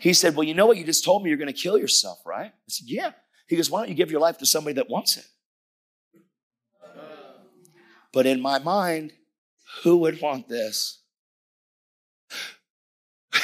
He 0.00 0.14
said, 0.14 0.34
Well, 0.34 0.44
you 0.44 0.54
know 0.54 0.66
what? 0.66 0.78
You 0.78 0.84
just 0.84 1.04
told 1.04 1.22
me 1.22 1.28
you're 1.28 1.38
going 1.38 1.52
to 1.52 1.60
kill 1.60 1.78
yourself, 1.78 2.18
right? 2.24 2.46
I 2.46 2.68
said, 2.68 2.88
Yeah. 2.88 3.12
He 3.46 3.56
goes, 3.56 3.70
Why 3.70 3.80
don't 3.80 3.90
you 3.90 3.94
give 3.94 4.10
your 4.10 4.20
life 4.20 4.38
to 4.38 4.46
somebody 4.46 4.74
that 4.74 4.88
wants 4.88 5.16
it? 5.16 5.26
But 8.12 8.26
in 8.26 8.40
my 8.40 8.58
mind, 8.58 9.12
who 9.82 9.98
would 9.98 10.20
want 10.20 10.48
this? 10.48 11.00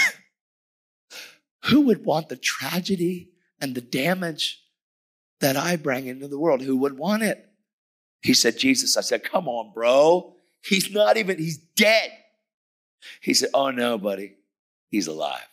who 1.64 1.82
would 1.82 2.04
want 2.04 2.28
the 2.28 2.36
tragedy 2.36 3.30
and 3.60 3.74
the 3.74 3.80
damage 3.80 4.62
that 5.40 5.56
I 5.56 5.76
bring 5.76 6.06
into 6.06 6.28
the 6.28 6.38
world? 6.38 6.62
Who 6.62 6.76
would 6.78 6.96
want 6.96 7.22
it? 7.22 7.48
He 8.22 8.34
said, 8.34 8.58
Jesus. 8.58 8.96
I 8.96 9.00
said, 9.00 9.24
come 9.24 9.48
on, 9.48 9.72
bro. 9.74 10.34
He's 10.64 10.92
not 10.92 11.16
even, 11.16 11.38
he's 11.38 11.58
dead. 11.58 12.10
He 13.20 13.34
said, 13.34 13.50
oh 13.52 13.70
no, 13.70 13.98
buddy. 13.98 14.36
He's 14.88 15.08
alive. 15.08 15.48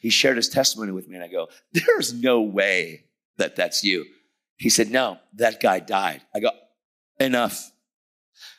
He 0.00 0.10
shared 0.10 0.36
his 0.36 0.48
testimony 0.48 0.92
with 0.92 1.08
me 1.08 1.16
and 1.16 1.24
I 1.24 1.28
go, 1.28 1.48
there's 1.72 2.12
no 2.12 2.40
way 2.42 3.04
that 3.36 3.56
that's 3.56 3.82
you. 3.82 4.04
He 4.56 4.70
said, 4.70 4.90
no, 4.90 5.18
that 5.34 5.60
guy 5.60 5.80
died. 5.80 6.22
I 6.34 6.40
go, 6.40 6.50
enough. 7.18 7.70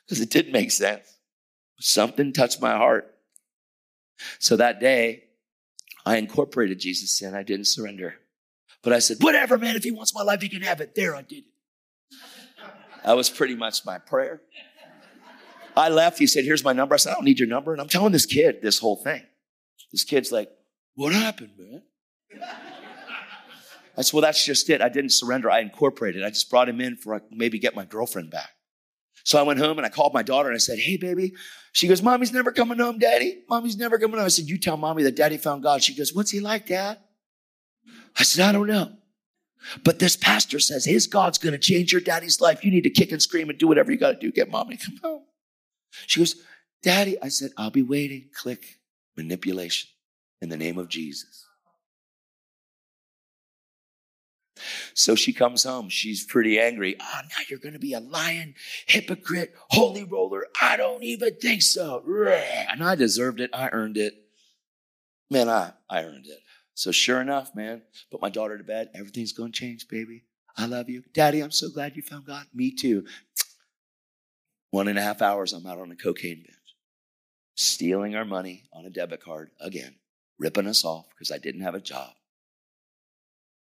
Because 0.10 0.22
it 0.22 0.32
didn't 0.32 0.54
make 0.54 0.72
sense. 0.72 1.20
Something 1.80 2.34
touched 2.34 2.60
my 2.60 2.76
heart. 2.76 3.14
So 4.40 4.56
that 4.56 4.80
day, 4.80 5.26
I 6.04 6.18
incorporated 6.18 6.80
Jesus 6.80 7.22
in. 7.22 7.36
I 7.36 7.44
didn't 7.44 7.68
surrender. 7.68 8.16
But 8.82 8.94
I 8.94 9.00
said, 9.00 9.18
whatever, 9.22 9.60
man, 9.60 9.76
if 9.76 9.84
he 9.84 9.92
wants 9.92 10.16
my 10.16 10.24
life, 10.24 10.42
he 10.42 10.50
can 10.50 10.64
have 10.64 10.82
it. 10.82 10.96
There, 10.96 11.16
I 11.16 11.22
did 11.22 11.44
it. 11.44 12.18
That 13.06 13.16
was 13.16 13.30
pretty 13.30 13.56
much 13.56 13.86
my 13.86 14.00
prayer. 14.00 14.42
I 15.78 15.90
left. 15.90 16.18
He 16.18 16.26
said, 16.26 16.44
Here's 16.44 16.64
my 16.64 16.74
number. 16.74 16.96
I 16.96 16.98
said, 16.98 17.12
I 17.12 17.14
don't 17.14 17.26
need 17.26 17.40
your 17.40 17.48
number. 17.48 17.72
And 17.72 17.80
I'm 17.80 17.88
telling 17.88 18.12
this 18.12 18.26
kid 18.26 18.62
this 18.64 18.80
whole 18.80 18.98
thing. 18.98 19.22
This 19.92 20.04
kid's 20.04 20.32
like, 20.32 20.50
What 20.96 21.14
happened, 21.14 21.52
man? 21.58 21.84
I 23.96 24.02
said, 24.02 24.14
Well, 24.14 24.22
that's 24.22 24.44
just 24.44 24.70
it. 24.70 24.82
I 24.82 24.90
didn't 24.90 25.12
surrender. 25.12 25.52
I 25.52 25.60
incorporated. 25.60 26.24
I 26.24 26.30
just 26.30 26.50
brought 26.50 26.68
him 26.68 26.82
in 26.82 26.98
for 26.98 27.22
maybe 27.32 27.60
get 27.60 27.76
my 27.76 27.86
girlfriend 27.86 28.32
back. 28.32 28.50
So 29.24 29.40
I 29.40 29.44
went 29.44 29.60
home 29.60 29.78
and 29.78 29.86
I 29.86 29.90
called 29.90 30.14
my 30.14 30.24
daughter 30.24 30.50
and 30.50 30.56
I 30.56 30.60
said, 30.60 30.80
Hey, 30.80 30.98
baby. 30.98 31.34
She 31.72 31.88
goes, 31.88 32.02
Mommy's 32.02 32.34
never 32.34 32.52
coming 32.52 32.80
home, 32.80 32.98
Daddy. 32.98 33.44
Mommy's 33.48 33.78
never 33.78 34.00
coming 34.00 34.18
home. 34.18 34.26
I 34.26 34.30
said, 34.30 34.50
You 34.50 34.58
tell 34.58 34.78
Mommy 34.78 35.04
that 35.04 35.16
Daddy 35.16 35.38
found 35.38 35.64
God. 35.64 35.84
She 35.84 35.96
goes, 35.96 36.14
What's 36.14 36.32
he 36.32 36.40
like, 36.40 36.68
Dad? 36.68 36.98
I 38.18 38.24
said, 38.24 38.48
I 38.48 38.52
don't 38.52 38.68
know. 38.68 38.92
But 39.84 40.00
this 40.00 40.16
pastor 40.16 40.60
says 40.60 40.86
his 40.86 41.08
God's 41.08 41.38
going 41.38 41.54
to 41.54 41.60
change 41.60 41.92
your 41.92 42.02
daddy's 42.02 42.40
life. 42.40 42.64
You 42.64 42.72
need 42.72 42.84
to 42.84 42.90
kick 42.90 43.12
and 43.12 43.22
scream 43.22 43.50
and 43.50 43.60
do 43.60 43.68
whatever 43.68 43.92
you 43.92 43.98
got 43.98 44.12
to 44.12 44.20
do. 44.20 44.32
Get 44.32 44.50
mommy 44.50 44.78
to 44.78 44.86
come 44.86 45.00
home. 45.04 45.24
She 46.08 46.20
goes, 46.20 46.36
Daddy, 46.82 47.22
I 47.22 47.28
said, 47.28 47.52
I'll 47.58 47.70
be 47.70 47.84
waiting. 47.84 48.30
Click 48.34 48.80
manipulation 49.18 49.90
in 50.42 50.50
the 50.50 50.58
name 50.58 50.78
of 50.78 50.88
Jesus. 50.88 51.46
So 54.94 55.16
she 55.16 55.34
comes 55.34 55.64
home. 55.64 55.90
She's 55.90 56.24
pretty 56.24 56.60
angry. 56.60 56.96
Oh, 57.00 57.20
now 57.22 57.44
you're 57.50 57.60
going 57.60 57.74
to 57.74 57.80
be 57.80 57.94
a 57.94 58.00
lying, 58.00 58.56
hypocrite, 58.86 59.54
holy 59.70 60.04
roller. 60.04 60.48
I 60.62 60.78
don't 60.78 61.04
even 61.04 61.36
think 61.36 61.62
so. 61.62 62.04
And 62.70 62.84
I 62.84 62.96
deserved 62.96 63.40
it. 63.40 63.50
I 63.54 63.70
earned 63.70 63.98
it. 63.98 64.14
Man, 65.30 65.50
I, 65.50 65.74
I 65.90 66.04
earned 66.04 66.28
it. 66.28 66.40
So 66.74 66.92
sure 66.92 67.20
enough, 67.20 67.54
man, 67.56 67.82
put 68.10 68.22
my 68.22 68.30
daughter 68.30 68.58
to 68.58 68.64
bed. 68.64 68.90
Everything's 68.96 69.34
going 69.34 69.52
to 69.52 69.60
change, 69.60 69.88
baby. 69.88 70.24
I 70.58 70.66
love 70.66 70.90
you. 70.90 71.04
Daddy, 71.14 71.42
I'm 71.42 71.52
so 71.52 71.70
glad 71.70 71.96
you 71.96 72.02
found 72.02 72.26
God. 72.26 72.46
Me 72.54 72.72
too. 72.72 73.06
One 74.72 74.88
and 74.88 75.00
a 75.00 75.02
half 75.02 75.22
hours, 75.22 75.54
I'm 75.54 75.66
out 75.66 75.80
on 75.80 75.92
a 75.92 75.96
cocaine 75.96 76.44
binge, 76.46 76.76
stealing 77.56 78.16
our 78.16 78.26
money 78.26 78.64
on 78.72 78.86
a 78.86 78.90
debit 78.90 79.22
card 79.22 79.52
again, 79.60 79.96
ripping 80.38 80.68
us 80.68 80.86
off 80.86 81.08
because 81.10 81.32
I 81.32 81.38
didn't 81.38 81.62
have 81.62 81.76
a 81.76 81.82
job. 81.82 82.12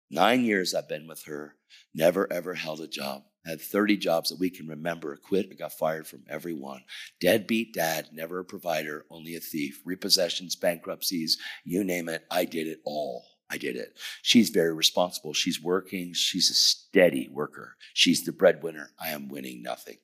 Nine 0.10 0.44
years 0.44 0.74
I've 0.74 0.90
been 0.90 1.08
with 1.08 1.24
her, 1.26 1.56
never 1.94 2.32
ever 2.32 2.54
held 2.54 2.82
a 2.82 2.88
job 2.88 3.24
had 3.48 3.62
30 3.62 3.98
jobs 3.98 4.30
that 4.30 4.40
we 4.40 4.50
can 4.50 4.68
remember, 4.68 5.16
quit, 5.16 5.50
and 5.50 5.58
got 5.58 5.72
fired 5.72 6.06
from 6.06 6.24
every 6.30 6.54
one. 6.54 6.84
Deadbeat 7.22 7.74
dad, 7.74 8.10
never 8.12 8.40
a 8.40 8.46
provider, 8.46 9.06
only 9.10 9.36
a 9.36 9.40
thief. 9.40 9.82
Repossessions, 9.86 10.56
bankruptcies, 10.56 11.38
you 11.64 11.84
name 11.84 12.10
it, 12.10 12.26
I 12.30 12.46
did 12.46 12.68
it 12.68 12.80
all. 12.86 13.26
I 13.50 13.58
did 13.58 13.78
it. 13.78 13.98
She's 14.22 14.50
very 14.50 14.74
responsible. 14.74 15.34
She's 15.34 15.64
working. 15.64 16.12
She's 16.14 16.50
a 16.50 16.54
steady 16.54 17.30
worker. 17.32 17.78
She's 17.94 18.26
the 18.26 18.34
breadwinner. 18.34 18.92
I 19.00 19.10
am 19.10 19.30
winning 19.30 19.64
nothing. 19.64 19.98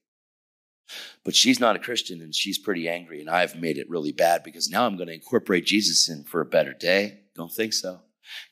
But 1.26 1.36
she's 1.36 1.60
not 1.60 1.76
a 1.76 1.80
Christian 1.80 2.22
and 2.22 2.34
she's 2.34 2.58
pretty 2.58 2.88
angry, 2.88 3.20
and 3.20 3.30
I've 3.30 3.60
made 3.60 3.78
it 3.78 3.90
really 3.90 4.14
bad 4.14 4.44
because 4.44 4.70
now 4.70 4.86
I'm 4.86 4.96
going 4.96 5.08
to 5.08 5.14
incorporate 5.14 5.66
Jesus 5.66 6.08
in 6.08 6.24
for 6.24 6.40
a 6.40 6.46
better 6.46 6.74
day. 6.74 7.20
Don't 7.36 7.52
think 7.52 7.74
so. 7.74 8.00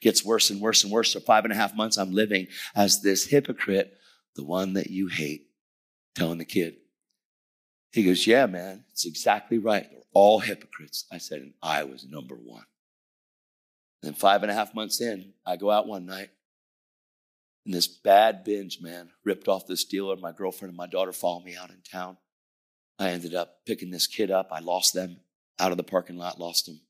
Gets 0.02 0.26
worse 0.26 0.50
and 0.50 0.62
worse 0.62 0.84
and 0.84 0.92
worse. 0.92 1.14
For 1.14 1.20
five 1.20 1.44
and 1.44 1.54
a 1.54 1.56
half 1.56 1.76
months, 1.76 1.98
I'm 1.98 2.12
living 2.12 2.48
as 2.76 3.02
this 3.02 3.26
hypocrite, 3.26 3.94
the 4.36 4.44
one 4.44 4.74
that 4.74 4.90
you 4.90 5.08
hate, 5.08 5.48
telling 6.16 6.38
the 6.38 6.46
kid. 6.46 6.76
He 7.92 8.04
goes, 8.04 8.26
Yeah, 8.26 8.46
man, 8.46 8.86
it's 8.92 9.06
exactly 9.06 9.58
right. 9.58 9.88
They're 9.90 10.02
all 10.14 10.40
hypocrites. 10.40 11.06
I 11.12 11.18
said, 11.18 11.40
and 11.40 11.54
I 11.62 11.84
was 11.84 12.06
number 12.06 12.36
one. 12.36 12.66
And 14.04 14.18
five 14.18 14.44
and 14.44 14.52
a 14.52 14.56
half 14.56 14.74
months 14.74 15.02
in, 15.02 15.34
I 15.46 15.58
go 15.58 15.70
out 15.70 15.88
one 15.88 16.06
night 16.06 16.30
and 17.66 17.74
this 17.74 17.88
bad 17.88 18.44
binge, 18.44 18.80
man, 18.82 19.12
ripped 19.24 19.48
off 19.48 19.68
this 19.68 19.86
dealer. 19.86 20.16
My 20.16 20.32
girlfriend 20.32 20.72
and 20.72 20.78
my 20.78 20.88
daughter 20.88 21.14
followed 21.14 21.46
me 21.46 21.56
out 21.56 21.70
in 21.70 21.82
town. 21.90 22.18
I 22.98 23.10
ended 23.10 23.36
up 23.36 23.66
picking 23.66 23.92
this 23.92 24.08
kid 24.08 24.32
up. 24.32 24.50
I 24.52 24.60
lost 24.60 24.94
them 24.94 25.18
out 25.60 25.72
of 25.72 25.78
the 25.78 25.84
parking 25.84 26.18
lot, 26.18 26.40
lost 26.40 26.66
them. 26.66 26.82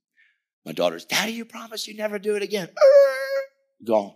My 0.65 0.71
daughter's, 0.73 1.05
Daddy, 1.05 1.33
you 1.33 1.45
promised 1.45 1.87
you'd 1.87 1.97
never 1.97 2.19
do 2.19 2.35
it 2.35 2.43
again. 2.43 2.69
Gone. 3.83 4.13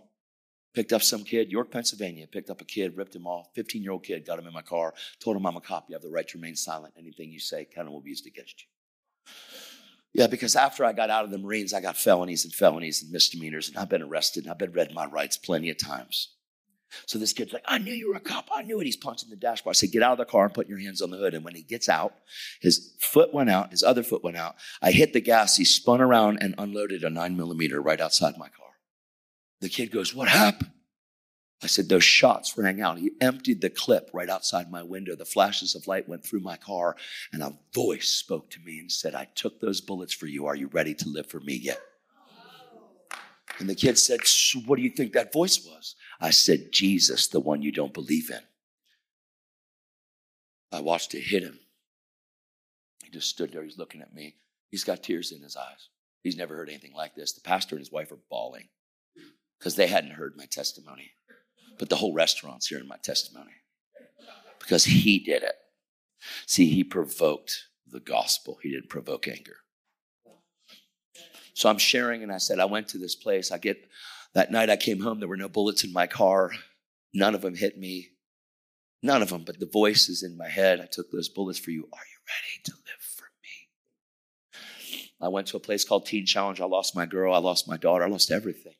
Picked 0.74 0.92
up 0.92 1.02
some 1.02 1.24
kid, 1.24 1.50
York, 1.50 1.70
Pennsylvania, 1.70 2.26
picked 2.26 2.50
up 2.50 2.60
a 2.60 2.64
kid, 2.64 2.96
ripped 2.96 3.16
him 3.16 3.26
off. 3.26 3.48
15 3.54 3.82
year 3.82 3.92
old 3.92 4.04
kid, 4.04 4.26
got 4.26 4.38
him 4.38 4.46
in 4.46 4.52
my 4.52 4.62
car, 4.62 4.92
told 5.20 5.36
him 5.36 5.46
I'm 5.46 5.56
a 5.56 5.60
cop. 5.60 5.86
You 5.88 5.94
have 5.94 6.02
the 6.02 6.10
right 6.10 6.28
to 6.28 6.38
remain 6.38 6.54
silent. 6.54 6.94
Anything 6.98 7.32
you 7.32 7.40
say, 7.40 7.64
kind 7.64 7.88
of 7.88 7.94
will 7.94 8.02
be 8.02 8.10
used 8.10 8.26
against 8.26 8.62
you. 8.62 9.32
Yeah, 10.12 10.26
because 10.26 10.54
after 10.54 10.84
I 10.84 10.92
got 10.92 11.10
out 11.10 11.24
of 11.24 11.30
the 11.30 11.38
Marines, 11.38 11.72
I 11.74 11.80
got 11.80 11.96
felonies 11.96 12.44
and 12.44 12.54
felonies 12.54 13.02
and 13.02 13.10
misdemeanors, 13.10 13.68
and 13.68 13.76
I've 13.78 13.88
been 13.88 14.02
arrested 14.02 14.44
and 14.44 14.50
I've 14.50 14.58
been 14.58 14.72
read 14.72 14.92
my 14.94 15.06
rights 15.06 15.36
plenty 15.36 15.70
of 15.70 15.78
times. 15.78 16.35
So 17.06 17.18
this 17.18 17.32
kid's 17.32 17.52
like, 17.52 17.64
I 17.66 17.78
knew 17.78 17.92
you 17.92 18.10
were 18.10 18.16
a 18.16 18.20
cop. 18.20 18.48
I 18.52 18.62
knew 18.62 18.80
it. 18.80 18.84
He's 18.84 18.96
punching 18.96 19.30
the 19.30 19.36
dashboard. 19.36 19.74
I 19.74 19.76
said, 19.76 19.92
get 19.92 20.02
out 20.02 20.12
of 20.12 20.18
the 20.18 20.24
car 20.24 20.44
and 20.44 20.54
put 20.54 20.68
your 20.68 20.78
hands 20.78 21.02
on 21.02 21.10
the 21.10 21.16
hood. 21.16 21.34
And 21.34 21.44
when 21.44 21.54
he 21.54 21.62
gets 21.62 21.88
out, 21.88 22.14
his 22.60 22.94
foot 23.00 23.34
went 23.34 23.50
out, 23.50 23.70
his 23.70 23.82
other 23.82 24.02
foot 24.02 24.24
went 24.24 24.36
out. 24.36 24.56
I 24.80 24.92
hit 24.92 25.12
the 25.12 25.20
gas. 25.20 25.56
He 25.56 25.64
spun 25.64 26.00
around 26.00 26.38
and 26.40 26.54
unloaded 26.58 27.02
a 27.02 27.10
nine 27.10 27.36
millimeter 27.36 27.80
right 27.80 28.00
outside 28.00 28.38
my 28.38 28.48
car. 28.48 28.66
The 29.60 29.68
kid 29.68 29.90
goes, 29.90 30.14
What 30.14 30.28
happened? 30.28 30.70
I 31.62 31.66
said, 31.66 31.88
Those 31.88 32.04
shots 32.04 32.56
rang 32.56 32.80
out. 32.80 32.98
He 32.98 33.12
emptied 33.20 33.60
the 33.60 33.70
clip 33.70 34.10
right 34.12 34.28
outside 34.28 34.70
my 34.70 34.82
window. 34.82 35.16
The 35.16 35.24
flashes 35.24 35.74
of 35.74 35.86
light 35.86 36.08
went 36.08 36.24
through 36.24 36.40
my 36.40 36.56
car, 36.56 36.96
and 37.32 37.42
a 37.42 37.58
voice 37.74 38.08
spoke 38.08 38.50
to 38.50 38.60
me 38.60 38.78
and 38.78 38.92
said, 38.92 39.14
I 39.14 39.28
took 39.34 39.60
those 39.60 39.80
bullets 39.80 40.12
for 40.12 40.26
you. 40.26 40.46
Are 40.46 40.56
you 40.56 40.68
ready 40.68 40.94
to 40.94 41.08
live 41.08 41.26
for 41.26 41.40
me 41.40 41.54
yet? 41.54 41.80
And 43.58 43.68
the 43.68 43.74
kid 43.74 43.98
said, 43.98 44.20
What 44.66 44.76
do 44.76 44.82
you 44.82 44.90
think 44.90 45.12
that 45.12 45.32
voice 45.32 45.64
was? 45.64 45.94
I 46.20 46.30
said, 46.30 46.72
Jesus, 46.72 47.28
the 47.28 47.40
one 47.40 47.62
you 47.62 47.72
don't 47.72 47.94
believe 47.94 48.30
in. 48.30 48.40
I 50.72 50.80
watched 50.80 51.14
it 51.14 51.22
hit 51.22 51.42
him. 51.42 51.58
He 53.04 53.10
just 53.10 53.28
stood 53.28 53.52
there. 53.52 53.62
He's 53.62 53.78
looking 53.78 54.02
at 54.02 54.14
me. 54.14 54.36
He's 54.70 54.84
got 54.84 55.02
tears 55.02 55.32
in 55.32 55.42
his 55.42 55.56
eyes. 55.56 55.88
He's 56.22 56.36
never 56.36 56.56
heard 56.56 56.68
anything 56.68 56.92
like 56.92 57.14
this. 57.14 57.32
The 57.32 57.40
pastor 57.40 57.76
and 57.76 57.80
his 57.80 57.92
wife 57.92 58.10
are 58.10 58.18
bawling 58.28 58.68
because 59.58 59.76
they 59.76 59.86
hadn't 59.86 60.12
heard 60.12 60.36
my 60.36 60.46
testimony. 60.46 61.12
But 61.78 61.88
the 61.88 61.96
whole 61.96 62.12
restaurant's 62.12 62.66
hearing 62.66 62.88
my 62.88 62.96
testimony 62.96 63.52
because 64.58 64.84
he 64.84 65.18
did 65.18 65.42
it. 65.42 65.54
See, 66.46 66.66
he 66.66 66.82
provoked 66.82 67.68
the 67.86 68.00
gospel, 68.00 68.58
he 68.62 68.70
didn't 68.70 68.88
provoke 68.88 69.28
anger. 69.28 69.58
So 71.56 71.70
I'm 71.70 71.78
sharing, 71.78 72.22
and 72.22 72.30
I 72.30 72.36
said, 72.36 72.58
I 72.58 72.66
went 72.66 72.88
to 72.88 72.98
this 72.98 73.14
place. 73.14 73.50
I 73.50 73.56
get 73.56 73.88
that 74.34 74.52
night 74.52 74.68
I 74.68 74.76
came 74.76 75.00
home, 75.00 75.20
there 75.20 75.28
were 75.28 75.38
no 75.38 75.48
bullets 75.48 75.84
in 75.84 75.92
my 75.94 76.06
car. 76.06 76.50
None 77.14 77.34
of 77.34 77.40
them 77.40 77.54
hit 77.54 77.78
me. 77.78 78.10
None 79.02 79.22
of 79.22 79.30
them, 79.30 79.42
but 79.42 79.58
the 79.58 79.64
voice 79.64 80.10
is 80.10 80.22
in 80.22 80.36
my 80.36 80.50
head. 80.50 80.82
I 80.82 80.84
took 80.84 81.10
those 81.10 81.30
bullets 81.30 81.58
for 81.58 81.70
you. 81.70 81.88
Are 81.90 82.04
you 82.12 82.18
ready 82.28 82.62
to 82.64 82.72
live 82.72 83.00
for 83.00 83.24
me? 83.42 85.12
I 85.18 85.28
went 85.28 85.46
to 85.46 85.56
a 85.56 85.60
place 85.60 85.82
called 85.82 86.04
Teen 86.04 86.26
Challenge. 86.26 86.60
I 86.60 86.66
lost 86.66 86.94
my 86.94 87.06
girl. 87.06 87.32
I 87.32 87.38
lost 87.38 87.66
my 87.66 87.78
daughter. 87.78 88.04
I 88.04 88.08
lost 88.08 88.30
everything. 88.30 88.74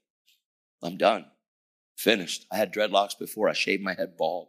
I'm 0.82 0.98
done. 0.98 1.24
Finished. 1.96 2.44
I 2.52 2.58
had 2.58 2.74
dreadlocks 2.74 3.18
before. 3.18 3.48
I 3.48 3.54
shaved 3.54 3.82
my 3.82 3.94
head 3.94 4.18
bald. 4.18 4.48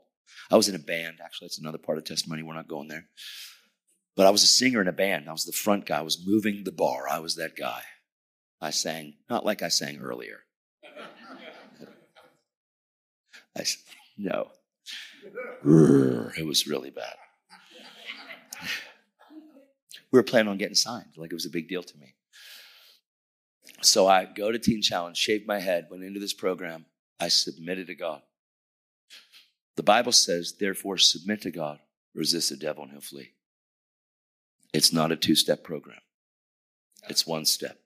I 0.52 0.58
was 0.58 0.68
in 0.68 0.76
a 0.76 0.80
band. 0.80 1.20
Actually, 1.24 1.46
that's 1.46 1.60
another 1.60 1.78
part 1.78 1.98
of 1.98 2.04
testimony. 2.04 2.44
We're 2.44 2.56
not 2.56 2.68
going 2.68 2.90
there. 2.90 3.06
But 4.18 4.26
I 4.26 4.32
was 4.32 4.44
a 4.44 4.48
singer 4.48 4.82
in 4.82 4.90
a 4.90 4.92
band. 4.92 5.30
I 5.30 5.32
was 5.32 5.46
the 5.46 5.54
front 5.54 5.86
guy. 5.86 6.00
I 6.00 6.02
was 6.02 6.28
moving 6.28 6.66
the 6.66 6.74
bar. 6.74 7.08
I 7.10 7.20
was 7.20 7.36
that 7.36 7.56
guy. 7.56 7.84
I 8.60 8.72
sang, 8.72 9.16
not 9.30 9.46
like 9.46 9.62
I 9.62 9.68
sang 9.68 10.00
earlier. 10.00 10.40
I 13.56 13.64
said, 13.64 13.82
no. 14.18 14.50
It 15.64 16.46
was 16.46 16.68
really 16.68 16.90
bad. 16.90 17.16
We 20.12 20.18
were 20.18 20.24
planning 20.24 20.50
on 20.50 20.58
getting 20.58 20.76
signed, 20.76 21.14
like 21.18 21.32
it 21.32 21.36
was 21.36 21.46
a 21.46 21.52
big 21.52 21.68
deal 21.68 21.84
to 21.84 21.98
me. 21.98 22.16
So 23.82 24.08
I 24.08 24.26
go 24.26 24.52
to 24.52 24.58
Teen 24.58 24.82
Challenge, 24.82 25.18
shaved 25.18 25.46
my 25.46 25.60
head, 25.60 25.88
went 25.92 26.04
into 26.04 26.20
this 26.20 26.34
program. 26.34 26.86
I 27.20 27.28
submitted 27.28 27.88
to 27.88 27.96
God. 27.96 28.22
The 29.76 29.84
Bible 29.84 30.12
says, 30.12 30.56
therefore, 30.60 30.98
submit 30.98 31.42
to 31.42 31.52
God, 31.52 31.80
resist 32.16 32.50
the 32.50 32.56
devil, 32.56 32.84
and 32.84 32.92
he'll 32.92 33.02
flee. 33.02 33.34
It's 34.74 34.92
not 34.92 35.12
a 35.12 35.16
two 35.16 35.36
step 35.36 35.64
program, 35.64 36.00
it's 37.10 37.28
one 37.28 37.46
step. 37.46 37.80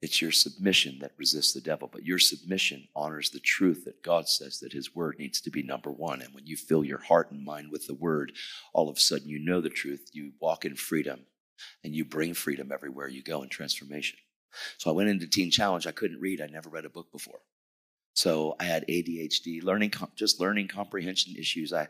It's 0.00 0.22
your 0.22 0.30
submission 0.30 0.98
that 1.00 1.12
resists 1.18 1.52
the 1.52 1.60
devil, 1.60 1.88
but 1.92 2.04
your 2.04 2.20
submission 2.20 2.86
honors 2.94 3.30
the 3.30 3.40
truth 3.40 3.84
that 3.84 4.02
God 4.02 4.28
says 4.28 4.60
that 4.60 4.72
His 4.72 4.94
word 4.94 5.16
needs 5.18 5.40
to 5.40 5.50
be 5.50 5.62
number 5.62 5.90
one. 5.90 6.22
And 6.22 6.32
when 6.32 6.46
you 6.46 6.56
fill 6.56 6.84
your 6.84 7.00
heart 7.00 7.32
and 7.32 7.44
mind 7.44 7.72
with 7.72 7.86
the 7.88 7.94
word, 7.94 8.32
all 8.72 8.88
of 8.88 8.96
a 8.96 9.00
sudden 9.00 9.28
you 9.28 9.40
know 9.40 9.60
the 9.60 9.68
truth, 9.68 10.10
you 10.12 10.32
walk 10.40 10.64
in 10.64 10.76
freedom, 10.76 11.20
and 11.82 11.94
you 11.94 12.04
bring 12.04 12.34
freedom 12.34 12.70
everywhere 12.72 13.08
you 13.08 13.22
go 13.22 13.42
in 13.42 13.48
transformation. 13.48 14.18
So 14.78 14.90
I 14.90 14.94
went 14.94 15.08
into 15.08 15.26
Teen 15.26 15.50
Challenge. 15.50 15.86
I 15.86 15.92
couldn't 15.92 16.20
read, 16.20 16.40
I 16.40 16.46
never 16.46 16.68
read 16.68 16.84
a 16.84 16.90
book 16.90 17.10
before. 17.10 17.40
So 18.14 18.54
I 18.58 18.64
had 18.64 18.86
ADHD, 18.88 19.62
learning, 19.62 19.92
just 20.16 20.40
learning 20.40 20.68
comprehension 20.68 21.34
issues. 21.36 21.72
I, 21.72 21.88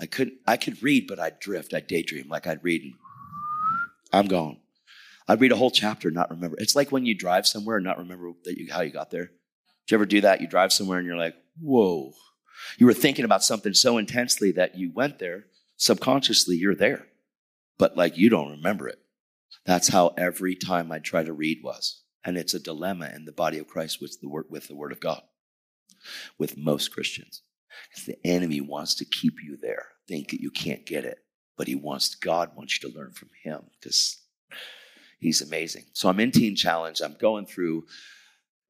I 0.00 0.06
couldn't, 0.06 0.38
I 0.46 0.56
could 0.56 0.82
read, 0.82 1.06
but 1.08 1.18
I'd 1.18 1.40
drift, 1.40 1.74
I'd 1.74 1.86
daydream, 1.86 2.28
like 2.28 2.46
I'd 2.46 2.62
read 2.62 2.82
and 2.82 2.94
I'm 4.12 4.26
gone. 4.26 4.58
I'd 5.28 5.40
read 5.40 5.52
a 5.52 5.56
whole 5.56 5.70
chapter 5.70 6.08
and 6.08 6.14
not 6.14 6.30
remember. 6.30 6.56
It's 6.58 6.74
like 6.74 6.90
when 6.90 7.04
you 7.04 7.14
drive 7.14 7.46
somewhere 7.46 7.76
and 7.76 7.84
not 7.84 7.98
remember 7.98 8.32
that 8.44 8.56
you, 8.56 8.72
how 8.72 8.80
you 8.80 8.90
got 8.90 9.10
there. 9.10 9.26
Did 9.26 9.90
you 9.90 9.96
ever 9.96 10.06
do 10.06 10.20
that? 10.22 10.40
You 10.40 10.46
drive 10.48 10.72
somewhere 10.72 10.98
and 10.98 11.06
you're 11.06 11.16
like, 11.16 11.34
whoa. 11.60 12.12
You 12.78 12.86
were 12.86 12.94
thinking 12.94 13.24
about 13.24 13.44
something 13.44 13.74
so 13.74 13.98
intensely 13.98 14.52
that 14.52 14.76
you 14.76 14.90
went 14.92 15.18
there. 15.18 15.44
Subconsciously, 15.76 16.56
you're 16.56 16.74
there. 16.74 17.06
But 17.78 17.96
like 17.96 18.16
you 18.16 18.30
don't 18.30 18.50
remember 18.50 18.88
it. 18.88 18.98
That's 19.64 19.88
how 19.88 20.14
every 20.16 20.56
time 20.56 20.90
I 20.90 20.98
try 20.98 21.22
to 21.22 21.32
read 21.32 21.60
was. 21.62 22.02
And 22.24 22.36
it's 22.36 22.54
a 22.54 22.60
dilemma 22.60 23.10
in 23.14 23.26
the 23.26 23.32
body 23.32 23.58
of 23.58 23.68
Christ 23.68 24.00
with 24.00 24.18
the 24.20 24.28
word, 24.28 24.46
with 24.48 24.66
the 24.66 24.74
word 24.74 24.92
of 24.92 25.00
God, 25.00 25.22
with 26.38 26.56
most 26.56 26.92
Christians. 26.92 27.42
The 28.06 28.18
enemy 28.24 28.60
wants 28.60 28.94
to 28.96 29.04
keep 29.04 29.34
you 29.42 29.56
there, 29.60 29.88
think 30.08 30.30
that 30.30 30.40
you 30.40 30.50
can't 30.50 30.84
get 30.84 31.04
it. 31.04 31.18
But 31.56 31.68
he 31.68 31.74
wants, 31.74 32.14
God 32.14 32.52
wants 32.56 32.80
you 32.80 32.88
to 32.88 32.96
learn 32.96 33.12
from 33.12 33.30
him 33.42 33.62
because 33.80 34.18
he's 35.18 35.42
amazing. 35.42 35.84
So 35.92 36.08
I'm 36.08 36.20
in 36.20 36.30
Teen 36.30 36.56
Challenge. 36.56 37.00
I'm 37.00 37.16
going 37.20 37.46
through. 37.46 37.86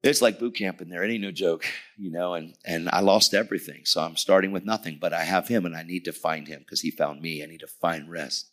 It's 0.01 0.21
like 0.21 0.39
boot 0.39 0.55
camp 0.55 0.81
in 0.81 0.89
there. 0.89 1.03
Ain't 1.03 1.21
no 1.21 1.31
joke, 1.31 1.65
you 1.97 2.11
know. 2.11 2.33
And 2.33 2.55
and 2.65 2.89
I 2.89 3.01
lost 3.01 3.33
everything, 3.33 3.81
so 3.85 4.01
I'm 4.01 4.15
starting 4.15 4.51
with 4.51 4.65
nothing. 4.65 4.97
But 4.99 5.13
I 5.13 5.23
have 5.23 5.47
him, 5.47 5.65
and 5.65 5.75
I 5.75 5.83
need 5.83 6.05
to 6.05 6.13
find 6.13 6.47
him 6.47 6.59
because 6.59 6.81
he 6.81 6.91
found 6.91 7.21
me. 7.21 7.43
I 7.43 7.47
need 7.47 7.59
to 7.61 7.67
find 7.67 8.09
rest, 8.09 8.49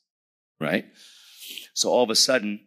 right? 0.60 0.86
So 1.74 1.90
all 1.90 2.02
of 2.02 2.10
a 2.10 2.16
sudden, 2.16 2.60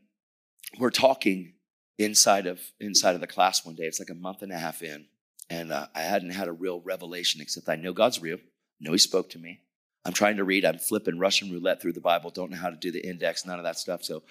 we're 0.79 0.91
talking 0.91 1.53
inside 1.97 2.47
of 2.47 2.61
inside 2.79 3.15
of 3.15 3.21
the 3.21 3.27
class 3.27 3.65
one 3.65 3.75
day. 3.75 3.83
It's 3.83 3.99
like 3.99 4.09
a 4.09 4.15
month 4.15 4.41
and 4.41 4.51
a 4.51 4.57
half 4.57 4.81
in, 4.81 5.07
and 5.49 5.71
uh, 5.71 5.87
I 5.93 6.01
hadn't 6.01 6.31
had 6.31 6.47
a 6.47 6.53
real 6.53 6.79
revelation 6.79 7.41
except 7.41 7.67
I 7.67 7.75
know 7.75 7.93
God's 7.93 8.21
real. 8.21 8.37
I 8.37 8.39
know 8.79 8.93
He 8.93 8.97
spoke 8.97 9.29
to 9.31 9.39
me. 9.39 9.59
I'm 10.05 10.13
trying 10.13 10.37
to 10.37 10.45
read. 10.45 10.63
I'm 10.63 10.79
flipping 10.79 11.19
Russian 11.19 11.51
roulette 11.51 11.81
through 11.81 11.93
the 11.93 11.99
Bible. 11.99 12.31
Don't 12.31 12.51
know 12.51 12.57
how 12.57 12.69
to 12.69 12.77
do 12.77 12.91
the 12.91 13.05
index. 13.05 13.45
None 13.45 13.59
of 13.59 13.65
that 13.65 13.77
stuff. 13.77 14.03
So 14.03 14.23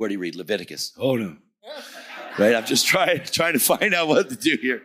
where 0.00 0.08
do 0.08 0.14
you 0.14 0.18
read? 0.18 0.34
Leviticus. 0.34 0.94
Oh 0.98 1.16
no. 1.16 1.36
Right? 2.38 2.54
I'm 2.54 2.64
just 2.64 2.86
trying 2.86 3.22
trying 3.24 3.52
to 3.52 3.58
find 3.58 3.92
out 3.92 4.08
what 4.08 4.30
to 4.30 4.34
do 4.34 4.56
here. 4.56 4.80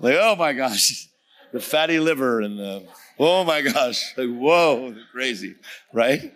Like, 0.00 0.16
oh 0.20 0.36
my 0.36 0.52
gosh. 0.52 1.08
The 1.52 1.60
fatty 1.60 1.98
liver 1.98 2.40
and 2.40 2.58
the 2.58 2.86
oh 3.18 3.42
my 3.44 3.62
gosh. 3.62 4.14
Like, 4.18 4.28
whoa, 4.28 4.94
crazy. 5.12 5.56
Right? 5.94 6.34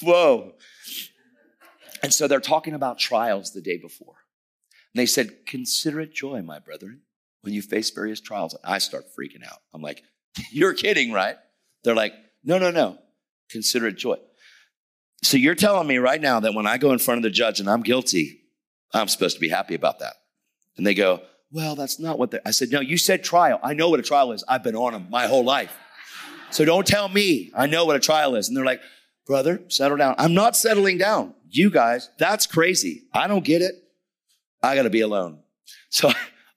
Whoa. 0.00 0.54
And 2.02 2.12
so 2.12 2.26
they're 2.26 2.40
talking 2.40 2.72
about 2.72 2.98
trials 2.98 3.52
the 3.52 3.60
day 3.60 3.76
before. 3.76 4.14
And 4.94 5.00
they 5.00 5.06
said, 5.06 5.44
Consider 5.46 6.00
it 6.00 6.14
joy, 6.14 6.40
my 6.40 6.58
brethren, 6.58 7.02
when 7.42 7.52
you 7.52 7.60
face 7.60 7.90
various 7.90 8.20
trials. 8.20 8.56
I 8.64 8.78
start 8.78 9.04
freaking 9.18 9.46
out. 9.46 9.58
I'm 9.74 9.82
like, 9.82 10.02
You're 10.50 10.72
kidding, 10.72 11.12
right? 11.12 11.36
They're 11.84 11.94
like, 11.94 12.14
No, 12.42 12.56
no, 12.56 12.70
no. 12.70 12.96
Consider 13.50 13.88
it 13.88 13.98
joy. 13.98 14.16
So 15.22 15.36
you're 15.36 15.54
telling 15.54 15.86
me 15.86 15.98
right 15.98 16.20
now 16.20 16.40
that 16.40 16.54
when 16.54 16.66
I 16.66 16.78
go 16.78 16.92
in 16.92 16.98
front 16.98 17.18
of 17.18 17.22
the 17.22 17.30
judge 17.30 17.60
and 17.60 17.70
I'm 17.70 17.82
guilty, 17.82 18.40
I'm 18.92 19.08
supposed 19.08 19.36
to 19.36 19.40
be 19.40 19.48
happy 19.48 19.74
about 19.74 20.00
that. 20.00 20.14
And 20.76 20.86
they 20.86 20.94
go, 20.94 21.22
well, 21.52 21.74
that's 21.74 22.00
not 22.00 22.18
what 22.18 22.34
I 22.44 22.50
said, 22.50 22.70
no, 22.70 22.80
you 22.80 22.96
said 22.96 23.22
trial. 23.22 23.60
I 23.62 23.74
know 23.74 23.88
what 23.90 24.00
a 24.00 24.02
trial 24.02 24.32
is. 24.32 24.42
I've 24.48 24.62
been 24.62 24.76
on 24.76 24.94
them 24.94 25.06
my 25.10 25.26
whole 25.26 25.44
life. 25.44 25.76
So 26.50 26.64
don't 26.64 26.86
tell 26.86 27.08
me 27.08 27.50
I 27.54 27.66
know 27.66 27.84
what 27.84 27.96
a 27.96 28.00
trial 28.00 28.34
is. 28.34 28.48
And 28.48 28.56
they're 28.56 28.64
like, 28.64 28.80
brother, 29.26 29.62
settle 29.68 29.96
down. 29.96 30.14
I'm 30.18 30.34
not 30.34 30.56
settling 30.56 30.98
down. 30.98 31.34
You 31.48 31.70
guys, 31.70 32.10
that's 32.18 32.46
crazy. 32.46 33.04
I 33.12 33.28
don't 33.28 33.44
get 33.44 33.62
it. 33.62 33.74
I 34.62 34.74
got 34.74 34.82
to 34.82 34.90
be 34.90 35.00
alone. 35.00 35.40
So 35.90 36.10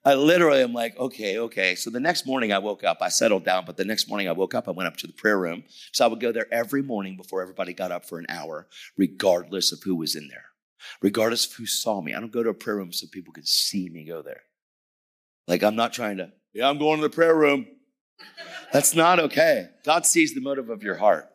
I 0.07 0.14
literally 0.14 0.61
am 0.61 0.72
like, 0.72 0.95
okay, 0.99 1.40
okay. 1.40 1.73
So 1.73 1.90
the 1.90 1.99
next 1.99 2.27
morning 2.27 2.53
I 2.53 2.60
woke 2.60 2.84
up, 2.84 2.99
I 3.02 3.10
settled 3.10 3.44
down, 3.44 3.65
but 3.65 3.76
the 3.76 3.86
next 3.86 4.07
morning 4.07 4.30
I 4.30 4.34
woke 4.34 4.53
up, 4.53 4.68
I 4.68 4.72
went 4.72 4.86
up 4.86 4.98
to 4.98 5.07
the 5.07 5.14
prayer 5.14 5.40
room. 5.40 5.64
So 5.94 6.06
I 6.06 6.07
would 6.07 6.19
go 6.19 6.32
there 6.32 6.45
every 6.53 6.84
morning 6.84 7.18
before 7.18 7.41
everybody 7.41 7.73
got 7.73 7.91
up 7.91 8.06
for 8.06 8.19
an 8.19 8.27
hour, 8.30 8.68
regardless 8.95 9.72
of 9.72 9.82
who 9.82 9.95
was 9.95 10.15
in 10.15 10.27
there, 10.27 10.45
regardless 11.02 11.48
of 11.48 11.53
who 11.53 11.65
saw 11.65 12.02
me. 12.02 12.14
I 12.14 12.19
don't 12.19 12.32
go 12.32 12.44
to 12.44 12.49
a 12.49 12.53
prayer 12.53 12.76
room 12.76 12.94
so 12.94 13.07
people 13.11 13.34
could 13.34 13.48
see 13.48 13.90
me 13.90 14.06
go 14.06 14.22
there. 14.22 14.44
Like 15.48 15.64
I'm 15.64 15.76
not 15.76 15.91
trying 15.91 16.18
to, 16.18 16.32
yeah, 16.53 16.69
I'm 16.69 16.77
going 16.77 17.02
to 17.02 17.07
the 17.07 17.14
prayer 17.14 17.36
room. 17.36 17.65
That's 18.72 18.94
not 18.94 19.19
okay. 19.19 19.69
God 19.84 20.06
sees 20.06 20.36
the 20.36 20.41
motive 20.41 20.69
of 20.69 20.84
your 20.84 20.95
heart. 20.95 21.30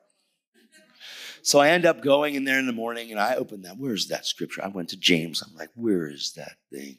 So 1.42 1.58
I 1.58 1.70
end 1.70 1.86
up 1.86 2.02
going 2.02 2.36
in 2.36 2.44
there 2.44 2.58
in 2.60 2.66
the 2.66 2.72
morning 2.72 3.10
and 3.10 3.18
I 3.18 3.34
open 3.34 3.62
that. 3.62 3.78
Where's 3.78 4.08
that 4.08 4.26
scripture? 4.26 4.62
I 4.64 4.68
went 4.68 4.90
to 4.90 4.96
James. 4.96 5.42
I'm 5.42 5.56
like, 5.56 5.70
where 5.74 6.06
is 6.06 6.34
that 6.36 6.52
thing? 6.72 6.98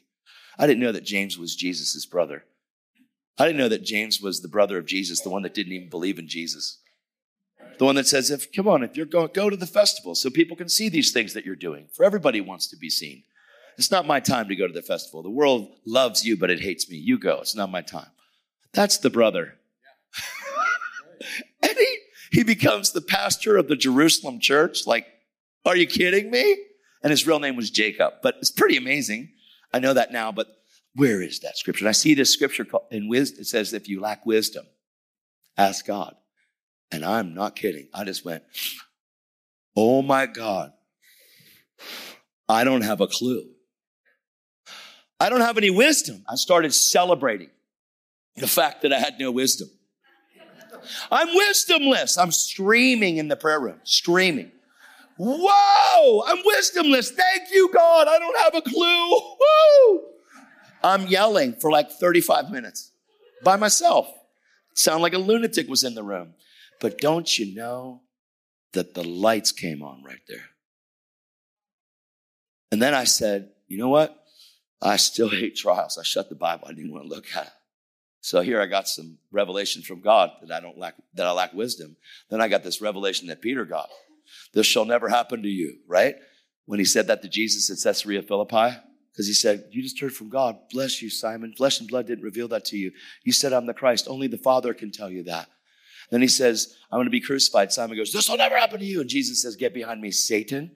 I 0.58 0.66
didn't 0.66 0.82
know 0.82 0.92
that 0.92 1.04
James 1.04 1.38
was 1.38 1.56
Jesus' 1.56 2.06
brother. 2.06 2.44
I 3.38 3.46
didn't 3.46 3.58
know 3.58 3.68
that 3.68 3.84
James 3.84 4.20
was 4.20 4.40
the 4.40 4.48
brother 4.48 4.78
of 4.78 4.86
Jesus, 4.86 5.20
the 5.20 5.30
one 5.30 5.42
that 5.42 5.54
didn't 5.54 5.72
even 5.72 5.88
believe 5.88 6.18
in 6.18 6.28
Jesus. 6.28 6.78
The 7.78 7.84
one 7.84 7.94
that 7.94 8.06
says, 8.06 8.30
if 8.30 8.52
come 8.52 8.68
on, 8.68 8.82
if 8.82 8.96
you're 8.96 9.06
going, 9.06 9.30
go 9.32 9.48
to 9.48 9.56
the 9.56 9.66
festival 9.66 10.14
so 10.14 10.30
people 10.30 10.56
can 10.56 10.68
see 10.68 10.88
these 10.88 11.12
things 11.12 11.32
that 11.34 11.46
you're 11.46 11.56
doing. 11.56 11.88
For 11.92 12.04
everybody 12.04 12.40
wants 12.40 12.66
to 12.68 12.76
be 12.76 12.90
seen. 12.90 13.24
It's 13.78 13.90
not 13.90 14.06
my 14.06 14.20
time 14.20 14.48
to 14.48 14.56
go 14.56 14.66
to 14.66 14.72
the 14.72 14.82
festival. 14.82 15.22
The 15.22 15.30
world 15.30 15.78
loves 15.86 16.24
you, 16.24 16.36
but 16.36 16.50
it 16.50 16.60
hates 16.60 16.90
me. 16.90 16.96
You 16.96 17.18
go. 17.18 17.38
It's 17.40 17.56
not 17.56 17.70
my 17.70 17.80
time. 17.80 18.10
That's 18.72 18.98
the 18.98 19.10
brother. 19.10 19.54
and 21.62 21.72
he, 21.72 21.98
he 22.30 22.42
becomes 22.42 22.92
the 22.92 23.00
pastor 23.00 23.56
of 23.56 23.68
the 23.68 23.76
Jerusalem 23.76 24.40
church. 24.40 24.86
Like, 24.86 25.06
are 25.64 25.76
you 25.76 25.86
kidding 25.86 26.30
me? 26.30 26.58
And 27.02 27.10
his 27.10 27.26
real 27.26 27.40
name 27.40 27.56
was 27.56 27.70
Jacob, 27.70 28.14
but 28.22 28.36
it's 28.38 28.50
pretty 28.50 28.76
amazing. 28.76 29.30
I 29.72 29.78
know 29.78 29.94
that 29.94 30.12
now, 30.12 30.32
but 30.32 30.48
where 30.94 31.22
is 31.22 31.40
that 31.40 31.56
scripture? 31.56 31.84
And 31.84 31.88
I 31.88 31.92
see 31.92 32.14
this 32.14 32.32
scripture 32.32 32.66
in 32.90 33.08
wisdom. 33.08 33.40
It 33.40 33.46
says, 33.46 33.72
if 33.72 33.88
you 33.88 34.00
lack 34.00 34.26
wisdom, 34.26 34.66
ask 35.56 35.86
God. 35.86 36.14
And 36.90 37.04
I'm 37.04 37.34
not 37.34 37.56
kidding. 37.56 37.88
I 37.94 38.04
just 38.04 38.24
went, 38.24 38.42
oh 39.74 40.02
my 40.02 40.26
God. 40.26 40.72
I 42.48 42.64
don't 42.64 42.82
have 42.82 43.00
a 43.00 43.06
clue. 43.06 43.48
I 45.18 45.30
don't 45.30 45.40
have 45.40 45.56
any 45.56 45.70
wisdom. 45.70 46.24
I 46.28 46.34
started 46.34 46.74
celebrating 46.74 47.50
the 48.36 48.48
fact 48.48 48.82
that 48.82 48.92
I 48.92 48.98
had 48.98 49.18
no 49.18 49.30
wisdom. 49.30 49.68
I'm 51.10 51.28
wisdomless. 51.28 52.18
I'm 52.18 52.32
screaming 52.32 53.16
in 53.18 53.28
the 53.28 53.36
prayer 53.36 53.60
room, 53.60 53.80
screaming. 53.84 54.50
Whoa, 55.18 56.22
I'm 56.26 56.38
wisdomless. 56.38 57.10
Thank 57.10 57.50
you, 57.52 57.70
God. 57.72 58.08
I 58.08 58.18
don't 58.18 58.38
have 58.40 58.54
a 58.54 58.62
clue. 58.62 59.10
Woo! 59.10 60.02
I'm 60.82 61.06
yelling 61.06 61.54
for 61.54 61.70
like 61.70 61.90
35 61.90 62.50
minutes 62.50 62.90
by 63.44 63.56
myself. 63.56 64.08
Sound 64.74 65.02
like 65.02 65.14
a 65.14 65.18
lunatic 65.18 65.68
was 65.68 65.84
in 65.84 65.94
the 65.94 66.02
room. 66.02 66.34
But 66.80 66.98
don't 66.98 67.38
you 67.38 67.54
know 67.54 68.00
that 68.72 68.94
the 68.94 69.04
lights 69.04 69.52
came 69.52 69.82
on 69.82 70.02
right 70.02 70.22
there? 70.28 70.50
And 72.72 72.80
then 72.80 72.94
I 72.94 73.04
said, 73.04 73.50
you 73.68 73.78
know 73.78 73.90
what? 73.90 74.18
I 74.80 74.96
still 74.96 75.28
hate 75.28 75.56
trials. 75.56 75.98
I 75.98 76.02
shut 76.02 76.28
the 76.28 76.34
Bible. 76.34 76.66
I 76.68 76.72
didn't 76.72 76.90
want 76.90 77.04
to 77.04 77.08
look 77.08 77.26
at 77.36 77.46
it. 77.46 77.52
So 78.22 78.40
here 78.40 78.60
I 78.60 78.66
got 78.66 78.88
some 78.88 79.18
revelation 79.30 79.82
from 79.82 80.00
God 80.00 80.30
that 80.40 80.52
I 80.52 80.60
don't 80.60 80.78
lack, 80.78 80.94
that 81.14 81.26
I 81.26 81.32
lack 81.32 81.52
wisdom. 81.52 81.96
Then 82.30 82.40
I 82.40 82.48
got 82.48 82.62
this 82.62 82.80
revelation 82.80 83.28
that 83.28 83.42
Peter 83.42 83.64
got. 83.64 83.90
This 84.52 84.66
shall 84.66 84.84
never 84.84 85.08
happen 85.08 85.42
to 85.42 85.48
you, 85.48 85.78
right? 85.86 86.16
When 86.66 86.78
he 86.78 86.84
said 86.84 87.06
that 87.08 87.22
to 87.22 87.28
Jesus 87.28 87.70
at 87.70 87.82
Caesarea 87.82 88.22
Philippi, 88.22 88.76
because 89.12 89.26
he 89.26 89.34
said, 89.34 89.64
You 89.70 89.82
just 89.82 90.00
heard 90.00 90.14
from 90.14 90.30
God. 90.30 90.56
Bless 90.70 91.02
you, 91.02 91.10
Simon. 91.10 91.54
Flesh 91.54 91.80
and 91.80 91.88
blood 91.88 92.06
didn't 92.06 92.24
reveal 92.24 92.48
that 92.48 92.64
to 92.66 92.76
you. 92.76 92.92
You 93.24 93.32
said, 93.32 93.52
I'm 93.52 93.66
the 93.66 93.74
Christ. 93.74 94.06
Only 94.08 94.26
the 94.26 94.38
Father 94.38 94.72
can 94.72 94.90
tell 94.90 95.10
you 95.10 95.24
that. 95.24 95.48
Then 96.10 96.22
he 96.22 96.28
says, 96.28 96.76
I'm 96.90 96.98
going 96.98 97.06
to 97.06 97.10
be 97.10 97.20
crucified. 97.20 97.72
Simon 97.72 97.96
goes, 97.96 98.12
This 98.12 98.28
will 98.28 98.38
never 98.38 98.56
happen 98.56 98.80
to 98.80 98.86
you. 98.86 99.00
And 99.00 99.10
Jesus 99.10 99.42
says, 99.42 99.56
Get 99.56 99.74
behind 99.74 100.00
me, 100.00 100.10
Satan. 100.10 100.72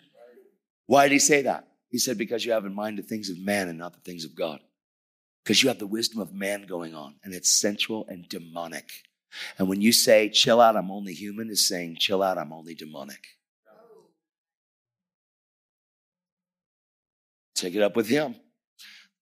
Why 0.86 1.04
did 1.04 1.12
he 1.12 1.18
say 1.18 1.42
that? 1.42 1.68
He 1.88 1.98
said, 1.98 2.18
Because 2.18 2.44
you 2.44 2.52
have 2.52 2.66
in 2.66 2.74
mind 2.74 2.98
the 2.98 3.02
things 3.02 3.30
of 3.30 3.38
man 3.38 3.68
and 3.68 3.78
not 3.78 3.94
the 3.94 4.00
things 4.00 4.24
of 4.24 4.34
God. 4.34 4.60
Because 5.42 5.62
you 5.62 5.68
have 5.68 5.78
the 5.78 5.86
wisdom 5.86 6.20
of 6.20 6.34
man 6.34 6.66
going 6.66 6.94
on, 6.94 7.14
and 7.22 7.32
it's 7.32 7.50
sensual 7.50 8.04
and 8.08 8.28
demonic. 8.28 8.90
And 9.58 9.68
when 9.68 9.80
you 9.80 9.92
say, 9.92 10.28
Chill 10.28 10.60
out, 10.60 10.76
I'm 10.76 10.90
only 10.90 11.14
human, 11.14 11.50
is 11.50 11.66
saying, 11.66 11.96
Chill 12.00 12.22
out, 12.22 12.38
I'm 12.38 12.52
only 12.52 12.74
demonic. 12.74 13.35
Take 17.56 17.74
it 17.74 17.82
up 17.82 17.96
with 17.96 18.08
Him. 18.08 18.36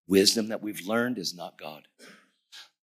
Wisdom 0.06 0.48
that 0.48 0.62
we've 0.62 0.86
learned 0.86 1.19
is 1.19 1.35
not 1.35 1.59
God. 1.59 1.89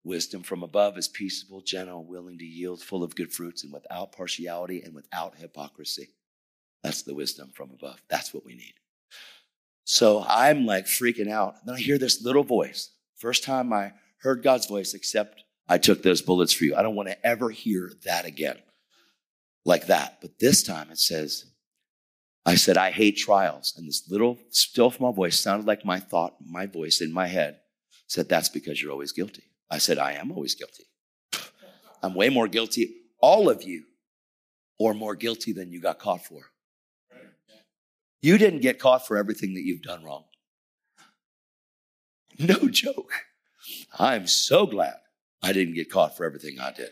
Wisdom 0.04 0.42
from 0.42 0.64
above 0.64 0.98
is 0.98 1.08
peaceable, 1.08 1.62
gentle, 1.62 2.04
willing 2.04 2.40
to 2.40 2.46
yield, 2.46 2.82
full 2.82 3.04
of 3.04 3.16
good 3.16 3.32
fruits, 3.32 3.64
and 3.64 3.72
without 3.72 4.12
partiality 4.12 4.82
and 4.82 4.96
without 4.96 5.38
hypocrisy. 5.38 6.10
That's 6.84 7.04
the 7.04 7.14
wisdom 7.14 7.52
from 7.54 7.70
above. 7.72 8.02
That's 8.10 8.34
what 8.34 8.44
we 8.44 8.56
need. 8.56 8.74
So 9.84 10.26
I'm 10.28 10.66
like 10.66 10.86
freaking 10.86 11.30
out. 11.30 11.64
Then 11.66 11.76
I 11.76 11.80
hear 11.80 12.00
this 12.00 12.24
little 12.24 12.44
voice. 12.44 12.92
First 13.18 13.44
time 13.44 13.72
I 13.72 13.94
heard 14.22 14.42
God's 14.42 14.66
voice, 14.66 14.96
except 14.96 15.44
I 15.68 15.78
took 15.78 16.02
those 16.02 16.22
bullets 16.24 16.54
for 16.54 16.66
you. 16.66 16.76
I 16.76 16.82
don't 16.82 16.96
want 16.96 17.10
to 17.10 17.26
ever 17.26 17.52
hear 17.52 17.92
that 18.04 18.26
again 18.26 18.58
like 19.66 19.88
that. 19.88 20.18
But 20.22 20.40
this 20.40 20.64
time 20.64 20.90
it 20.90 20.98
says, 20.98 21.46
I 22.46 22.56
said, 22.56 22.78
I 22.78 22.92
hate 22.92 23.18
trials. 23.18 23.74
And 23.78 23.88
this 23.88 24.10
little 24.10 24.40
still 24.50 24.92
small 24.92 25.14
voice 25.14 25.40
sounded 25.40 25.68
like 25.68 25.86
my 25.86 26.00
thought, 26.00 26.36
my 26.44 26.66
voice 26.66 27.02
in 27.02 27.14
my 27.14 27.28
head 27.28 27.60
said, 28.08 28.30
That's 28.30 28.50
because 28.50 28.82
you're 28.82 28.92
always 28.92 29.12
guilty. 29.12 29.44
I 29.70 29.78
said, 29.78 29.98
I 29.98 30.14
am 30.14 30.32
always 30.32 30.56
guilty. 30.56 30.86
I'm 32.04 32.16
way 32.16 32.30
more 32.30 32.48
guilty, 32.48 32.96
all 33.20 33.50
of 33.50 33.64
you, 33.64 33.84
are 34.84 34.94
more 34.94 35.16
guilty 35.16 35.54
than 35.54 35.72
you 35.72 35.80
got 35.80 36.00
caught 36.00 36.26
for. 36.26 36.42
You 38.22 38.38
didn't 38.38 38.62
get 38.62 38.80
caught 38.80 39.08
for 39.08 39.18
everything 39.18 39.54
that 39.56 39.64
you've 39.64 39.82
done 39.82 40.04
wrong. 40.04 40.26
No 42.40 42.56
joke. 42.70 43.12
I'm 43.98 44.28
so 44.28 44.66
glad 44.66 44.96
I 45.42 45.54
didn't 45.54 45.76
get 45.76 45.92
caught 45.92 46.18
for 46.18 46.26
everything 46.26 46.60
I 46.60 46.72
did. 46.72 46.90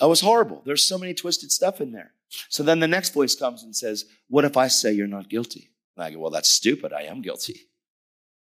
That 0.00 0.08
was 0.08 0.20
horrible. 0.20 0.62
There's 0.64 0.84
so 0.84 0.98
many 0.98 1.14
twisted 1.14 1.52
stuff 1.52 1.80
in 1.80 1.92
there. 1.92 2.12
So 2.48 2.62
then 2.62 2.80
the 2.80 2.88
next 2.88 3.14
voice 3.14 3.34
comes 3.34 3.62
and 3.62 3.74
says, 3.74 4.06
What 4.28 4.44
if 4.44 4.56
I 4.56 4.68
say 4.68 4.92
you're 4.92 5.06
not 5.06 5.28
guilty? 5.28 5.70
And 5.96 6.04
I 6.04 6.10
go, 6.10 6.18
Well, 6.18 6.30
that's 6.30 6.50
stupid. 6.50 6.92
I 6.92 7.02
am 7.02 7.22
guilty. 7.22 7.68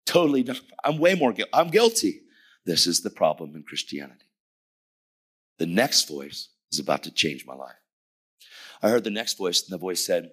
Totally, 0.05 0.43
not. 0.43 0.61
I'm 0.83 0.97
way 0.97 1.15
more 1.15 1.33
guilty. 1.33 1.51
I'm 1.53 1.69
guilty. 1.69 2.21
This 2.65 2.87
is 2.87 3.01
the 3.01 3.09
problem 3.09 3.55
in 3.55 3.63
Christianity. 3.63 4.25
The 5.57 5.65
next 5.65 6.07
voice 6.07 6.49
is 6.71 6.79
about 6.79 7.03
to 7.03 7.11
change 7.11 7.45
my 7.45 7.55
life. 7.55 7.75
I 8.81 8.89
heard 8.89 9.03
the 9.03 9.09
next 9.09 9.37
voice, 9.37 9.63
and 9.63 9.73
the 9.73 9.77
voice 9.77 10.05
said, 10.05 10.31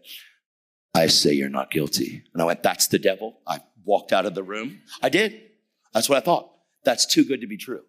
I 0.95 1.07
say 1.07 1.33
you're 1.33 1.49
not 1.49 1.71
guilty. 1.71 2.25
And 2.33 2.43
I 2.43 2.47
went, 2.47 2.63
That's 2.63 2.89
the 2.89 2.99
devil. 2.99 3.41
I 3.47 3.61
walked 3.85 4.13
out 4.13 4.27
of 4.27 4.35
the 4.35 4.43
room. 4.43 4.81
I 5.03 5.09
did. 5.09 5.41
That's 5.93 6.09
what 6.09 6.19
I 6.19 6.21
thought. 6.21 6.51
That's 6.85 7.07
too 7.07 7.25
good 7.25 7.41
to 7.43 7.47
be 7.47 7.57
true. 7.57 7.83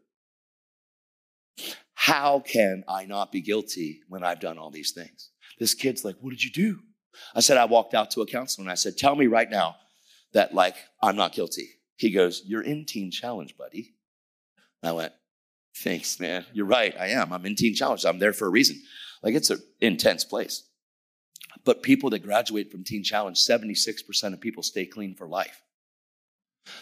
How 1.94 2.40
can 2.40 2.84
I 2.88 3.06
not 3.06 3.31
be 3.31 3.41
guilty 3.41 4.02
when 4.10 4.23
I've 4.23 4.40
done 4.40 4.57
all 4.57 4.72
these 4.72 4.91
things? 4.91 5.30
This 5.60 5.74
kid's 5.74 6.03
like, 6.03 6.15
What 6.22 6.32
did 6.32 6.44
you 6.44 6.52
do? 6.52 6.80
I 7.36 7.41
said, 7.41 7.57
I 7.57 7.65
walked 7.65 7.94
out 7.94 8.11
to 8.11 8.22
a 8.22 8.26
counselor 8.26 8.64
and 8.64 8.72
I 8.72 8.76
said, 8.76 8.98
Tell 8.98 9.15
me 9.15 9.28
right 9.28 9.49
now 9.49 9.76
that, 10.34 10.53
like, 10.53 10.76
I'm 11.02 11.15
not 11.15 11.34
guilty. 11.34 11.70
He 11.98 12.11
goes, 12.11 12.44
You're 12.45 12.61
in 12.61 12.86
Teen 12.86 13.11
Challenge, 13.11 13.56
buddy. 13.57 13.94
And 14.82 14.90
I 14.90 14.94
went, 14.94 15.14
Thanks, 15.78 16.20
man. 16.20 16.45
You're 16.53 16.65
right. 16.65 16.95
I 16.99 17.07
am. 17.07 17.34
I'm 17.34 17.45
in 17.45 17.56
Teen 17.56 17.76
Challenge. 17.76 18.06
I'm 18.06 18.20
there 18.20 18.34
for 18.34 18.45
a 18.45 18.52
reason. 18.52 18.82
Like, 19.22 19.36
it's 19.36 19.49
an 19.49 19.61
intense 19.82 20.24
place. 20.24 20.64
But 21.65 21.84
people 21.84 22.10
that 22.11 22.24
graduate 22.24 22.72
from 22.72 22.84
Teen 22.84 23.03
Challenge, 23.03 23.38
76% 23.38 24.34
of 24.34 24.41
people 24.41 24.64
stay 24.64 24.86
clean 24.86 25.15
for 25.15 25.28
life. 25.28 25.61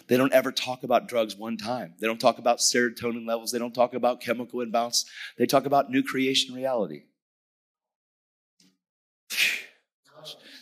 They 0.08 0.18
don't 0.18 0.34
ever 0.34 0.52
talk 0.52 0.84
about 0.84 1.08
drugs 1.08 1.36
one 1.36 1.58
time. 1.58 1.96
They 2.00 2.08
don't 2.08 2.20
talk 2.20 2.38
about 2.38 2.60
serotonin 2.60 3.28
levels. 3.28 3.52
They 3.52 3.60
don't 3.60 3.74
talk 3.74 3.94
about 3.94 4.22
chemical 4.22 4.62
imbalance. 4.62 5.06
They 5.38 5.46
talk 5.46 5.66
about 5.66 5.90
new 5.90 6.04
creation 6.04 6.54
reality. 6.54 7.04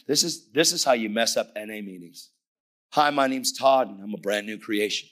This 0.09 0.23
is, 0.23 0.49
this 0.53 0.71
is 0.73 0.83
how 0.83 0.93
you 0.93 1.07
mess 1.07 1.37
up 1.37 1.51
NA 1.55 1.65
meetings. 1.65 2.31
Hi, 2.93 3.11
my 3.11 3.27
name's 3.27 3.51
Todd, 3.51 3.89
and 3.89 4.01
I'm 4.01 4.15
a 4.15 4.17
brand 4.17 4.47
new 4.47 4.57
creation. 4.57 5.07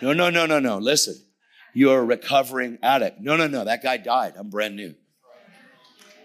No, 0.00 0.14
no, 0.14 0.30
no, 0.30 0.46
no, 0.46 0.58
no. 0.58 0.78
Listen, 0.78 1.16
you're 1.74 1.98
a 1.98 2.04
recovering 2.04 2.78
addict. 2.82 3.20
No, 3.20 3.36
no, 3.36 3.46
no. 3.46 3.64
That 3.64 3.82
guy 3.82 3.98
died. 3.98 4.36
I'm 4.38 4.48
brand 4.48 4.74
new. 4.74 4.94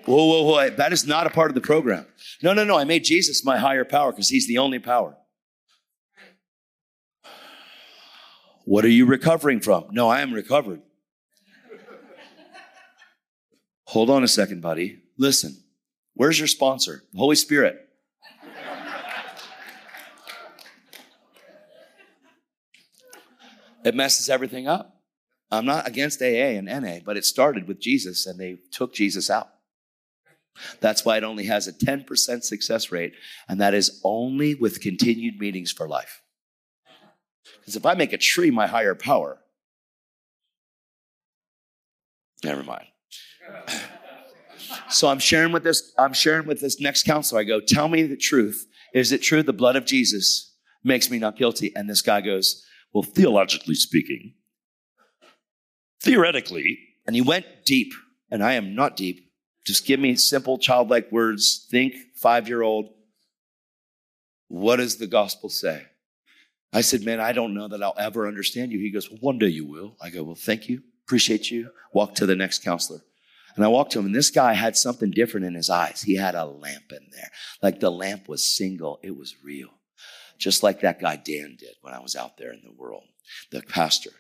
Whoa, 0.06 0.26
whoa, 0.26 0.44
whoa. 0.44 0.70
That 0.70 0.94
is 0.94 1.06
not 1.06 1.28
a 1.28 1.30
part 1.30 1.52
of 1.52 1.56
the 1.56 1.60
program. 1.60 2.06
No, 2.42 2.54
no, 2.54 2.64
no. 2.64 2.78
I 2.78 2.86
made 2.86 3.04
Jesus 3.04 3.44
my 3.44 3.58
higher 3.58 3.84
power 3.84 4.14
because 4.14 4.30
he's 4.30 4.48
the 4.48 4.60
only 4.60 4.80
power. 4.80 5.18
What 8.64 8.86
are 8.86 8.90
you 8.90 9.06
recovering 9.06 9.60
from? 9.60 9.88
No, 9.92 10.08
I 10.08 10.22
am 10.22 10.32
recovered. 10.32 10.82
Hold 13.88 14.10
on 14.10 14.24
a 14.24 14.30
second, 14.30 14.62
buddy. 14.62 15.02
listen, 15.18 15.62
where's 16.14 16.40
your 16.40 16.48
sponsor? 16.48 17.04
Holy 17.16 17.36
Spirit. 17.36 17.88
it 23.84 23.96
messes 23.96 24.30
everything 24.30 24.68
up. 24.68 25.02
I'm 25.50 25.66
not 25.66 25.88
against 25.88 26.22
AA 26.22 26.58
and 26.58 26.68
NA, 26.68 27.00
but 27.06 27.18
it 27.18 27.26
started 27.26 27.68
with 27.68 27.80
Jesus 27.80 28.26
and 28.26 28.40
they 28.40 28.60
took 28.72 28.94
Jesus 28.94 29.30
out. 29.30 29.50
That's 30.80 31.04
why 31.04 31.18
it 31.18 31.24
only 31.24 31.46
has 31.46 31.68
a 31.68 31.74
10% 31.74 32.44
success 32.44 32.92
rate, 32.92 33.14
and 33.48 33.60
that 33.62 33.74
is 33.74 34.02
only 34.04 34.56
with 34.56 34.82
continued 34.82 35.40
meetings 35.40 35.72
for 35.72 35.88
life. 35.88 36.22
Because 37.60 37.76
if 37.76 37.86
I 37.86 37.94
make 37.94 38.14
a 38.14 38.18
tree 38.18 38.52
my 38.52 38.68
higher 38.68 38.96
power, 38.96 39.40
never 42.44 42.64
mind. 42.64 42.91
So 44.92 45.08
I'm 45.08 45.20
sharing 45.20 45.52
with 45.52 45.64
this, 45.64 45.94
I'm 45.98 46.14
sharing 46.14 46.46
with 46.46 46.60
this 46.60 46.80
next 46.80 47.04
counselor. 47.04 47.42
I 47.42 47.44
go, 47.44 47.60
tell 47.60 47.88
me 47.88 48.04
the 48.04 48.18
truth. 48.18 48.68
Is 48.94 49.12
it 49.12 49.22
true 49.22 49.42
the 49.42 49.54
blood 49.54 49.76
of 49.76 49.86
Jesus 49.86 50.54
makes 50.84 51.10
me 51.10 51.18
not 51.18 51.38
guilty? 51.38 51.72
And 51.76 51.90
this 51.90 52.02
guy 52.02 52.22
goes, 52.22 52.66
well, 52.94 53.04
theologically 53.04 53.76
speaking, 53.76 54.34
theoretically, 56.02 56.78
and 57.08 57.16
he 57.16 57.22
went 57.22 57.46
deep, 57.66 57.94
and 58.30 58.44
I 58.44 58.54
am 58.54 58.76
not 58.76 58.98
deep. 58.98 59.32
Just 59.66 59.86
give 59.86 60.00
me 60.00 60.16
simple 60.16 60.58
childlike 60.58 61.12
words. 61.12 61.68
Think 61.72 61.96
five 62.16 62.48
year 62.48 62.62
old. 62.62 62.90
What 64.48 64.78
does 64.78 64.98
the 64.98 65.08
gospel 65.08 65.50
say? 65.50 65.84
I 66.74 66.82
said, 66.82 67.04
man, 67.04 67.20
I 67.20 67.32
don't 67.32 67.54
know 67.54 67.68
that 67.68 67.84
I'll 67.84 67.96
ever 67.98 68.28
understand 68.28 68.72
you. 68.72 68.80
He 68.80 68.92
goes, 68.92 69.10
well, 69.10 69.20
one 69.22 69.38
day 69.38 69.48
you 69.48 69.66
will. 69.66 69.96
I 70.02 70.10
go, 70.10 70.24
well, 70.24 70.36
thank 70.36 70.68
you. 70.68 70.82
Appreciate 71.06 71.52
you. 71.52 71.70
Walk 71.94 72.16
to 72.16 72.26
the 72.26 72.36
next 72.36 72.64
counselor. 72.64 73.02
And 73.56 73.66
I 73.66 73.68
walked 73.68 73.92
to 73.94 74.00
him, 74.00 74.06
and 74.06 74.16
this 74.16 74.30
guy 74.30 74.54
had 74.54 74.78
something 74.78 75.12
different 75.12 75.46
in 75.46 75.56
his 75.56 75.70
eyes. 75.70 76.02
He 76.02 76.16
had 76.16 76.36
a 76.36 76.46
lamp 76.46 76.92
in 76.92 77.08
there. 77.12 77.32
Like 77.62 77.80
the 77.80 77.92
lamp 77.92 78.28
was 78.28 78.56
single, 78.56 79.00
it 79.04 79.18
was 79.18 79.36
real. 79.44 79.70
Just 80.38 80.64
like 80.64 80.82
that 80.82 81.00
guy 81.00 81.18
Dan 81.18 81.56
did 81.60 81.76
when 81.82 81.94
I 81.94 82.00
was 82.00 82.16
out 82.16 82.38
there 82.38 82.52
in 82.52 82.62
the 82.64 82.72
world, 82.72 83.04
the 83.52 83.62
pastor. 83.62 84.12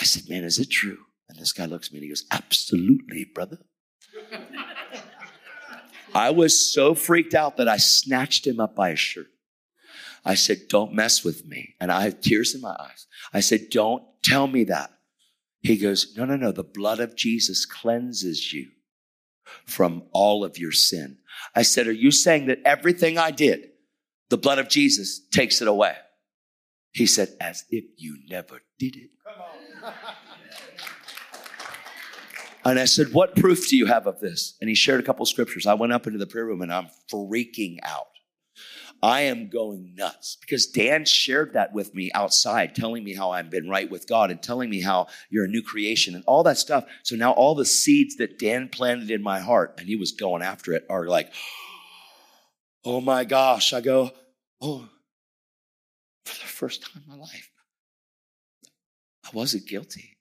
I 0.00 0.04
said, 0.04 0.28
Man, 0.28 0.44
is 0.44 0.58
it 0.58 0.70
true? 0.70 0.98
And 1.28 1.38
this 1.38 1.52
guy 1.52 1.66
looks 1.66 1.88
at 1.88 1.92
me 1.92 1.98
and 1.98 2.04
he 2.04 2.08
goes, 2.08 2.24
Absolutely, 2.30 3.24
brother. 3.24 3.58
I 6.14 6.30
was 6.30 6.72
so 6.72 6.94
freaked 6.94 7.34
out 7.34 7.58
that 7.58 7.68
I 7.68 7.76
snatched 7.76 8.46
him 8.46 8.58
up 8.58 8.74
by 8.74 8.90
his 8.90 9.00
shirt. 9.00 9.26
I 10.24 10.34
said, 10.34 10.68
Don't 10.68 10.94
mess 10.94 11.22
with 11.24 11.44
me. 11.46 11.74
And 11.78 11.92
I 11.92 12.02
have 12.02 12.20
tears 12.20 12.54
in 12.54 12.60
my 12.62 12.74
eyes. 12.78 13.06
I 13.34 13.40
said, 13.40 13.68
Don't 13.70 14.02
tell 14.24 14.46
me 14.46 14.64
that. 14.64 14.90
He 15.60 15.76
goes, 15.76 16.14
No, 16.16 16.24
no, 16.24 16.36
no. 16.36 16.52
The 16.52 16.64
blood 16.64 17.00
of 17.00 17.16
Jesus 17.16 17.66
cleanses 17.66 18.52
you 18.52 18.68
from 19.64 20.04
all 20.12 20.44
of 20.44 20.58
your 20.58 20.72
sin. 20.72 21.18
I 21.54 21.62
said, 21.62 21.86
Are 21.86 21.92
you 21.92 22.10
saying 22.10 22.46
that 22.46 22.60
everything 22.64 23.18
I 23.18 23.30
did, 23.30 23.70
the 24.30 24.38
blood 24.38 24.58
of 24.58 24.68
Jesus 24.68 25.20
takes 25.30 25.60
it 25.60 25.68
away? 25.68 25.94
He 26.92 27.06
said, 27.06 27.36
As 27.40 27.64
if 27.70 27.84
you 27.96 28.18
never 28.28 28.60
did 28.78 28.96
it. 28.96 29.10
And 32.64 32.80
I 32.80 32.84
said, 32.86 33.12
What 33.12 33.36
proof 33.36 33.68
do 33.68 33.76
you 33.76 33.86
have 33.86 34.08
of 34.08 34.18
this? 34.18 34.56
And 34.60 34.68
he 34.68 34.74
shared 34.74 34.98
a 34.98 35.02
couple 35.04 35.24
scriptures. 35.24 35.66
I 35.66 35.74
went 35.74 35.92
up 35.92 36.06
into 36.06 36.18
the 36.18 36.26
prayer 36.26 36.44
room 36.44 36.62
and 36.62 36.72
I'm 36.72 36.88
freaking 37.12 37.76
out. 37.84 38.08
I 39.06 39.20
am 39.20 39.48
going 39.48 39.94
nuts 39.94 40.36
because 40.40 40.66
Dan 40.66 41.04
shared 41.04 41.52
that 41.52 41.72
with 41.72 41.94
me 41.94 42.10
outside, 42.12 42.74
telling 42.74 43.04
me 43.04 43.14
how 43.14 43.30
I've 43.30 43.50
been 43.50 43.70
right 43.70 43.88
with 43.88 44.08
God 44.08 44.32
and 44.32 44.42
telling 44.42 44.68
me 44.68 44.80
how 44.80 45.06
you're 45.30 45.44
a 45.44 45.48
new 45.48 45.62
creation 45.62 46.16
and 46.16 46.24
all 46.26 46.42
that 46.42 46.58
stuff. 46.58 46.86
So 47.04 47.14
now 47.14 47.30
all 47.30 47.54
the 47.54 47.64
seeds 47.64 48.16
that 48.16 48.36
Dan 48.36 48.68
planted 48.68 49.12
in 49.12 49.22
my 49.22 49.38
heart 49.38 49.76
and 49.78 49.86
he 49.86 49.94
was 49.94 50.10
going 50.10 50.42
after 50.42 50.72
it 50.72 50.84
are 50.90 51.06
like, 51.06 51.32
oh 52.84 53.00
my 53.00 53.22
gosh. 53.22 53.72
I 53.72 53.80
go, 53.80 54.10
oh, 54.60 54.88
for 56.24 56.34
the 56.34 56.48
first 56.48 56.82
time 56.82 57.04
in 57.06 57.16
my 57.16 57.22
life, 57.22 57.52
I 59.24 59.28
wasn't 59.32 59.68
guilty. 59.68 60.18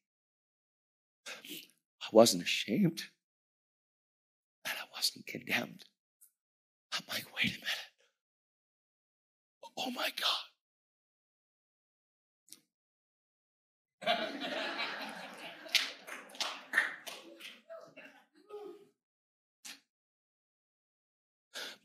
I 1.28 2.08
wasn't 2.12 2.44
ashamed. 2.44 3.02
And 4.64 4.76
I 4.80 4.86
wasn't 4.96 5.26
condemned. 5.26 5.86
I'm 6.94 7.02
like, 7.10 7.26
wait 7.36 7.46
a 7.46 7.58
minute. 7.58 7.85
Oh 9.78 9.92
my 9.92 10.10
God. 10.20 10.46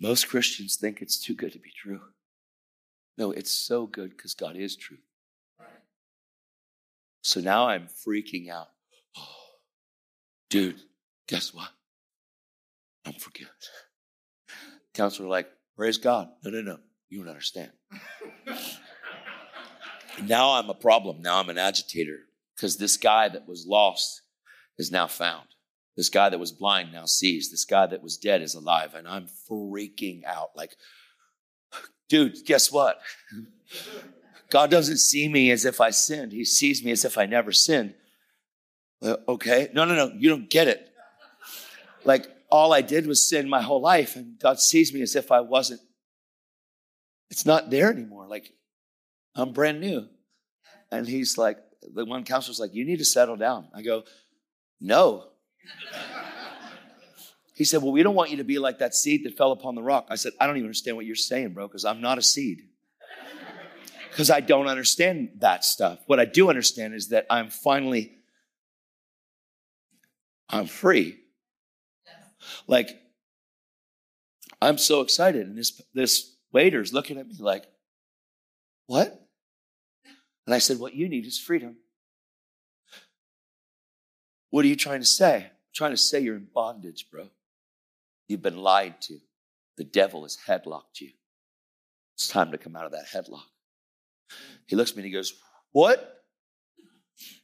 Most 0.01 0.29
Christians 0.29 0.77
think 0.77 1.03
it's 1.03 1.19
too 1.19 1.35
good 1.35 1.53
to 1.53 1.59
be 1.59 1.71
true. 1.77 2.01
No, 3.19 3.33
it's 3.33 3.51
so 3.51 3.87
good 3.87 4.11
because 4.11 4.35
God 4.35 4.57
is 4.57 4.77
true. 4.77 4.97
So 7.23 7.41
now 7.41 7.69
I'm 7.69 7.87
freaking 7.87 8.49
out. 8.49 8.69
Oh, 9.19 9.23
dude, 10.51 10.81
guess 11.29 11.53
what? 11.53 11.69
I'm 13.05 13.13
forgiven. 13.13 13.53
Counselor, 14.95 15.29
like, 15.29 15.49
praise 15.77 15.99
God. 15.99 16.29
No, 16.45 16.51
no, 16.51 16.63
no. 16.63 16.79
You 17.11 17.19
don't 17.19 17.29
understand. 17.29 17.73
now 20.25 20.53
I'm 20.53 20.71
a 20.71 20.75
problem. 20.75 21.21
Now 21.21 21.41
I'm 21.41 21.51
an 21.51 21.59
agitator 21.59 22.21
because 22.55 22.77
this 22.77 22.97
guy 22.97 23.29
that 23.29 23.49
was 23.49 23.67
lost 23.67 24.23
is 24.79 24.93
now 24.93 25.09
found. 25.09 25.49
This 25.97 26.09
guy 26.09 26.29
that 26.29 26.39
was 26.39 26.53
blind 26.53 26.93
now 26.93 27.07
sees. 27.07 27.51
This 27.51 27.65
guy 27.65 27.87
that 27.87 28.03
was 28.03 28.17
dead 28.17 28.43
is 28.43 28.55
alive. 28.55 28.95
And 28.95 29.09
I'm 29.09 29.27
freaking 29.51 30.25
out. 30.25 30.51
Like, 30.55 30.77
dude, 32.09 32.45
guess 32.47 32.71
what? 32.71 33.01
God 34.49 34.71
doesn't 34.71 34.99
see 34.99 35.29
me 35.29 35.51
as 35.51 35.65
if 35.65 35.81
I 35.81 35.91
sinned. 35.91 36.33
He 36.33 36.45
sees 36.45 36.85
me 36.85 36.93
as 36.93 37.05
if 37.05 37.19
I 37.19 37.27
never 37.27 37.51
sinned. 37.51 37.95
Uh, 39.03 39.17
okay. 39.29 39.69
No, 39.75 39.85
no, 39.85 39.97
no. 39.97 40.13
You 40.17 40.29
don't 40.29 40.49
get 40.49 40.69
it. 40.69 40.89
Like, 42.05 42.29
all 42.51 42.73
I 42.73 42.83
did 42.83 43.07
was 43.07 43.29
sin 43.29 43.49
my 43.49 43.63
whole 43.63 43.81
life, 43.81 44.17
and 44.17 44.39
God 44.39 44.61
sees 44.61 44.93
me 44.93 45.03
as 45.03 45.15
if 45.15 45.31
I 45.31 45.41
wasn't 45.41 45.81
it's 47.31 47.47
not 47.47 47.71
there 47.71 47.91
anymore. 47.91 48.27
Like, 48.27 48.53
I'm 49.35 49.53
brand 49.53 49.81
new. 49.81 50.07
And 50.91 51.07
he's 51.07 51.39
like, 51.39 51.59
the 51.95 52.05
one 52.05 52.25
counselor's 52.25 52.59
like, 52.61 52.75
you 52.75 52.85
need 52.85 52.99
to 52.99 53.05
settle 53.05 53.37
down. 53.37 53.69
I 53.75 53.83
go, 53.83 54.03
no. 54.81 55.29
he 57.55 57.65
said, 57.65 57.83
well, 57.83 57.93
we 57.93 58.03
don't 58.03 58.17
want 58.17 58.31
you 58.31 58.39
to 58.39 58.45
be 58.45 58.59
like 58.59 58.79
that 58.79 58.95
seed 58.95 59.25
that 59.25 59.37
fell 59.37 59.53
upon 59.53 59.77
the 59.77 59.83
rock. 59.83 60.09
I 60.11 60.17
said, 60.17 60.33
I 60.41 60.47
don't 60.47 60.57
even 60.57 60.67
understand 60.67 60.97
what 60.97 61.07
you're 61.07 61.15
saying, 61.15 61.55
bro, 61.55 61.69
because 61.69 61.85
I'm 61.85 62.01
not 62.01 62.19
a 62.19 62.23
seed. 62.23 62.63
Because 64.11 64.29
I 64.29 64.41
don't 64.41 64.67
understand 64.67 65.31
that 65.39 65.65
stuff. 65.65 66.01
What 66.07 66.19
I 66.19 66.25
do 66.25 66.51
understand 66.51 66.95
is 66.95 67.11
that 67.11 67.27
I'm 67.31 67.49
finally, 67.49 68.17
I'm 70.49 70.67
free. 70.67 71.21
Like, 72.67 73.01
I'm 74.61 74.79
so 74.79 75.01
excited. 75.03 75.47
And 75.47 75.57
this, 75.57 75.81
this 75.95 76.35
waiter's 76.53 76.93
looking 76.93 77.19
at 77.19 77.27
me 77.27 77.35
like, 77.39 77.65
What? 78.87 79.27
And 80.47 80.55
I 80.55 80.59
said, 80.59 80.79
What 80.79 80.95
you 80.95 81.09
need 81.09 81.27
is 81.27 81.39
freedom. 81.39 81.77
What 84.51 84.65
are 84.65 84.69
you 84.69 84.77
trying 84.77 85.01
to 85.01 85.07
say? 85.07 85.37
I'm 85.37 85.51
trying 85.75 85.93
to 85.93 85.97
say 85.97 86.21
you're 86.21 86.37
in 86.37 86.49
bondage, 86.53 87.07
bro. 87.11 87.29
You've 88.29 88.43
been 88.43 88.59
lied 88.59 89.01
to. 89.03 89.19
The 89.77 89.85
devil 89.85 90.25
has 90.25 90.39
headlocked 90.47 91.01
you. 91.01 91.11
It's 92.15 92.29
time 92.29 92.51
to 92.51 92.59
come 92.59 92.77
out 92.77 92.85
of 92.85 92.93
that 92.93 93.07
headlock. 93.07 93.45
He 94.67 94.77
looks 94.77 94.91
at 94.91 94.97
me 94.97 95.03
and 95.03 95.07
he 95.07 95.13
goes, 95.13 95.35
What? 95.73 96.17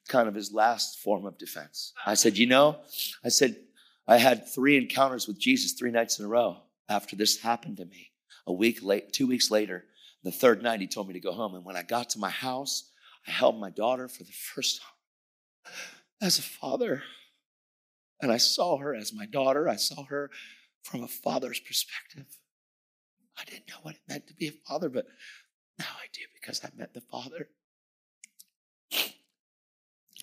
Kind 0.08 0.28
of 0.28 0.34
his 0.34 0.52
last 0.52 0.98
form 1.00 1.26
of 1.26 1.38
defense. 1.38 1.92
I 2.04 2.14
said, 2.14 2.36
You 2.36 2.46
know, 2.46 2.80
I 3.24 3.28
said, 3.28 3.56
I 4.08 4.18
had 4.18 4.48
three 4.48 4.76
encounters 4.76 5.26
with 5.26 5.38
Jesus 5.38 5.72
three 5.72 5.90
nights 5.90 6.18
in 6.18 6.24
a 6.24 6.28
row 6.28 6.58
after 6.88 7.16
this 7.16 7.40
happened 7.40 7.78
to 7.78 7.84
me 7.84 8.10
a 8.46 8.52
week 8.52 8.82
late, 8.82 9.12
two 9.12 9.26
weeks 9.26 9.50
later, 9.50 9.84
the 10.22 10.32
third 10.32 10.62
night, 10.62 10.80
he 10.80 10.86
told 10.86 11.08
me 11.08 11.14
to 11.14 11.20
go 11.20 11.32
home. 11.32 11.54
And 11.54 11.64
when 11.64 11.76
I 11.76 11.82
got 11.82 12.10
to 12.10 12.18
my 12.18 12.30
house, 12.30 12.90
I 13.26 13.30
held 13.30 13.60
my 13.60 13.70
daughter 13.70 14.08
for 14.08 14.24
the 14.24 14.32
first 14.32 14.80
time 14.82 15.72
as 16.20 16.38
a 16.38 16.42
father. 16.42 17.02
And 18.20 18.32
I 18.32 18.38
saw 18.38 18.78
her 18.78 18.94
as 18.94 19.12
my 19.12 19.26
daughter. 19.26 19.68
I 19.68 19.76
saw 19.76 20.04
her 20.04 20.30
from 20.82 21.02
a 21.04 21.08
father's 21.08 21.60
perspective. 21.60 22.26
I 23.38 23.44
didn't 23.44 23.68
know 23.68 23.76
what 23.82 23.96
it 23.96 24.00
meant 24.08 24.26
to 24.28 24.34
be 24.34 24.48
a 24.48 24.52
father, 24.66 24.88
but 24.88 25.06
now 25.78 25.84
I 25.84 26.06
do 26.12 26.22
because 26.34 26.64
I 26.64 26.70
met 26.76 26.94
the 26.94 27.02
father. 27.02 27.48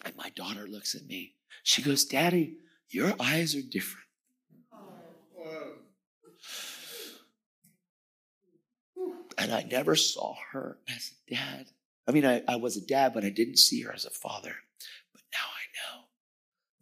And 0.03 0.15
my 0.17 0.29
daughter 0.31 0.67
looks 0.67 0.95
at 0.95 1.05
me. 1.05 1.35
She 1.63 1.81
goes, 1.81 2.05
Daddy, 2.05 2.57
your 2.89 3.13
eyes 3.19 3.55
are 3.55 3.61
different. 3.61 4.07
And 9.43 9.53
I 9.53 9.63
never 9.63 9.93
saw 9.97 10.35
her 10.53 10.77
as 10.87 11.11
a 11.11 11.35
dad. 11.35 11.65
I 12.07 12.11
mean, 12.13 12.25
I, 12.25 12.41
I 12.47 12.55
was 12.55 12.77
a 12.77 12.81
dad, 12.81 13.13
but 13.13 13.25
I 13.25 13.29
didn't 13.29 13.57
see 13.57 13.81
her 13.81 13.91
as 13.93 14.05
a 14.05 14.09
father. 14.09 14.55
But 15.11 15.21
now 15.33 15.45
I 15.45 15.65
know 15.97 16.03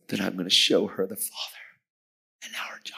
that 0.07 0.21
I'm 0.21 0.33
going 0.33 0.47
to 0.47 0.55
show 0.55 0.85
her 0.85 1.07
the 1.07 1.15
father. 1.15 1.57
And 2.45 2.53
our 2.69 2.79
job 2.83 2.97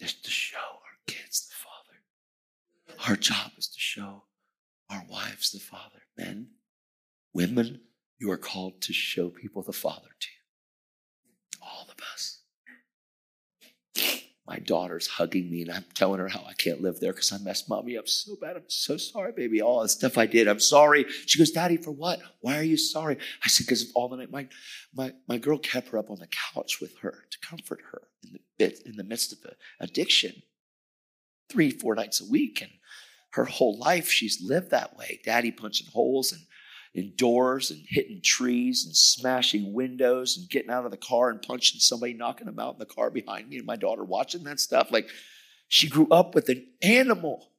is 0.00 0.14
to 0.14 0.30
show 0.30 0.58
our 0.58 0.98
kids 1.06 1.48
the 1.48 1.54
Father. 1.54 3.08
Our 3.08 3.16
job 3.16 3.52
is 3.56 3.68
to 3.68 3.78
show 3.78 4.24
our 4.90 5.04
wives 5.08 5.52
the 5.52 5.60
Father. 5.60 6.02
Men, 6.18 6.48
women, 7.32 7.82
you 8.18 8.32
are 8.32 8.36
called 8.36 8.80
to 8.82 8.92
show 8.92 9.28
people 9.28 9.62
the 9.62 9.72
Father 9.72 10.08
too. 10.18 10.30
All 11.62 11.86
of 11.88 11.96
us 12.14 12.40
my 14.50 14.58
daughter's 14.58 15.06
hugging 15.06 15.48
me 15.48 15.62
and 15.62 15.70
I'm 15.70 15.84
telling 15.94 16.18
her 16.18 16.26
how 16.26 16.44
I 16.44 16.54
can't 16.54 16.82
live 16.82 16.98
there 16.98 17.12
because 17.12 17.32
I 17.32 17.38
messed 17.38 17.68
mommy 17.68 17.96
up 17.96 18.08
so 18.08 18.34
bad. 18.34 18.56
I'm 18.56 18.64
so 18.66 18.96
sorry, 18.96 19.30
baby. 19.30 19.62
All 19.62 19.80
the 19.80 19.88
stuff 19.88 20.18
I 20.18 20.26
did. 20.26 20.48
I'm 20.48 20.58
sorry. 20.58 21.06
She 21.26 21.38
goes, 21.38 21.52
Daddy, 21.52 21.76
for 21.76 21.92
what? 21.92 22.18
Why 22.40 22.58
are 22.58 22.64
you 22.64 22.76
sorry? 22.76 23.16
I 23.44 23.48
said, 23.48 23.66
because 23.66 23.92
all 23.94 24.08
the 24.08 24.16
night. 24.16 24.32
My, 24.32 24.48
my, 24.92 25.12
my 25.28 25.38
girl 25.38 25.56
kept 25.56 25.90
her 25.90 25.98
up 25.98 26.10
on 26.10 26.18
the 26.18 26.26
couch 26.26 26.80
with 26.80 26.98
her 26.98 27.14
to 27.30 27.48
comfort 27.48 27.78
her 27.92 28.02
in 28.24 28.32
the, 28.32 28.40
bit, 28.58 28.80
in 28.84 28.96
the 28.96 29.04
midst 29.04 29.32
of 29.32 29.38
addiction 29.78 30.42
three, 31.48 31.70
four 31.70 31.94
nights 31.94 32.20
a 32.20 32.28
week. 32.28 32.60
And 32.60 32.72
her 33.34 33.44
whole 33.44 33.78
life, 33.78 34.10
she's 34.10 34.42
lived 34.42 34.72
that 34.72 34.96
way. 34.96 35.20
Daddy 35.24 35.52
punching 35.52 35.92
holes 35.92 36.32
and 36.32 36.42
in 36.94 37.12
doors 37.16 37.70
and 37.70 37.84
hitting 37.86 38.20
trees 38.22 38.84
and 38.84 38.96
smashing 38.96 39.72
windows 39.72 40.36
and 40.36 40.50
getting 40.50 40.70
out 40.70 40.84
of 40.84 40.90
the 40.90 40.96
car 40.96 41.30
and 41.30 41.40
punching 41.40 41.78
somebody, 41.78 42.14
knocking 42.14 42.46
them 42.46 42.58
out 42.58 42.74
in 42.74 42.78
the 42.78 42.86
car 42.86 43.10
behind 43.10 43.48
me 43.48 43.58
and 43.58 43.66
my 43.66 43.76
daughter 43.76 44.02
watching 44.02 44.44
that 44.44 44.58
stuff. 44.58 44.90
Like 44.90 45.08
she 45.68 45.88
grew 45.88 46.08
up 46.10 46.34
with 46.34 46.48
an 46.48 46.66
animal. 46.82 47.52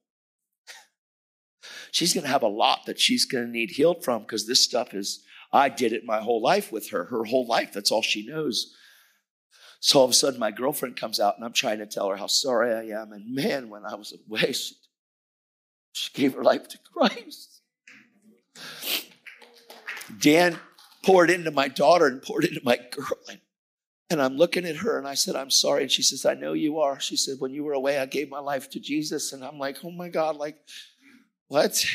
She's 1.92 2.14
going 2.14 2.26
to 2.26 2.32
have 2.32 2.44
a 2.44 2.48
lot 2.48 2.86
that 2.86 3.00
she's 3.00 3.26
going 3.26 3.46
to 3.46 3.52
need 3.52 3.72
healed 3.72 4.04
from 4.04 4.24
because 4.24 4.48
this 4.48 4.64
stuff 4.64 4.94
is, 4.94 5.24
I 5.54 5.70
did 5.70 5.94
it 5.94 6.06
my 6.06 6.20
whole 6.20 6.42
life 6.42 6.72
with 6.72 6.90
her. 6.92 7.06
Her 7.06 7.24
whole 7.26 7.48
life, 7.48 7.72
that's 7.74 7.92
all 7.92 8.02
she 8.02 8.26
knows. 8.26 8.76
So 9.80 10.00
all 10.00 10.06
of 10.06 10.12
a 10.12 10.14
sudden, 10.14 10.40
my 10.40 10.52
girlfriend 10.52 10.96
comes 10.96 11.20
out 11.20 11.36
and 11.38 11.46
I'm 11.46 11.54
trying 11.54 11.80
to 11.80 11.86
tell 11.86 12.10
her 12.10 12.16
how 12.16 12.28
sorry 12.28 12.74
I 12.74 13.02
am. 13.02 13.12
And 13.12 13.34
man, 13.34 13.70
when 13.70 13.86
I 13.86 13.96
was 13.96 14.14
away, 14.28 14.52
she, 14.52 14.76
she 15.94 16.14
gave 16.14 16.34
her 16.34 16.44
life 16.44 16.68
to 16.70 16.78
Christ. 16.94 17.62
Dan 20.20 20.60
poured 21.04 21.30
into 21.30 21.52
my 21.52 21.68
daughter 21.68 22.08
and 22.08 22.22
poured 22.22 22.46
into 22.46 22.62
my 22.64 22.78
girl. 22.92 23.18
And 24.10 24.22
I'm 24.22 24.36
looking 24.36 24.66
at 24.66 24.78
her 24.78 24.98
and 24.98 25.08
I 25.08 25.14
said, 25.14 25.36
I'm 25.36 25.50
sorry. 25.50 25.84
And 25.84 25.92
she 25.92 26.04
says, 26.04 26.26
I 26.26 26.34
know 26.34 26.54
you 26.54 26.80
are. 26.80 27.00
She 27.00 27.16
said, 27.16 27.38
When 27.40 27.54
you 27.54 27.64
were 27.64 27.74
away, 27.74 27.98
I 27.98 28.06
gave 28.06 28.30
my 28.30 28.40
life 28.40 28.70
to 28.72 28.80
Jesus. 28.80 29.32
And 29.32 29.44
I'm 29.44 29.58
like, 29.58 29.78
Oh 29.84 29.92
my 29.92 30.10
God, 30.10 30.36
like, 30.36 30.58
what? 31.48 31.86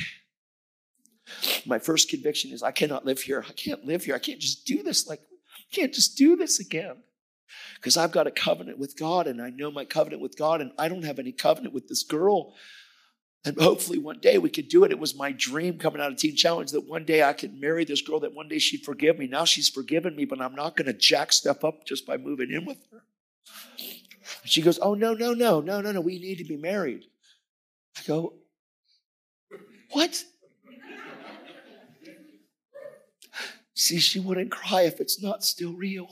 My 1.67 1.79
first 1.79 2.09
conviction 2.09 2.53
is, 2.53 2.63
I 2.63 2.71
cannot 2.71 3.05
live 3.05 3.21
here. 3.21 3.45
I 3.49 3.53
can't 3.53 3.85
live 3.85 4.05
here. 4.05 4.15
I 4.15 4.19
can't 4.19 4.41
just 4.41 4.65
do 4.65 4.83
this. 4.83 5.07
Like, 5.07 5.21
I 5.21 5.75
can't 5.75 5.93
just 5.93 6.17
do 6.17 6.37
this 6.37 6.61
again. 6.61 6.97
Because 7.77 7.97
I've 7.97 8.13
got 8.13 8.27
a 8.27 8.31
covenant 8.31 8.79
with 8.79 8.99
God 8.99 9.27
and 9.27 9.43
I 9.43 9.51
know 9.51 9.71
my 9.71 9.85
covenant 9.85 10.23
with 10.23 10.39
God, 10.39 10.61
and 10.61 10.73
I 10.79 10.89
don't 10.89 11.05
have 11.05 11.19
any 11.19 11.33
covenant 11.33 11.75
with 11.75 11.89
this 11.89 12.03
girl. 12.03 12.55
And 13.47 13.57
hopefully 13.61 13.99
one 13.99 14.19
day 14.19 14.39
we 14.39 14.51
could 14.51 14.67
do 14.67 14.83
it. 14.83 14.91
It 14.91 14.99
was 14.99 15.15
my 15.15 15.31
dream 15.31 15.79
coming 15.79 16.03
out 16.03 16.11
of 16.11 16.19
Teen 16.19 16.35
Challenge 16.35 16.73
that 16.73 16.89
one 16.89 17.05
day 17.05 17.23
I 17.23 17.33
could 17.33 17.61
marry 17.61 17.85
this 17.85 18.03
girl, 18.03 18.19
that 18.21 18.35
one 18.35 18.49
day 18.49 18.59
she'd 18.59 18.85
forgive 18.85 19.21
me. 19.21 19.29
Now 19.29 19.45
she's 19.45 19.69
forgiven 19.69 20.17
me, 20.17 20.25
but 20.25 20.41
I'm 20.41 20.57
not 20.57 20.77
going 20.77 20.87
to 20.87 20.93
jack 20.93 21.33
stuff 21.33 21.65
up 21.65 21.87
just 21.87 22.05
by 22.05 22.17
moving 22.17 22.51
in 22.51 22.65
with 22.65 22.79
her. 22.91 23.05
And 23.79 24.51
she 24.51 24.63
goes, 24.63 24.81
Oh, 24.83 24.95
no, 24.95 25.15
no, 25.15 25.33
no, 25.33 25.61
no, 25.61 25.81
no, 25.81 25.93
no, 25.93 26.01
we 26.01 26.19
need 26.19 26.39
to 26.39 26.45
be 26.45 26.57
married. 26.57 27.05
I 27.97 28.03
go, 28.05 28.35
What? 29.93 30.25
See, 33.75 34.01
she 34.01 34.19
wouldn't 34.19 34.51
cry 34.51 34.83
if 34.83 35.01
it's 35.01 35.23
not 35.23 35.45
still 35.45 35.73
real. 35.73 36.09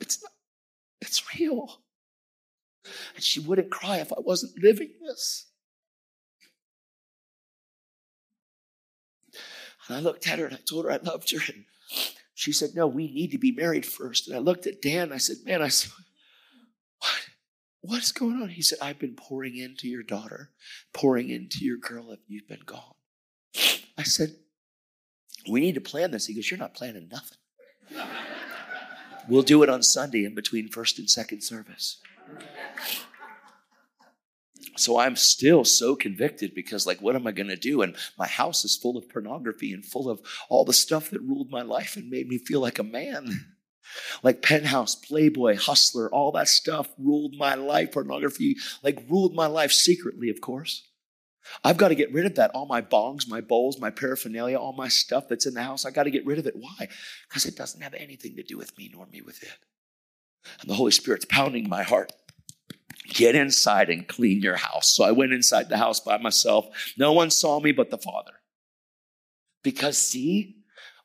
It's 0.00 0.22
not, 0.22 0.30
it's 1.00 1.24
real. 1.34 1.80
And 3.16 3.24
she 3.24 3.40
wouldn't 3.40 3.72
cry 3.72 3.96
if 3.96 4.12
I 4.12 4.20
wasn't 4.20 4.62
living 4.62 4.90
this. 5.00 5.45
And 9.88 9.96
I 9.96 10.00
looked 10.00 10.28
at 10.28 10.38
her 10.38 10.46
and 10.46 10.54
I 10.54 10.60
told 10.68 10.84
her 10.84 10.90
I 10.90 10.96
loved 10.96 11.30
her. 11.32 11.38
And 11.52 11.64
she 12.34 12.52
said, 12.52 12.70
No, 12.74 12.86
we 12.86 13.12
need 13.12 13.30
to 13.32 13.38
be 13.38 13.52
married 13.52 13.86
first. 13.86 14.28
And 14.28 14.36
I 14.36 14.40
looked 14.40 14.66
at 14.66 14.82
Dan 14.82 15.04
and 15.04 15.14
I 15.14 15.18
said, 15.18 15.38
Man, 15.44 15.62
I 15.62 15.68
said, 15.68 15.92
What? 16.98 17.28
What's 17.82 18.12
going 18.12 18.42
on? 18.42 18.48
He 18.48 18.62
said, 18.62 18.78
I've 18.82 18.98
been 18.98 19.14
pouring 19.14 19.56
into 19.56 19.86
your 19.86 20.02
daughter, 20.02 20.50
pouring 20.92 21.30
into 21.30 21.64
your 21.64 21.78
girl 21.78 22.10
if 22.10 22.18
you've 22.26 22.48
been 22.48 22.64
gone. 22.66 22.94
I 23.96 24.02
said, 24.02 24.34
We 25.48 25.60
need 25.60 25.76
to 25.76 25.80
plan 25.80 26.10
this. 26.10 26.26
He 26.26 26.34
goes, 26.34 26.50
You're 26.50 26.58
not 26.58 26.74
planning 26.74 27.08
nothing. 27.10 27.38
We'll 29.28 29.42
do 29.42 29.62
it 29.62 29.68
on 29.68 29.82
Sunday 29.82 30.24
in 30.24 30.34
between 30.34 30.68
first 30.68 30.98
and 30.98 31.10
second 31.10 31.42
service. 31.42 32.00
So 34.76 34.98
I'm 34.98 35.16
still 35.16 35.64
so 35.64 35.96
convicted 35.96 36.54
because, 36.54 36.86
like, 36.86 37.00
what 37.00 37.16
am 37.16 37.26
I 37.26 37.32
going 37.32 37.48
to 37.48 37.56
do? 37.56 37.82
And 37.82 37.96
my 38.18 38.26
house 38.26 38.64
is 38.64 38.76
full 38.76 38.96
of 38.96 39.08
pornography 39.08 39.72
and 39.72 39.84
full 39.84 40.08
of 40.08 40.20
all 40.48 40.64
the 40.64 40.72
stuff 40.72 41.10
that 41.10 41.22
ruled 41.22 41.50
my 41.50 41.62
life 41.62 41.96
and 41.96 42.10
made 42.10 42.28
me 42.28 42.38
feel 42.38 42.60
like 42.60 42.78
a 42.78 42.84
man. 42.84 43.46
Like 44.24 44.42
Penthouse, 44.42 44.96
Playboy, 44.96 45.56
Hustler, 45.58 46.10
all 46.12 46.32
that 46.32 46.48
stuff 46.48 46.88
ruled 46.98 47.36
my 47.38 47.54
life. 47.54 47.92
Pornography, 47.92 48.56
like, 48.82 49.04
ruled 49.08 49.32
my 49.32 49.46
life 49.46 49.70
secretly, 49.70 50.28
of 50.28 50.40
course. 50.40 50.82
I've 51.62 51.76
got 51.76 51.88
to 51.88 51.94
get 51.94 52.12
rid 52.12 52.26
of 52.26 52.34
that. 52.34 52.50
All 52.50 52.66
my 52.66 52.82
bongs, 52.82 53.28
my 53.28 53.40
bowls, 53.40 53.78
my 53.78 53.90
paraphernalia, 53.90 54.58
all 54.58 54.72
my 54.72 54.88
stuff 54.88 55.28
that's 55.28 55.46
in 55.46 55.54
the 55.54 55.62
house, 55.62 55.84
I 55.84 55.92
got 55.92 56.02
to 56.02 56.10
get 56.10 56.26
rid 56.26 56.40
of 56.40 56.48
it. 56.48 56.56
Why? 56.56 56.88
Because 57.28 57.46
it 57.46 57.56
doesn't 57.56 57.80
have 57.80 57.94
anything 57.94 58.34
to 58.36 58.42
do 58.42 58.58
with 58.58 58.76
me 58.76 58.90
nor 58.92 59.06
me 59.06 59.20
with 59.20 59.40
it. 59.44 59.54
And 60.60 60.68
the 60.68 60.74
Holy 60.74 60.90
Spirit's 60.92 61.24
pounding 61.24 61.68
my 61.68 61.84
heart 61.84 62.12
Get 63.08 63.34
inside 63.34 63.90
and 63.90 64.06
clean 64.06 64.42
your 64.42 64.56
house. 64.56 64.94
So 64.94 65.04
I 65.04 65.12
went 65.12 65.32
inside 65.32 65.68
the 65.68 65.78
house 65.78 66.00
by 66.00 66.18
myself. 66.18 66.66
No 66.96 67.12
one 67.12 67.30
saw 67.30 67.60
me 67.60 67.72
but 67.72 67.90
the 67.90 67.98
Father. 67.98 68.32
Because, 69.62 69.98
see, 69.98 70.56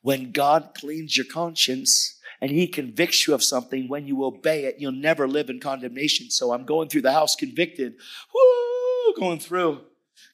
when 0.02 0.32
God 0.32 0.70
cleans 0.74 1.16
your 1.16 1.26
conscience 1.26 2.18
and 2.40 2.50
He 2.50 2.66
convicts 2.66 3.26
you 3.26 3.34
of 3.34 3.42
something, 3.42 3.88
when 3.88 4.06
you 4.06 4.24
obey 4.24 4.64
it, 4.64 4.76
you'll 4.78 4.92
never 4.92 5.28
live 5.28 5.50
in 5.50 5.60
condemnation. 5.60 6.30
So 6.30 6.52
I'm 6.52 6.64
going 6.64 6.88
through 6.88 7.02
the 7.02 7.12
house 7.12 7.36
convicted, 7.36 7.94
woo, 8.34 9.14
going 9.16 9.38
through, 9.38 9.80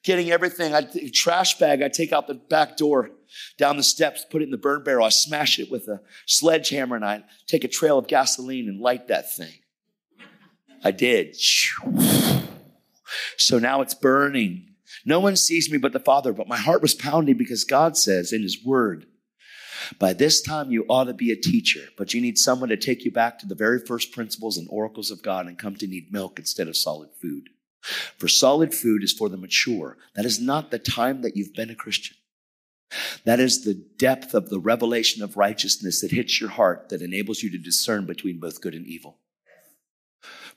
getting 0.04 0.30
everything. 0.30 0.74
I 0.74 0.88
trash 1.12 1.58
bag, 1.58 1.82
I 1.82 1.88
take 1.88 2.12
out 2.12 2.26
the 2.26 2.34
back 2.34 2.76
door, 2.76 3.10
down 3.58 3.76
the 3.76 3.82
steps, 3.82 4.24
put 4.30 4.42
it 4.42 4.46
in 4.46 4.50
the 4.50 4.58
burn 4.58 4.84
barrel. 4.84 5.04
I 5.04 5.10
smash 5.10 5.58
it 5.58 5.70
with 5.70 5.88
a 5.88 6.00
sledgehammer 6.26 6.96
and 6.96 7.04
I 7.04 7.24
take 7.46 7.64
a 7.64 7.68
trail 7.68 7.98
of 7.98 8.06
gasoline 8.06 8.68
and 8.68 8.80
light 8.80 9.08
that 9.08 9.34
thing. 9.34 9.52
I 10.84 10.90
did. 10.90 11.36
So 13.36 13.58
now 13.58 13.80
it's 13.80 13.94
burning. 13.94 14.74
No 15.04 15.20
one 15.20 15.36
sees 15.36 15.70
me 15.70 15.78
but 15.78 15.92
the 15.92 16.00
Father, 16.00 16.32
but 16.32 16.48
my 16.48 16.56
heart 16.56 16.82
was 16.82 16.94
pounding 16.94 17.36
because 17.36 17.64
God 17.64 17.96
says 17.96 18.32
in 18.32 18.42
His 18.42 18.64
Word, 18.64 19.06
by 19.98 20.12
this 20.12 20.42
time 20.42 20.70
you 20.70 20.84
ought 20.88 21.04
to 21.04 21.14
be 21.14 21.30
a 21.30 21.36
teacher, 21.36 21.88
but 21.96 22.12
you 22.12 22.20
need 22.20 22.36
someone 22.36 22.68
to 22.68 22.76
take 22.76 23.04
you 23.04 23.10
back 23.10 23.38
to 23.38 23.46
the 23.46 23.54
very 23.54 23.78
first 23.78 24.12
principles 24.12 24.58
and 24.58 24.66
oracles 24.70 25.10
of 25.10 25.22
God 25.22 25.46
and 25.46 25.58
come 25.58 25.76
to 25.76 25.86
need 25.86 26.12
milk 26.12 26.38
instead 26.38 26.68
of 26.68 26.76
solid 26.76 27.10
food. 27.20 27.48
For 28.18 28.28
solid 28.28 28.74
food 28.74 29.02
is 29.02 29.12
for 29.12 29.28
the 29.28 29.36
mature. 29.36 29.96
That 30.14 30.24
is 30.24 30.40
not 30.40 30.70
the 30.70 30.78
time 30.78 31.22
that 31.22 31.36
you've 31.36 31.54
been 31.54 31.70
a 31.70 31.74
Christian. 31.74 32.16
That 33.24 33.38
is 33.38 33.64
the 33.64 33.74
depth 33.74 34.34
of 34.34 34.48
the 34.48 34.58
revelation 34.58 35.22
of 35.22 35.36
righteousness 35.36 36.00
that 36.00 36.10
hits 36.10 36.40
your 36.40 36.50
heart 36.50 36.88
that 36.88 37.02
enables 37.02 37.42
you 37.42 37.50
to 37.50 37.58
discern 37.58 38.06
between 38.06 38.40
both 38.40 38.60
good 38.60 38.74
and 38.74 38.86
evil. 38.86 39.18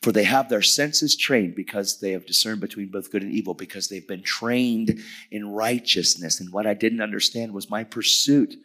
For 0.02 0.12
they 0.12 0.24
have 0.24 0.50
their 0.50 0.64
senses 0.64 1.16
trained 1.16 1.56
because 1.56 2.00
they 2.00 2.12
have 2.12 2.26
discerned 2.26 2.60
between 2.60 2.90
both 2.90 3.12
good 3.12 3.22
and 3.22 3.32
evil, 3.32 3.54
because 3.54 3.88
they've 3.88 4.08
been 4.08 4.24
trained 4.24 5.00
in 5.30 5.52
righteousness. 5.52 6.40
And 6.40 6.52
what 6.52 6.66
I 6.66 6.74
didn't 6.74 7.02
understand 7.02 7.54
was 7.54 7.70
my 7.70 7.84
pursuit 7.84 8.56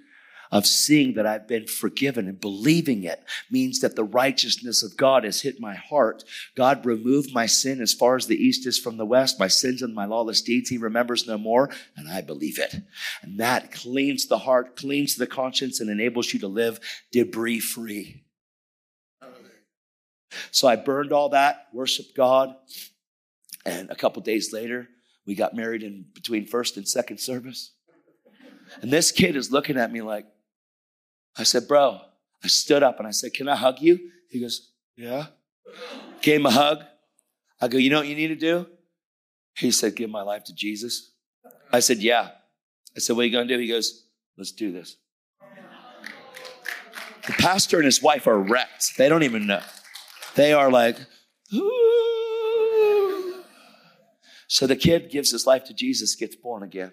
of 0.51 0.67
seeing 0.67 1.15
that 1.15 1.27
I've 1.27 1.49
been 1.49 1.67
forgiven 1.67 2.29
and 2.29 2.41
believing 2.41 3.05
it 3.05 3.25
means 3.51 3.81
that 3.81 3.97
the 3.97 4.05
righteousness 4.05 4.83
of 4.83 4.97
God 4.97 5.25
has 5.25 5.43
hit 5.43 5.61
my 5.61 5.75
heart. 5.75 6.25
God 6.55 6.87
removed 6.87 7.35
my 7.35 7.47
sin 7.47 7.81
as 7.81 7.93
far 7.93 8.17
as 8.17 8.27
the 8.27 8.37
east 8.37 8.67
is 8.67 8.79
from 8.79 8.97
the 8.97 9.05
west, 9.05 9.41
my 9.41 9.49
sins 9.49 9.83
and 9.83 9.95
my 9.95 10.05
lawless 10.05 10.43
deeds 10.43 10.69
he 10.69 10.79
remembers 10.79 11.27
no 11.27 11.39
more, 11.39 11.71
and 11.97 12.09
I 12.09 12.21
believe 12.21 12.59
it. 12.59 12.77
And 13.23 13.41
that 13.41 13.73
cleans 13.73 14.27
the 14.27 14.39
heart, 14.39 14.77
cleans 14.77 15.17
the 15.17 15.27
conscience, 15.27 15.81
and 15.81 15.91
enables 15.91 16.33
you 16.33 16.41
to 16.41 16.49
live 16.49 16.81
debris 17.11 17.61
free. 17.61 18.26
So 20.51 20.69
I 20.69 20.77
burned 20.77 21.13
all 21.13 21.31
that, 21.31 21.67
worshiped 21.73 22.17
God, 22.17 22.55
and 23.65 23.91
a 23.91 23.97
couple 23.97 24.23
days 24.23 24.53
later, 24.53 24.89
we 25.27 25.35
got 25.35 25.55
married 25.55 25.83
in 25.83 26.05
between 26.15 26.47
first 26.47 26.77
and 26.77 26.89
second 26.89 27.19
service. 27.19 27.73
And 28.81 28.93
this 28.93 29.13
kid 29.13 29.37
is 29.37 29.51
looking 29.51 29.77
at 29.77 29.93
me 29.93 30.03
like, 30.03 30.27
I 31.37 31.43
said, 31.43 31.69
Bro, 31.69 32.01
I 32.43 32.49
stood 32.49 32.83
up 32.83 32.99
and 32.99 33.07
I 33.07 33.11
said, 33.11 33.35
Can 33.35 33.49
I 33.49 33.57
hug 33.57 33.81
you? 33.81 34.11
He 34.31 34.41
goes, 34.41 34.71
Yeah. 34.97 35.27
Gave 36.23 36.41
him 36.41 36.47
a 36.47 36.51
hug. 36.51 36.85
I 37.61 37.69
go, 37.69 37.79
You 37.79 37.91
know 37.91 37.99
what 37.99 38.09
you 38.09 38.15
need 38.15 38.29
to 38.29 38.37
do? 38.37 38.67
He 39.57 39.71
said, 39.71 39.97
Give 39.97 40.11
my 40.11 40.23
life 40.23 40.45
to 40.45 40.55
Jesus. 40.55 41.13
I 41.73 41.81
said, 41.81 41.99
Yeah. 41.99 42.31
I 42.97 43.01
said, 43.01 43.17
What 43.17 43.23
are 43.23 43.27
you 43.27 43.33
going 43.33 43.49
to 43.49 43.55
do? 43.55 43.61
He 43.61 43.69
goes, 43.69 44.07
Let's 44.39 44.53
do 44.53 44.73
this. 44.73 44.97
The 47.27 47.33
pastor 47.33 47.79
and 47.79 47.85
his 47.85 48.01
wife 48.01 48.29
are 48.29 48.39
wrecked. 48.39 48.97
They 48.97 49.09
don't 49.09 49.25
even 49.25 49.47
know. 49.47 49.63
They 50.37 50.53
are 50.53 50.71
like, 50.71 50.99
Ooh. 51.53 51.97
So 54.49 54.67
the 54.67 54.77
kid 54.77 55.11
gives 55.11 55.33
his 55.33 55.47
life 55.47 55.65
to 55.65 55.75
Jesus, 55.75 56.15
gets 56.15 56.37
born 56.37 56.63
again. 56.63 56.93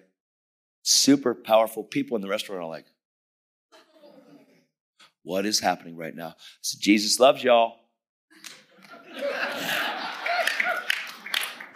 Super 0.82 1.34
powerful 1.34 1.84
people 1.84 2.16
in 2.16 2.22
the 2.22 2.28
restaurant 2.28 2.62
are 2.62 2.68
like, 2.68 2.86
what 5.22 5.46
is 5.46 5.60
happening 5.60 5.96
right 5.96 6.14
now? 6.14 6.34
So 6.60 6.78
Jesus 6.80 7.18
loves 7.18 7.42
y'all. 7.42 7.76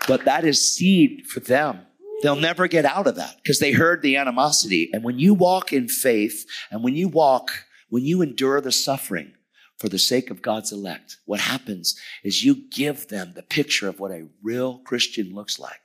but 0.07 0.25
that 0.25 0.45
is 0.45 0.75
seed 0.75 1.27
for 1.27 1.41
them. 1.41 1.81
They'll 2.23 2.37
never 2.37 2.67
get 2.67 2.85
out 2.85 3.07
of 3.07 3.15
that 3.15 3.37
because 3.37 3.61
they 3.61 3.73
heard 3.73 4.03
the 4.03 4.17
animosity. 4.17 4.91
And 4.93 5.05
when 5.05 5.19
you 5.19 5.33
walk 5.35 5.73
in 5.73 5.89
faith 5.89 6.45
and 6.71 6.83
when 6.83 6.97
you 6.97 7.09
walk, 7.09 7.51
when 7.89 8.05
you 8.05 8.21
endure 8.21 8.61
the 8.61 8.73
suffering 8.73 9.33
for 9.79 9.89
the 9.89 9.99
sake 9.99 10.31
of 10.31 10.43
God's 10.43 10.73
elect, 10.73 11.19
what 11.25 11.41
happens 11.41 11.99
is 12.25 12.45
you 12.45 12.69
give 12.71 13.09
them 13.09 13.33
the 13.35 13.43
picture 13.43 13.89
of 13.89 14.01
what 14.01 14.11
a 14.11 14.29
real 14.43 14.79
Christian 14.79 15.33
looks 15.35 15.59
like. 15.59 15.81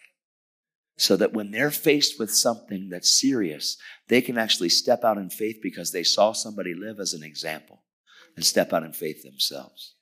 So 0.97 1.15
that 1.17 1.33
when 1.33 1.51
they're 1.51 1.71
faced 1.71 2.19
with 2.19 2.33
something 2.33 2.89
that's 2.89 3.09
serious, 3.09 3.77
they 4.09 4.21
can 4.21 4.37
actually 4.37 4.69
step 4.69 5.03
out 5.03 5.17
in 5.17 5.29
faith 5.29 5.57
because 5.61 5.91
they 5.91 6.03
saw 6.03 6.33
somebody 6.33 6.73
live 6.73 6.99
as 6.99 7.13
an 7.13 7.23
example 7.23 7.83
and 8.35 8.45
step 8.45 8.73
out 8.73 8.83
in 8.83 8.93
faith 8.93 9.23
themselves. 9.23 9.95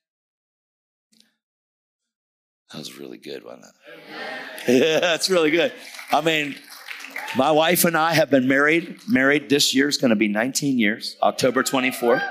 That 2.71 2.79
was 2.79 2.97
really 2.97 3.17
good, 3.17 3.43
wasn't 3.43 3.65
it? 4.67 4.81
Yeah, 4.81 4.99
that's 4.99 5.29
really 5.29 5.51
good. 5.51 5.73
I 6.11 6.21
mean, 6.21 6.55
my 7.35 7.51
wife 7.51 7.85
and 7.85 7.97
I 7.97 8.13
have 8.13 8.29
been 8.29 8.47
married. 8.47 8.99
Married 9.07 9.49
this 9.49 9.73
year 9.73 9.87
is 9.87 9.97
going 9.97 10.09
to 10.09 10.15
be 10.15 10.27
19 10.27 10.77
years, 10.77 11.17
October 11.21 11.63
24th. 11.63 12.29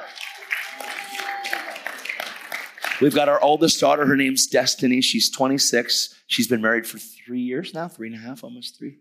We've 3.00 3.14
got 3.14 3.28
our 3.28 3.42
oldest 3.42 3.80
daughter. 3.80 4.04
Her 4.04 4.16
name's 4.16 4.46
Destiny. 4.46 5.00
She's 5.00 5.30
26. 5.30 6.14
She's 6.26 6.48
been 6.48 6.60
married 6.60 6.86
for 6.86 6.98
three 6.98 7.40
years 7.40 7.72
now, 7.72 7.88
three 7.88 8.08
and 8.08 8.16
a 8.16 8.20
half, 8.20 8.44
almost 8.44 8.78
three. 8.78 8.98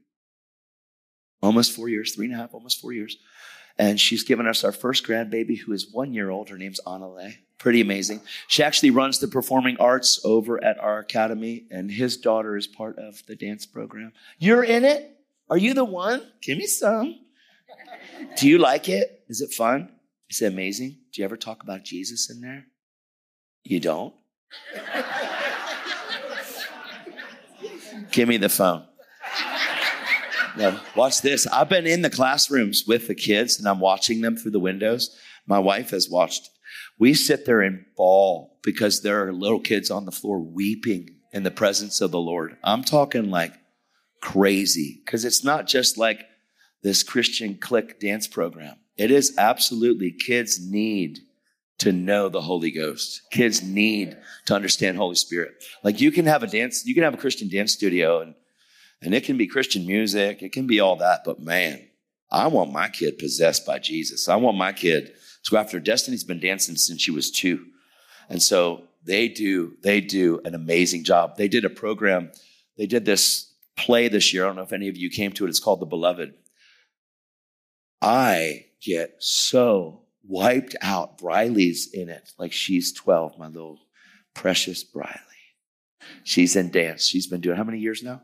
Almost 1.42 1.74
four 1.74 1.90
years, 1.90 2.16
three 2.16 2.26
and 2.26 2.36
a 2.36 2.38
half, 2.38 2.54
almost 2.54 2.82
four 2.82 2.94
years. 2.94 3.18
And 3.78 4.00
she's 4.00 4.24
given 4.24 4.46
us 4.48 4.64
our 4.64 4.72
first 4.74 5.06
grandbaby 5.06 5.58
who 5.58 5.72
is 5.72 5.90
one 5.92 6.14
year 6.14 6.30
old. 6.30 6.50
Her 6.50 6.58
name's 6.58 6.82
Anale. 6.86 7.36
Pretty 7.58 7.82
amazing. 7.82 8.22
She 8.48 8.64
actually 8.64 8.90
runs 8.90 9.20
the 9.20 9.28
performing 9.28 9.78
arts 9.80 10.20
over 10.24 10.64
at 10.64 10.80
our 10.80 11.00
academy, 11.00 11.66
and 11.72 11.92
his 11.92 12.18
daughter 12.18 12.56
is 12.56 12.68
part 12.68 12.98
of 12.98 13.26
the 13.26 13.36
dance 13.36 13.66
program. 13.66 14.14
You're 14.38 14.64
in 14.64 14.86
it? 14.86 15.18
Are 15.50 15.58
you 15.58 15.74
the 15.74 15.84
one? 15.84 16.22
Give 16.42 16.58
me 16.58 16.68
some. 16.68 17.20
Do 18.38 18.48
you 18.48 18.58
like 18.60 18.88
it? 18.88 19.24
Is 19.28 19.42
it 19.42 19.52
fun? 19.52 19.90
Is 20.30 20.42
it 20.42 20.54
amazing? 20.54 20.98
Do 21.12 21.22
you 21.22 21.26
ever 21.26 21.38
talk 21.38 21.64
about 21.64 21.84
Jesus 21.84 22.30
in 22.30 22.42
there? 22.42 22.66
You 23.64 23.80
don't? 23.80 24.14
Give 28.12 28.28
me 28.28 28.38
the 28.38 28.50
phone. 28.50 28.86
Now, 30.58 30.82
watch 30.96 31.22
this. 31.22 31.48
I've 31.48 31.70
been 31.70 31.88
in 31.88 32.02
the 32.02 32.10
classrooms 32.10 32.84
with 32.88 33.08
the 33.08 33.16
kids 33.16 33.60
and 33.60 33.68
I'm 33.68 33.80
watching 33.80 34.22
them 34.22 34.36
through 34.36 34.52
the 34.52 34.60
windows. 34.60 35.16
My 35.46 35.60
wife 35.60 35.92
has 35.92 36.10
watched. 36.10 36.50
We 36.98 37.14
sit 37.14 37.46
there 37.46 37.62
and 37.62 37.86
bawl 37.96 38.60
because 38.64 39.02
there 39.02 39.26
are 39.26 39.32
little 39.32 39.60
kids 39.60 39.90
on 39.90 40.06
the 40.06 40.12
floor 40.12 40.40
weeping 40.40 41.10
in 41.32 41.44
the 41.44 41.52
presence 41.52 42.02
of 42.02 42.12
the 42.12 42.20
Lord. 42.20 42.58
I'm 42.64 42.84
talking 42.84 43.30
like 43.30 43.54
crazy 44.22 45.02
because 45.06 45.24
it's 45.24 45.44
not 45.44 45.68
just 45.68 45.98
like 45.98 46.26
this 46.84 47.04
Christian 47.04 47.58
click 47.58 48.00
dance 48.00 48.28
program. 48.28 48.76
It 48.98 49.12
is 49.12 49.38
absolutely 49.38 50.12
kids 50.12 50.60
need 50.60 51.20
to 51.80 51.92
know 51.92 52.30
the 52.30 52.42
Holy 52.42 52.72
Ghost. 52.72 53.22
Kids 53.32 53.64
need 53.64 54.18
to 54.46 54.54
understand 54.54 54.98
Holy 54.98 55.16
Spirit. 55.16 55.64
Like 55.84 56.00
you 56.02 56.12
can 56.12 56.26
have 56.26 56.44
a 56.44 56.48
dance, 56.48 56.86
you 56.86 56.94
can 56.94 57.04
have 57.04 57.14
a 57.14 57.18
Christian 57.18 57.50
dance 57.50 57.74
studio 57.74 58.22
and, 58.22 58.36
and 59.02 59.16
it 59.16 59.24
can 59.24 59.38
be 59.38 59.48
Christian 59.48 59.88
music. 59.88 60.42
It 60.42 60.52
can 60.52 60.68
be 60.68 60.80
all 60.80 60.98
that. 60.98 61.22
But 61.24 61.40
man, 61.40 61.88
I 62.30 62.48
want 62.48 62.72
my 62.72 62.90
kid 62.90 63.18
possessed 63.18 63.66
by 63.66 63.80
Jesus. 63.80 64.28
I 64.28 64.36
want 64.36 64.58
my 64.58 64.74
kid 64.74 65.14
to 65.46 65.58
after 65.58 65.80
Destiny's 65.80 66.26
been 66.26 66.40
dancing 66.40 66.76
since 66.76 67.02
she 67.02 67.12
was 67.12 67.32
two. 67.32 67.66
And 68.30 68.42
so 68.42 68.84
they 69.06 69.30
do, 69.30 69.74
they 69.82 70.02
do 70.02 70.42
an 70.44 70.54
amazing 70.54 71.06
job. 71.06 71.38
They 71.38 71.48
did 71.48 71.66
a 71.66 71.70
program. 71.70 72.32
They 72.78 72.86
did 72.86 73.06
this 73.06 73.54
play 73.78 74.10
this 74.10 74.34
year. 74.34 74.44
I 74.44 74.48
don't 74.48 74.58
know 74.58 74.64
if 74.64 74.74
any 74.74 74.90
of 74.90 74.98
you 74.98 75.10
came 75.10 75.32
to 75.34 75.46
it. 75.46 75.50
It's 75.50 75.60
called 75.60 75.80
The 75.80 75.86
Beloved. 75.86 76.34
I 78.02 78.66
get 78.82 79.16
so 79.20 80.04
wiped 80.30 80.76
out. 80.82 81.18
Briley's 81.18 81.90
in 81.92 82.08
it 82.08 82.32
like 82.38 82.54
she's 82.54 82.94
12, 82.94 83.38
my 83.38 83.48
little 83.48 83.80
precious 84.34 84.84
Briley. 84.84 85.18
She's 86.24 86.56
in 86.56 86.70
dance. 86.70 87.06
She's 87.06 87.28
been 87.28 87.42
doing 87.42 87.58
how 87.58 87.64
many 87.64 87.80
years 87.80 88.04
now? 88.04 88.22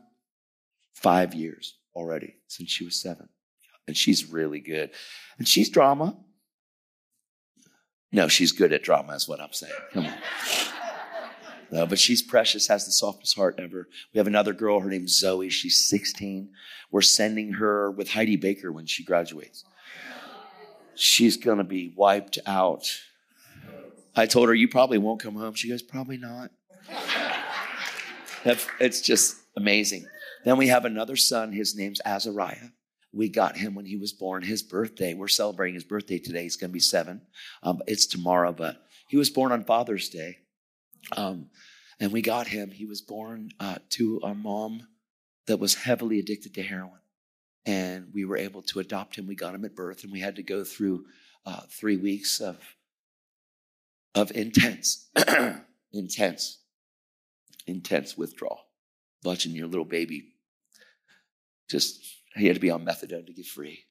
Five 0.94 1.34
years 1.34 1.76
already 1.94 2.36
since 2.46 2.70
she 2.70 2.84
was 2.84 3.00
seven. 3.00 3.28
And 3.86 3.96
she's 3.96 4.30
really 4.30 4.60
good. 4.60 4.90
And 5.38 5.46
she's 5.46 5.68
drama. 5.68 6.16
No, 8.12 8.28
she's 8.28 8.52
good 8.52 8.72
at 8.72 8.82
drama, 8.82 9.14
is 9.14 9.28
what 9.28 9.40
I'm 9.40 9.52
saying. 9.52 9.72
Come 9.92 10.06
on. 10.06 10.14
No, 11.72 11.86
but 11.86 11.98
she's 11.98 12.22
precious, 12.22 12.68
has 12.68 12.86
the 12.86 12.92
softest 12.92 13.34
heart 13.36 13.56
ever. 13.58 13.88
We 14.14 14.18
have 14.18 14.28
another 14.28 14.52
girl, 14.52 14.78
her 14.80 14.88
name's 14.88 15.18
Zoe. 15.18 15.48
She's 15.48 15.84
16. 15.88 16.50
We're 16.92 17.02
sending 17.02 17.54
her 17.54 17.90
with 17.90 18.10
Heidi 18.10 18.36
Baker 18.36 18.70
when 18.70 18.86
she 18.86 19.02
graduates 19.02 19.64
she's 20.96 21.36
going 21.36 21.58
to 21.58 21.64
be 21.64 21.92
wiped 21.96 22.38
out. 22.46 22.84
I 24.14 24.26
told 24.26 24.48
her, 24.48 24.54
You 24.54 24.68
probably 24.68 24.98
won't 24.98 25.22
come 25.22 25.36
home. 25.36 25.54
She 25.54 25.68
goes, 25.68 25.82
Probably 25.82 26.16
not. 26.16 26.50
it's 28.80 29.00
just 29.00 29.36
amazing. 29.56 30.06
Then 30.44 30.56
we 30.56 30.68
have 30.68 30.84
another 30.84 31.16
son. 31.16 31.52
His 31.52 31.76
name's 31.76 32.00
Azariah. 32.04 32.70
We 33.12 33.28
got 33.28 33.56
him 33.56 33.74
when 33.74 33.86
he 33.86 33.96
was 33.96 34.12
born. 34.12 34.42
His 34.42 34.62
birthday, 34.62 35.14
we're 35.14 35.28
celebrating 35.28 35.74
his 35.74 35.84
birthday 35.84 36.18
today. 36.18 36.42
He's 36.42 36.56
going 36.56 36.70
to 36.70 36.74
be 36.74 36.80
seven. 36.80 37.22
Um, 37.62 37.80
it's 37.86 38.06
tomorrow, 38.06 38.52
but 38.52 38.82
he 39.08 39.16
was 39.16 39.30
born 39.30 39.52
on 39.52 39.64
Father's 39.64 40.08
Day. 40.08 40.38
Um, 41.16 41.50
and 41.98 42.12
we 42.12 42.20
got 42.20 42.48
him. 42.48 42.70
He 42.70 42.84
was 42.84 43.00
born 43.00 43.50
uh, 43.58 43.76
to 43.90 44.20
a 44.22 44.34
mom 44.34 44.86
that 45.46 45.58
was 45.58 45.74
heavily 45.74 46.18
addicted 46.18 46.54
to 46.54 46.62
heroin 46.62 47.00
and 47.66 48.08
we 48.14 48.24
were 48.24 48.36
able 48.36 48.62
to 48.62 48.78
adopt 48.78 49.16
him. 49.16 49.26
We 49.26 49.34
got 49.34 49.54
him 49.54 49.64
at 49.64 49.74
birth, 49.74 50.04
and 50.04 50.12
we 50.12 50.20
had 50.20 50.36
to 50.36 50.42
go 50.42 50.64
through 50.64 51.04
uh, 51.44 51.62
three 51.68 51.96
weeks 51.96 52.40
of 52.40 52.58
of 54.14 54.30
intense, 54.34 55.10
intense, 55.92 56.58
intense 57.66 58.16
withdrawal. 58.16 58.60
Watching 59.24 59.52
your 59.52 59.66
little 59.66 59.84
baby 59.84 60.36
just 61.68 62.00
he 62.36 62.46
had 62.46 62.54
to 62.54 62.60
be 62.60 62.70
on 62.70 62.84
methadone 62.84 63.26
to 63.26 63.32
get 63.32 63.46
free. 63.46 63.84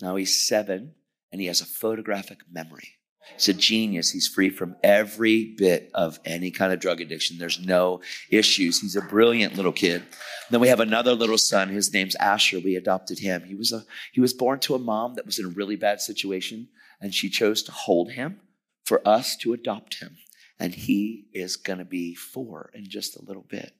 Now 0.00 0.16
he's 0.16 0.46
seven, 0.46 0.94
and 1.30 1.40
he 1.40 1.46
has 1.46 1.60
a 1.60 1.66
photographic 1.66 2.40
memory. 2.50 2.96
He's 3.34 3.48
a 3.48 3.54
genius. 3.54 4.10
He's 4.10 4.28
free 4.28 4.50
from 4.50 4.76
every 4.82 5.54
bit 5.56 5.90
of 5.94 6.18
any 6.24 6.50
kind 6.50 6.72
of 6.72 6.80
drug 6.80 7.00
addiction. 7.00 7.38
There's 7.38 7.64
no 7.64 8.00
issues. 8.30 8.80
He's 8.80 8.96
a 8.96 9.02
brilliant 9.02 9.56
little 9.56 9.72
kid. 9.72 10.02
Then 10.50 10.60
we 10.60 10.68
have 10.68 10.80
another 10.80 11.14
little 11.14 11.38
son. 11.38 11.68
His 11.68 11.92
name's 11.92 12.14
Asher. 12.16 12.58
We 12.58 12.76
adopted 12.76 13.20
him. 13.20 13.44
He 13.44 13.54
was 13.54 13.72
a 13.72 13.84
he 14.12 14.20
was 14.20 14.32
born 14.32 14.58
to 14.60 14.74
a 14.74 14.78
mom 14.78 15.14
that 15.14 15.26
was 15.26 15.38
in 15.38 15.46
a 15.46 15.50
really 15.50 15.76
bad 15.76 16.00
situation, 16.00 16.68
and 17.00 17.14
she 17.14 17.30
chose 17.30 17.62
to 17.64 17.72
hold 17.72 18.12
him 18.12 18.40
for 18.84 19.06
us 19.06 19.36
to 19.36 19.52
adopt 19.52 20.00
him. 20.00 20.16
And 20.58 20.74
he 20.74 21.26
is 21.32 21.56
going 21.56 21.78
to 21.78 21.84
be 21.84 22.14
four 22.14 22.70
in 22.74 22.88
just 22.88 23.16
a 23.16 23.24
little 23.24 23.46
bit. 23.48 23.72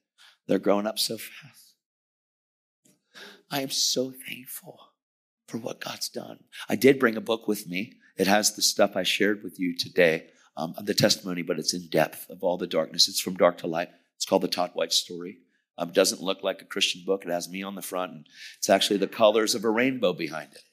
They're 0.47 0.59
growing 0.59 0.87
up 0.87 0.99
so 0.99 1.17
fast. 1.17 1.75
I 3.49 3.61
am 3.61 3.69
so 3.69 4.11
thankful 4.27 4.79
for 5.47 5.57
what 5.57 5.79
God's 5.79 6.09
done. 6.09 6.39
I 6.67 6.75
did 6.75 6.99
bring 6.99 7.15
a 7.15 7.21
book 7.21 7.47
with 7.47 7.67
me. 7.67 7.93
It 8.17 8.27
has 8.27 8.55
the 8.55 8.61
stuff 8.61 8.95
I 8.95 9.03
shared 9.03 9.43
with 9.43 9.59
you 9.59 9.75
today, 9.75 10.27
um, 10.55 10.75
the 10.81 10.93
testimony, 10.93 11.41
but 11.41 11.57
it's 11.57 11.73
in 11.73 11.87
depth 11.87 12.29
of 12.29 12.43
all 12.43 12.57
the 12.57 12.67
darkness. 12.67 13.07
It's 13.07 13.19
from 13.19 13.35
dark 13.35 13.57
to 13.59 13.67
light. 13.67 13.89
It's 14.15 14.25
called 14.25 14.43
the 14.43 14.47
Todd 14.47 14.71
White 14.73 14.93
Story. 14.93 15.37
Um, 15.77 15.89
it 15.89 15.95
doesn't 15.95 16.21
look 16.21 16.43
like 16.43 16.61
a 16.61 16.65
Christian 16.65 17.03
book. 17.05 17.25
It 17.25 17.31
has 17.31 17.49
me 17.49 17.63
on 17.63 17.75
the 17.75 17.81
front, 17.81 18.11
and 18.11 18.25
it's 18.57 18.69
actually 18.69 18.97
the 18.97 19.07
colors 19.07 19.55
of 19.55 19.63
a 19.63 19.69
rainbow 19.69 20.13
behind 20.13 20.49
it. 20.53 20.63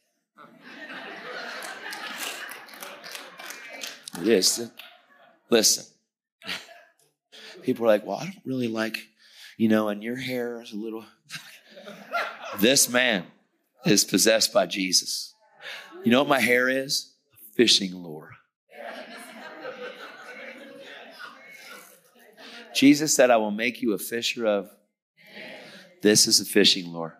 It 4.21 4.29
is. 4.29 4.71
Listen, 5.49 5.85
people 7.63 7.87
are 7.87 7.89
like, 7.89 8.05
well, 8.05 8.19
I 8.19 8.25
don't 8.25 8.45
really 8.45 8.69
like, 8.69 8.99
you 9.57 9.69
know, 9.69 9.89
and 9.89 10.03
your 10.03 10.17
hair 10.17 10.61
is 10.61 10.73
a 10.73 10.77
little. 10.77 11.05
this 12.59 12.89
man 12.89 13.25
is 13.87 14.05
possessed 14.05 14.53
by 14.53 14.67
Jesus. 14.67 15.35
You 16.05 16.11
know 16.11 16.21
what 16.21 16.29
my 16.29 16.41
hair 16.41 16.69
is? 16.69 17.10
Fishing 17.61 17.95
lure. 17.95 18.31
Jesus 22.75 23.15
said, 23.15 23.31
I 23.31 23.37
will 23.37 23.51
make 23.51 23.83
you 23.83 23.93
a 23.93 23.99
fisher 23.99 24.47
of. 24.47 24.71
This 26.01 26.27
is 26.27 26.41
a 26.41 26.47
fishing 26.47 26.87
lure. 26.87 27.19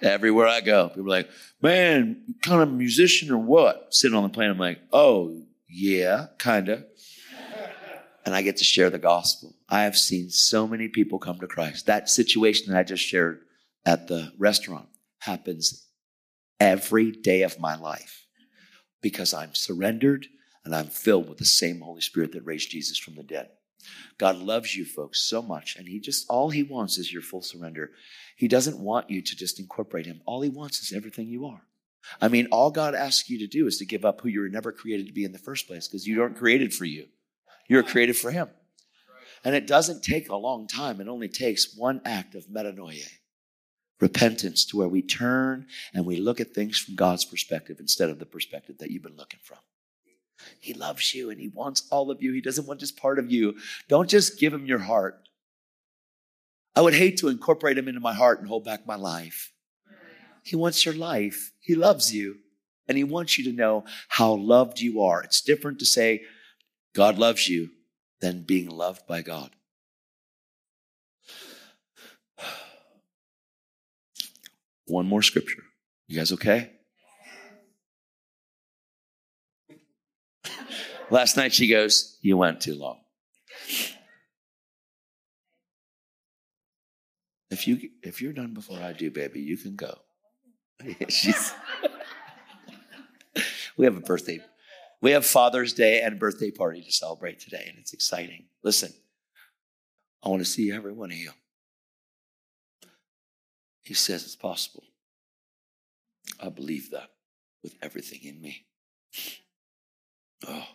Everywhere 0.00 0.46
I 0.46 0.62
go, 0.62 0.88
people 0.88 1.04
are 1.04 1.08
like, 1.08 1.28
man, 1.60 2.34
kind 2.42 2.62
of 2.62 2.72
musician 2.72 3.30
or 3.30 3.36
what? 3.36 3.88
Sitting 3.90 4.16
on 4.16 4.22
the 4.22 4.30
plane, 4.30 4.48
I'm 4.48 4.56
like, 4.56 4.80
oh, 4.90 5.42
yeah, 5.68 6.28
kind 6.38 6.70
of. 6.70 6.86
And 8.24 8.34
I 8.34 8.40
get 8.40 8.56
to 8.56 8.64
share 8.64 8.88
the 8.88 8.98
gospel. 8.98 9.54
I 9.68 9.82
have 9.82 9.98
seen 9.98 10.30
so 10.30 10.66
many 10.66 10.88
people 10.88 11.18
come 11.18 11.38
to 11.40 11.46
Christ. 11.46 11.84
That 11.84 12.08
situation 12.08 12.72
that 12.72 12.78
I 12.78 12.84
just 12.84 13.04
shared 13.04 13.40
at 13.84 14.08
the 14.08 14.32
restaurant 14.38 14.88
happens 15.18 15.86
every 16.58 17.12
day 17.12 17.42
of 17.42 17.60
my 17.60 17.76
life 17.76 18.27
because 19.00 19.32
I'm 19.34 19.54
surrendered 19.54 20.26
and 20.64 20.74
I'm 20.74 20.86
filled 20.86 21.28
with 21.28 21.38
the 21.38 21.44
same 21.44 21.80
Holy 21.80 22.00
Spirit 22.00 22.32
that 22.32 22.44
raised 22.44 22.70
Jesus 22.70 22.98
from 22.98 23.14
the 23.14 23.22
dead. 23.22 23.50
God 24.18 24.36
loves 24.36 24.76
you 24.76 24.84
folks 24.84 25.22
so 25.22 25.40
much, 25.40 25.76
and 25.76 25.88
He 25.88 26.00
just, 26.00 26.26
all 26.28 26.50
He 26.50 26.62
wants 26.62 26.98
is 26.98 27.12
your 27.12 27.22
full 27.22 27.42
surrender. 27.42 27.92
He 28.36 28.48
doesn't 28.48 28.78
want 28.78 29.08
you 29.08 29.22
to 29.22 29.36
just 29.36 29.60
incorporate 29.60 30.06
Him. 30.06 30.20
All 30.26 30.42
He 30.42 30.48
wants 30.48 30.80
is 30.80 30.92
everything 30.92 31.28
you 31.28 31.46
are. 31.46 31.62
I 32.20 32.28
mean, 32.28 32.48
all 32.50 32.70
God 32.70 32.94
asks 32.94 33.28
you 33.28 33.38
to 33.38 33.46
do 33.46 33.66
is 33.66 33.78
to 33.78 33.86
give 33.86 34.04
up 34.04 34.20
who 34.20 34.28
you 34.28 34.40
were 34.40 34.48
never 34.48 34.72
created 34.72 35.06
to 35.06 35.12
be 35.12 35.24
in 35.24 35.32
the 35.32 35.38
first 35.38 35.66
place 35.66 35.86
because 35.86 36.06
you 36.06 36.18
weren't 36.18 36.36
created 36.36 36.74
for 36.74 36.84
you. 36.84 37.06
You're 37.68 37.82
created 37.82 38.16
for 38.16 38.30
Him. 38.30 38.48
And 39.44 39.54
it 39.54 39.66
doesn't 39.66 40.02
take 40.02 40.28
a 40.28 40.36
long 40.36 40.66
time, 40.66 41.00
it 41.00 41.08
only 41.08 41.28
takes 41.28 41.76
one 41.76 42.00
act 42.04 42.34
of 42.34 42.46
metanoia, 42.48 43.08
repentance, 44.00 44.64
to 44.66 44.76
where 44.76 44.88
we 44.88 45.02
turn 45.02 45.66
and 45.92 46.06
we 46.06 46.16
look 46.16 46.40
at 46.40 46.54
things 46.54 46.78
from 46.78 46.94
God's 46.94 47.24
perspective 47.24 47.78
instead 47.80 48.10
of 48.10 48.18
the 48.18 48.26
perspective 48.26 48.78
that 48.78 48.90
you've 48.90 49.02
been 49.02 49.16
looking 49.16 49.40
from. 49.42 49.58
He 50.60 50.72
loves 50.74 51.14
you 51.14 51.30
and 51.30 51.40
He 51.40 51.48
wants 51.48 51.86
all 51.90 52.10
of 52.10 52.22
you. 52.22 52.32
He 52.32 52.40
doesn't 52.40 52.66
want 52.66 52.80
just 52.80 52.96
part 52.96 53.18
of 53.18 53.30
you. 53.30 53.56
Don't 53.88 54.08
just 54.08 54.38
give 54.38 54.52
Him 54.52 54.66
your 54.66 54.78
heart. 54.78 55.28
I 56.76 56.80
would 56.80 56.94
hate 56.94 57.16
to 57.18 57.28
incorporate 57.28 57.76
Him 57.76 57.88
into 57.88 58.00
my 58.00 58.14
heart 58.14 58.38
and 58.38 58.48
hold 58.48 58.64
back 58.64 58.86
my 58.86 58.94
life. 58.94 59.52
He 60.44 60.54
wants 60.54 60.84
your 60.84 60.94
life. 60.94 61.52
He 61.60 61.74
loves 61.74 62.14
you. 62.14 62.36
And 62.86 62.96
He 62.96 63.04
wants 63.04 63.36
you 63.36 63.44
to 63.44 63.52
know 63.52 63.84
how 64.08 64.32
loved 64.34 64.80
you 64.80 65.02
are. 65.02 65.22
It's 65.22 65.42
different 65.42 65.78
to 65.80 65.86
say, 65.86 66.22
God 66.94 67.18
loves 67.18 67.48
you, 67.48 67.70
than 68.20 68.42
being 68.42 68.68
loved 68.68 69.06
by 69.06 69.22
God. 69.22 69.50
One 74.88 75.06
more 75.06 75.22
scripture. 75.22 75.62
You 76.06 76.18
guys 76.18 76.32
okay? 76.32 76.72
Last 81.10 81.36
night 81.36 81.52
she 81.52 81.68
goes, 81.68 82.18
You 82.22 82.36
went 82.36 82.60
too 82.60 82.74
long. 82.74 82.98
If 87.50 87.66
you 87.66 87.90
if 88.02 88.20
you're 88.20 88.32
done 88.32 88.54
before 88.54 88.78
I 88.78 88.92
do, 88.92 89.10
baby, 89.10 89.40
you 89.40 89.56
can 89.56 89.74
go. 89.74 89.98
She's 91.08 91.52
we 93.76 93.84
have 93.84 93.96
a 93.96 94.00
birthday. 94.00 94.40
We 95.00 95.12
have 95.12 95.24
Father's 95.24 95.72
Day 95.72 96.00
and 96.02 96.18
birthday 96.18 96.50
party 96.50 96.82
to 96.82 96.92
celebrate 96.92 97.38
today, 97.40 97.64
and 97.68 97.78
it's 97.78 97.92
exciting. 97.92 98.46
Listen, 98.62 98.92
I 100.22 100.28
want 100.28 100.40
to 100.40 100.48
see 100.48 100.72
every 100.72 100.92
one 100.92 101.12
of 101.12 101.16
you. 101.16 101.30
He 103.88 103.94
says 103.94 104.22
it's 104.24 104.36
possible. 104.36 104.84
I 106.38 106.50
believe 106.50 106.90
that 106.90 107.08
with 107.62 107.74
everything 107.80 108.20
in 108.22 108.38
me. 108.38 108.66
Oh. 110.46 110.66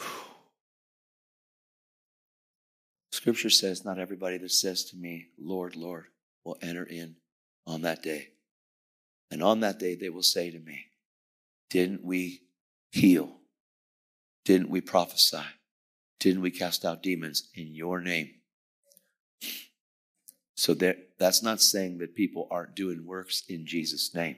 Scripture 3.12 3.50
says, 3.50 3.84
Not 3.84 3.98
everybody 3.98 4.38
that 4.38 4.50
says 4.50 4.84
to 4.86 4.96
me, 4.96 5.26
Lord, 5.38 5.76
Lord, 5.76 6.06
will 6.42 6.56
enter 6.62 6.84
in 6.84 7.16
on 7.66 7.82
that 7.82 8.02
day. 8.02 8.28
And 9.30 9.42
on 9.42 9.60
that 9.60 9.78
day, 9.78 9.94
they 9.94 10.08
will 10.08 10.22
say 10.22 10.50
to 10.50 10.58
me, 10.58 10.86
Didn't 11.68 12.02
we 12.02 12.40
heal? 12.92 13.40
Didn't 14.46 14.70
we 14.70 14.80
prophesy? 14.80 15.44
Didn't 16.18 16.40
we 16.40 16.50
cast 16.50 16.86
out 16.86 17.02
demons 17.02 17.50
in 17.54 17.74
your 17.74 18.00
name? 18.00 18.30
So 20.54 20.74
that's 21.18 21.42
not 21.42 21.60
saying 21.60 21.98
that 21.98 22.14
people 22.14 22.46
aren't 22.50 22.76
doing 22.76 23.04
works 23.04 23.42
in 23.48 23.66
Jesus' 23.66 24.14
name. 24.14 24.36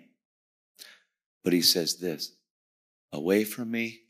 But 1.45 1.53
he 1.53 1.63
says 1.63 1.97
this 1.99 2.33
Away 3.13 3.45
from 3.45 3.71
me, 3.71 4.01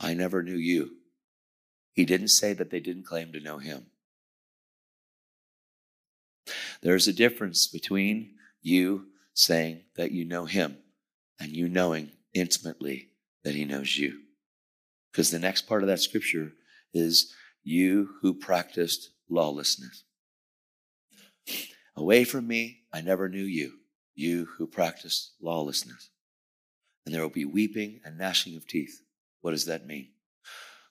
I 0.00 0.14
never 0.14 0.42
knew 0.42 0.56
you. 0.56 0.90
He 1.92 2.04
didn't 2.04 2.28
say 2.28 2.52
that 2.54 2.70
they 2.70 2.80
didn't 2.80 3.06
claim 3.06 3.32
to 3.32 3.40
know 3.40 3.58
him. 3.58 3.86
There's 6.82 7.06
a 7.06 7.12
difference 7.12 7.66
between 7.66 8.34
you 8.60 9.06
saying 9.32 9.82
that 9.96 10.10
you 10.10 10.24
know 10.24 10.44
him 10.44 10.76
and 11.40 11.52
you 11.52 11.68
knowing 11.68 12.10
intimately 12.34 13.10
that 13.44 13.54
he 13.54 13.64
knows 13.64 13.96
you. 13.96 14.20
Because 15.12 15.30
the 15.30 15.38
next 15.38 15.62
part 15.62 15.82
of 15.82 15.88
that 15.88 16.00
scripture 16.00 16.52
is 16.92 17.32
you 17.62 18.10
who 18.20 18.34
practiced 18.34 19.10
lawlessness. 19.30 20.04
Away 21.96 22.24
from 22.24 22.46
me, 22.46 22.82
I 22.92 23.00
never 23.00 23.28
knew 23.28 23.44
you, 23.44 23.78
you 24.14 24.46
who 24.56 24.66
practiced 24.66 25.32
lawlessness. 25.40 26.10
And 27.04 27.14
there 27.14 27.22
will 27.22 27.28
be 27.30 27.44
weeping 27.44 28.00
and 28.04 28.18
gnashing 28.18 28.56
of 28.56 28.66
teeth. 28.66 29.00
What 29.42 29.52
does 29.52 29.66
that 29.66 29.86
mean? 29.86 30.08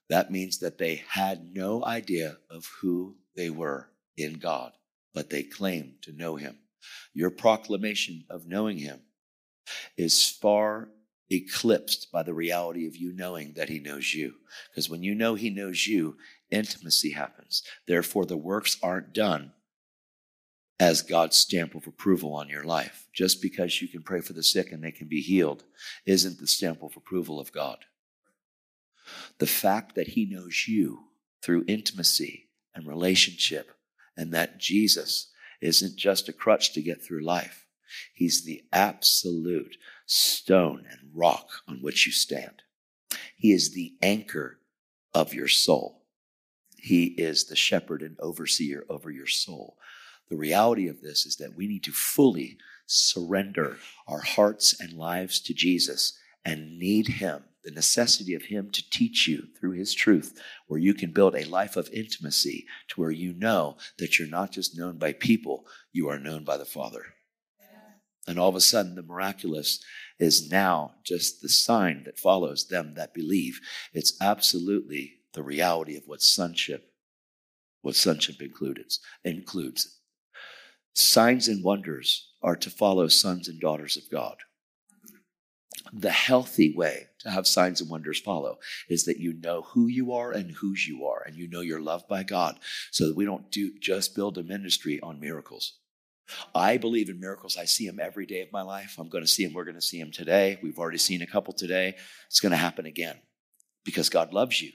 That 0.10 0.32
means 0.32 0.60
that 0.60 0.78
they 0.78 1.04
had 1.10 1.54
no 1.54 1.84
idea 1.84 2.38
of 2.50 2.70
who 2.82 3.16
they 3.36 3.50
were 3.50 3.90
in 4.16 4.34
God, 4.34 4.74
but 5.14 5.30
they 5.30 5.44
claimed 5.44 6.04
to 6.04 6.12
know 6.12 6.36
Him. 6.36 6.58
Your 7.14 7.32
proclamation 7.32 8.26
of 8.30 8.48
knowing 8.48 8.78
Him 8.78 9.02
is 9.98 10.30
far 10.30 10.90
eclipsed 11.32 12.12
by 12.12 12.22
the 12.24 12.34
reality 12.34 12.88
of 12.88 12.96
you 12.96 13.12
knowing 13.14 13.54
that 13.54 13.70
He 13.70 13.80
knows 13.80 14.14
you. 14.14 14.36
Because 14.70 14.90
when 14.90 15.04
you 15.04 15.16
know 15.16 15.36
He 15.36 15.50
knows 15.50 15.88
you, 15.88 16.18
intimacy 16.52 17.12
happens. 17.12 17.64
Therefore, 17.88 18.26
the 18.26 18.38
works 18.38 18.78
aren't 18.84 19.14
done 19.14 19.52
as 20.80 21.02
God's 21.02 21.38
stamp 21.38 21.76
of 21.76 21.88
approval 21.88 22.34
on 22.34 22.50
your 22.50 22.64
life. 22.64 23.08
Just 23.14 23.42
because 23.42 23.82
you 23.82 23.88
can 23.88 24.04
pray 24.04 24.22
for 24.22 24.34
the 24.34 24.44
sick 24.44 24.72
and 24.72 24.84
they 24.84 24.92
can 24.92 25.08
be 25.08 25.22
healed 25.22 25.64
isn't 26.06 26.40
the 26.40 26.48
stamp 26.48 26.82
of 26.82 26.98
approval 26.98 27.40
of 27.40 27.52
God. 27.52 27.86
The 29.40 29.48
fact 29.48 29.96
that 29.96 30.10
He 30.10 30.26
knows 30.26 30.68
you 30.68 31.00
through 31.42 31.66
intimacy 31.68 32.50
and 32.74 32.88
relationship, 32.88 33.72
and 34.18 34.34
that 34.34 34.58
Jesus 34.58 35.32
isn't 35.62 35.96
just 35.96 36.30
a 36.30 36.34
crutch 36.34 36.74
to 36.74 36.82
get 36.82 37.04
through 37.04 37.24
life. 37.24 37.68
He's 38.14 38.44
the 38.44 38.64
absolute 38.72 39.78
stone 40.06 40.86
and 40.90 41.12
rock 41.14 41.50
on 41.68 41.82
which 41.82 42.06
you 42.06 42.12
stand. 42.12 42.64
He 43.36 43.52
is 43.52 43.74
the 43.74 43.94
anchor 44.02 44.60
of 45.14 45.34
your 45.34 45.48
soul. 45.48 46.04
He 46.78 47.06
is 47.06 47.46
the 47.46 47.56
shepherd 47.56 48.02
and 48.02 48.18
overseer 48.20 48.86
over 48.90 49.12
your 49.12 49.28
soul. 49.28 49.78
The 50.34 50.40
reality 50.40 50.88
of 50.88 51.02
this 51.02 51.28
is 51.28 51.36
that 51.36 51.56
we 51.56 51.68
need 51.68 51.84
to 51.84 51.92
fully 51.92 52.58
surrender 52.88 53.78
our 54.08 54.22
hearts 54.22 54.76
and 54.80 54.94
lives 54.94 55.40
to 55.42 55.54
Jesus 55.54 56.18
and 56.44 56.80
need 56.80 57.08
Him 57.08 57.44
the 57.64 57.70
necessity 57.70 58.34
of 58.34 58.46
Him 58.46 58.72
to 58.72 58.90
teach 58.90 59.28
you 59.28 59.44
through 59.56 59.74
His 59.74 59.94
truth, 59.94 60.42
where 60.66 60.80
you 60.80 60.96
can 60.96 61.12
build 61.12 61.36
a 61.36 61.46
life 61.46 61.76
of 61.76 61.88
intimacy 61.94 62.66
to 62.88 63.00
where 63.00 63.12
you 63.12 63.34
know 63.34 63.78
that 64.00 64.18
you're 64.18 64.28
not 64.28 64.52
just 64.52 64.76
known 64.76 64.98
by 64.98 65.14
people, 65.14 65.68
you 65.92 66.10
are 66.10 66.18
known 66.18 66.44
by 66.44 66.58
the 66.58 66.66
Father. 66.66 67.14
And 68.28 68.40
all 68.40 68.50
of 68.50 68.56
a 68.56 68.60
sudden, 68.60 68.96
the 68.96 69.04
miraculous 69.04 69.84
is 70.18 70.50
now 70.50 70.96
just 71.04 71.44
the 71.44 71.48
sign 71.48 72.06
that 72.06 72.18
follows 72.18 72.70
them 72.70 72.96
that 72.96 73.14
believe. 73.14 73.62
It's 73.94 74.18
absolutely 74.20 75.20
the 75.34 75.44
reality 75.44 75.96
of 75.96 76.08
what 76.08 76.24
sonship, 76.24 76.92
what 77.84 77.96
sonship 77.96 78.42
includes. 78.42 79.00
includes. 79.24 80.00
Signs 80.94 81.48
and 81.48 81.64
wonders 81.64 82.30
are 82.42 82.56
to 82.56 82.70
follow 82.70 83.08
sons 83.08 83.48
and 83.48 83.60
daughters 83.60 83.98
of 83.98 84.10
God 84.12 84.38
the 85.94 86.12
healthy 86.12 86.74
way 86.76 87.08
to 87.20 87.30
have 87.30 87.46
signs 87.46 87.80
and 87.80 87.90
wonders 87.90 88.20
follow 88.20 88.58
is 88.90 89.06
that 89.06 89.20
you 89.20 89.34
know 89.34 89.62
who 89.62 89.88
you 89.88 90.14
are 90.14 90.32
and 90.32 90.52
whose 90.52 90.88
you 90.88 91.06
are, 91.06 91.24
and 91.26 91.36
you 91.36 91.48
know 91.48 91.62
you're 91.62 91.82
loved 91.82 92.08
by 92.08 92.24
God, 92.24 92.60
so 92.92 93.08
that 93.08 93.16
we 93.16 93.26
don't 93.26 93.52
do 93.52 93.72
just 93.80 94.16
build 94.16 94.38
a 94.38 94.44
ministry 94.44 95.00
on 95.02 95.20
miracles. 95.20 95.78
I 96.56 96.78
believe 96.78 97.10
in 97.10 97.20
miracles. 97.20 97.58
I 97.58 97.66
see 97.66 97.86
them 97.86 98.00
every 98.00 98.26
day 98.26 98.42
of 98.42 98.52
my 98.52 98.62
life. 98.62 98.96
I'm 98.98 99.10
going 99.10 99.24
to 99.24 99.30
see 99.30 99.46
them. 99.46 99.54
We're 99.54 99.66
going 99.66 99.76
to 99.76 99.82
see 99.82 100.00
them 100.00 100.12
today. 100.12 100.58
We've 100.64 100.80
already 100.80 100.98
seen 100.98 101.22
a 101.22 101.28
couple 101.28 101.54
today. 101.54 101.96
It's 102.28 102.40
going 102.40 102.52
to 102.52 102.58
happen 102.58 102.86
again 102.86 103.20
because 103.84 104.10
God 104.10 104.34
loves 104.34 104.62
you. 104.62 104.72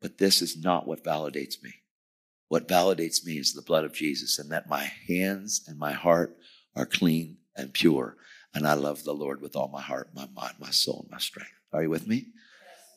But 0.00 0.18
this 0.18 0.42
is 0.42 0.62
not 0.62 0.86
what 0.86 1.02
validates 1.02 1.62
me. 1.62 1.72
What 2.54 2.68
validates 2.68 3.26
me 3.26 3.36
is 3.36 3.52
the 3.52 3.62
blood 3.62 3.82
of 3.82 3.92
Jesus 3.92 4.38
and 4.38 4.52
that 4.52 4.68
my 4.68 4.88
hands 5.08 5.64
and 5.66 5.76
my 5.76 5.90
heart 5.90 6.36
are 6.76 6.86
clean 6.86 7.38
and 7.56 7.74
pure 7.74 8.16
and 8.54 8.64
I 8.64 8.74
love 8.74 9.02
the 9.02 9.12
Lord 9.12 9.40
with 9.40 9.56
all 9.56 9.66
my 9.66 9.82
heart, 9.82 10.10
my 10.14 10.28
mind, 10.32 10.54
my 10.60 10.70
soul, 10.70 11.00
and 11.02 11.10
my 11.10 11.18
strength. 11.18 11.50
Are 11.72 11.82
you 11.82 11.90
with 11.90 12.06
me? 12.06 12.26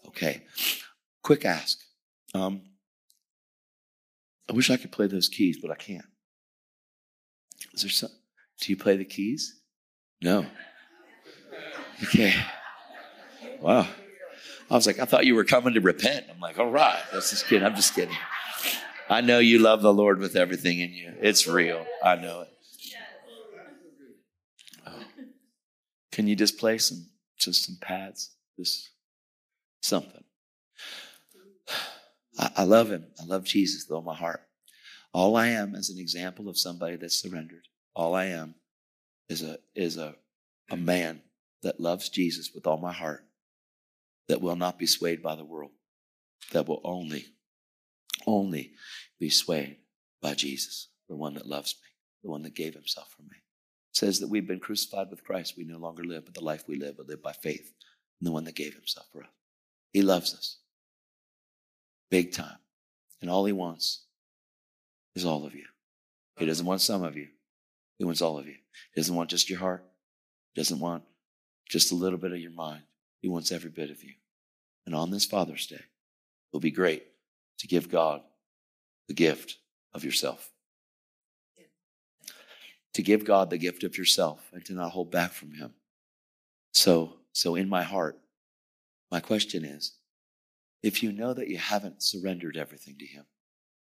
Okay. 0.09 0.43
Quick 1.23 1.43
ask. 1.43 1.79
Um, 2.35 2.61
I 4.47 4.53
wish 4.53 4.69
I 4.69 4.77
could 4.77 4.91
play 4.91 5.07
those 5.07 5.27
keys, 5.27 5.57
but 5.59 5.71
I 5.71 5.75
can't. 5.75 6.05
Is 7.73 7.81
there 7.81 7.89
some? 7.89 8.11
Do 8.61 8.71
you 8.71 8.77
play 8.77 8.95
the 8.95 9.05
keys? 9.05 9.59
No. 10.21 10.45
Okay. 12.03 12.35
Wow. 13.59 13.87
I 14.69 14.73
was 14.75 14.85
like, 14.85 14.99
I 14.99 15.05
thought 15.05 15.25
you 15.25 15.33
were 15.33 15.45
coming 15.45 15.73
to 15.73 15.81
repent. 15.81 16.27
I'm 16.31 16.39
like, 16.39 16.59
all 16.59 16.69
right, 16.69 17.01
that's 17.11 17.31
just 17.31 17.47
kidding. 17.47 17.65
I'm 17.65 17.75
just 17.75 17.95
kidding. 17.95 18.15
I 19.09 19.21
know 19.21 19.39
you 19.39 19.59
love 19.59 19.81
the 19.81 19.93
Lord 19.93 20.19
with 20.19 20.35
everything 20.35 20.79
in 20.79 20.91
you. 20.91 21.13
It's 21.21 21.47
real. 21.47 21.85
I 22.03 22.15
know 22.15 22.41
it. 22.41 22.49
Oh. 24.85 25.03
Can 26.11 26.27
you 26.27 26.35
just 26.35 26.57
play 26.57 26.77
some, 26.77 27.07
just 27.37 27.65
some 27.65 27.77
pads? 27.79 28.31
Just 28.57 28.89
something. 29.81 30.23
I, 32.37 32.51
I 32.57 32.63
love 32.63 32.91
him. 32.91 33.05
I 33.21 33.25
love 33.25 33.45
Jesus 33.45 33.85
with 33.87 33.95
all 33.95 34.01
my 34.01 34.15
heart. 34.15 34.41
All 35.13 35.35
I 35.35 35.47
am 35.47 35.73
is 35.75 35.89
an 35.89 35.99
example 35.99 36.49
of 36.49 36.57
somebody 36.57 36.95
that's 36.95 37.19
surrendered. 37.19 37.67
All 37.95 38.13
I 38.13 38.25
am 38.25 38.55
is 39.29 39.41
a 39.41 39.57
is 39.75 39.97
a, 39.97 40.15
a 40.69 40.77
man 40.77 41.21
that 41.63 41.79
loves 41.79 42.09
Jesus 42.09 42.51
with 42.53 42.67
all 42.67 42.77
my 42.77 42.93
heart, 42.93 43.25
that 44.27 44.41
will 44.41 44.55
not 44.55 44.77
be 44.77 44.85
swayed 44.85 45.23
by 45.23 45.35
the 45.35 45.45
world, 45.45 45.71
that 46.51 46.67
will 46.67 46.81
only, 46.83 47.25
only 48.27 48.73
be 49.19 49.29
swayed 49.29 49.77
by 50.21 50.35
Jesus, 50.35 50.89
the 51.09 51.15
one 51.15 51.33
that 51.35 51.47
loves 51.47 51.75
me, 51.81 51.87
the 52.23 52.29
one 52.29 52.43
that 52.43 52.53
gave 52.53 52.73
himself 52.73 53.09
for 53.15 53.23
me. 53.23 53.37
It 53.89 53.97
says 53.97 54.19
that 54.19 54.29
we've 54.29 54.47
been 54.47 54.59
crucified 54.59 55.09
with 55.09 55.23
Christ. 55.23 55.55
We 55.57 55.63
no 55.63 55.77
longer 55.77 56.03
live, 56.03 56.25
but 56.25 56.35
the 56.35 56.43
life 56.43 56.65
we 56.67 56.75
live, 56.75 56.95
we 56.99 57.05
live 57.05 57.23
by 57.23 57.31
faith 57.31 57.73
in 58.21 58.25
the 58.25 58.31
one 58.31 58.43
that 58.43 58.55
gave 58.55 58.75
himself 58.75 59.07
for 59.11 59.23
us. 59.23 59.29
He 59.93 60.01
loves 60.01 60.33
us 60.33 60.57
big 62.11 62.31
time. 62.31 62.57
And 63.21 63.31
all 63.31 63.45
he 63.45 63.53
wants 63.53 64.03
is 65.15 65.25
all 65.25 65.45
of 65.45 65.55
you. 65.55 65.65
He 66.37 66.45
doesn't 66.45 66.65
want 66.65 66.81
some 66.81 67.03
of 67.03 67.17
you. 67.17 67.27
He 67.97 68.05
wants 68.05 68.21
all 68.21 68.37
of 68.37 68.45
you. 68.45 68.55
He 68.93 69.01
doesn't 69.01 69.15
want 69.15 69.31
just 69.31 69.49
your 69.49 69.59
heart. 69.59 69.83
He 70.53 70.61
doesn't 70.61 70.79
want 70.79 71.03
just 71.67 71.91
a 71.91 71.95
little 71.95 72.19
bit 72.19 72.31
of 72.31 72.39
your 72.39 72.51
mind. 72.51 72.83
He 73.21 73.27
wants 73.27 73.51
every 73.51 73.71
bit 73.71 73.89
of 73.89 74.03
you. 74.03 74.13
And 74.85 74.93
on 74.93 75.09
this 75.09 75.25
Father's 75.25 75.65
Day, 75.65 75.75
it 75.75 76.53
will 76.53 76.59
be 76.59 76.71
great 76.71 77.03
to 77.59 77.67
give 77.67 77.89
God 77.89 78.21
the 79.07 79.13
gift 79.13 79.57
of 79.93 80.03
yourself. 80.03 80.51
To 82.93 83.01
give 83.01 83.25
God 83.25 83.49
the 83.49 83.57
gift 83.57 83.83
of 83.83 83.97
yourself 83.97 84.49
and 84.53 84.65
to 84.65 84.73
not 84.73 84.91
hold 84.91 85.11
back 85.11 85.31
from 85.31 85.53
Him. 85.53 85.73
So, 86.73 87.13
so 87.31 87.55
in 87.55 87.69
my 87.69 87.83
heart, 87.83 88.17
my 89.11 89.19
question 89.19 89.63
is 89.63 89.93
if 90.83 91.03
you 91.03 91.11
know 91.11 91.33
that 91.33 91.47
you 91.47 91.57
haven't 91.57 92.03
surrendered 92.03 92.57
everything 92.57 92.97
to 92.99 93.05
Him 93.05 93.25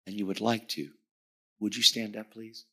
and 0.05 0.15
you 0.15 0.25
would 0.25 0.41
like 0.41 0.67
to, 0.69 0.89
would 1.59 1.75
you 1.75 1.83
stand 1.83 2.15
up, 2.15 2.31
please? 2.31 2.65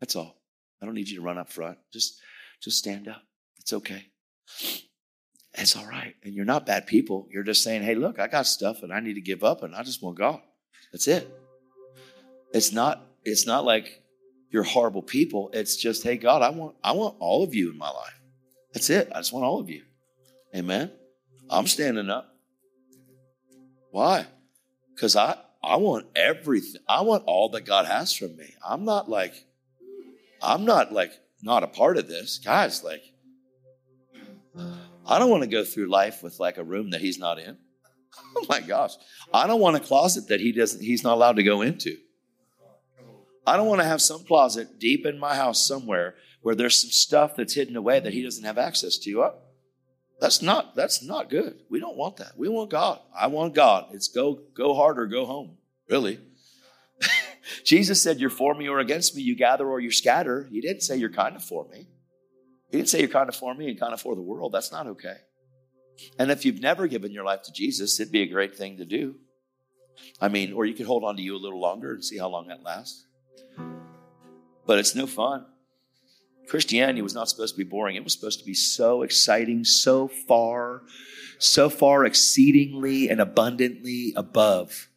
That's 0.00 0.16
all. 0.16 0.36
I 0.80 0.86
don't 0.86 0.94
need 0.94 1.08
you 1.08 1.16
to 1.16 1.22
run 1.22 1.38
up 1.38 1.50
front. 1.50 1.78
Just, 1.92 2.20
just 2.60 2.78
stand 2.78 3.08
up. 3.08 3.22
It's 3.58 3.72
okay. 3.72 4.06
It's 5.58 5.74
all 5.74 5.86
right. 5.86 6.14
And 6.22 6.34
you're 6.34 6.44
not 6.44 6.66
bad 6.66 6.86
people. 6.86 7.28
You're 7.30 7.42
just 7.42 7.62
saying, 7.62 7.82
hey, 7.82 7.94
look, 7.94 8.18
I 8.18 8.26
got 8.26 8.46
stuff 8.46 8.82
and 8.82 8.92
I 8.92 9.00
need 9.00 9.14
to 9.14 9.20
give 9.20 9.42
up 9.42 9.62
and 9.62 9.74
I 9.74 9.82
just 9.82 10.02
want 10.02 10.18
God. 10.18 10.40
That's 10.92 11.08
it. 11.08 11.28
It's 12.52 12.72
not, 12.72 13.06
it's 13.24 13.46
not 13.46 13.64
like 13.64 14.02
you're 14.50 14.62
horrible 14.62 15.02
people. 15.02 15.50
It's 15.52 15.76
just, 15.76 16.02
hey, 16.02 16.16
God, 16.18 16.42
I 16.42 16.50
want, 16.50 16.76
I 16.84 16.92
want 16.92 17.16
all 17.20 17.42
of 17.42 17.54
you 17.54 17.70
in 17.70 17.78
my 17.78 17.90
life. 17.90 18.20
That's 18.72 18.90
it. 18.90 19.10
I 19.14 19.18
just 19.18 19.32
want 19.32 19.46
all 19.46 19.58
of 19.58 19.70
you. 19.70 19.82
Amen. 20.54 20.90
I'm 21.48 21.66
standing 21.66 22.10
up. 22.10 22.34
Why? 23.90 24.26
Because 24.94 25.16
I, 25.16 25.38
I 25.62 25.76
want 25.76 26.06
everything. 26.14 26.82
I 26.88 27.00
want 27.00 27.24
all 27.26 27.48
that 27.50 27.64
God 27.64 27.86
has 27.86 28.12
from 28.12 28.36
me. 28.36 28.54
I'm 28.66 28.84
not 28.84 29.08
like, 29.08 29.34
I'm 30.42 30.64
not 30.64 30.92
like 30.92 31.12
not 31.42 31.62
a 31.62 31.66
part 31.66 31.96
of 31.96 32.08
this. 32.08 32.38
Guys, 32.38 32.84
like, 32.84 33.02
I 35.06 35.18
don't 35.18 35.30
want 35.30 35.42
to 35.42 35.48
go 35.48 35.64
through 35.64 35.86
life 35.86 36.22
with 36.22 36.40
like 36.40 36.58
a 36.58 36.64
room 36.64 36.90
that 36.90 37.00
he's 37.00 37.18
not 37.18 37.38
in. 37.38 37.58
Oh 38.34 38.46
my 38.48 38.60
gosh. 38.60 38.92
I 39.32 39.46
don't 39.46 39.60
want 39.60 39.76
a 39.76 39.80
closet 39.80 40.28
that 40.28 40.40
he 40.40 40.50
doesn't 40.50 40.82
he's 40.82 41.04
not 41.04 41.14
allowed 41.14 41.36
to 41.36 41.42
go 41.42 41.60
into. 41.60 41.96
I 43.46 43.56
don't 43.56 43.66
want 43.66 43.80
to 43.82 43.86
have 43.86 44.00
some 44.00 44.24
closet 44.24 44.78
deep 44.78 45.04
in 45.04 45.18
my 45.18 45.36
house 45.36 45.66
somewhere 45.66 46.14
where 46.40 46.54
there's 46.54 46.80
some 46.80 46.90
stuff 46.90 47.36
that's 47.36 47.54
hidden 47.54 47.76
away 47.76 48.00
that 48.00 48.14
he 48.14 48.22
doesn't 48.22 48.44
have 48.44 48.56
access 48.56 48.96
to. 48.98 49.22
Oh, 49.22 49.34
that's 50.20 50.40
not 50.40 50.74
that's 50.74 51.02
not 51.02 51.28
good. 51.28 51.60
We 51.68 51.78
don't 51.78 51.96
want 51.96 52.16
that. 52.16 52.38
We 52.38 52.48
want 52.48 52.70
God. 52.70 53.00
I 53.14 53.26
want 53.26 53.54
God. 53.54 53.88
It's 53.92 54.08
go 54.08 54.40
go 54.54 54.74
hard 54.74 54.98
or 54.98 55.06
go 55.06 55.26
home. 55.26 55.58
Really. 55.88 56.18
Jesus 57.64 58.02
said, 58.02 58.18
You're 58.18 58.30
for 58.30 58.54
me 58.54 58.68
or 58.68 58.78
against 58.78 59.14
me, 59.14 59.22
you 59.22 59.36
gather 59.36 59.68
or 59.68 59.80
you 59.80 59.90
scatter. 59.90 60.48
He 60.50 60.60
didn't 60.60 60.82
say 60.82 60.96
you're 60.96 61.10
kind 61.10 61.36
of 61.36 61.44
for 61.44 61.66
me. 61.68 61.86
He 62.70 62.78
didn't 62.78 62.88
say 62.88 63.00
you're 63.00 63.08
kind 63.08 63.28
of 63.28 63.36
for 63.36 63.54
me 63.54 63.70
and 63.70 63.78
kind 63.78 63.92
of 63.92 64.00
for 64.00 64.14
the 64.14 64.22
world. 64.22 64.52
That's 64.52 64.72
not 64.72 64.86
okay. 64.88 65.16
And 66.18 66.30
if 66.30 66.44
you've 66.44 66.60
never 66.60 66.86
given 66.86 67.12
your 67.12 67.24
life 67.24 67.42
to 67.42 67.52
Jesus, 67.52 67.98
it'd 67.98 68.12
be 68.12 68.22
a 68.22 68.26
great 68.26 68.56
thing 68.56 68.76
to 68.78 68.84
do. 68.84 69.16
I 70.20 70.28
mean, 70.28 70.52
or 70.52 70.66
you 70.66 70.74
could 70.74 70.86
hold 70.86 71.04
on 71.04 71.16
to 71.16 71.22
you 71.22 71.36
a 71.36 71.38
little 71.38 71.60
longer 71.60 71.94
and 71.94 72.04
see 72.04 72.18
how 72.18 72.28
long 72.28 72.48
that 72.48 72.62
lasts. 72.62 73.06
But 74.66 74.78
it's 74.78 74.94
no 74.94 75.06
fun. 75.06 75.46
Christianity 76.48 77.02
was 77.02 77.14
not 77.14 77.28
supposed 77.28 77.54
to 77.54 77.58
be 77.58 77.68
boring. 77.68 77.96
It 77.96 78.04
was 78.04 78.12
supposed 78.12 78.38
to 78.40 78.44
be 78.44 78.54
so 78.54 79.02
exciting, 79.02 79.64
so 79.64 80.08
far, 80.08 80.82
so 81.38 81.68
far 81.68 82.04
exceedingly 82.04 83.08
and 83.08 83.20
abundantly 83.20 84.12
above 84.16 84.88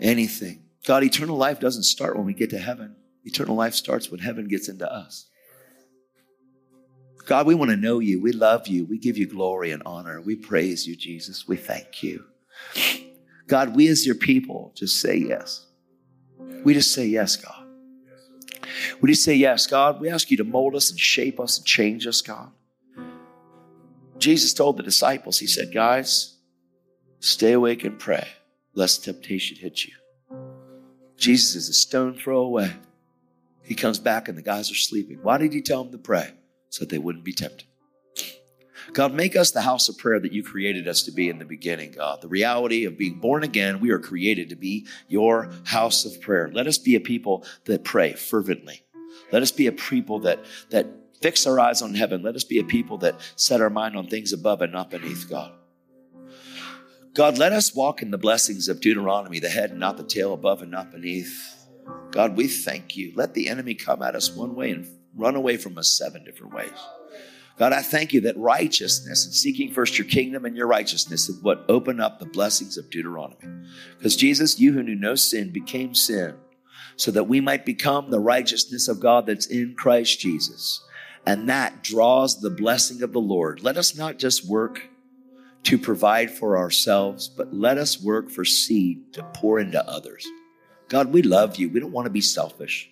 anything. 0.00 0.64
God, 0.86 1.04
eternal 1.04 1.36
life 1.36 1.60
doesn't 1.60 1.84
start 1.84 2.16
when 2.16 2.26
we 2.26 2.34
get 2.34 2.50
to 2.50 2.58
heaven. 2.58 2.96
Eternal 3.24 3.54
life 3.54 3.74
starts 3.74 4.10
when 4.10 4.20
heaven 4.20 4.48
gets 4.48 4.68
into 4.68 4.90
us. 4.90 5.28
God, 7.26 7.46
we 7.46 7.54
want 7.54 7.70
to 7.70 7.76
know 7.76 8.00
you. 8.00 8.20
We 8.20 8.32
love 8.32 8.68
you. 8.68 8.84
We 8.84 8.98
give 8.98 9.16
you 9.16 9.26
glory 9.26 9.70
and 9.70 9.82
honor. 9.86 10.20
We 10.20 10.36
praise 10.36 10.86
you, 10.86 10.96
Jesus. 10.96 11.48
We 11.48 11.56
thank 11.56 12.02
you. 12.02 12.24
God, 13.46 13.74
we 13.74 13.88
as 13.88 14.06
your 14.06 14.14
people 14.14 14.72
just 14.74 15.00
say 15.00 15.16
yes. 15.16 15.66
We 16.64 16.74
just 16.74 16.92
say 16.92 17.06
yes, 17.06 17.36
God. 17.36 17.66
We 19.00 19.10
just 19.10 19.24
say 19.24 19.34
yes, 19.34 19.66
God. 19.66 20.00
We 20.00 20.08
ask 20.08 20.30
you 20.30 20.36
to 20.38 20.44
mold 20.44 20.74
us 20.74 20.90
and 20.90 20.98
shape 20.98 21.40
us 21.40 21.58
and 21.58 21.66
change 21.66 22.06
us, 22.06 22.20
God. 22.20 22.50
Jesus 24.18 24.54
told 24.54 24.76
the 24.76 24.82
disciples, 24.82 25.38
He 25.38 25.46
said, 25.46 25.72
Guys, 25.72 26.36
stay 27.20 27.52
awake 27.52 27.84
and 27.84 27.98
pray 27.98 28.26
lest 28.74 29.04
temptation 29.04 29.56
hit 29.56 29.84
you. 29.84 29.92
Jesus 31.16 31.54
is 31.54 31.68
a 31.68 31.72
stone 31.72 32.14
throw 32.14 32.40
away. 32.40 32.72
He 33.62 33.74
comes 33.74 33.98
back 33.98 34.28
and 34.28 34.36
the 34.36 34.42
guys 34.42 34.70
are 34.70 34.74
sleeping. 34.74 35.18
Why 35.22 35.38
did 35.38 35.52
he 35.52 35.62
tell 35.62 35.84
them 35.84 35.92
to 35.92 35.98
pray? 35.98 36.32
So 36.74 36.84
they 36.84 36.98
wouldn't 36.98 37.22
be 37.22 37.32
tempted. 37.32 37.68
God, 38.94 39.14
make 39.14 39.36
us 39.36 39.52
the 39.52 39.60
house 39.60 39.88
of 39.88 39.96
prayer 39.96 40.18
that 40.18 40.32
you 40.32 40.42
created 40.42 40.88
us 40.88 41.02
to 41.02 41.12
be 41.12 41.28
in 41.28 41.38
the 41.38 41.44
beginning, 41.44 41.92
God. 41.92 42.20
The 42.20 42.26
reality 42.26 42.84
of 42.84 42.98
being 42.98 43.20
born 43.20 43.44
again, 43.44 43.78
we 43.78 43.90
are 43.90 44.00
created 44.00 44.48
to 44.48 44.56
be 44.56 44.88
your 45.06 45.52
house 45.62 46.04
of 46.04 46.20
prayer. 46.20 46.50
Let 46.52 46.66
us 46.66 46.78
be 46.78 46.96
a 46.96 47.00
people 47.00 47.46
that 47.66 47.84
pray 47.84 48.14
fervently. 48.14 48.84
Let 49.30 49.42
us 49.42 49.52
be 49.52 49.68
a 49.68 49.72
people 49.72 50.18
that, 50.20 50.44
that 50.70 50.88
fix 51.22 51.46
our 51.46 51.60
eyes 51.60 51.80
on 51.80 51.94
heaven. 51.94 52.24
Let 52.24 52.34
us 52.34 52.42
be 52.42 52.58
a 52.58 52.64
people 52.64 52.98
that 52.98 53.20
set 53.36 53.60
our 53.60 53.70
mind 53.70 53.96
on 53.96 54.08
things 54.08 54.32
above 54.32 54.60
and 54.60 54.72
not 54.72 54.90
beneath, 54.90 55.30
God. 55.30 55.52
God, 57.14 57.38
let 57.38 57.52
us 57.52 57.72
walk 57.72 58.02
in 58.02 58.10
the 58.10 58.18
blessings 58.18 58.68
of 58.68 58.80
Deuteronomy, 58.80 59.38
the 59.38 59.48
head 59.48 59.70
and 59.70 59.78
not 59.78 59.96
the 59.96 60.02
tail, 60.02 60.34
above 60.34 60.60
and 60.60 60.72
not 60.72 60.90
beneath. 60.90 61.68
God, 62.10 62.36
we 62.36 62.48
thank 62.48 62.96
you. 62.96 63.12
Let 63.14 63.34
the 63.34 63.46
enemy 63.46 63.76
come 63.76 64.02
at 64.02 64.16
us 64.16 64.34
one 64.34 64.56
way 64.56 64.72
and 64.72 64.88
run 65.16 65.36
away 65.36 65.56
from 65.56 65.78
us 65.78 65.90
seven 65.90 66.24
different 66.24 66.54
ways. 66.54 66.72
God, 67.56 67.72
I 67.72 67.82
thank 67.82 68.12
you 68.12 68.20
that 68.22 68.36
righteousness 68.36 69.24
and 69.24 69.34
seeking 69.34 69.70
first 69.70 69.96
your 69.96 70.08
kingdom 70.08 70.44
and 70.44 70.56
your 70.56 70.66
righteousness 70.66 71.28
is 71.28 71.40
what 71.40 71.64
open 71.68 72.00
up 72.00 72.18
the 72.18 72.26
blessings 72.26 72.76
of 72.76 72.90
Deuteronomy. 72.90 73.68
Because 73.96 74.16
Jesus, 74.16 74.58
you 74.58 74.72
who 74.72 74.82
knew 74.82 74.96
no 74.96 75.14
sin, 75.14 75.50
became 75.50 75.94
sin 75.94 76.34
so 76.96 77.10
that 77.12 77.28
we 77.28 77.40
might 77.40 77.64
become 77.64 78.10
the 78.10 78.20
righteousness 78.20 78.88
of 78.88 79.00
God 79.00 79.26
that's 79.26 79.46
in 79.46 79.74
Christ 79.76 80.18
Jesus. 80.20 80.82
And 81.26 81.48
that 81.48 81.82
draws 81.82 82.40
the 82.40 82.50
blessing 82.50 83.02
of 83.02 83.12
the 83.12 83.20
Lord. 83.20 83.62
Let 83.62 83.76
us 83.76 83.96
not 83.96 84.18
just 84.18 84.48
work 84.48 84.88
to 85.64 85.78
provide 85.78 86.30
for 86.30 86.58
ourselves, 86.58 87.28
but 87.28 87.54
let 87.54 87.78
us 87.78 88.02
work 88.02 88.30
for 88.30 88.44
seed 88.44 89.12
to 89.14 89.22
pour 89.34 89.58
into 89.58 89.82
others. 89.88 90.26
God, 90.88 91.12
we 91.12 91.22
love 91.22 91.56
you. 91.56 91.70
We 91.70 91.80
don't 91.80 91.92
want 91.92 92.06
to 92.06 92.10
be 92.10 92.20
selfish. 92.20 92.90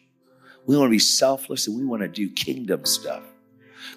We 0.66 0.76
want 0.76 0.88
to 0.88 0.90
be 0.92 0.98
selfless 0.98 1.66
and 1.66 1.76
we 1.76 1.84
want 1.84 2.02
to 2.02 2.08
do 2.08 2.30
kingdom 2.30 2.84
stuff. 2.86 3.22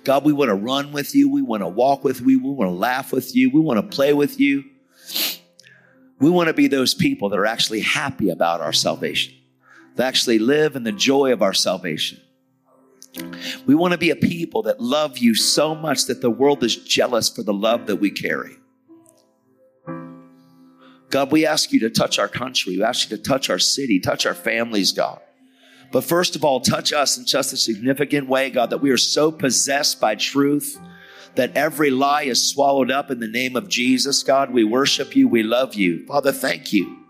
God, 0.04 0.24
we 0.24 0.34
want 0.34 0.50
to 0.50 0.56
run 0.56 0.92
with 0.92 1.14
you. 1.16 1.30
We 1.30 1.42
want 1.42 1.62
to 1.62 1.68
walk 1.68 2.04
with 2.04 2.22
you. 2.22 2.44
We 2.44 2.50
want 2.50 2.70
to 2.70 2.76
laugh 2.76 3.12
with 3.12 3.36
you. 3.36 3.52
We 3.52 3.60
want 3.60 3.80
to 3.80 3.96
play 3.96 4.14
with 4.14 4.40
you. 4.40 4.64
We 6.20 6.30
want 6.30 6.48
to 6.48 6.54
be 6.54 6.68
those 6.68 6.94
people 6.94 7.30
that 7.30 7.40
are 7.40 7.46
actually 7.46 7.82
happy 7.82 8.30
about 8.30 8.62
our 8.62 8.74
salvation, 8.74 9.34
that 9.96 10.08
actually 10.08 10.40
live 10.40 10.76
in 10.76 10.84
the 10.84 10.92
joy 10.92 11.34
of 11.34 11.42
our 11.42 11.54
salvation. 11.54 12.20
We 13.66 13.76
want 13.76 13.94
to 13.94 13.98
be 13.98 14.10
a 14.10 14.16
people 14.16 14.64
that 14.64 14.82
love 14.82 15.18
you 15.18 15.36
so 15.36 15.76
much 15.76 16.06
that 16.06 16.22
the 16.22 16.30
world 16.30 16.64
is 16.64 16.76
jealous 16.76 17.30
for 17.30 17.44
the 17.44 17.54
love 17.54 17.88
that 17.88 17.98
we 17.98 18.12
carry. 18.12 18.58
God, 21.10 21.32
we 21.32 21.46
ask 21.46 21.72
you 21.72 21.80
to 21.82 21.90
touch 21.90 22.20
our 22.20 22.28
country. 22.28 22.78
We 22.78 22.84
ask 22.84 23.10
you 23.10 23.18
to 23.18 23.24
touch 23.24 23.50
our 23.50 23.60
city, 23.60 24.00
touch 24.00 24.26
our 24.26 24.34
families, 24.34 24.92
God. 24.92 25.22
But 25.92 26.04
first 26.04 26.36
of 26.36 26.44
all, 26.44 26.60
touch 26.60 26.94
us 26.94 27.18
in 27.18 27.26
just 27.26 27.54
a 27.54 27.58
significant 27.58 28.28
way, 28.28 28.50
God, 28.50 28.70
that 28.70 28.82
we 28.82 28.92
are 28.92 28.98
so 28.98 29.32
possessed 29.32 30.00
by 30.00 30.16
truth 30.16 30.80
that 31.36 31.56
every 31.56 31.90
lie 31.90 32.24
is 32.24 32.50
swallowed 32.50 32.92
up 32.92 33.12
in 33.12 33.20
the 33.20 33.28
name 33.28 33.56
of 33.56 33.68
Jesus, 33.68 34.24
God. 34.24 34.52
We 34.52 34.64
worship 34.64 35.16
you. 35.16 35.28
We 35.28 35.44
love 35.44 35.76
you. 35.76 36.06
Father, 36.06 36.32
thank 36.32 36.72
you 36.72 37.06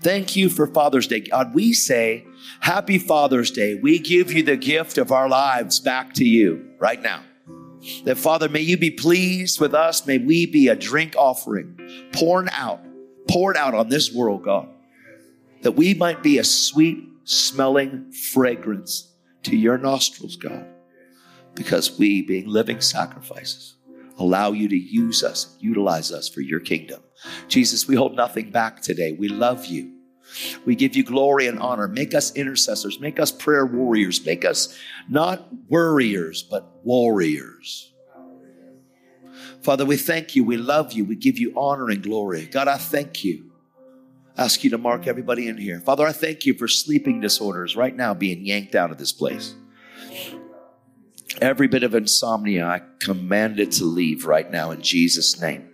Thank 0.00 0.36
you 0.36 0.48
for 0.48 0.66
Father's 0.66 1.06
Day. 1.06 1.20
God, 1.20 1.54
we 1.54 1.72
say, 1.72 2.26
Happy 2.60 2.98
Father's 2.98 3.50
Day. 3.50 3.74
We 3.74 3.98
give 3.98 4.32
you 4.32 4.42
the 4.42 4.56
gift 4.56 4.98
of 4.98 5.12
our 5.12 5.28
lives 5.28 5.80
back 5.80 6.14
to 6.14 6.24
you 6.24 6.70
right 6.78 7.00
now. 7.00 7.22
That 8.04 8.18
Father, 8.18 8.48
may 8.48 8.60
you 8.60 8.76
be 8.76 8.90
pleased 8.90 9.60
with 9.60 9.74
us. 9.74 10.06
May 10.06 10.18
we 10.18 10.46
be 10.46 10.68
a 10.68 10.76
drink 10.76 11.14
offering 11.16 11.78
poured 12.12 12.48
out, 12.52 12.80
poured 13.28 13.56
out 13.56 13.74
on 13.74 13.88
this 13.88 14.12
world, 14.12 14.42
God. 14.42 14.68
That 15.62 15.72
we 15.72 15.94
might 15.94 16.22
be 16.22 16.38
a 16.38 16.44
sweet 16.44 17.04
smelling 17.30 18.10
fragrance 18.10 19.14
to 19.44 19.56
your 19.56 19.78
nostrils, 19.78 20.36
God. 20.36 20.66
Because 21.54 21.98
we, 21.98 22.22
being 22.22 22.48
living 22.48 22.80
sacrifices, 22.80 23.76
allow 24.18 24.52
you 24.52 24.68
to 24.68 24.76
use 24.76 25.22
us, 25.22 25.56
utilize 25.60 26.12
us 26.12 26.28
for 26.28 26.40
your 26.40 26.60
kingdom. 26.60 27.02
Jesus, 27.48 27.86
we 27.86 27.94
hold 27.94 28.16
nothing 28.16 28.50
back 28.50 28.82
today. 28.82 29.12
We 29.12 29.28
love 29.28 29.66
you. 29.66 29.96
We 30.64 30.74
give 30.74 30.96
you 30.96 31.04
glory 31.04 31.46
and 31.46 31.58
honor. 31.58 31.88
Make 31.88 32.14
us 32.14 32.34
intercessors. 32.34 33.00
Make 33.00 33.20
us 33.20 33.32
prayer 33.32 33.66
warriors. 33.66 34.24
Make 34.24 34.44
us 34.44 34.76
not 35.08 35.48
worriers, 35.68 36.42
but 36.42 36.84
warriors. 36.84 37.92
Father, 39.62 39.84
we 39.84 39.96
thank 39.96 40.34
you. 40.34 40.44
We 40.44 40.56
love 40.56 40.92
you. 40.92 41.04
We 41.04 41.16
give 41.16 41.38
you 41.38 41.52
honor 41.56 41.90
and 41.90 42.02
glory. 42.02 42.46
God, 42.46 42.68
I 42.68 42.76
thank 42.76 43.24
you. 43.24 43.49
Ask 44.40 44.64
you 44.64 44.70
to 44.70 44.78
mark 44.78 45.06
everybody 45.06 45.48
in 45.48 45.58
here. 45.58 45.80
Father, 45.80 46.06
I 46.06 46.12
thank 46.12 46.46
you 46.46 46.54
for 46.54 46.66
sleeping 46.66 47.20
disorders 47.20 47.76
right 47.76 47.94
now 47.94 48.14
being 48.14 48.46
yanked 48.46 48.74
out 48.74 48.90
of 48.90 48.96
this 48.96 49.12
place. 49.12 49.54
Every 51.42 51.68
bit 51.68 51.82
of 51.82 51.94
insomnia, 51.94 52.64
I 52.64 52.80
command 53.00 53.60
it 53.60 53.70
to 53.72 53.84
leave 53.84 54.24
right 54.24 54.50
now 54.50 54.70
in 54.70 54.80
Jesus' 54.80 55.38
name. 55.38 55.68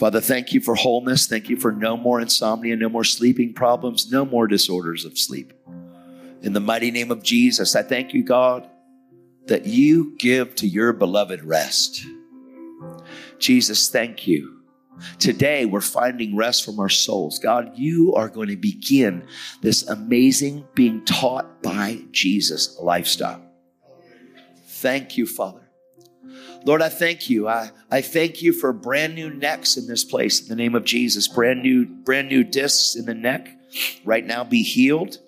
Father, 0.00 0.20
thank 0.20 0.52
you 0.52 0.60
for 0.60 0.74
wholeness. 0.74 1.28
Thank 1.28 1.48
you 1.48 1.56
for 1.56 1.70
no 1.70 1.96
more 1.96 2.20
insomnia, 2.20 2.74
no 2.74 2.88
more 2.88 3.04
sleeping 3.04 3.54
problems, 3.54 4.10
no 4.10 4.24
more 4.24 4.48
disorders 4.48 5.04
of 5.04 5.16
sleep. 5.16 5.52
In 6.42 6.54
the 6.54 6.60
mighty 6.60 6.90
name 6.90 7.12
of 7.12 7.22
Jesus, 7.22 7.76
I 7.76 7.82
thank 7.82 8.12
you, 8.12 8.24
God, 8.24 8.68
that 9.46 9.64
you 9.64 10.16
give 10.18 10.56
to 10.56 10.66
your 10.66 10.92
beloved 10.92 11.44
rest. 11.44 12.04
Jesus, 13.38 13.88
thank 13.88 14.26
you. 14.26 14.55
Today, 15.18 15.64
we're 15.66 15.80
finding 15.80 16.36
rest 16.36 16.64
from 16.64 16.80
our 16.80 16.88
souls. 16.88 17.38
God, 17.38 17.72
you 17.76 18.14
are 18.14 18.28
going 18.28 18.48
to 18.48 18.56
begin 18.56 19.26
this 19.62 19.86
amazing 19.86 20.66
being 20.74 21.04
taught 21.04 21.62
by 21.62 22.00
Jesus 22.10 22.78
lifestyle. 22.80 23.42
Thank 24.66 25.16
you, 25.16 25.26
Father. 25.26 25.62
Lord, 26.64 26.82
I 26.82 26.88
thank 26.88 27.30
you. 27.30 27.48
I, 27.48 27.70
I 27.90 28.00
thank 28.00 28.42
you 28.42 28.52
for 28.52 28.72
brand 28.72 29.14
new 29.14 29.30
necks 29.30 29.76
in 29.76 29.86
this 29.86 30.04
place 30.04 30.42
in 30.42 30.48
the 30.48 30.56
name 30.56 30.74
of 30.74 30.84
Jesus. 30.84 31.28
Brand 31.28 31.62
new, 31.62 31.86
brand 31.86 32.28
new 32.28 32.42
discs 32.42 32.96
in 32.96 33.06
the 33.06 33.14
neck 33.14 33.48
right 34.04 34.24
now 34.24 34.42
be 34.42 34.62
healed 34.62 35.18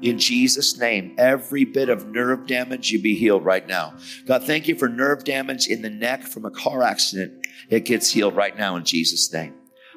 in 0.00 0.18
Jesus' 0.18 0.78
name. 0.78 1.14
Every 1.18 1.64
bit 1.64 1.88
of 1.88 2.08
nerve 2.08 2.46
damage, 2.46 2.90
you 2.90 3.00
be 3.00 3.14
healed 3.14 3.44
right 3.44 3.66
now. 3.66 3.94
God, 4.26 4.44
thank 4.44 4.68
you 4.68 4.76
for 4.76 4.88
nerve 4.88 5.24
damage 5.24 5.66
in 5.66 5.82
the 5.82 5.90
neck 5.90 6.22
from 6.22 6.44
a 6.44 6.50
car 6.50 6.82
accident. 6.82 7.46
It 7.68 7.84
gets 7.84 8.10
healed 8.10 8.36
right 8.36 8.56
now 8.56 8.76
in 8.76 8.84
Jesus' 8.84 9.32
name. 9.32 9.54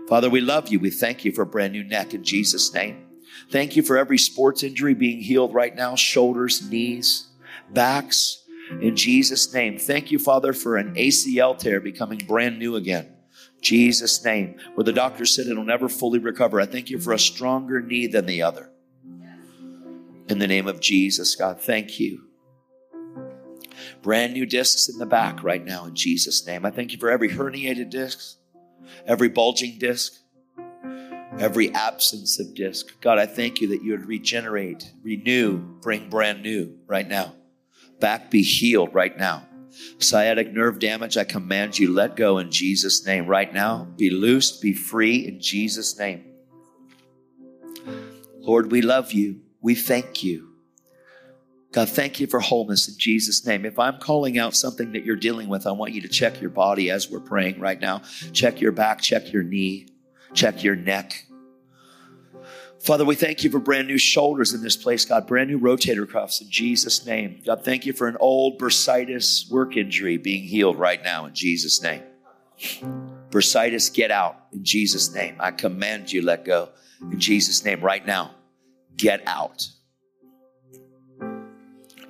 Father, 0.08 0.30
we 0.30 0.42
love 0.42 0.70
you. 0.70 0.80
We 0.80 0.90
thank 0.90 1.24
you 1.24 1.32
for 1.32 1.44
a 1.44 1.46
brand 1.46 1.74
new 1.74 1.84
neck 1.84 2.14
in 2.14 2.24
Jesus' 2.24 2.74
name. 2.74 3.06
Thank 3.50 3.76
you 3.76 3.84
for 3.84 3.98
every 3.98 4.18
sports 4.18 4.64
injury 4.64 4.94
being 4.94 5.22
healed 5.22 5.54
right 5.54 5.76
now 5.76 5.96
shoulders, 5.96 6.70
knees, 6.70 7.28
backs 7.72 8.44
in 8.80 8.96
Jesus' 8.96 9.54
name. 9.54 9.78
Thank 9.78 10.12
you, 10.12 10.20
Father, 10.20 10.54
for 10.54 10.78
an 10.78 10.96
ACL 10.96 11.58
tear 11.58 11.80
becoming 11.80 12.20
brand 12.20 12.60
new 12.60 12.76
again. 12.76 13.16
Jesus' 13.62 14.24
name, 14.24 14.58
where 14.74 14.84
the 14.84 14.94
doctor 14.94 15.26
said 15.26 15.48
it'll 15.48 15.64
never 15.64 15.88
fully 15.88 16.20
recover. 16.20 16.60
I 16.60 16.66
thank 16.66 16.90
you 16.90 17.00
for 17.00 17.14
a 17.14 17.20
stronger 17.20 17.82
knee 17.82 18.08
than 18.08 18.26
the 18.26 18.42
other. 18.42 18.72
In 20.30 20.40
the 20.40 20.48
name 20.48 20.68
of 20.68 20.80
Jesus, 20.80 21.36
God, 21.36 21.60
thank 21.60 22.00
you. 22.00 22.31
Brand 24.02 24.34
new 24.34 24.46
discs 24.46 24.90
in 24.90 24.98
the 24.98 25.06
back 25.06 25.44
right 25.44 25.64
now 25.64 25.86
in 25.86 25.96
Jesus' 25.96 26.46
name. 26.46 26.66
I 26.66 26.72
thank 26.72 26.92
you 26.92 26.98
for 26.98 27.12
every 27.12 27.30
herniated 27.30 27.90
disc, 27.90 28.38
every 29.06 29.30
bulging 29.30 29.78
disc, 29.78 30.14
every 31.38 31.74
absence 31.74 32.40
of 32.40 32.56
disc. 32.56 33.00
God, 33.02 33.20
I 33.20 33.26
thank 33.26 33.62
you 33.62 33.68
that 33.70 33.84
you 33.84 33.92
would 33.92 34.08
regenerate, 34.08 34.92
renew, 35.04 35.58
bring 35.82 36.10
brand 36.10 36.42
new 36.42 36.78
right 36.88 37.08
now 37.08 37.36
back 38.02 38.30
be 38.30 38.42
healed 38.42 38.94
right 38.94 39.18
now. 39.18 39.48
Sciatic 40.00 40.52
nerve 40.52 40.80
damage, 40.80 41.16
I 41.16 41.24
command 41.24 41.80
you, 41.80 41.94
let 41.94 42.18
go 42.18 42.40
in 42.40 42.52
Jesus' 42.52 43.06
name 43.06 43.28
right 43.28 43.54
now. 43.54 43.88
Be 43.96 44.10
loosed, 44.10 44.62
be 44.62 44.74
free 44.74 45.26
in 45.26 45.40
Jesus' 45.40 45.98
name. 45.98 46.26
Lord, 48.40 48.72
we 48.72 48.82
love 48.82 49.14
you. 49.14 49.40
We 49.62 49.76
thank 49.76 50.24
you. 50.24 50.51
God, 51.72 51.88
thank 51.88 52.20
you 52.20 52.28
for 52.28 52.42
wholeness 52.42 52.90
in 52.90 52.96
Jesus' 52.98 53.46
name. 53.46 53.66
If 53.66 53.80
I'm 53.80 53.98
calling 53.98 54.38
out 54.38 54.56
something 54.56 54.92
that 54.92 55.06
you're 55.06 55.16
dealing 55.16 55.48
with, 55.48 55.66
I 55.66 55.72
want 55.72 55.94
you 55.94 56.02
to 56.02 56.10
check 56.10 56.42
your 56.42 56.50
body 56.50 56.90
as 56.90 57.10
we're 57.10 57.22
praying 57.22 57.60
right 57.60 57.80
now. 57.80 58.02
Check 58.34 58.60
your 58.60 58.74
back, 58.74 59.02
check 59.02 59.32
your 59.32 59.44
knee, 59.44 59.88
check 60.34 60.64
your 60.64 60.76
neck. 60.76 61.26
Father, 62.82 63.06
we 63.06 63.16
thank 63.16 63.44
you 63.44 63.50
for 63.50 63.60
brand 63.60 63.88
new 63.88 64.00
shoulders 64.00 64.54
in 64.54 64.64
this 64.64 64.76
place, 64.76 65.06
God, 65.06 65.28
brand 65.28 65.50
new 65.50 65.60
rotator 65.60 66.10
cuffs 66.10 66.42
in 66.42 66.50
Jesus' 66.50 67.06
name. 67.06 67.40
God, 67.46 67.64
thank 67.64 67.86
you 67.86 67.94
for 67.94 68.08
an 68.08 68.18
old 68.20 68.60
bursitis 68.60 69.50
work 69.50 69.78
injury 69.78 70.18
being 70.18 70.44
healed 70.44 70.78
right 70.78 71.02
now 71.02 71.26
in 71.26 71.34
Jesus' 71.34 71.82
name. 71.82 72.02
Bursitis, 73.30 73.94
get 73.94 74.12
out 74.12 74.48
in 74.52 74.64
Jesus' 74.64 75.14
name. 75.14 75.36
I 75.40 75.52
command 75.52 76.12
you, 76.12 76.22
let 76.22 76.44
go 76.44 76.70
in 77.02 77.20
Jesus' 77.20 77.64
name 77.64 77.82
right 77.82 78.06
now. 78.06 78.32
Get 78.98 79.22
out. 79.26 79.68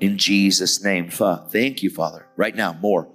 In 0.02 0.18
Jesus' 0.18 0.84
name. 0.84 1.10
Thank 1.10 1.84
you, 1.84 1.90
Father. 1.90 2.28
Right 2.36 2.56
now, 2.56 2.74
more. 2.74 3.08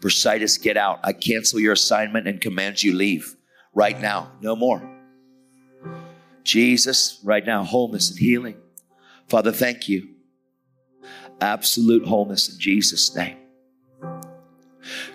Bursitis, 0.00 0.60
get 0.60 0.78
out. 0.78 0.98
I 1.04 1.12
cancel 1.12 1.60
your 1.60 1.74
assignment 1.74 2.26
and 2.26 2.40
command 2.40 2.82
you 2.82 2.94
leave 2.94 3.36
right 3.74 4.00
now. 4.00 4.32
No 4.40 4.56
more. 4.56 4.82
Jesus, 6.42 7.20
right 7.22 7.44
now, 7.44 7.62
wholeness 7.62 8.10
and 8.10 8.18
healing. 8.18 8.56
Father, 9.28 9.52
thank 9.52 9.88
you. 9.88 10.08
Absolute 11.40 12.06
wholeness 12.06 12.52
in 12.52 12.58
Jesus' 12.58 13.14
name. 13.14 13.36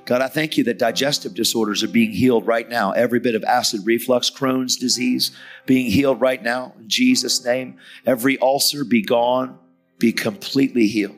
God, 0.05 0.21
I 0.21 0.27
thank 0.27 0.57
you 0.57 0.63
that 0.65 0.77
digestive 0.77 1.33
disorders 1.33 1.83
are 1.83 1.87
being 1.87 2.11
healed 2.11 2.45
right 2.45 2.69
now. 2.69 2.91
Every 2.91 3.19
bit 3.19 3.33
of 3.33 3.43
acid 3.43 3.81
reflux, 3.83 4.29
Crohn's 4.29 4.77
disease 4.77 5.35
being 5.65 5.89
healed 5.89 6.21
right 6.21 6.41
now 6.41 6.73
in 6.79 6.87
Jesus' 6.87 7.43
name. 7.43 7.79
Every 8.05 8.37
ulcer 8.39 8.85
be 8.85 9.01
gone, 9.01 9.57
be 9.97 10.11
completely 10.11 10.87
healed. 10.87 11.17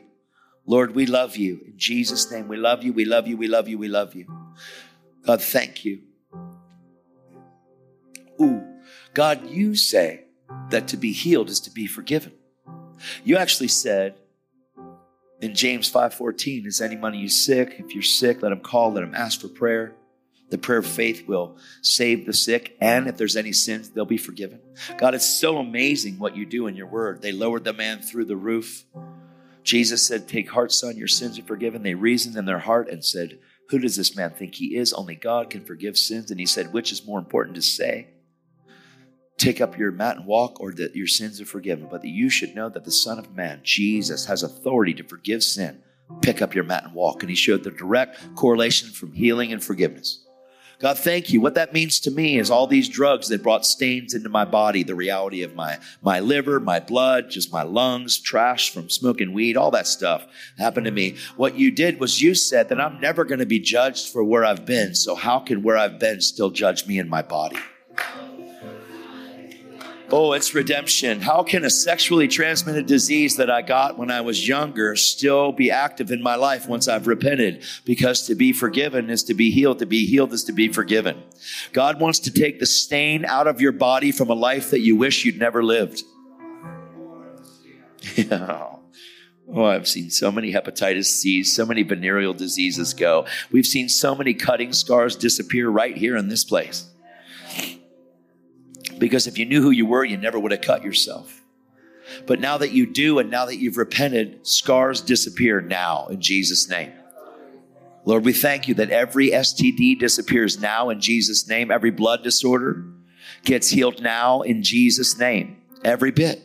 Lord, 0.66 0.94
we 0.94 1.06
love 1.06 1.36
you. 1.36 1.60
In 1.66 1.74
Jesus' 1.76 2.30
name, 2.30 2.46
we 2.48 2.56
love 2.56 2.82
you, 2.82 2.92
we 2.92 3.04
love 3.04 3.26
you, 3.26 3.36
we 3.36 3.48
love 3.48 3.68
you, 3.68 3.78
we 3.78 3.88
love 3.88 4.14
you. 4.14 4.26
God, 5.24 5.42
thank 5.42 5.84
you. 5.84 6.02
Ooh. 8.40 8.62
God, 9.14 9.48
you 9.48 9.74
say 9.74 10.24
that 10.70 10.88
to 10.88 10.96
be 10.96 11.12
healed 11.12 11.48
is 11.48 11.60
to 11.60 11.70
be 11.70 11.86
forgiven. 11.86 12.32
You 13.24 13.36
actually 13.36 13.68
said 13.68 14.14
in 15.40 15.54
James 15.54 15.90
5:14, 15.90 16.66
is 16.66 16.80
anybody 16.80 17.18
you 17.18 17.28
sick? 17.28 17.76
If 17.78 17.94
you're 17.94 18.02
sick, 18.02 18.42
let 18.42 18.52
him 18.52 18.60
call, 18.60 18.92
let 18.92 19.04
him 19.04 19.14
ask 19.14 19.40
for 19.40 19.48
prayer. 19.48 19.94
The 20.50 20.58
prayer 20.58 20.78
of 20.78 20.86
faith 20.86 21.28
will 21.28 21.58
save 21.82 22.24
the 22.24 22.32
sick, 22.32 22.76
and 22.80 23.06
if 23.06 23.16
there's 23.16 23.36
any 23.36 23.52
sins, 23.52 23.90
they'll 23.90 24.04
be 24.06 24.16
forgiven. 24.16 24.60
God, 24.96 25.14
it's 25.14 25.26
so 25.26 25.58
amazing 25.58 26.18
what 26.18 26.36
you 26.36 26.46
do 26.46 26.66
in 26.66 26.76
your 26.76 26.86
word. 26.86 27.20
They 27.20 27.32
lowered 27.32 27.64
the 27.64 27.72
man 27.72 28.00
through 28.00 28.24
the 28.26 28.36
roof. 28.36 28.84
Jesus 29.62 30.06
said, 30.06 30.26
Take 30.26 30.50
heart, 30.50 30.72
son, 30.72 30.96
your 30.96 31.08
sins 31.08 31.38
are 31.38 31.42
forgiven. 31.44 31.82
They 31.82 31.94
reasoned 31.94 32.36
in 32.36 32.46
their 32.46 32.60
heart 32.60 32.88
and 32.88 33.04
said, 33.04 33.38
Who 33.68 33.78
does 33.78 33.96
this 33.96 34.16
man 34.16 34.30
think 34.30 34.54
he 34.54 34.76
is? 34.76 34.94
Only 34.94 35.16
God 35.16 35.50
can 35.50 35.64
forgive 35.64 35.98
sins. 35.98 36.30
And 36.30 36.40
he 36.40 36.46
said, 36.46 36.72
Which 36.72 36.92
is 36.92 37.06
more 37.06 37.18
important 37.18 37.56
to 37.56 37.62
say? 37.62 38.08
take 39.38 39.60
up 39.60 39.78
your 39.78 39.92
mat 39.92 40.16
and 40.16 40.26
walk, 40.26 40.60
or 40.60 40.72
that 40.72 40.96
your 40.96 41.06
sins 41.06 41.40
are 41.40 41.46
forgiven, 41.46 41.88
but 41.90 42.02
that 42.02 42.08
you 42.08 42.28
should 42.28 42.54
know 42.54 42.68
that 42.68 42.84
the 42.84 42.90
Son 42.90 43.18
of 43.18 43.34
Man, 43.34 43.60
Jesus, 43.62 44.26
has 44.26 44.42
authority 44.42 44.92
to 44.94 45.04
forgive 45.04 45.42
sin. 45.42 45.80
Pick 46.22 46.42
up 46.42 46.54
your 46.54 46.64
mat 46.64 46.84
and 46.84 46.94
walk. 46.94 47.22
And 47.22 47.30
he 47.30 47.36
showed 47.36 47.64
the 47.64 47.70
direct 47.70 48.34
correlation 48.34 48.90
from 48.90 49.12
healing 49.12 49.52
and 49.52 49.62
forgiveness. 49.62 50.24
God, 50.80 50.96
thank 50.96 51.32
you. 51.32 51.40
What 51.40 51.56
that 51.56 51.72
means 51.72 51.98
to 52.00 52.10
me 52.12 52.38
is 52.38 52.52
all 52.52 52.68
these 52.68 52.88
drugs 52.88 53.28
that 53.28 53.42
brought 53.42 53.66
stains 53.66 54.14
into 54.14 54.28
my 54.28 54.44
body, 54.44 54.84
the 54.84 54.94
reality 54.94 55.42
of 55.42 55.56
my, 55.56 55.78
my 56.02 56.20
liver, 56.20 56.60
my 56.60 56.78
blood, 56.78 57.30
just 57.30 57.52
my 57.52 57.64
lungs, 57.64 58.16
trash 58.16 58.72
from 58.72 58.88
smoking 58.88 59.32
weed, 59.32 59.56
all 59.56 59.72
that 59.72 59.88
stuff 59.88 60.24
happened 60.56 60.86
to 60.86 60.92
me. 60.92 61.16
What 61.36 61.56
you 61.56 61.72
did 61.72 61.98
was 61.98 62.22
you 62.22 62.36
said 62.36 62.68
that 62.68 62.80
I'm 62.80 63.00
never 63.00 63.24
going 63.24 63.40
to 63.40 63.46
be 63.46 63.58
judged 63.58 64.12
for 64.12 64.22
where 64.22 64.44
I've 64.44 64.66
been. 64.66 64.94
So 64.94 65.16
how 65.16 65.40
can 65.40 65.64
where 65.64 65.76
I've 65.76 65.98
been 65.98 66.20
still 66.20 66.50
judge 66.50 66.86
me 66.86 67.00
in 67.00 67.08
my 67.08 67.22
body? 67.22 67.58
Oh, 70.10 70.32
it's 70.32 70.54
redemption. 70.54 71.20
How 71.20 71.42
can 71.42 71.66
a 71.66 71.70
sexually 71.70 72.28
transmitted 72.28 72.86
disease 72.86 73.36
that 73.36 73.50
I 73.50 73.60
got 73.60 73.98
when 73.98 74.10
I 74.10 74.22
was 74.22 74.48
younger 74.48 74.96
still 74.96 75.52
be 75.52 75.70
active 75.70 76.10
in 76.10 76.22
my 76.22 76.34
life 76.34 76.66
once 76.66 76.88
I've 76.88 77.06
repented? 77.06 77.62
Because 77.84 78.26
to 78.26 78.34
be 78.34 78.54
forgiven 78.54 79.10
is 79.10 79.22
to 79.24 79.34
be 79.34 79.50
healed. 79.50 79.80
To 79.80 79.86
be 79.86 80.06
healed 80.06 80.32
is 80.32 80.44
to 80.44 80.52
be 80.52 80.68
forgiven. 80.68 81.22
God 81.74 82.00
wants 82.00 82.20
to 82.20 82.30
take 82.30 82.58
the 82.58 82.64
stain 82.64 83.26
out 83.26 83.46
of 83.46 83.60
your 83.60 83.72
body 83.72 84.10
from 84.10 84.30
a 84.30 84.34
life 84.34 84.70
that 84.70 84.80
you 84.80 84.96
wish 84.96 85.26
you'd 85.26 85.38
never 85.38 85.62
lived. 85.62 86.02
Yeah. 88.16 88.66
Oh, 89.50 89.64
I've 89.64 89.88
seen 89.88 90.10
so 90.10 90.30
many 90.30 90.52
hepatitis 90.52 91.06
C, 91.06 91.42
so 91.42 91.64
many 91.64 91.82
venereal 91.82 92.34
diseases 92.34 92.92
go. 92.92 93.24
We've 93.50 93.64
seen 93.64 93.88
so 93.88 94.14
many 94.14 94.34
cutting 94.34 94.74
scars 94.74 95.16
disappear 95.16 95.70
right 95.70 95.96
here 95.96 96.18
in 96.18 96.28
this 96.28 96.44
place. 96.44 96.84
Because 98.98 99.26
if 99.26 99.38
you 99.38 99.44
knew 99.44 99.62
who 99.62 99.70
you 99.70 99.86
were, 99.86 100.04
you 100.04 100.16
never 100.16 100.38
would 100.38 100.52
have 100.52 100.60
cut 100.60 100.82
yourself. 100.82 101.42
But 102.26 102.40
now 102.40 102.58
that 102.58 102.72
you 102.72 102.86
do, 102.86 103.18
and 103.18 103.30
now 103.30 103.46
that 103.46 103.56
you've 103.56 103.76
repented, 103.76 104.46
scars 104.46 105.00
disappear 105.00 105.60
now 105.60 106.08
in 106.08 106.20
Jesus' 106.20 106.68
name. 106.68 106.92
Lord, 108.04 108.24
we 108.24 108.32
thank 108.32 108.68
you 108.68 108.74
that 108.74 108.90
every 108.90 109.30
STD 109.30 109.98
disappears 109.98 110.58
now 110.58 110.88
in 110.88 111.00
Jesus' 111.00 111.46
name. 111.46 111.70
Every 111.70 111.90
blood 111.90 112.22
disorder 112.22 112.84
gets 113.44 113.68
healed 113.68 114.00
now 114.00 114.40
in 114.42 114.62
Jesus' 114.62 115.18
name. 115.18 115.58
Every 115.84 116.10
bit. 116.10 116.42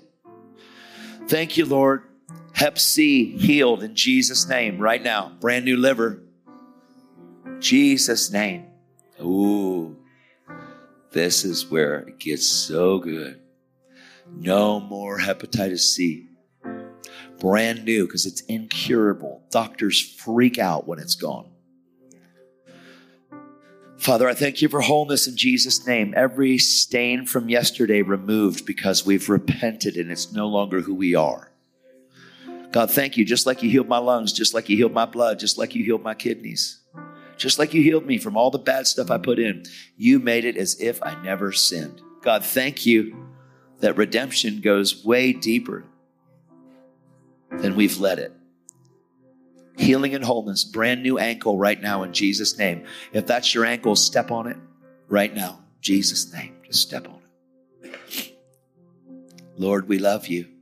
Thank 1.27 1.55
you, 1.55 1.65
Lord. 1.65 2.03
Hep 2.53 2.77
C 2.77 3.37
healed 3.37 3.81
in 3.81 3.95
Jesus' 3.95 4.47
name 4.47 4.77
right 4.77 5.01
now. 5.01 5.31
Brand 5.39 5.65
new 5.65 5.77
liver. 5.77 6.21
Jesus' 7.59 8.29
name. 8.31 8.65
Ooh. 9.21 9.97
This 11.13 11.45
is 11.45 11.69
where 11.69 11.99
it 11.99 12.17
gets 12.17 12.47
so 12.47 12.97
good. 12.97 13.39
No 14.35 14.79
more 14.79 15.19
hepatitis 15.19 15.81
C. 15.81 16.29
Brand 17.39 17.85
new 17.85 18.07
because 18.07 18.25
it's 18.25 18.41
incurable. 18.41 19.43
Doctors 19.51 20.01
freak 20.01 20.57
out 20.57 20.87
when 20.87 20.97
it's 20.97 21.13
gone. 21.13 21.51
Father, 23.97 24.27
I 24.27 24.33
thank 24.33 24.61
you 24.61 24.69
for 24.69 24.81
wholeness 24.81 25.27
in 25.27 25.37
Jesus' 25.37 25.85
name. 25.85 26.13
Every 26.17 26.57
stain 26.57 27.27
from 27.27 27.47
yesterday 27.47 28.01
removed 28.01 28.65
because 28.65 29.05
we've 29.05 29.29
repented 29.29 29.95
and 29.97 30.11
it's 30.11 30.33
no 30.33 30.47
longer 30.47 30.81
who 30.81 30.95
we 30.95 31.13
are. 31.13 31.51
God, 32.71 32.89
thank 32.89 33.17
you. 33.17 33.23
Just 33.23 33.45
like 33.45 33.61
you 33.61 33.69
healed 33.69 33.87
my 33.87 33.99
lungs, 33.99 34.33
just 34.33 34.55
like 34.55 34.67
you 34.67 34.75
healed 34.75 34.93
my 34.93 35.05
blood, 35.05 35.37
just 35.37 35.59
like 35.59 35.75
you 35.75 35.85
healed 35.85 36.01
my 36.01 36.15
kidneys. 36.15 36.82
Just 37.37 37.59
like 37.59 37.73
you 37.73 37.81
healed 37.81 38.05
me 38.05 38.17
from 38.17 38.37
all 38.37 38.51
the 38.51 38.57
bad 38.57 38.87
stuff 38.87 39.11
I 39.11 39.17
put 39.17 39.39
in, 39.39 39.63
you 39.97 40.19
made 40.19 40.45
it 40.45 40.57
as 40.57 40.79
if 40.79 41.01
I 41.03 41.21
never 41.23 41.51
sinned. 41.51 42.01
God, 42.21 42.43
thank 42.43 42.85
you 42.85 43.27
that 43.79 43.97
redemption 43.97 44.61
goes 44.61 45.03
way 45.03 45.33
deeper 45.33 45.83
than 47.51 47.75
we've 47.75 47.99
let 47.99 48.19
it. 48.19 48.31
Healing 49.77 50.15
and 50.15 50.23
wholeness, 50.23 50.63
brand 50.63 51.03
new 51.03 51.17
ankle 51.17 51.57
right 51.57 51.81
now 51.81 52.03
in 52.03 52.13
Jesus' 52.13 52.57
name. 52.57 52.85
If 53.11 53.25
that's 53.25 53.53
your 53.53 53.65
ankle, 53.65 53.95
step 53.95 54.31
on 54.31 54.47
it 54.47 54.57
right 55.09 55.33
now. 55.33 55.59
Jesus' 55.81 56.31
name. 56.31 56.55
Just 56.65 56.81
step 56.81 57.07
on 57.09 57.19
it. 57.81 58.37
Lord, 59.57 59.87
we 59.87 59.99
love 59.99 60.27
you. 60.27 60.52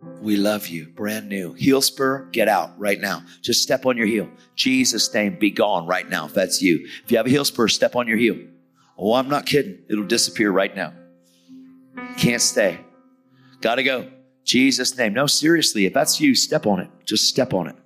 We 0.00 0.36
love 0.36 0.68
you. 0.68 0.86
Brand 0.88 1.28
new. 1.28 1.54
Heel 1.54 1.80
spur, 1.80 2.28
get 2.32 2.48
out 2.48 2.78
right 2.78 3.00
now. 3.00 3.24
Just 3.40 3.62
step 3.62 3.86
on 3.86 3.96
your 3.96 4.06
heel. 4.06 4.28
Jesus' 4.54 5.12
name, 5.12 5.38
be 5.38 5.50
gone 5.50 5.86
right 5.86 6.08
now 6.08 6.26
if 6.26 6.34
that's 6.34 6.62
you. 6.62 6.86
If 7.04 7.10
you 7.10 7.16
have 7.16 7.26
a 7.26 7.30
heel 7.30 7.44
spur, 7.44 7.68
step 7.68 7.96
on 7.96 8.06
your 8.06 8.16
heel. 8.16 8.36
Oh, 8.96 9.14
I'm 9.14 9.28
not 9.28 9.46
kidding. 9.46 9.78
It'll 9.88 10.04
disappear 10.04 10.50
right 10.50 10.74
now. 10.74 10.92
Can't 12.16 12.42
stay. 12.42 12.78
Gotta 13.60 13.82
go. 13.82 14.10
Jesus' 14.44 14.96
name. 14.96 15.12
No, 15.12 15.26
seriously, 15.26 15.86
if 15.86 15.94
that's 15.94 16.20
you, 16.20 16.34
step 16.34 16.66
on 16.66 16.80
it. 16.80 16.90
Just 17.04 17.28
step 17.28 17.52
on 17.52 17.68
it. 17.68 17.76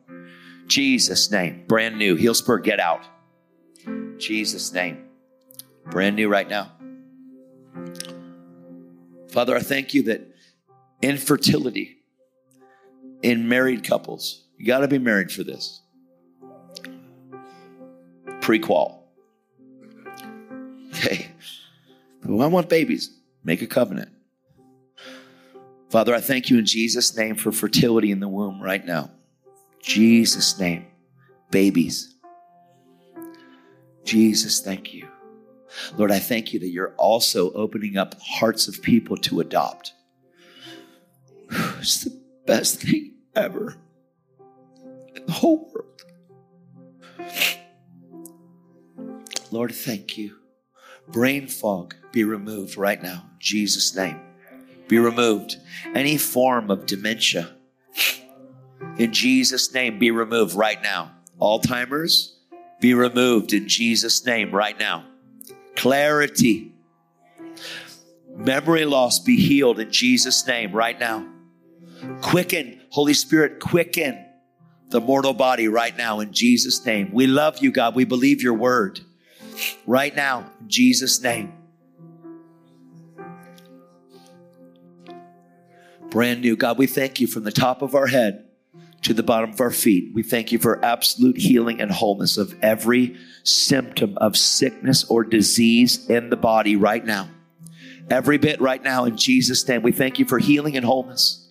Jesus' 0.66 1.30
name. 1.30 1.64
Brand 1.66 1.98
new. 1.98 2.14
Heel 2.14 2.34
spur, 2.34 2.58
get 2.58 2.80
out. 2.80 3.02
Jesus' 4.18 4.72
name. 4.72 5.04
Brand 5.86 6.16
new 6.16 6.28
right 6.28 6.48
now. 6.48 6.72
Father, 9.30 9.56
I 9.56 9.60
thank 9.60 9.94
you 9.94 10.04
that 10.04 10.28
infertility 11.00 12.01
in 13.22 13.48
married 13.48 13.84
couples. 13.84 14.44
You 14.58 14.66
got 14.66 14.80
to 14.80 14.88
be 14.88 14.98
married 14.98 15.32
for 15.32 15.42
this. 15.44 15.80
Prequel. 18.40 18.98
Okay. 20.90 21.28
Well, 22.24 22.42
I 22.42 22.46
want 22.46 22.68
babies. 22.68 23.10
Make 23.42 23.62
a 23.62 23.66
covenant. 23.66 24.08
Father, 25.90 26.14
I 26.14 26.20
thank 26.20 26.50
you 26.50 26.58
in 26.58 26.64
Jesus' 26.64 27.16
name 27.16 27.34
for 27.34 27.50
fertility 27.50 28.12
in 28.12 28.20
the 28.20 28.28
womb 28.28 28.62
right 28.62 28.86
now. 28.86 29.10
Jesus' 29.82 30.56
name. 30.60 30.86
Babies. 31.50 32.14
Jesus, 34.04 34.60
thank 34.60 34.94
you. 34.94 35.08
Lord, 35.96 36.12
I 36.12 36.20
thank 36.20 36.52
you 36.52 36.60
that 36.60 36.68
you're 36.68 36.94
also 36.96 37.50
opening 37.54 37.96
up 37.96 38.14
hearts 38.20 38.68
of 38.68 38.80
people 38.82 39.16
to 39.16 39.40
adopt. 39.40 39.92
It's 41.80 42.04
the 42.04 42.16
best 42.46 42.80
thing 42.80 43.11
ever 43.34 43.76
in 45.14 45.26
the 45.26 45.32
whole 45.32 45.70
world. 45.72 46.04
Lord, 49.50 49.74
thank 49.74 50.16
you. 50.16 50.36
Brain 51.08 51.46
fog 51.46 51.94
be 52.10 52.24
removed 52.24 52.76
right 52.76 53.02
now. 53.02 53.24
In 53.32 53.38
Jesus' 53.38 53.94
name. 53.94 54.20
Be 54.88 54.98
removed. 54.98 55.56
Any 55.94 56.16
form 56.16 56.70
of 56.70 56.86
dementia 56.86 57.50
in 58.98 59.12
Jesus' 59.12 59.72
name 59.72 59.98
be 59.98 60.10
removed 60.10 60.54
right 60.54 60.82
now. 60.82 61.12
Alzheimer's 61.40 62.36
be 62.80 62.94
removed 62.94 63.52
in 63.52 63.68
Jesus' 63.68 64.24
name 64.26 64.50
right 64.50 64.78
now. 64.78 65.04
Clarity. 65.76 66.74
Memory 68.34 68.84
loss 68.84 69.18
be 69.18 69.36
healed 69.36 69.78
in 69.78 69.90
Jesus' 69.90 70.46
name 70.46 70.72
right 70.72 70.98
now. 70.98 71.26
Quicken, 72.20 72.81
Holy 72.92 73.14
Spirit, 73.14 73.58
quicken 73.58 74.22
the 74.90 75.00
mortal 75.00 75.32
body 75.32 75.66
right 75.66 75.96
now 75.96 76.20
in 76.20 76.30
Jesus' 76.30 76.84
name. 76.84 77.10
We 77.10 77.26
love 77.26 77.56
you, 77.62 77.72
God. 77.72 77.94
We 77.94 78.04
believe 78.04 78.42
your 78.42 78.52
word 78.52 79.00
right 79.86 80.14
now 80.14 80.50
in 80.60 80.68
Jesus' 80.68 81.22
name. 81.22 81.54
Brand 86.10 86.42
new. 86.42 86.54
God, 86.54 86.76
we 86.76 86.86
thank 86.86 87.18
you 87.18 87.26
from 87.26 87.44
the 87.44 87.50
top 87.50 87.80
of 87.80 87.94
our 87.94 88.08
head 88.08 88.44
to 89.00 89.14
the 89.14 89.22
bottom 89.22 89.54
of 89.54 89.60
our 89.62 89.70
feet. 89.70 90.12
We 90.14 90.22
thank 90.22 90.52
you 90.52 90.58
for 90.58 90.84
absolute 90.84 91.38
healing 91.38 91.80
and 91.80 91.90
wholeness 91.90 92.36
of 92.36 92.54
every 92.62 93.16
symptom 93.42 94.18
of 94.18 94.36
sickness 94.36 95.04
or 95.04 95.24
disease 95.24 96.10
in 96.10 96.28
the 96.28 96.36
body 96.36 96.76
right 96.76 97.06
now. 97.06 97.30
Every 98.10 98.36
bit 98.36 98.60
right 98.60 98.82
now 98.82 99.06
in 99.06 99.16
Jesus' 99.16 99.66
name. 99.66 99.80
We 99.80 99.92
thank 99.92 100.18
you 100.18 100.26
for 100.26 100.38
healing 100.38 100.76
and 100.76 100.84
wholeness 100.84 101.41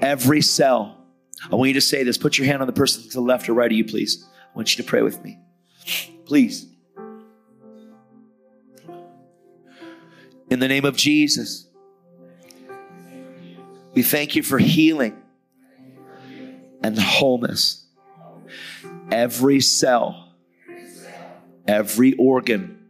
every 0.00 0.40
cell. 0.40 0.96
I 1.50 1.54
want 1.54 1.68
you 1.68 1.74
to 1.74 1.80
say 1.80 2.02
this. 2.02 2.18
Put 2.18 2.38
your 2.38 2.46
hand 2.46 2.60
on 2.60 2.66
the 2.66 2.72
person 2.72 3.02
to 3.04 3.08
the 3.08 3.20
left 3.20 3.48
or 3.48 3.54
right 3.54 3.70
of 3.70 3.76
you, 3.76 3.84
please. 3.84 4.26
I 4.52 4.56
want 4.56 4.76
you 4.76 4.82
to 4.82 4.88
pray 4.88 5.02
with 5.02 5.22
me. 5.22 5.38
Please. 6.24 6.66
In 10.50 10.60
the 10.60 10.68
name 10.68 10.84
of 10.84 10.96
Jesus, 10.96 11.66
we 13.94 14.02
thank 14.02 14.34
you 14.34 14.42
for 14.42 14.58
healing 14.58 15.16
and 16.82 16.98
wholeness. 16.98 17.86
Every 19.10 19.60
cell, 19.60 20.32
every 21.66 22.14
organ, 22.14 22.86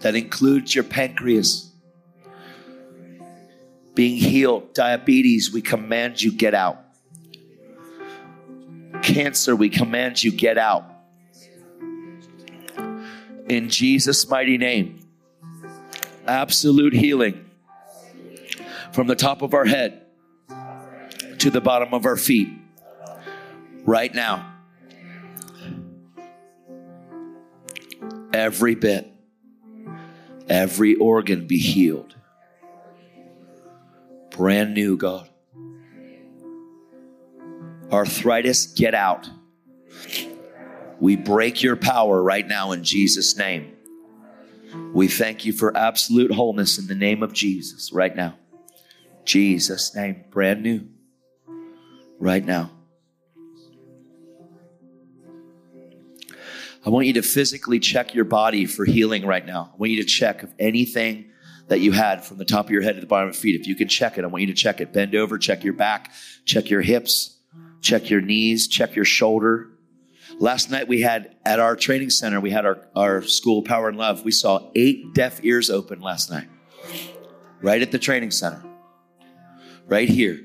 that 0.00 0.14
includes 0.16 0.74
your 0.74 0.84
pancreas 0.84 1.71
being 3.94 4.16
healed. 4.16 4.74
Diabetes, 4.74 5.52
we 5.52 5.60
command 5.60 6.22
you 6.22 6.32
get 6.32 6.54
out. 6.54 6.78
Cancer, 9.02 9.56
we 9.56 9.68
command 9.68 10.22
you 10.22 10.32
get 10.32 10.58
out. 10.58 10.84
In 13.48 13.68
Jesus' 13.68 14.28
mighty 14.28 14.56
name, 14.56 15.00
absolute 16.26 16.94
healing 16.94 17.50
from 18.92 19.08
the 19.08 19.16
top 19.16 19.42
of 19.42 19.54
our 19.54 19.64
head 19.64 20.06
to 21.38 21.50
the 21.50 21.60
bottom 21.60 21.92
of 21.92 22.06
our 22.06 22.16
feet 22.16 22.48
right 23.84 24.14
now. 24.14 24.48
Every 28.32 28.74
bit, 28.74 29.12
every 30.48 30.94
organ 30.94 31.46
be 31.46 31.58
healed 31.58 32.14
brand 34.32 34.74
new, 34.74 34.96
God. 34.96 35.28
Arthritis, 37.90 38.66
get 38.66 38.94
out. 38.94 39.28
We 40.98 41.16
break 41.16 41.62
your 41.62 41.76
power 41.76 42.22
right 42.22 42.46
now 42.46 42.72
in 42.72 42.84
Jesus' 42.84 43.36
name. 43.36 43.76
We 44.94 45.08
thank 45.08 45.44
you 45.44 45.52
for 45.52 45.76
absolute 45.76 46.32
wholeness 46.32 46.78
in 46.78 46.86
the 46.86 46.94
name 46.94 47.22
of 47.22 47.32
Jesus 47.32 47.92
right 47.92 48.14
now. 48.14 48.38
Jesus' 49.24 49.94
name, 49.94 50.24
brand 50.30 50.62
new, 50.62 50.88
right 52.18 52.44
now. 52.44 52.70
I 56.84 56.90
want 56.90 57.06
you 57.06 57.12
to 57.14 57.22
physically 57.22 57.78
check 57.78 58.14
your 58.14 58.24
body 58.24 58.66
for 58.66 58.84
healing 58.84 59.24
right 59.24 59.44
now. 59.44 59.70
I 59.72 59.76
want 59.76 59.92
you 59.92 60.02
to 60.02 60.08
check 60.08 60.42
if 60.42 60.50
anything 60.58 61.31
that 61.72 61.80
you 61.80 61.90
had 61.90 62.22
from 62.22 62.36
the 62.36 62.44
top 62.44 62.66
of 62.66 62.70
your 62.70 62.82
head 62.82 62.96
to 62.96 63.00
the 63.00 63.06
bottom 63.06 63.30
of 63.30 63.34
your 63.34 63.40
feet, 63.40 63.58
if 63.58 63.66
you 63.66 63.74
can 63.74 63.88
check 63.88 64.18
it, 64.18 64.24
I 64.24 64.26
want 64.26 64.42
you 64.42 64.48
to 64.48 64.52
check 64.52 64.82
it. 64.82 64.92
Bend 64.92 65.14
over, 65.14 65.38
check 65.38 65.64
your 65.64 65.72
back, 65.72 66.12
check 66.44 66.68
your 66.68 66.82
hips, 66.82 67.38
check 67.80 68.10
your 68.10 68.20
knees, 68.20 68.68
check 68.68 68.94
your 68.94 69.06
shoulder. 69.06 69.70
Last 70.38 70.70
night 70.70 70.86
we 70.86 71.00
had 71.00 71.34
at 71.46 71.60
our 71.60 71.74
training 71.74 72.10
center, 72.10 72.42
we 72.42 72.50
had 72.50 72.66
our, 72.66 72.86
our 72.94 73.22
school, 73.22 73.62
Power 73.62 73.88
and 73.88 73.96
Love. 73.96 74.22
We 74.22 74.32
saw 74.32 74.70
eight 74.74 75.14
deaf 75.14 75.42
ears 75.42 75.70
open 75.70 76.02
last 76.02 76.30
night, 76.30 76.46
right 77.62 77.80
at 77.80 77.90
the 77.90 77.98
training 77.98 78.32
center, 78.32 78.62
right 79.86 80.10
here. 80.10 80.40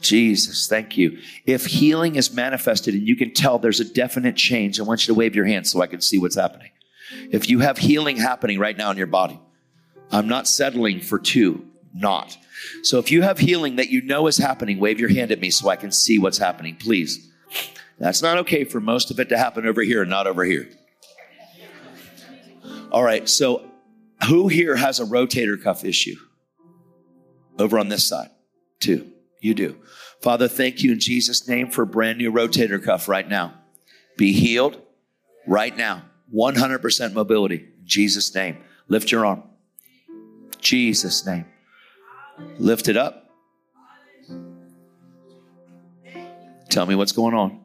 Jesus, 0.00 0.66
thank 0.66 0.96
you. 0.96 1.20
If 1.46 1.64
healing 1.64 2.16
is 2.16 2.34
manifested 2.34 2.94
and 2.94 3.06
you 3.06 3.14
can 3.14 3.32
tell 3.34 3.60
there's 3.60 3.78
a 3.78 3.84
definite 3.84 4.34
change, 4.34 4.80
I 4.80 4.82
want 4.82 5.06
you 5.06 5.14
to 5.14 5.16
wave 5.16 5.36
your 5.36 5.44
hand 5.44 5.68
so 5.68 5.80
I 5.80 5.86
can 5.86 6.00
see 6.00 6.18
what's 6.18 6.34
happening. 6.34 6.70
If 7.30 7.48
you 7.48 7.60
have 7.60 7.78
healing 7.78 8.16
happening 8.16 8.58
right 8.58 8.76
now 8.76 8.90
in 8.90 8.96
your 8.96 9.06
body, 9.06 9.40
I'm 10.10 10.28
not 10.28 10.48
settling 10.48 11.00
for 11.00 11.18
two, 11.18 11.66
not. 11.94 12.36
So 12.82 12.98
if 12.98 13.10
you 13.10 13.22
have 13.22 13.38
healing 13.38 13.76
that 13.76 13.90
you 13.90 14.02
know 14.02 14.26
is 14.26 14.36
happening, 14.36 14.78
wave 14.78 15.00
your 15.00 15.08
hand 15.08 15.30
at 15.32 15.40
me 15.40 15.50
so 15.50 15.68
I 15.68 15.76
can 15.76 15.92
see 15.92 16.18
what's 16.18 16.38
happening, 16.38 16.76
please. 16.76 17.30
That's 17.98 18.22
not 18.22 18.38
okay 18.38 18.64
for 18.64 18.80
most 18.80 19.10
of 19.10 19.20
it 19.20 19.28
to 19.28 19.38
happen 19.38 19.66
over 19.66 19.82
here 19.82 20.02
and 20.02 20.10
not 20.10 20.26
over 20.26 20.44
here. 20.44 20.68
All 22.90 23.02
right, 23.02 23.28
so 23.28 23.70
who 24.26 24.48
here 24.48 24.76
has 24.76 25.00
a 25.00 25.04
rotator 25.04 25.62
cuff 25.62 25.84
issue? 25.84 26.16
Over 27.58 27.78
on 27.78 27.88
this 27.88 28.08
side, 28.08 28.30
two. 28.80 29.12
You 29.40 29.54
do. 29.54 29.78
Father, 30.20 30.48
thank 30.48 30.82
you 30.82 30.92
in 30.92 31.00
Jesus' 31.00 31.48
name 31.48 31.70
for 31.70 31.82
a 31.82 31.86
brand 31.86 32.18
new 32.18 32.30
rotator 32.30 32.82
cuff 32.82 33.08
right 33.08 33.26
now. 33.26 33.54
Be 34.16 34.32
healed 34.32 34.80
right 35.46 35.74
now. 35.74 36.02
100% 36.34 37.12
mobility. 37.12 37.56
In 37.56 37.86
Jesus' 37.86 38.34
name. 38.34 38.58
Lift 38.88 39.10
your 39.10 39.26
arm. 39.26 39.42
Jesus' 40.60 41.24
name. 41.26 41.46
Lift 42.58 42.88
it 42.88 42.96
up. 42.96 43.30
Tell 46.68 46.86
me 46.86 46.94
what's 46.94 47.12
going 47.12 47.34
on. 47.34 47.60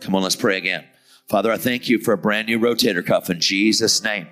Come 0.00 0.16
on, 0.16 0.22
let's 0.22 0.36
pray 0.36 0.58
again. 0.58 0.84
Father, 1.28 1.52
I 1.52 1.56
thank 1.56 1.88
you 1.88 1.98
for 1.98 2.12
a 2.12 2.18
brand 2.18 2.48
new 2.48 2.58
rotator 2.58 3.06
cuff 3.06 3.30
in 3.30 3.40
Jesus' 3.40 4.02
name. 4.02 4.26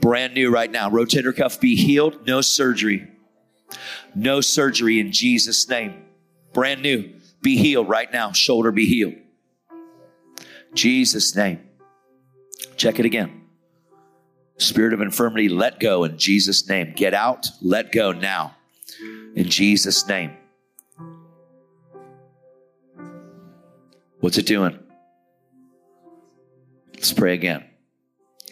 Brand 0.00 0.34
new 0.34 0.50
right 0.50 0.70
now. 0.70 0.88
Rotator 0.88 1.36
cuff 1.36 1.60
be 1.60 1.76
healed, 1.76 2.26
no 2.26 2.40
surgery. 2.40 3.08
No 4.14 4.40
surgery 4.40 4.98
in 5.00 5.12
Jesus' 5.12 5.68
name. 5.68 6.02
Brand 6.52 6.82
new. 6.82 7.12
Be 7.42 7.56
healed 7.56 7.88
right 7.88 8.10
now. 8.12 8.32
Shoulder 8.32 8.72
be 8.72 8.86
healed. 8.86 9.14
Jesus' 10.74 11.36
name. 11.36 11.65
Check 12.76 12.98
it 12.98 13.06
again. 13.06 13.42
Spirit 14.58 14.94
of 14.94 15.00
infirmity, 15.00 15.48
let 15.48 15.80
go 15.80 16.04
in 16.04 16.18
Jesus' 16.18 16.68
name. 16.68 16.92
Get 16.96 17.12
out, 17.12 17.48
let 17.60 17.92
go 17.92 18.12
now 18.12 18.56
in 19.34 19.48
Jesus' 19.48 20.06
name. 20.08 20.36
What's 24.20 24.38
it 24.38 24.46
doing? 24.46 24.78
Let's 26.94 27.12
pray 27.12 27.34
again. 27.34 27.64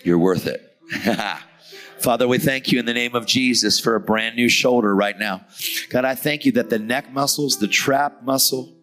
You're 0.03 0.19
worth 0.19 0.47
it. 0.47 0.61
Father, 1.99 2.29
we 2.29 2.39
thank 2.39 2.71
you 2.71 2.79
in 2.79 2.85
the 2.85 2.93
name 2.93 3.15
of 3.15 3.25
Jesus 3.25 3.81
for 3.81 3.95
a 3.95 4.01
brand 4.01 4.37
new 4.37 4.51
shoulder 4.51 4.95
right 4.95 5.19
now. 5.19 5.47
God, 5.89 6.05
I 6.05 6.15
thank 6.15 6.45
you 6.45 6.53
that 6.53 6.69
the 6.69 6.79
neck 6.79 7.11
muscles, 7.11 7.59
the 7.59 7.67
trap 7.67 8.23
muscle, 8.23 8.77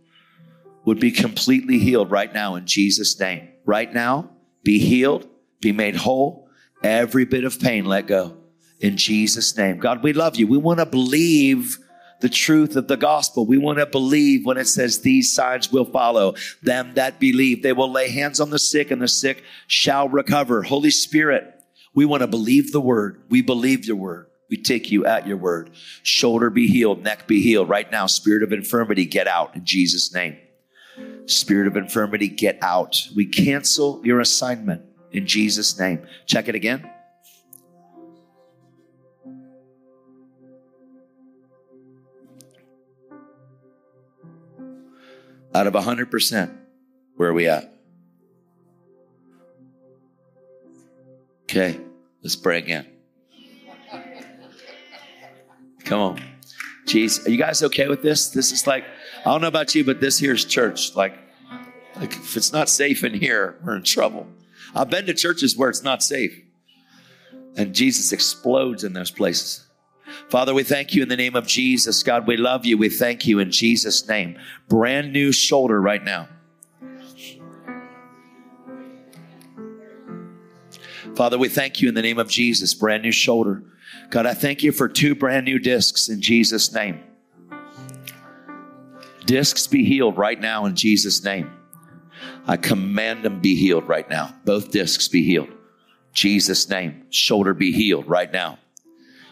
would 0.86 1.00
be 1.00 1.12
completely 1.12 1.78
healed 1.78 2.10
right 2.10 2.34
now 2.34 2.56
in 2.56 2.66
Jesus' 2.66 3.20
name. 3.20 3.48
Right 3.64 3.94
now, 3.94 4.32
be 4.64 4.80
healed, 4.80 5.28
be 5.60 5.72
made 5.72 5.96
whole. 5.96 6.50
Every 6.84 7.26
bit 7.26 7.44
of 7.44 7.60
pain 7.60 7.86
let 7.86 8.08
go 8.08 8.38
in 8.80 8.98
Jesus' 8.98 9.56
name. 9.56 9.78
God, 9.78 10.04
we 10.04 10.14
love 10.14 10.36
you. 10.36 10.48
We 10.48 10.58
want 10.58 10.80
to 10.80 10.86
believe 10.86 11.78
the 12.22 12.30
truth 12.30 12.76
of 12.76 12.88
the 12.88 12.98
gospel. 12.98 13.46
We 13.46 13.58
want 13.58 13.80
to 13.80 13.86
believe 13.86 14.46
when 14.46 14.58
it 14.58 14.68
says 14.68 15.02
these 15.02 15.34
signs 15.34 15.72
will 15.72 15.86
follow 15.86 16.36
them 16.62 16.94
that 16.96 17.20
believe. 17.20 17.64
They 17.64 17.74
will 17.74 17.92
lay 17.92 18.10
hands 18.10 18.40
on 18.40 18.50
the 18.50 18.60
sick 18.60 18.92
and 18.92 19.02
the 19.02 19.08
sick 19.08 19.44
shall 19.68 20.10
recover. 20.10 20.64
Holy 20.64 20.92
Spirit, 20.92 21.54
we 21.94 22.06
want 22.06 22.22
to 22.22 22.28
believe 22.28 22.72
the 22.72 22.82
word. 22.82 23.24
We 23.30 23.42
believe 23.42 23.86
your 23.86 23.98
word. 23.98 24.28
We 24.50 24.58
take 24.58 24.92
you 24.92 25.06
at 25.06 25.28
your 25.28 25.38
word. 25.38 25.72
Shoulder 26.04 26.50
be 26.50 26.68
healed, 26.68 27.04
neck 27.04 27.26
be 27.26 27.42
healed. 27.42 27.70
Right 27.70 27.90
now, 27.90 28.06
spirit 28.08 28.44
of 28.44 28.52
infirmity, 28.52 29.06
get 29.06 29.28
out 29.28 29.56
in 29.56 29.64
Jesus' 29.64 30.14
name. 30.14 30.38
Spirit 31.26 31.68
of 31.68 31.78
infirmity, 31.78 32.28
get 32.28 32.58
out. 32.62 33.08
We 33.16 33.26
cancel 33.26 34.02
your 34.04 34.20
assignment 34.20 34.84
in 35.12 35.28
Jesus' 35.28 35.80
name. 35.80 36.06
Check 36.26 36.48
it 36.48 36.56
again. 36.56 36.90
Out 45.54 45.68
of 45.68 45.74
100%, 45.74 46.58
where 47.16 47.30
are 47.30 47.34
we 47.34 47.48
at? 47.48 47.74
Okay, 51.44 51.78
let's 52.24 52.38
pray 52.38 52.58
again. 52.58 52.88
Come 55.84 56.00
on. 56.00 56.22
Jeez, 56.86 57.28
are 57.28 57.30
you 57.30 57.38
guys 57.38 57.62
okay 57.64 57.90
with 57.90 58.02
this? 58.02 58.30
This 58.30 58.54
is 58.54 58.66
like, 58.66 58.86
I 59.22 59.26
don't 59.26 59.42
know 59.42 59.48
about 59.48 59.76
you, 59.76 59.84
but 59.84 60.02
this 60.02 60.18
here's 60.18 60.46
church. 60.46 60.96
Like, 60.96 61.14
like 61.98 62.14
if 62.14 62.36
it's 62.36 62.52
not 62.52 62.70
safe 62.70 63.04
in 63.04 63.14
here, 63.14 63.60
we're 63.64 63.76
in 63.76 63.84
trouble. 63.84 64.28
I've 64.74 64.90
been 64.90 65.06
to 65.06 65.14
churches 65.14 65.56
where 65.56 65.70
it's 65.70 65.84
not 65.84 66.02
safe. 66.02 66.42
And 67.56 67.76
Jesus 67.76 68.12
explodes 68.12 68.84
in 68.84 68.94
those 68.94 69.12
places. 69.12 69.68
Father, 70.30 70.54
we 70.54 70.64
thank 70.64 70.96
you 70.96 71.04
in 71.04 71.10
the 71.10 71.18
name 71.18 71.36
of 71.36 71.46
Jesus. 71.46 72.02
God, 72.02 72.26
we 72.26 72.36
love 72.36 72.66
you. 72.66 72.78
We 72.78 72.90
thank 72.90 73.28
you 73.28 73.40
in 73.40 73.52
Jesus' 73.52 74.08
name. 74.08 74.40
Brand 74.68 75.14
new 75.14 75.32
shoulder 75.32 75.80
right 75.80 76.04
now. 76.04 76.28
Father, 81.16 81.38
we 81.38 81.50
thank 81.50 81.82
you 81.82 81.90
in 81.90 81.96
the 81.96 82.02
name 82.02 82.18
of 82.18 82.30
Jesus. 82.30 82.74
Brand 82.74 83.04
new 83.04 83.12
shoulder. 83.12 83.64
God, 84.10 84.26
I 84.26 84.34
thank 84.34 84.64
you 84.64 84.72
for 84.72 84.88
two 84.88 85.14
brand 85.14 85.46
new 85.46 85.60
discs 85.60 86.10
in 86.10 86.22
Jesus' 86.22 86.74
name. 86.74 87.04
Discs 89.26 89.68
be 89.68 89.86
healed 89.86 90.18
right 90.18 90.40
now 90.40 90.66
in 90.66 90.76
Jesus' 90.76 91.24
name. 91.24 91.52
I 92.48 92.58
command 92.58 93.24
them 93.24 93.40
be 93.40 93.56
healed 93.56 93.88
right 93.88 94.10
now. 94.10 94.36
Both 94.46 94.72
discs 94.72 95.08
be 95.08 95.24
healed. 95.24 95.50
Jesus' 96.14 96.70
name. 96.70 97.06
Shoulder 97.10 97.54
be 97.54 97.72
healed 97.72 98.08
right 98.08 98.32
now. 98.32 98.58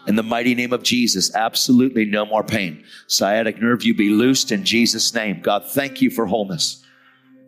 In 0.06 0.16
the 0.16 0.22
mighty 0.22 0.54
name 0.54 0.72
of 0.72 0.82
Jesus, 0.82 1.34
absolutely 1.34 2.04
no 2.06 2.24
more 2.24 2.42
pain. 2.42 2.84
Sciatic 3.06 3.60
nerve, 3.60 3.84
you 3.84 3.94
be 3.94 4.10
loosed 4.10 4.50
in 4.50 4.64
Jesus' 4.64 5.14
name. 5.14 5.40
God, 5.42 5.66
thank 5.66 6.00
you 6.00 6.10
for 6.10 6.26
wholeness. 6.26 6.84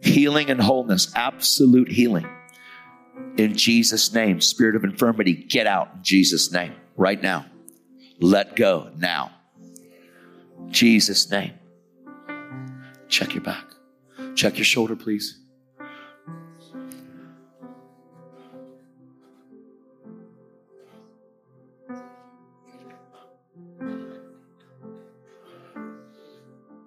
Healing 0.02 0.50
and 0.50 0.60
wholeness, 0.60 1.10
absolute 1.14 1.90
healing. 1.90 2.28
In 3.36 3.56
Jesus' 3.56 4.12
name, 4.12 4.40
spirit 4.40 4.76
of 4.76 4.84
infirmity, 4.84 5.32
get 5.32 5.66
out 5.66 5.90
in 5.94 6.02
Jesus' 6.02 6.52
name 6.52 6.74
right 6.96 7.20
now. 7.22 7.46
Let 8.20 8.54
go 8.54 8.90
now. 8.96 9.32
Jesus' 10.70 11.30
name. 11.30 11.54
Check 13.12 13.34
your 13.34 13.42
back. 13.42 13.66
Check 14.34 14.56
your 14.56 14.64
shoulder, 14.64 14.96
please. 14.96 15.38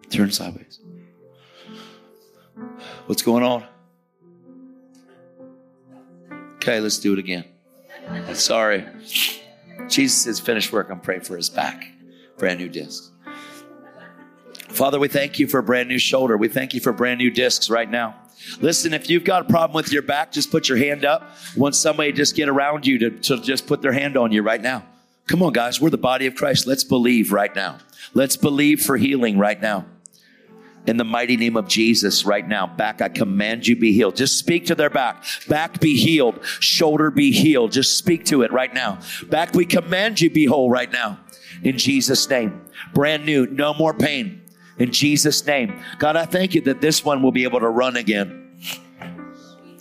Turn 0.10 0.31
sideways. 0.31 0.80
What's 3.06 3.22
going 3.22 3.43
on? 3.43 3.64
Okay, 6.56 6.80
let's 6.80 6.97
do 6.97 7.14
it 7.14 7.19
again. 7.19 7.45
Sorry. 8.34 8.84
Jesus 9.88 10.23
says, 10.23 10.39
finished 10.39 10.73
work. 10.73 10.89
I'm 10.89 11.02
praying 11.02 11.22
for 11.22 11.38
his 11.38 11.52
back. 11.52 11.85
Brand 12.39 12.60
new 12.60 12.69
discs. 12.69 13.11
Father, 14.76 14.99
we 14.99 15.07
thank 15.07 15.39
you 15.39 15.47
for 15.47 15.60
a 15.60 15.64
brand 15.64 15.88
new 15.88 15.97
shoulder. 15.97 16.38
We 16.38 16.49
thank 16.49 16.73
you 16.73 16.81
for 16.81 16.91
brand 16.91 17.19
new 17.19 17.31
discs 17.31 17.69
right 17.69 17.89
now. 17.89 18.15
Listen, 18.60 18.93
if 18.93 19.10
you've 19.10 19.23
got 19.23 19.41
a 19.43 19.45
problem 19.45 19.73
with 19.73 19.91
your 19.91 20.02
back, 20.02 20.31
just 20.31 20.52
put 20.52 20.68
your 20.68 20.77
hand 20.77 21.06
up. 21.06 21.31
Want 21.56 21.76
somebody 21.76 22.11
just 22.11 22.35
get 22.35 22.49
around 22.49 22.85
you 22.85 22.99
to, 22.99 23.10
to 23.11 23.41
just 23.41 23.65
put 23.68 23.81
their 23.81 23.93
hand 23.93 24.18
on 24.18 24.31
you 24.31 24.41
right 24.41 24.61
now. 24.61 24.85
Come 25.27 25.41
on, 25.41 25.53
guys. 25.53 25.80
We're 25.80 25.89
the 25.89 25.97
body 25.97 26.27
of 26.27 26.35
Christ. 26.35 26.68
Let's 26.68 26.84
believe 26.84 27.31
right 27.31 27.56
now. 27.56 27.77
Let's 28.14 28.38
believe 28.38 28.81
for 28.81 28.97
healing 28.97 29.39
right 29.39 29.60
now. 29.60 29.85
in 30.88 30.97
the 30.97 31.03
mighty 31.03 31.38
name 31.38 31.57
of 31.57 31.68
Jesus 31.68 32.26
right 32.26 32.47
now. 32.47 32.68
Back, 32.68 33.02
I 33.02 33.10
command 33.10 33.68
you 33.68 33.76
be 33.76 33.93
healed. 33.93 34.15
Just 34.15 34.38
speak 34.38 34.68
to 34.68 34.76
their 34.76 34.89
back. 34.89 35.23
Back 35.47 35.80
be 35.80 35.97
healed. 35.97 36.43
Shoulder 36.60 37.10
be 37.11 37.31
healed. 37.31 37.72
Just 37.72 37.97
speak 37.97 38.26
to 38.26 38.43
it 38.43 38.52
right 38.52 38.73
now. 38.73 38.99
Back, 39.30 39.53
we 39.53 39.65
command 39.65 40.22
you 40.22 40.30
be 40.30 40.45
whole 40.45 40.69
right 40.69 40.91
now. 40.91 41.19
In 41.64 41.77
Jesus' 41.77 42.30
name. 42.30 42.61
Brand 42.93 43.26
new. 43.26 43.47
No 43.47 43.73
more 43.73 43.93
pain. 43.93 44.41
In 44.77 44.91
Jesus' 44.91 45.45
name. 45.45 45.80
God, 45.99 46.15
I 46.15 46.26
thank 46.26 46.53
you 46.53 46.61
that 46.61 46.81
this 46.81 47.03
one 47.06 47.22
will 47.22 47.31
be 47.31 47.43
able 47.43 47.60
to 47.60 47.69
run 47.69 47.95
again. 47.95 48.41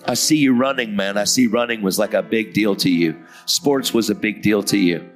I 0.06 0.14
see 0.14 0.36
you 0.36 0.54
running, 0.54 0.94
man. 0.94 1.16
I 1.16 1.24
see 1.24 1.46
running 1.46 1.82
was 1.82 1.98
like 1.98 2.14
a 2.14 2.22
big 2.22 2.52
deal 2.52 2.76
to 2.76 2.90
you. 2.90 3.16
Sports 3.46 3.94
was 3.94 4.10
a 4.10 4.14
big 4.14 4.42
deal 4.42 4.62
to 4.64 4.76
you. 4.78 5.08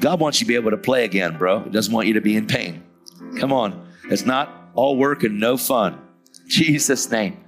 God 0.00 0.20
wants 0.20 0.40
you 0.40 0.44
to 0.44 0.48
be 0.48 0.54
able 0.54 0.70
to 0.70 0.76
play 0.76 1.04
again, 1.04 1.38
bro. 1.38 1.64
He 1.64 1.70
doesn't 1.70 1.92
want 1.92 2.08
you 2.08 2.14
to 2.14 2.20
be 2.20 2.36
in 2.36 2.46
pain. 2.46 2.84
Come 3.38 3.52
on. 3.52 3.88
It's 4.04 4.26
not 4.26 4.70
all 4.74 4.96
work 4.96 5.22
and 5.22 5.40
no 5.40 5.56
fun. 5.56 6.00
Jesus' 6.48 7.10
name. 7.10 7.42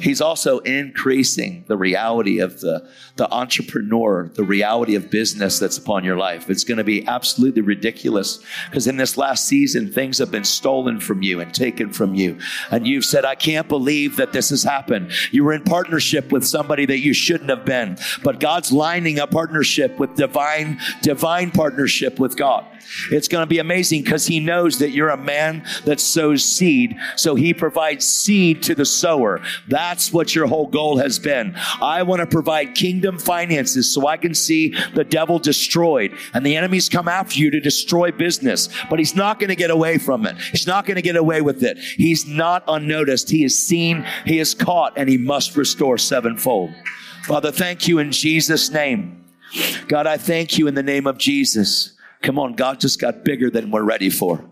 He's 0.00 0.20
also 0.20 0.58
increasing 0.60 1.64
the 1.68 1.76
reality 1.76 2.40
of 2.40 2.60
the, 2.60 2.88
the 3.16 3.30
entrepreneur, 3.32 4.30
the 4.34 4.42
reality 4.42 4.94
of 4.94 5.10
business 5.10 5.58
that's 5.58 5.78
upon 5.78 6.04
your 6.04 6.16
life. 6.16 6.50
It's 6.50 6.64
going 6.64 6.78
to 6.78 6.84
be 6.84 7.06
absolutely 7.06 7.62
ridiculous 7.62 8.42
because 8.68 8.86
in 8.86 8.96
this 8.96 9.16
last 9.16 9.46
season, 9.46 9.92
things 9.92 10.18
have 10.18 10.30
been 10.30 10.44
stolen 10.44 10.98
from 10.98 11.22
you 11.22 11.40
and 11.40 11.54
taken 11.54 11.92
from 11.92 12.14
you. 12.14 12.38
And 12.70 12.86
you've 12.86 13.04
said, 13.04 13.24
I 13.24 13.34
can't 13.34 13.68
believe 13.68 14.16
that 14.16 14.32
this 14.32 14.50
has 14.50 14.62
happened. 14.62 15.12
You 15.30 15.44
were 15.44 15.52
in 15.52 15.64
partnership 15.64 16.32
with 16.32 16.46
somebody 16.46 16.86
that 16.86 17.00
you 17.00 17.12
shouldn't 17.12 17.50
have 17.50 17.64
been, 17.64 17.98
but 18.24 18.40
God's 18.40 18.72
lining 18.72 19.18
a 19.18 19.26
partnership 19.26 19.98
with 19.98 20.14
divine, 20.16 20.80
divine 21.02 21.50
partnership 21.50 22.18
with 22.18 22.36
God. 22.36 22.66
It's 23.10 23.28
going 23.28 23.42
to 23.42 23.46
be 23.46 23.58
amazing 23.58 24.02
because 24.02 24.26
he 24.26 24.40
knows 24.40 24.78
that 24.78 24.90
you're 24.90 25.10
a 25.10 25.16
man 25.16 25.64
that 25.84 26.00
sows 26.00 26.44
seed. 26.44 26.96
So 27.16 27.34
he 27.34 27.54
provides 27.54 28.06
seed 28.06 28.62
to 28.64 28.74
the 28.74 28.84
sower. 28.84 29.40
That's 29.68 30.12
what 30.12 30.34
your 30.34 30.46
whole 30.46 30.66
goal 30.66 30.98
has 30.98 31.18
been. 31.18 31.54
I 31.80 32.02
want 32.02 32.20
to 32.20 32.26
provide 32.26 32.74
kingdom 32.74 33.18
finances 33.18 33.92
so 33.92 34.06
I 34.06 34.16
can 34.16 34.34
see 34.34 34.74
the 34.94 35.04
devil 35.04 35.38
destroyed 35.38 36.16
and 36.34 36.44
the 36.44 36.56
enemies 36.56 36.88
come 36.88 37.08
after 37.08 37.38
you 37.38 37.50
to 37.50 37.60
destroy 37.60 38.10
business. 38.10 38.68
But 38.90 38.98
he's 38.98 39.16
not 39.16 39.38
going 39.38 39.48
to 39.48 39.56
get 39.56 39.70
away 39.70 39.98
from 39.98 40.26
it. 40.26 40.36
He's 40.38 40.66
not 40.66 40.86
going 40.86 40.96
to 40.96 41.02
get 41.02 41.16
away 41.16 41.40
with 41.40 41.62
it. 41.62 41.78
He's 41.78 42.26
not 42.26 42.64
unnoticed. 42.68 43.30
He 43.30 43.44
is 43.44 43.58
seen, 43.58 44.06
he 44.24 44.38
is 44.38 44.54
caught, 44.54 44.94
and 44.96 45.08
he 45.08 45.18
must 45.18 45.56
restore 45.56 45.98
sevenfold. 45.98 46.72
Father, 47.24 47.52
thank 47.52 47.86
you 47.86 47.98
in 47.98 48.10
Jesus' 48.10 48.70
name. 48.70 49.24
God, 49.86 50.06
I 50.06 50.16
thank 50.16 50.58
you 50.58 50.66
in 50.66 50.74
the 50.74 50.82
name 50.82 51.06
of 51.06 51.18
Jesus 51.18 51.92
Come 52.22 52.38
on, 52.38 52.54
God 52.54 52.80
just 52.80 53.00
got 53.00 53.24
bigger 53.24 53.50
than 53.50 53.70
we're 53.70 53.82
ready 53.82 54.10
for, 54.10 54.44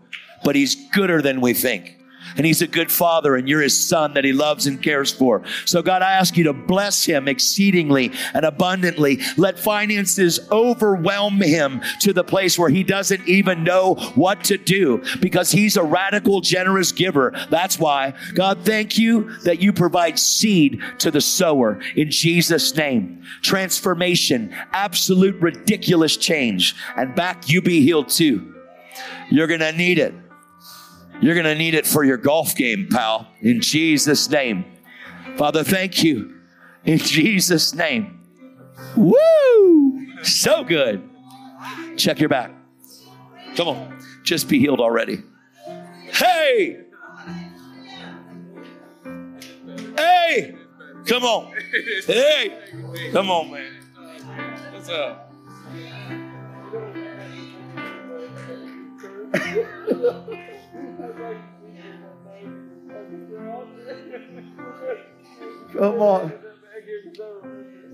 but 0.43 0.55
He's 0.55 0.75
gooder 0.89 1.21
than 1.21 1.41
we 1.41 1.53
think. 1.53 1.97
And 2.37 2.45
he's 2.45 2.61
a 2.61 2.67
good 2.67 2.91
father, 2.91 3.35
and 3.35 3.47
you're 3.47 3.61
his 3.61 3.77
son 3.77 4.13
that 4.13 4.23
he 4.23 4.33
loves 4.33 4.67
and 4.67 4.81
cares 4.81 5.11
for. 5.11 5.43
So, 5.65 5.81
God, 5.81 6.01
I 6.01 6.13
ask 6.13 6.37
you 6.37 6.45
to 6.45 6.53
bless 6.53 7.05
him 7.05 7.27
exceedingly 7.27 8.11
and 8.33 8.45
abundantly. 8.45 9.19
Let 9.37 9.59
finances 9.59 10.39
overwhelm 10.51 11.41
him 11.41 11.81
to 12.01 12.13
the 12.13 12.23
place 12.23 12.57
where 12.57 12.69
he 12.69 12.83
doesn't 12.83 13.27
even 13.27 13.63
know 13.63 13.95
what 14.15 14.43
to 14.45 14.57
do 14.57 15.03
because 15.19 15.51
he's 15.51 15.77
a 15.77 15.83
radical, 15.83 16.41
generous 16.41 16.91
giver. 16.91 17.33
That's 17.49 17.79
why. 17.79 18.13
God, 18.33 18.59
thank 18.63 18.97
you 18.97 19.37
that 19.39 19.61
you 19.61 19.73
provide 19.73 20.19
seed 20.19 20.81
to 20.99 21.11
the 21.11 21.21
sower 21.21 21.79
in 21.95 22.11
Jesus' 22.11 22.75
name. 22.75 23.23
Transformation, 23.41 24.53
absolute 24.71 25.35
ridiculous 25.41 26.17
change. 26.17 26.75
And 26.95 27.15
back 27.15 27.49
you 27.49 27.61
be 27.61 27.81
healed 27.81 28.09
too. 28.09 28.55
You're 29.29 29.47
going 29.47 29.61
to 29.61 29.71
need 29.71 29.97
it. 29.99 30.13
You're 31.21 31.35
going 31.35 31.45
to 31.45 31.55
need 31.55 31.75
it 31.75 31.85
for 31.85 32.03
your 32.03 32.17
golf 32.17 32.55
game, 32.55 32.87
pal, 32.89 33.27
in 33.41 33.61
Jesus' 33.61 34.27
name. 34.29 34.65
Father, 35.37 35.63
thank 35.63 36.03
you. 36.03 36.41
In 36.83 36.97
Jesus' 36.97 37.75
name. 37.75 38.21
Woo! 38.97 40.23
So 40.23 40.63
good. 40.63 41.07
Check 41.95 42.19
your 42.19 42.29
back. 42.29 42.51
Come 43.55 43.67
on. 43.67 43.99
Just 44.23 44.49
be 44.49 44.57
healed 44.57 44.79
already. 44.81 45.21
Hey! 46.11 46.85
Hey! 49.95 50.55
Come 51.05 51.23
on. 51.23 51.53
Hey! 52.07 53.11
Come 53.11 53.29
on, 53.29 53.51
man. 53.51 53.73
What's 54.73 54.89
up? 54.89 55.27
Come 65.81 65.99
on. 65.99 66.31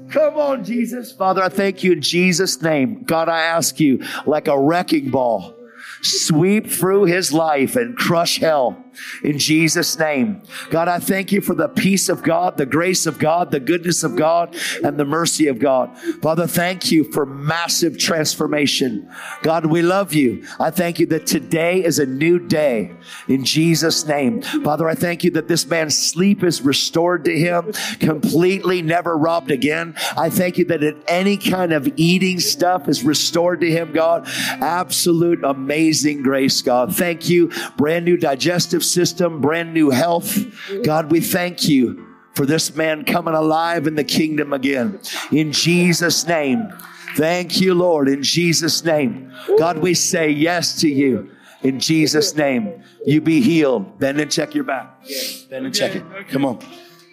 Come 0.10 0.34
on, 0.36 0.66
Jesus. 0.66 1.14
Father, 1.14 1.42
I 1.42 1.48
thank 1.48 1.86
you 1.86 1.94
in 1.94 2.02
Jesus' 2.02 2.62
name. 2.62 3.04
God, 3.04 3.30
I 3.30 3.40
ask 3.40 3.80
you, 3.80 4.04
like 4.26 4.50
a 4.50 4.60
wrecking 4.60 5.10
ball, 5.10 5.56
sweep 6.02 6.70
through 6.70 7.06
his 7.06 7.32
life 7.32 7.78
and 7.78 7.96
crush 7.96 8.40
hell 8.40 8.84
in 9.24 9.38
Jesus' 9.38 9.98
name. 9.98 10.42
God, 10.70 10.88
I 10.88 11.00
thank 11.00 11.32
you 11.32 11.42
for 11.42 11.56
the 11.56 11.68
peace 11.68 12.10
of 12.10 12.24
God, 12.24 12.58
the 12.58 12.66
grace 12.66 13.06
of 13.06 13.20
God, 13.20 13.52
the 13.52 13.60
goodness 13.60 14.04
of 14.04 14.16
God, 14.16 14.56
and 14.84 14.98
the 14.98 15.06
mercy 15.06 15.48
of 15.48 15.60
God. 15.60 15.98
Father, 16.22 16.48
thank 16.48 16.92
you 16.92 17.04
for 17.12 17.26
massive 17.26 17.98
transformation. 17.98 19.10
God, 19.42 19.66
we 19.66 19.82
love 19.82 20.14
you. 20.14 20.46
I 20.60 20.72
thank 20.72 21.00
you 21.00 21.06
that 21.08 21.28
today 21.28 21.84
is 21.84 22.00
a 22.00 22.06
new 22.06 22.40
day 22.40 22.92
in 23.28 23.46
Jesus' 23.46 24.06
name. 24.06 24.42
Father, 24.42 24.88
I 24.88 24.96
thank 24.96 25.24
you 25.24 25.32
that 25.32 25.48
this 25.48 25.66
man's 25.68 25.98
sleep 25.98 26.44
is 26.44 26.62
restored 26.62 27.26
to 27.26 27.38
him, 27.38 27.72
completely 28.00 28.82
never 28.82 29.18
robbed 29.18 29.52
again. 29.52 29.96
I 30.16 30.30
thank 30.30 30.58
you 30.58 30.66
that 30.66 31.04
any 31.08 31.38
kind 31.38 31.74
of 31.74 31.88
eating 31.96 32.40
stuff 32.40 32.88
is 32.88 33.04
restored 33.04 33.62
to 33.62 33.70
him, 33.70 33.92
God. 33.94 34.28
Absolute 34.28 35.44
amazing 35.44 36.24
grace, 36.24 36.62
God. 36.62 36.96
Thank 36.96 37.30
you. 37.30 37.52
Brand 37.78 38.06
new 38.06 38.18
digestive 38.18 38.84
system, 38.92 39.42
brand 39.42 39.74
new 39.74 39.90
health. 39.90 40.38
God, 40.84 41.12
we 41.12 41.22
thank 41.22 41.68
you 41.68 42.06
for 42.34 42.46
this 42.46 42.76
man 42.76 43.04
coming 43.04 43.34
alive 43.34 43.88
in 43.88 43.96
the 43.96 44.04
kingdom 44.04 44.54
again. 44.54 45.00
In 45.32 45.52
Jesus' 45.52 46.28
name. 46.28 46.72
Thank 47.16 47.60
you, 47.60 47.74
Lord, 47.74 48.08
in 48.08 48.22
Jesus' 48.22 48.84
name. 48.84 49.34
God, 49.58 49.80
we 49.80 49.96
say 49.96 50.30
yes 50.30 50.80
to 50.82 50.88
you. 50.88 51.32
In 51.64 51.80
Jesus' 51.80 52.36
name, 52.36 52.84
you 53.06 53.22
be 53.22 53.42
healed. 53.42 53.98
Bend 53.98 54.20
and 54.22 54.32
check 54.32 54.54
your 54.54 54.64
back. 54.64 55.04
Bend 55.50 55.66
and 55.66 55.74
check 55.74 55.96
it. 55.96 56.04
Come 56.30 56.46
on. 56.46 56.60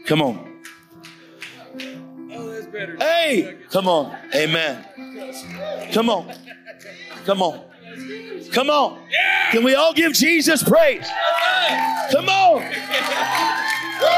Come 0.05 0.21
on. 0.21 0.63
Hey, 2.99 3.57
come 3.71 3.89
on. 3.89 4.15
Amen. 4.35 4.85
Come 5.93 6.11
on. 6.11 6.35
Come 7.25 7.41
on. 7.41 7.61
Come 8.53 8.71
on. 8.71 9.01
Can 9.51 9.65
we 9.65 9.75
all 9.75 9.93
give 9.93 10.13
Jesus 10.13 10.63
praise? 10.63 11.07
Come 12.13 12.29
on. 12.29 12.63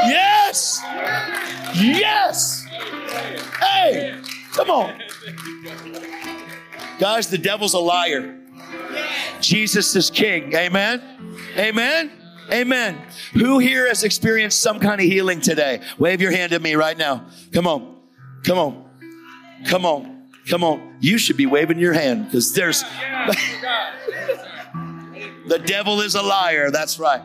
Yes. 0.05 0.81
Yes. 1.75 2.65
Hey, 3.59 4.19
come 4.53 4.69
on. 4.69 5.01
Guys, 6.99 7.29
the 7.29 7.37
devil's 7.37 7.73
a 7.73 7.79
liar. 7.79 8.35
Jesus 9.39 9.95
is 9.95 10.09
king. 10.09 10.53
Amen. 10.55 11.01
Amen. 11.57 12.11
Amen. 12.51 13.01
Who 13.33 13.59
here 13.59 13.87
has 13.87 14.03
experienced 14.03 14.61
some 14.61 14.79
kind 14.79 15.01
of 15.01 15.05
healing 15.05 15.41
today? 15.41 15.81
Wave 15.97 16.21
your 16.21 16.31
hand 16.31 16.53
at 16.53 16.61
me 16.61 16.75
right 16.75 16.97
now. 16.97 17.25
Come 17.51 17.67
on. 17.67 17.97
Come 18.43 18.57
on. 18.57 18.85
Come 19.65 19.85
on. 19.85 20.16
Come 20.49 20.63
on. 20.63 20.95
You 20.99 21.17
should 21.17 21.37
be 21.37 21.45
waving 21.45 21.79
your 21.79 21.93
hand 21.93 22.25
because 22.25 22.53
there's. 22.53 22.81
the 25.47 25.59
devil 25.65 26.01
is 26.01 26.15
a 26.15 26.21
liar. 26.21 26.71
That's 26.71 26.99
right. 26.99 27.21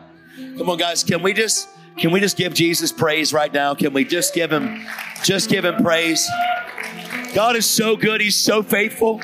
Come 0.57 0.69
on, 0.69 0.77
guys. 0.77 1.03
Can 1.03 1.21
we 1.21 1.33
just. 1.33 1.69
Can 1.97 2.11
we 2.11 2.19
just 2.19 2.37
give 2.37 2.55
Jesus 2.55 2.91
praise 2.91 3.31
right 3.33 3.53
now? 3.53 3.75
Can 3.75 3.93
we 3.93 4.03
just 4.03 4.33
give 4.33 4.51
him 4.51 4.83
just 5.23 5.49
give 5.49 5.63
him 5.63 5.83
praise? 5.83 6.27
God 7.35 7.55
is 7.55 7.67
so 7.67 7.95
good. 7.95 8.19
He's 8.19 8.35
so 8.35 8.63
faithful. 8.63 9.21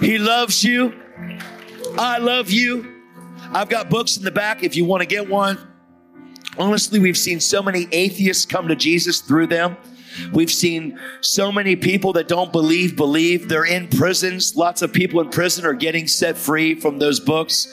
He 0.00 0.18
loves 0.18 0.62
you. 0.62 0.94
I 1.98 2.18
love 2.18 2.50
you. 2.50 3.02
I've 3.52 3.68
got 3.68 3.88
books 3.90 4.16
in 4.16 4.24
the 4.24 4.30
back 4.30 4.62
if 4.62 4.76
you 4.76 4.84
want 4.84 5.00
to 5.00 5.06
get 5.06 5.28
one. 5.28 5.58
Honestly, 6.58 6.98
we've 6.98 7.16
seen 7.16 7.40
so 7.40 7.62
many 7.62 7.88
atheists 7.92 8.44
come 8.44 8.68
to 8.68 8.76
Jesus 8.76 9.20
through 9.20 9.46
them. 9.46 9.76
We've 10.32 10.50
seen 10.50 10.98
so 11.20 11.50
many 11.52 11.76
people 11.76 12.12
that 12.14 12.28
don't 12.28 12.52
believe, 12.52 12.96
believe. 12.96 13.48
They're 13.48 13.64
in 13.64 13.88
prisons. 13.88 14.56
Lots 14.56 14.82
of 14.82 14.92
people 14.92 15.20
in 15.20 15.30
prison 15.30 15.64
are 15.64 15.74
getting 15.74 16.06
set 16.06 16.36
free 16.36 16.74
from 16.74 16.98
those 16.98 17.20
books. 17.20 17.68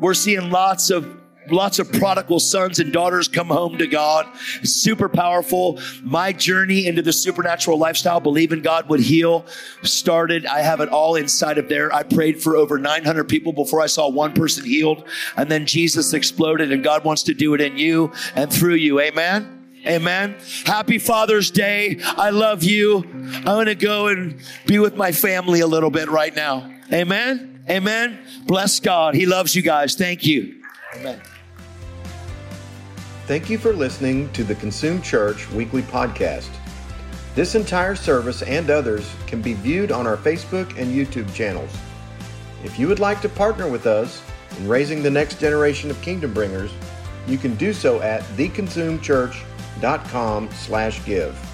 We're 0.00 0.14
seeing 0.14 0.50
lots 0.50 0.90
of 0.90 1.22
lots 1.50 1.78
of 1.78 1.90
prodigal 1.92 2.40
sons 2.40 2.78
and 2.78 2.92
daughters 2.92 3.28
come 3.28 3.48
home 3.48 3.78
to 3.78 3.86
God. 3.86 4.26
Super 4.62 5.08
powerful. 5.08 5.80
My 6.02 6.32
journey 6.32 6.86
into 6.86 7.02
the 7.02 7.12
supernatural 7.12 7.78
lifestyle, 7.78 8.20
believing 8.20 8.62
God 8.62 8.88
would 8.88 9.00
heal, 9.00 9.46
started. 9.82 10.46
I 10.46 10.60
have 10.60 10.80
it 10.80 10.88
all 10.88 11.16
inside 11.16 11.58
of 11.58 11.68
there. 11.68 11.92
I 11.92 12.02
prayed 12.02 12.42
for 12.42 12.56
over 12.56 12.78
900 12.78 13.28
people 13.28 13.52
before 13.52 13.80
I 13.80 13.86
saw 13.86 14.08
one 14.08 14.32
person 14.32 14.64
healed. 14.64 15.08
And 15.36 15.50
then 15.50 15.66
Jesus 15.66 16.12
exploded, 16.14 16.72
and 16.72 16.84
God 16.84 17.04
wants 17.04 17.24
to 17.24 17.34
do 17.34 17.54
it 17.54 17.60
in 17.60 17.76
you 17.76 18.12
and 18.34 18.52
through 18.52 18.74
you. 18.74 19.00
Amen. 19.00 19.61
Amen. 19.86 20.36
Happy 20.64 20.98
Father's 20.98 21.50
Day. 21.50 21.98
I 22.04 22.30
love 22.30 22.62
you. 22.62 22.98
I'm 22.98 23.42
going 23.42 23.66
to 23.66 23.74
go 23.74 24.08
and 24.08 24.40
be 24.66 24.78
with 24.78 24.94
my 24.94 25.10
family 25.10 25.60
a 25.60 25.66
little 25.66 25.90
bit 25.90 26.08
right 26.08 26.34
now. 26.34 26.72
Amen. 26.92 27.64
Amen. 27.68 28.18
Bless 28.46 28.78
God. 28.78 29.14
He 29.14 29.26
loves 29.26 29.56
you 29.56 29.62
guys. 29.62 29.96
Thank 29.96 30.24
you. 30.24 30.62
Amen. 30.94 31.20
Thank 33.26 33.50
you 33.50 33.58
for 33.58 33.72
listening 33.72 34.32
to 34.32 34.44
the 34.44 34.54
Consume 34.54 35.02
Church 35.02 35.50
weekly 35.50 35.82
podcast. 35.82 36.50
This 37.34 37.54
entire 37.54 37.96
service 37.96 38.42
and 38.42 38.70
others 38.70 39.10
can 39.26 39.40
be 39.40 39.54
viewed 39.54 39.90
on 39.90 40.06
our 40.06 40.16
Facebook 40.16 40.78
and 40.78 40.94
YouTube 40.94 41.32
channels. 41.34 41.74
If 42.62 42.78
you 42.78 42.86
would 42.86 43.00
like 43.00 43.20
to 43.22 43.28
partner 43.28 43.68
with 43.68 43.86
us 43.86 44.22
in 44.58 44.68
raising 44.68 45.02
the 45.02 45.10
next 45.10 45.40
generation 45.40 45.90
of 45.90 46.00
kingdom 46.02 46.32
bringers, 46.32 46.70
you 47.26 47.38
can 47.38 47.54
do 47.56 47.72
so 47.72 48.00
at 48.02 48.22
theconsumechurch.com 48.36 49.51
slash 50.52 51.04
give. 51.04 51.51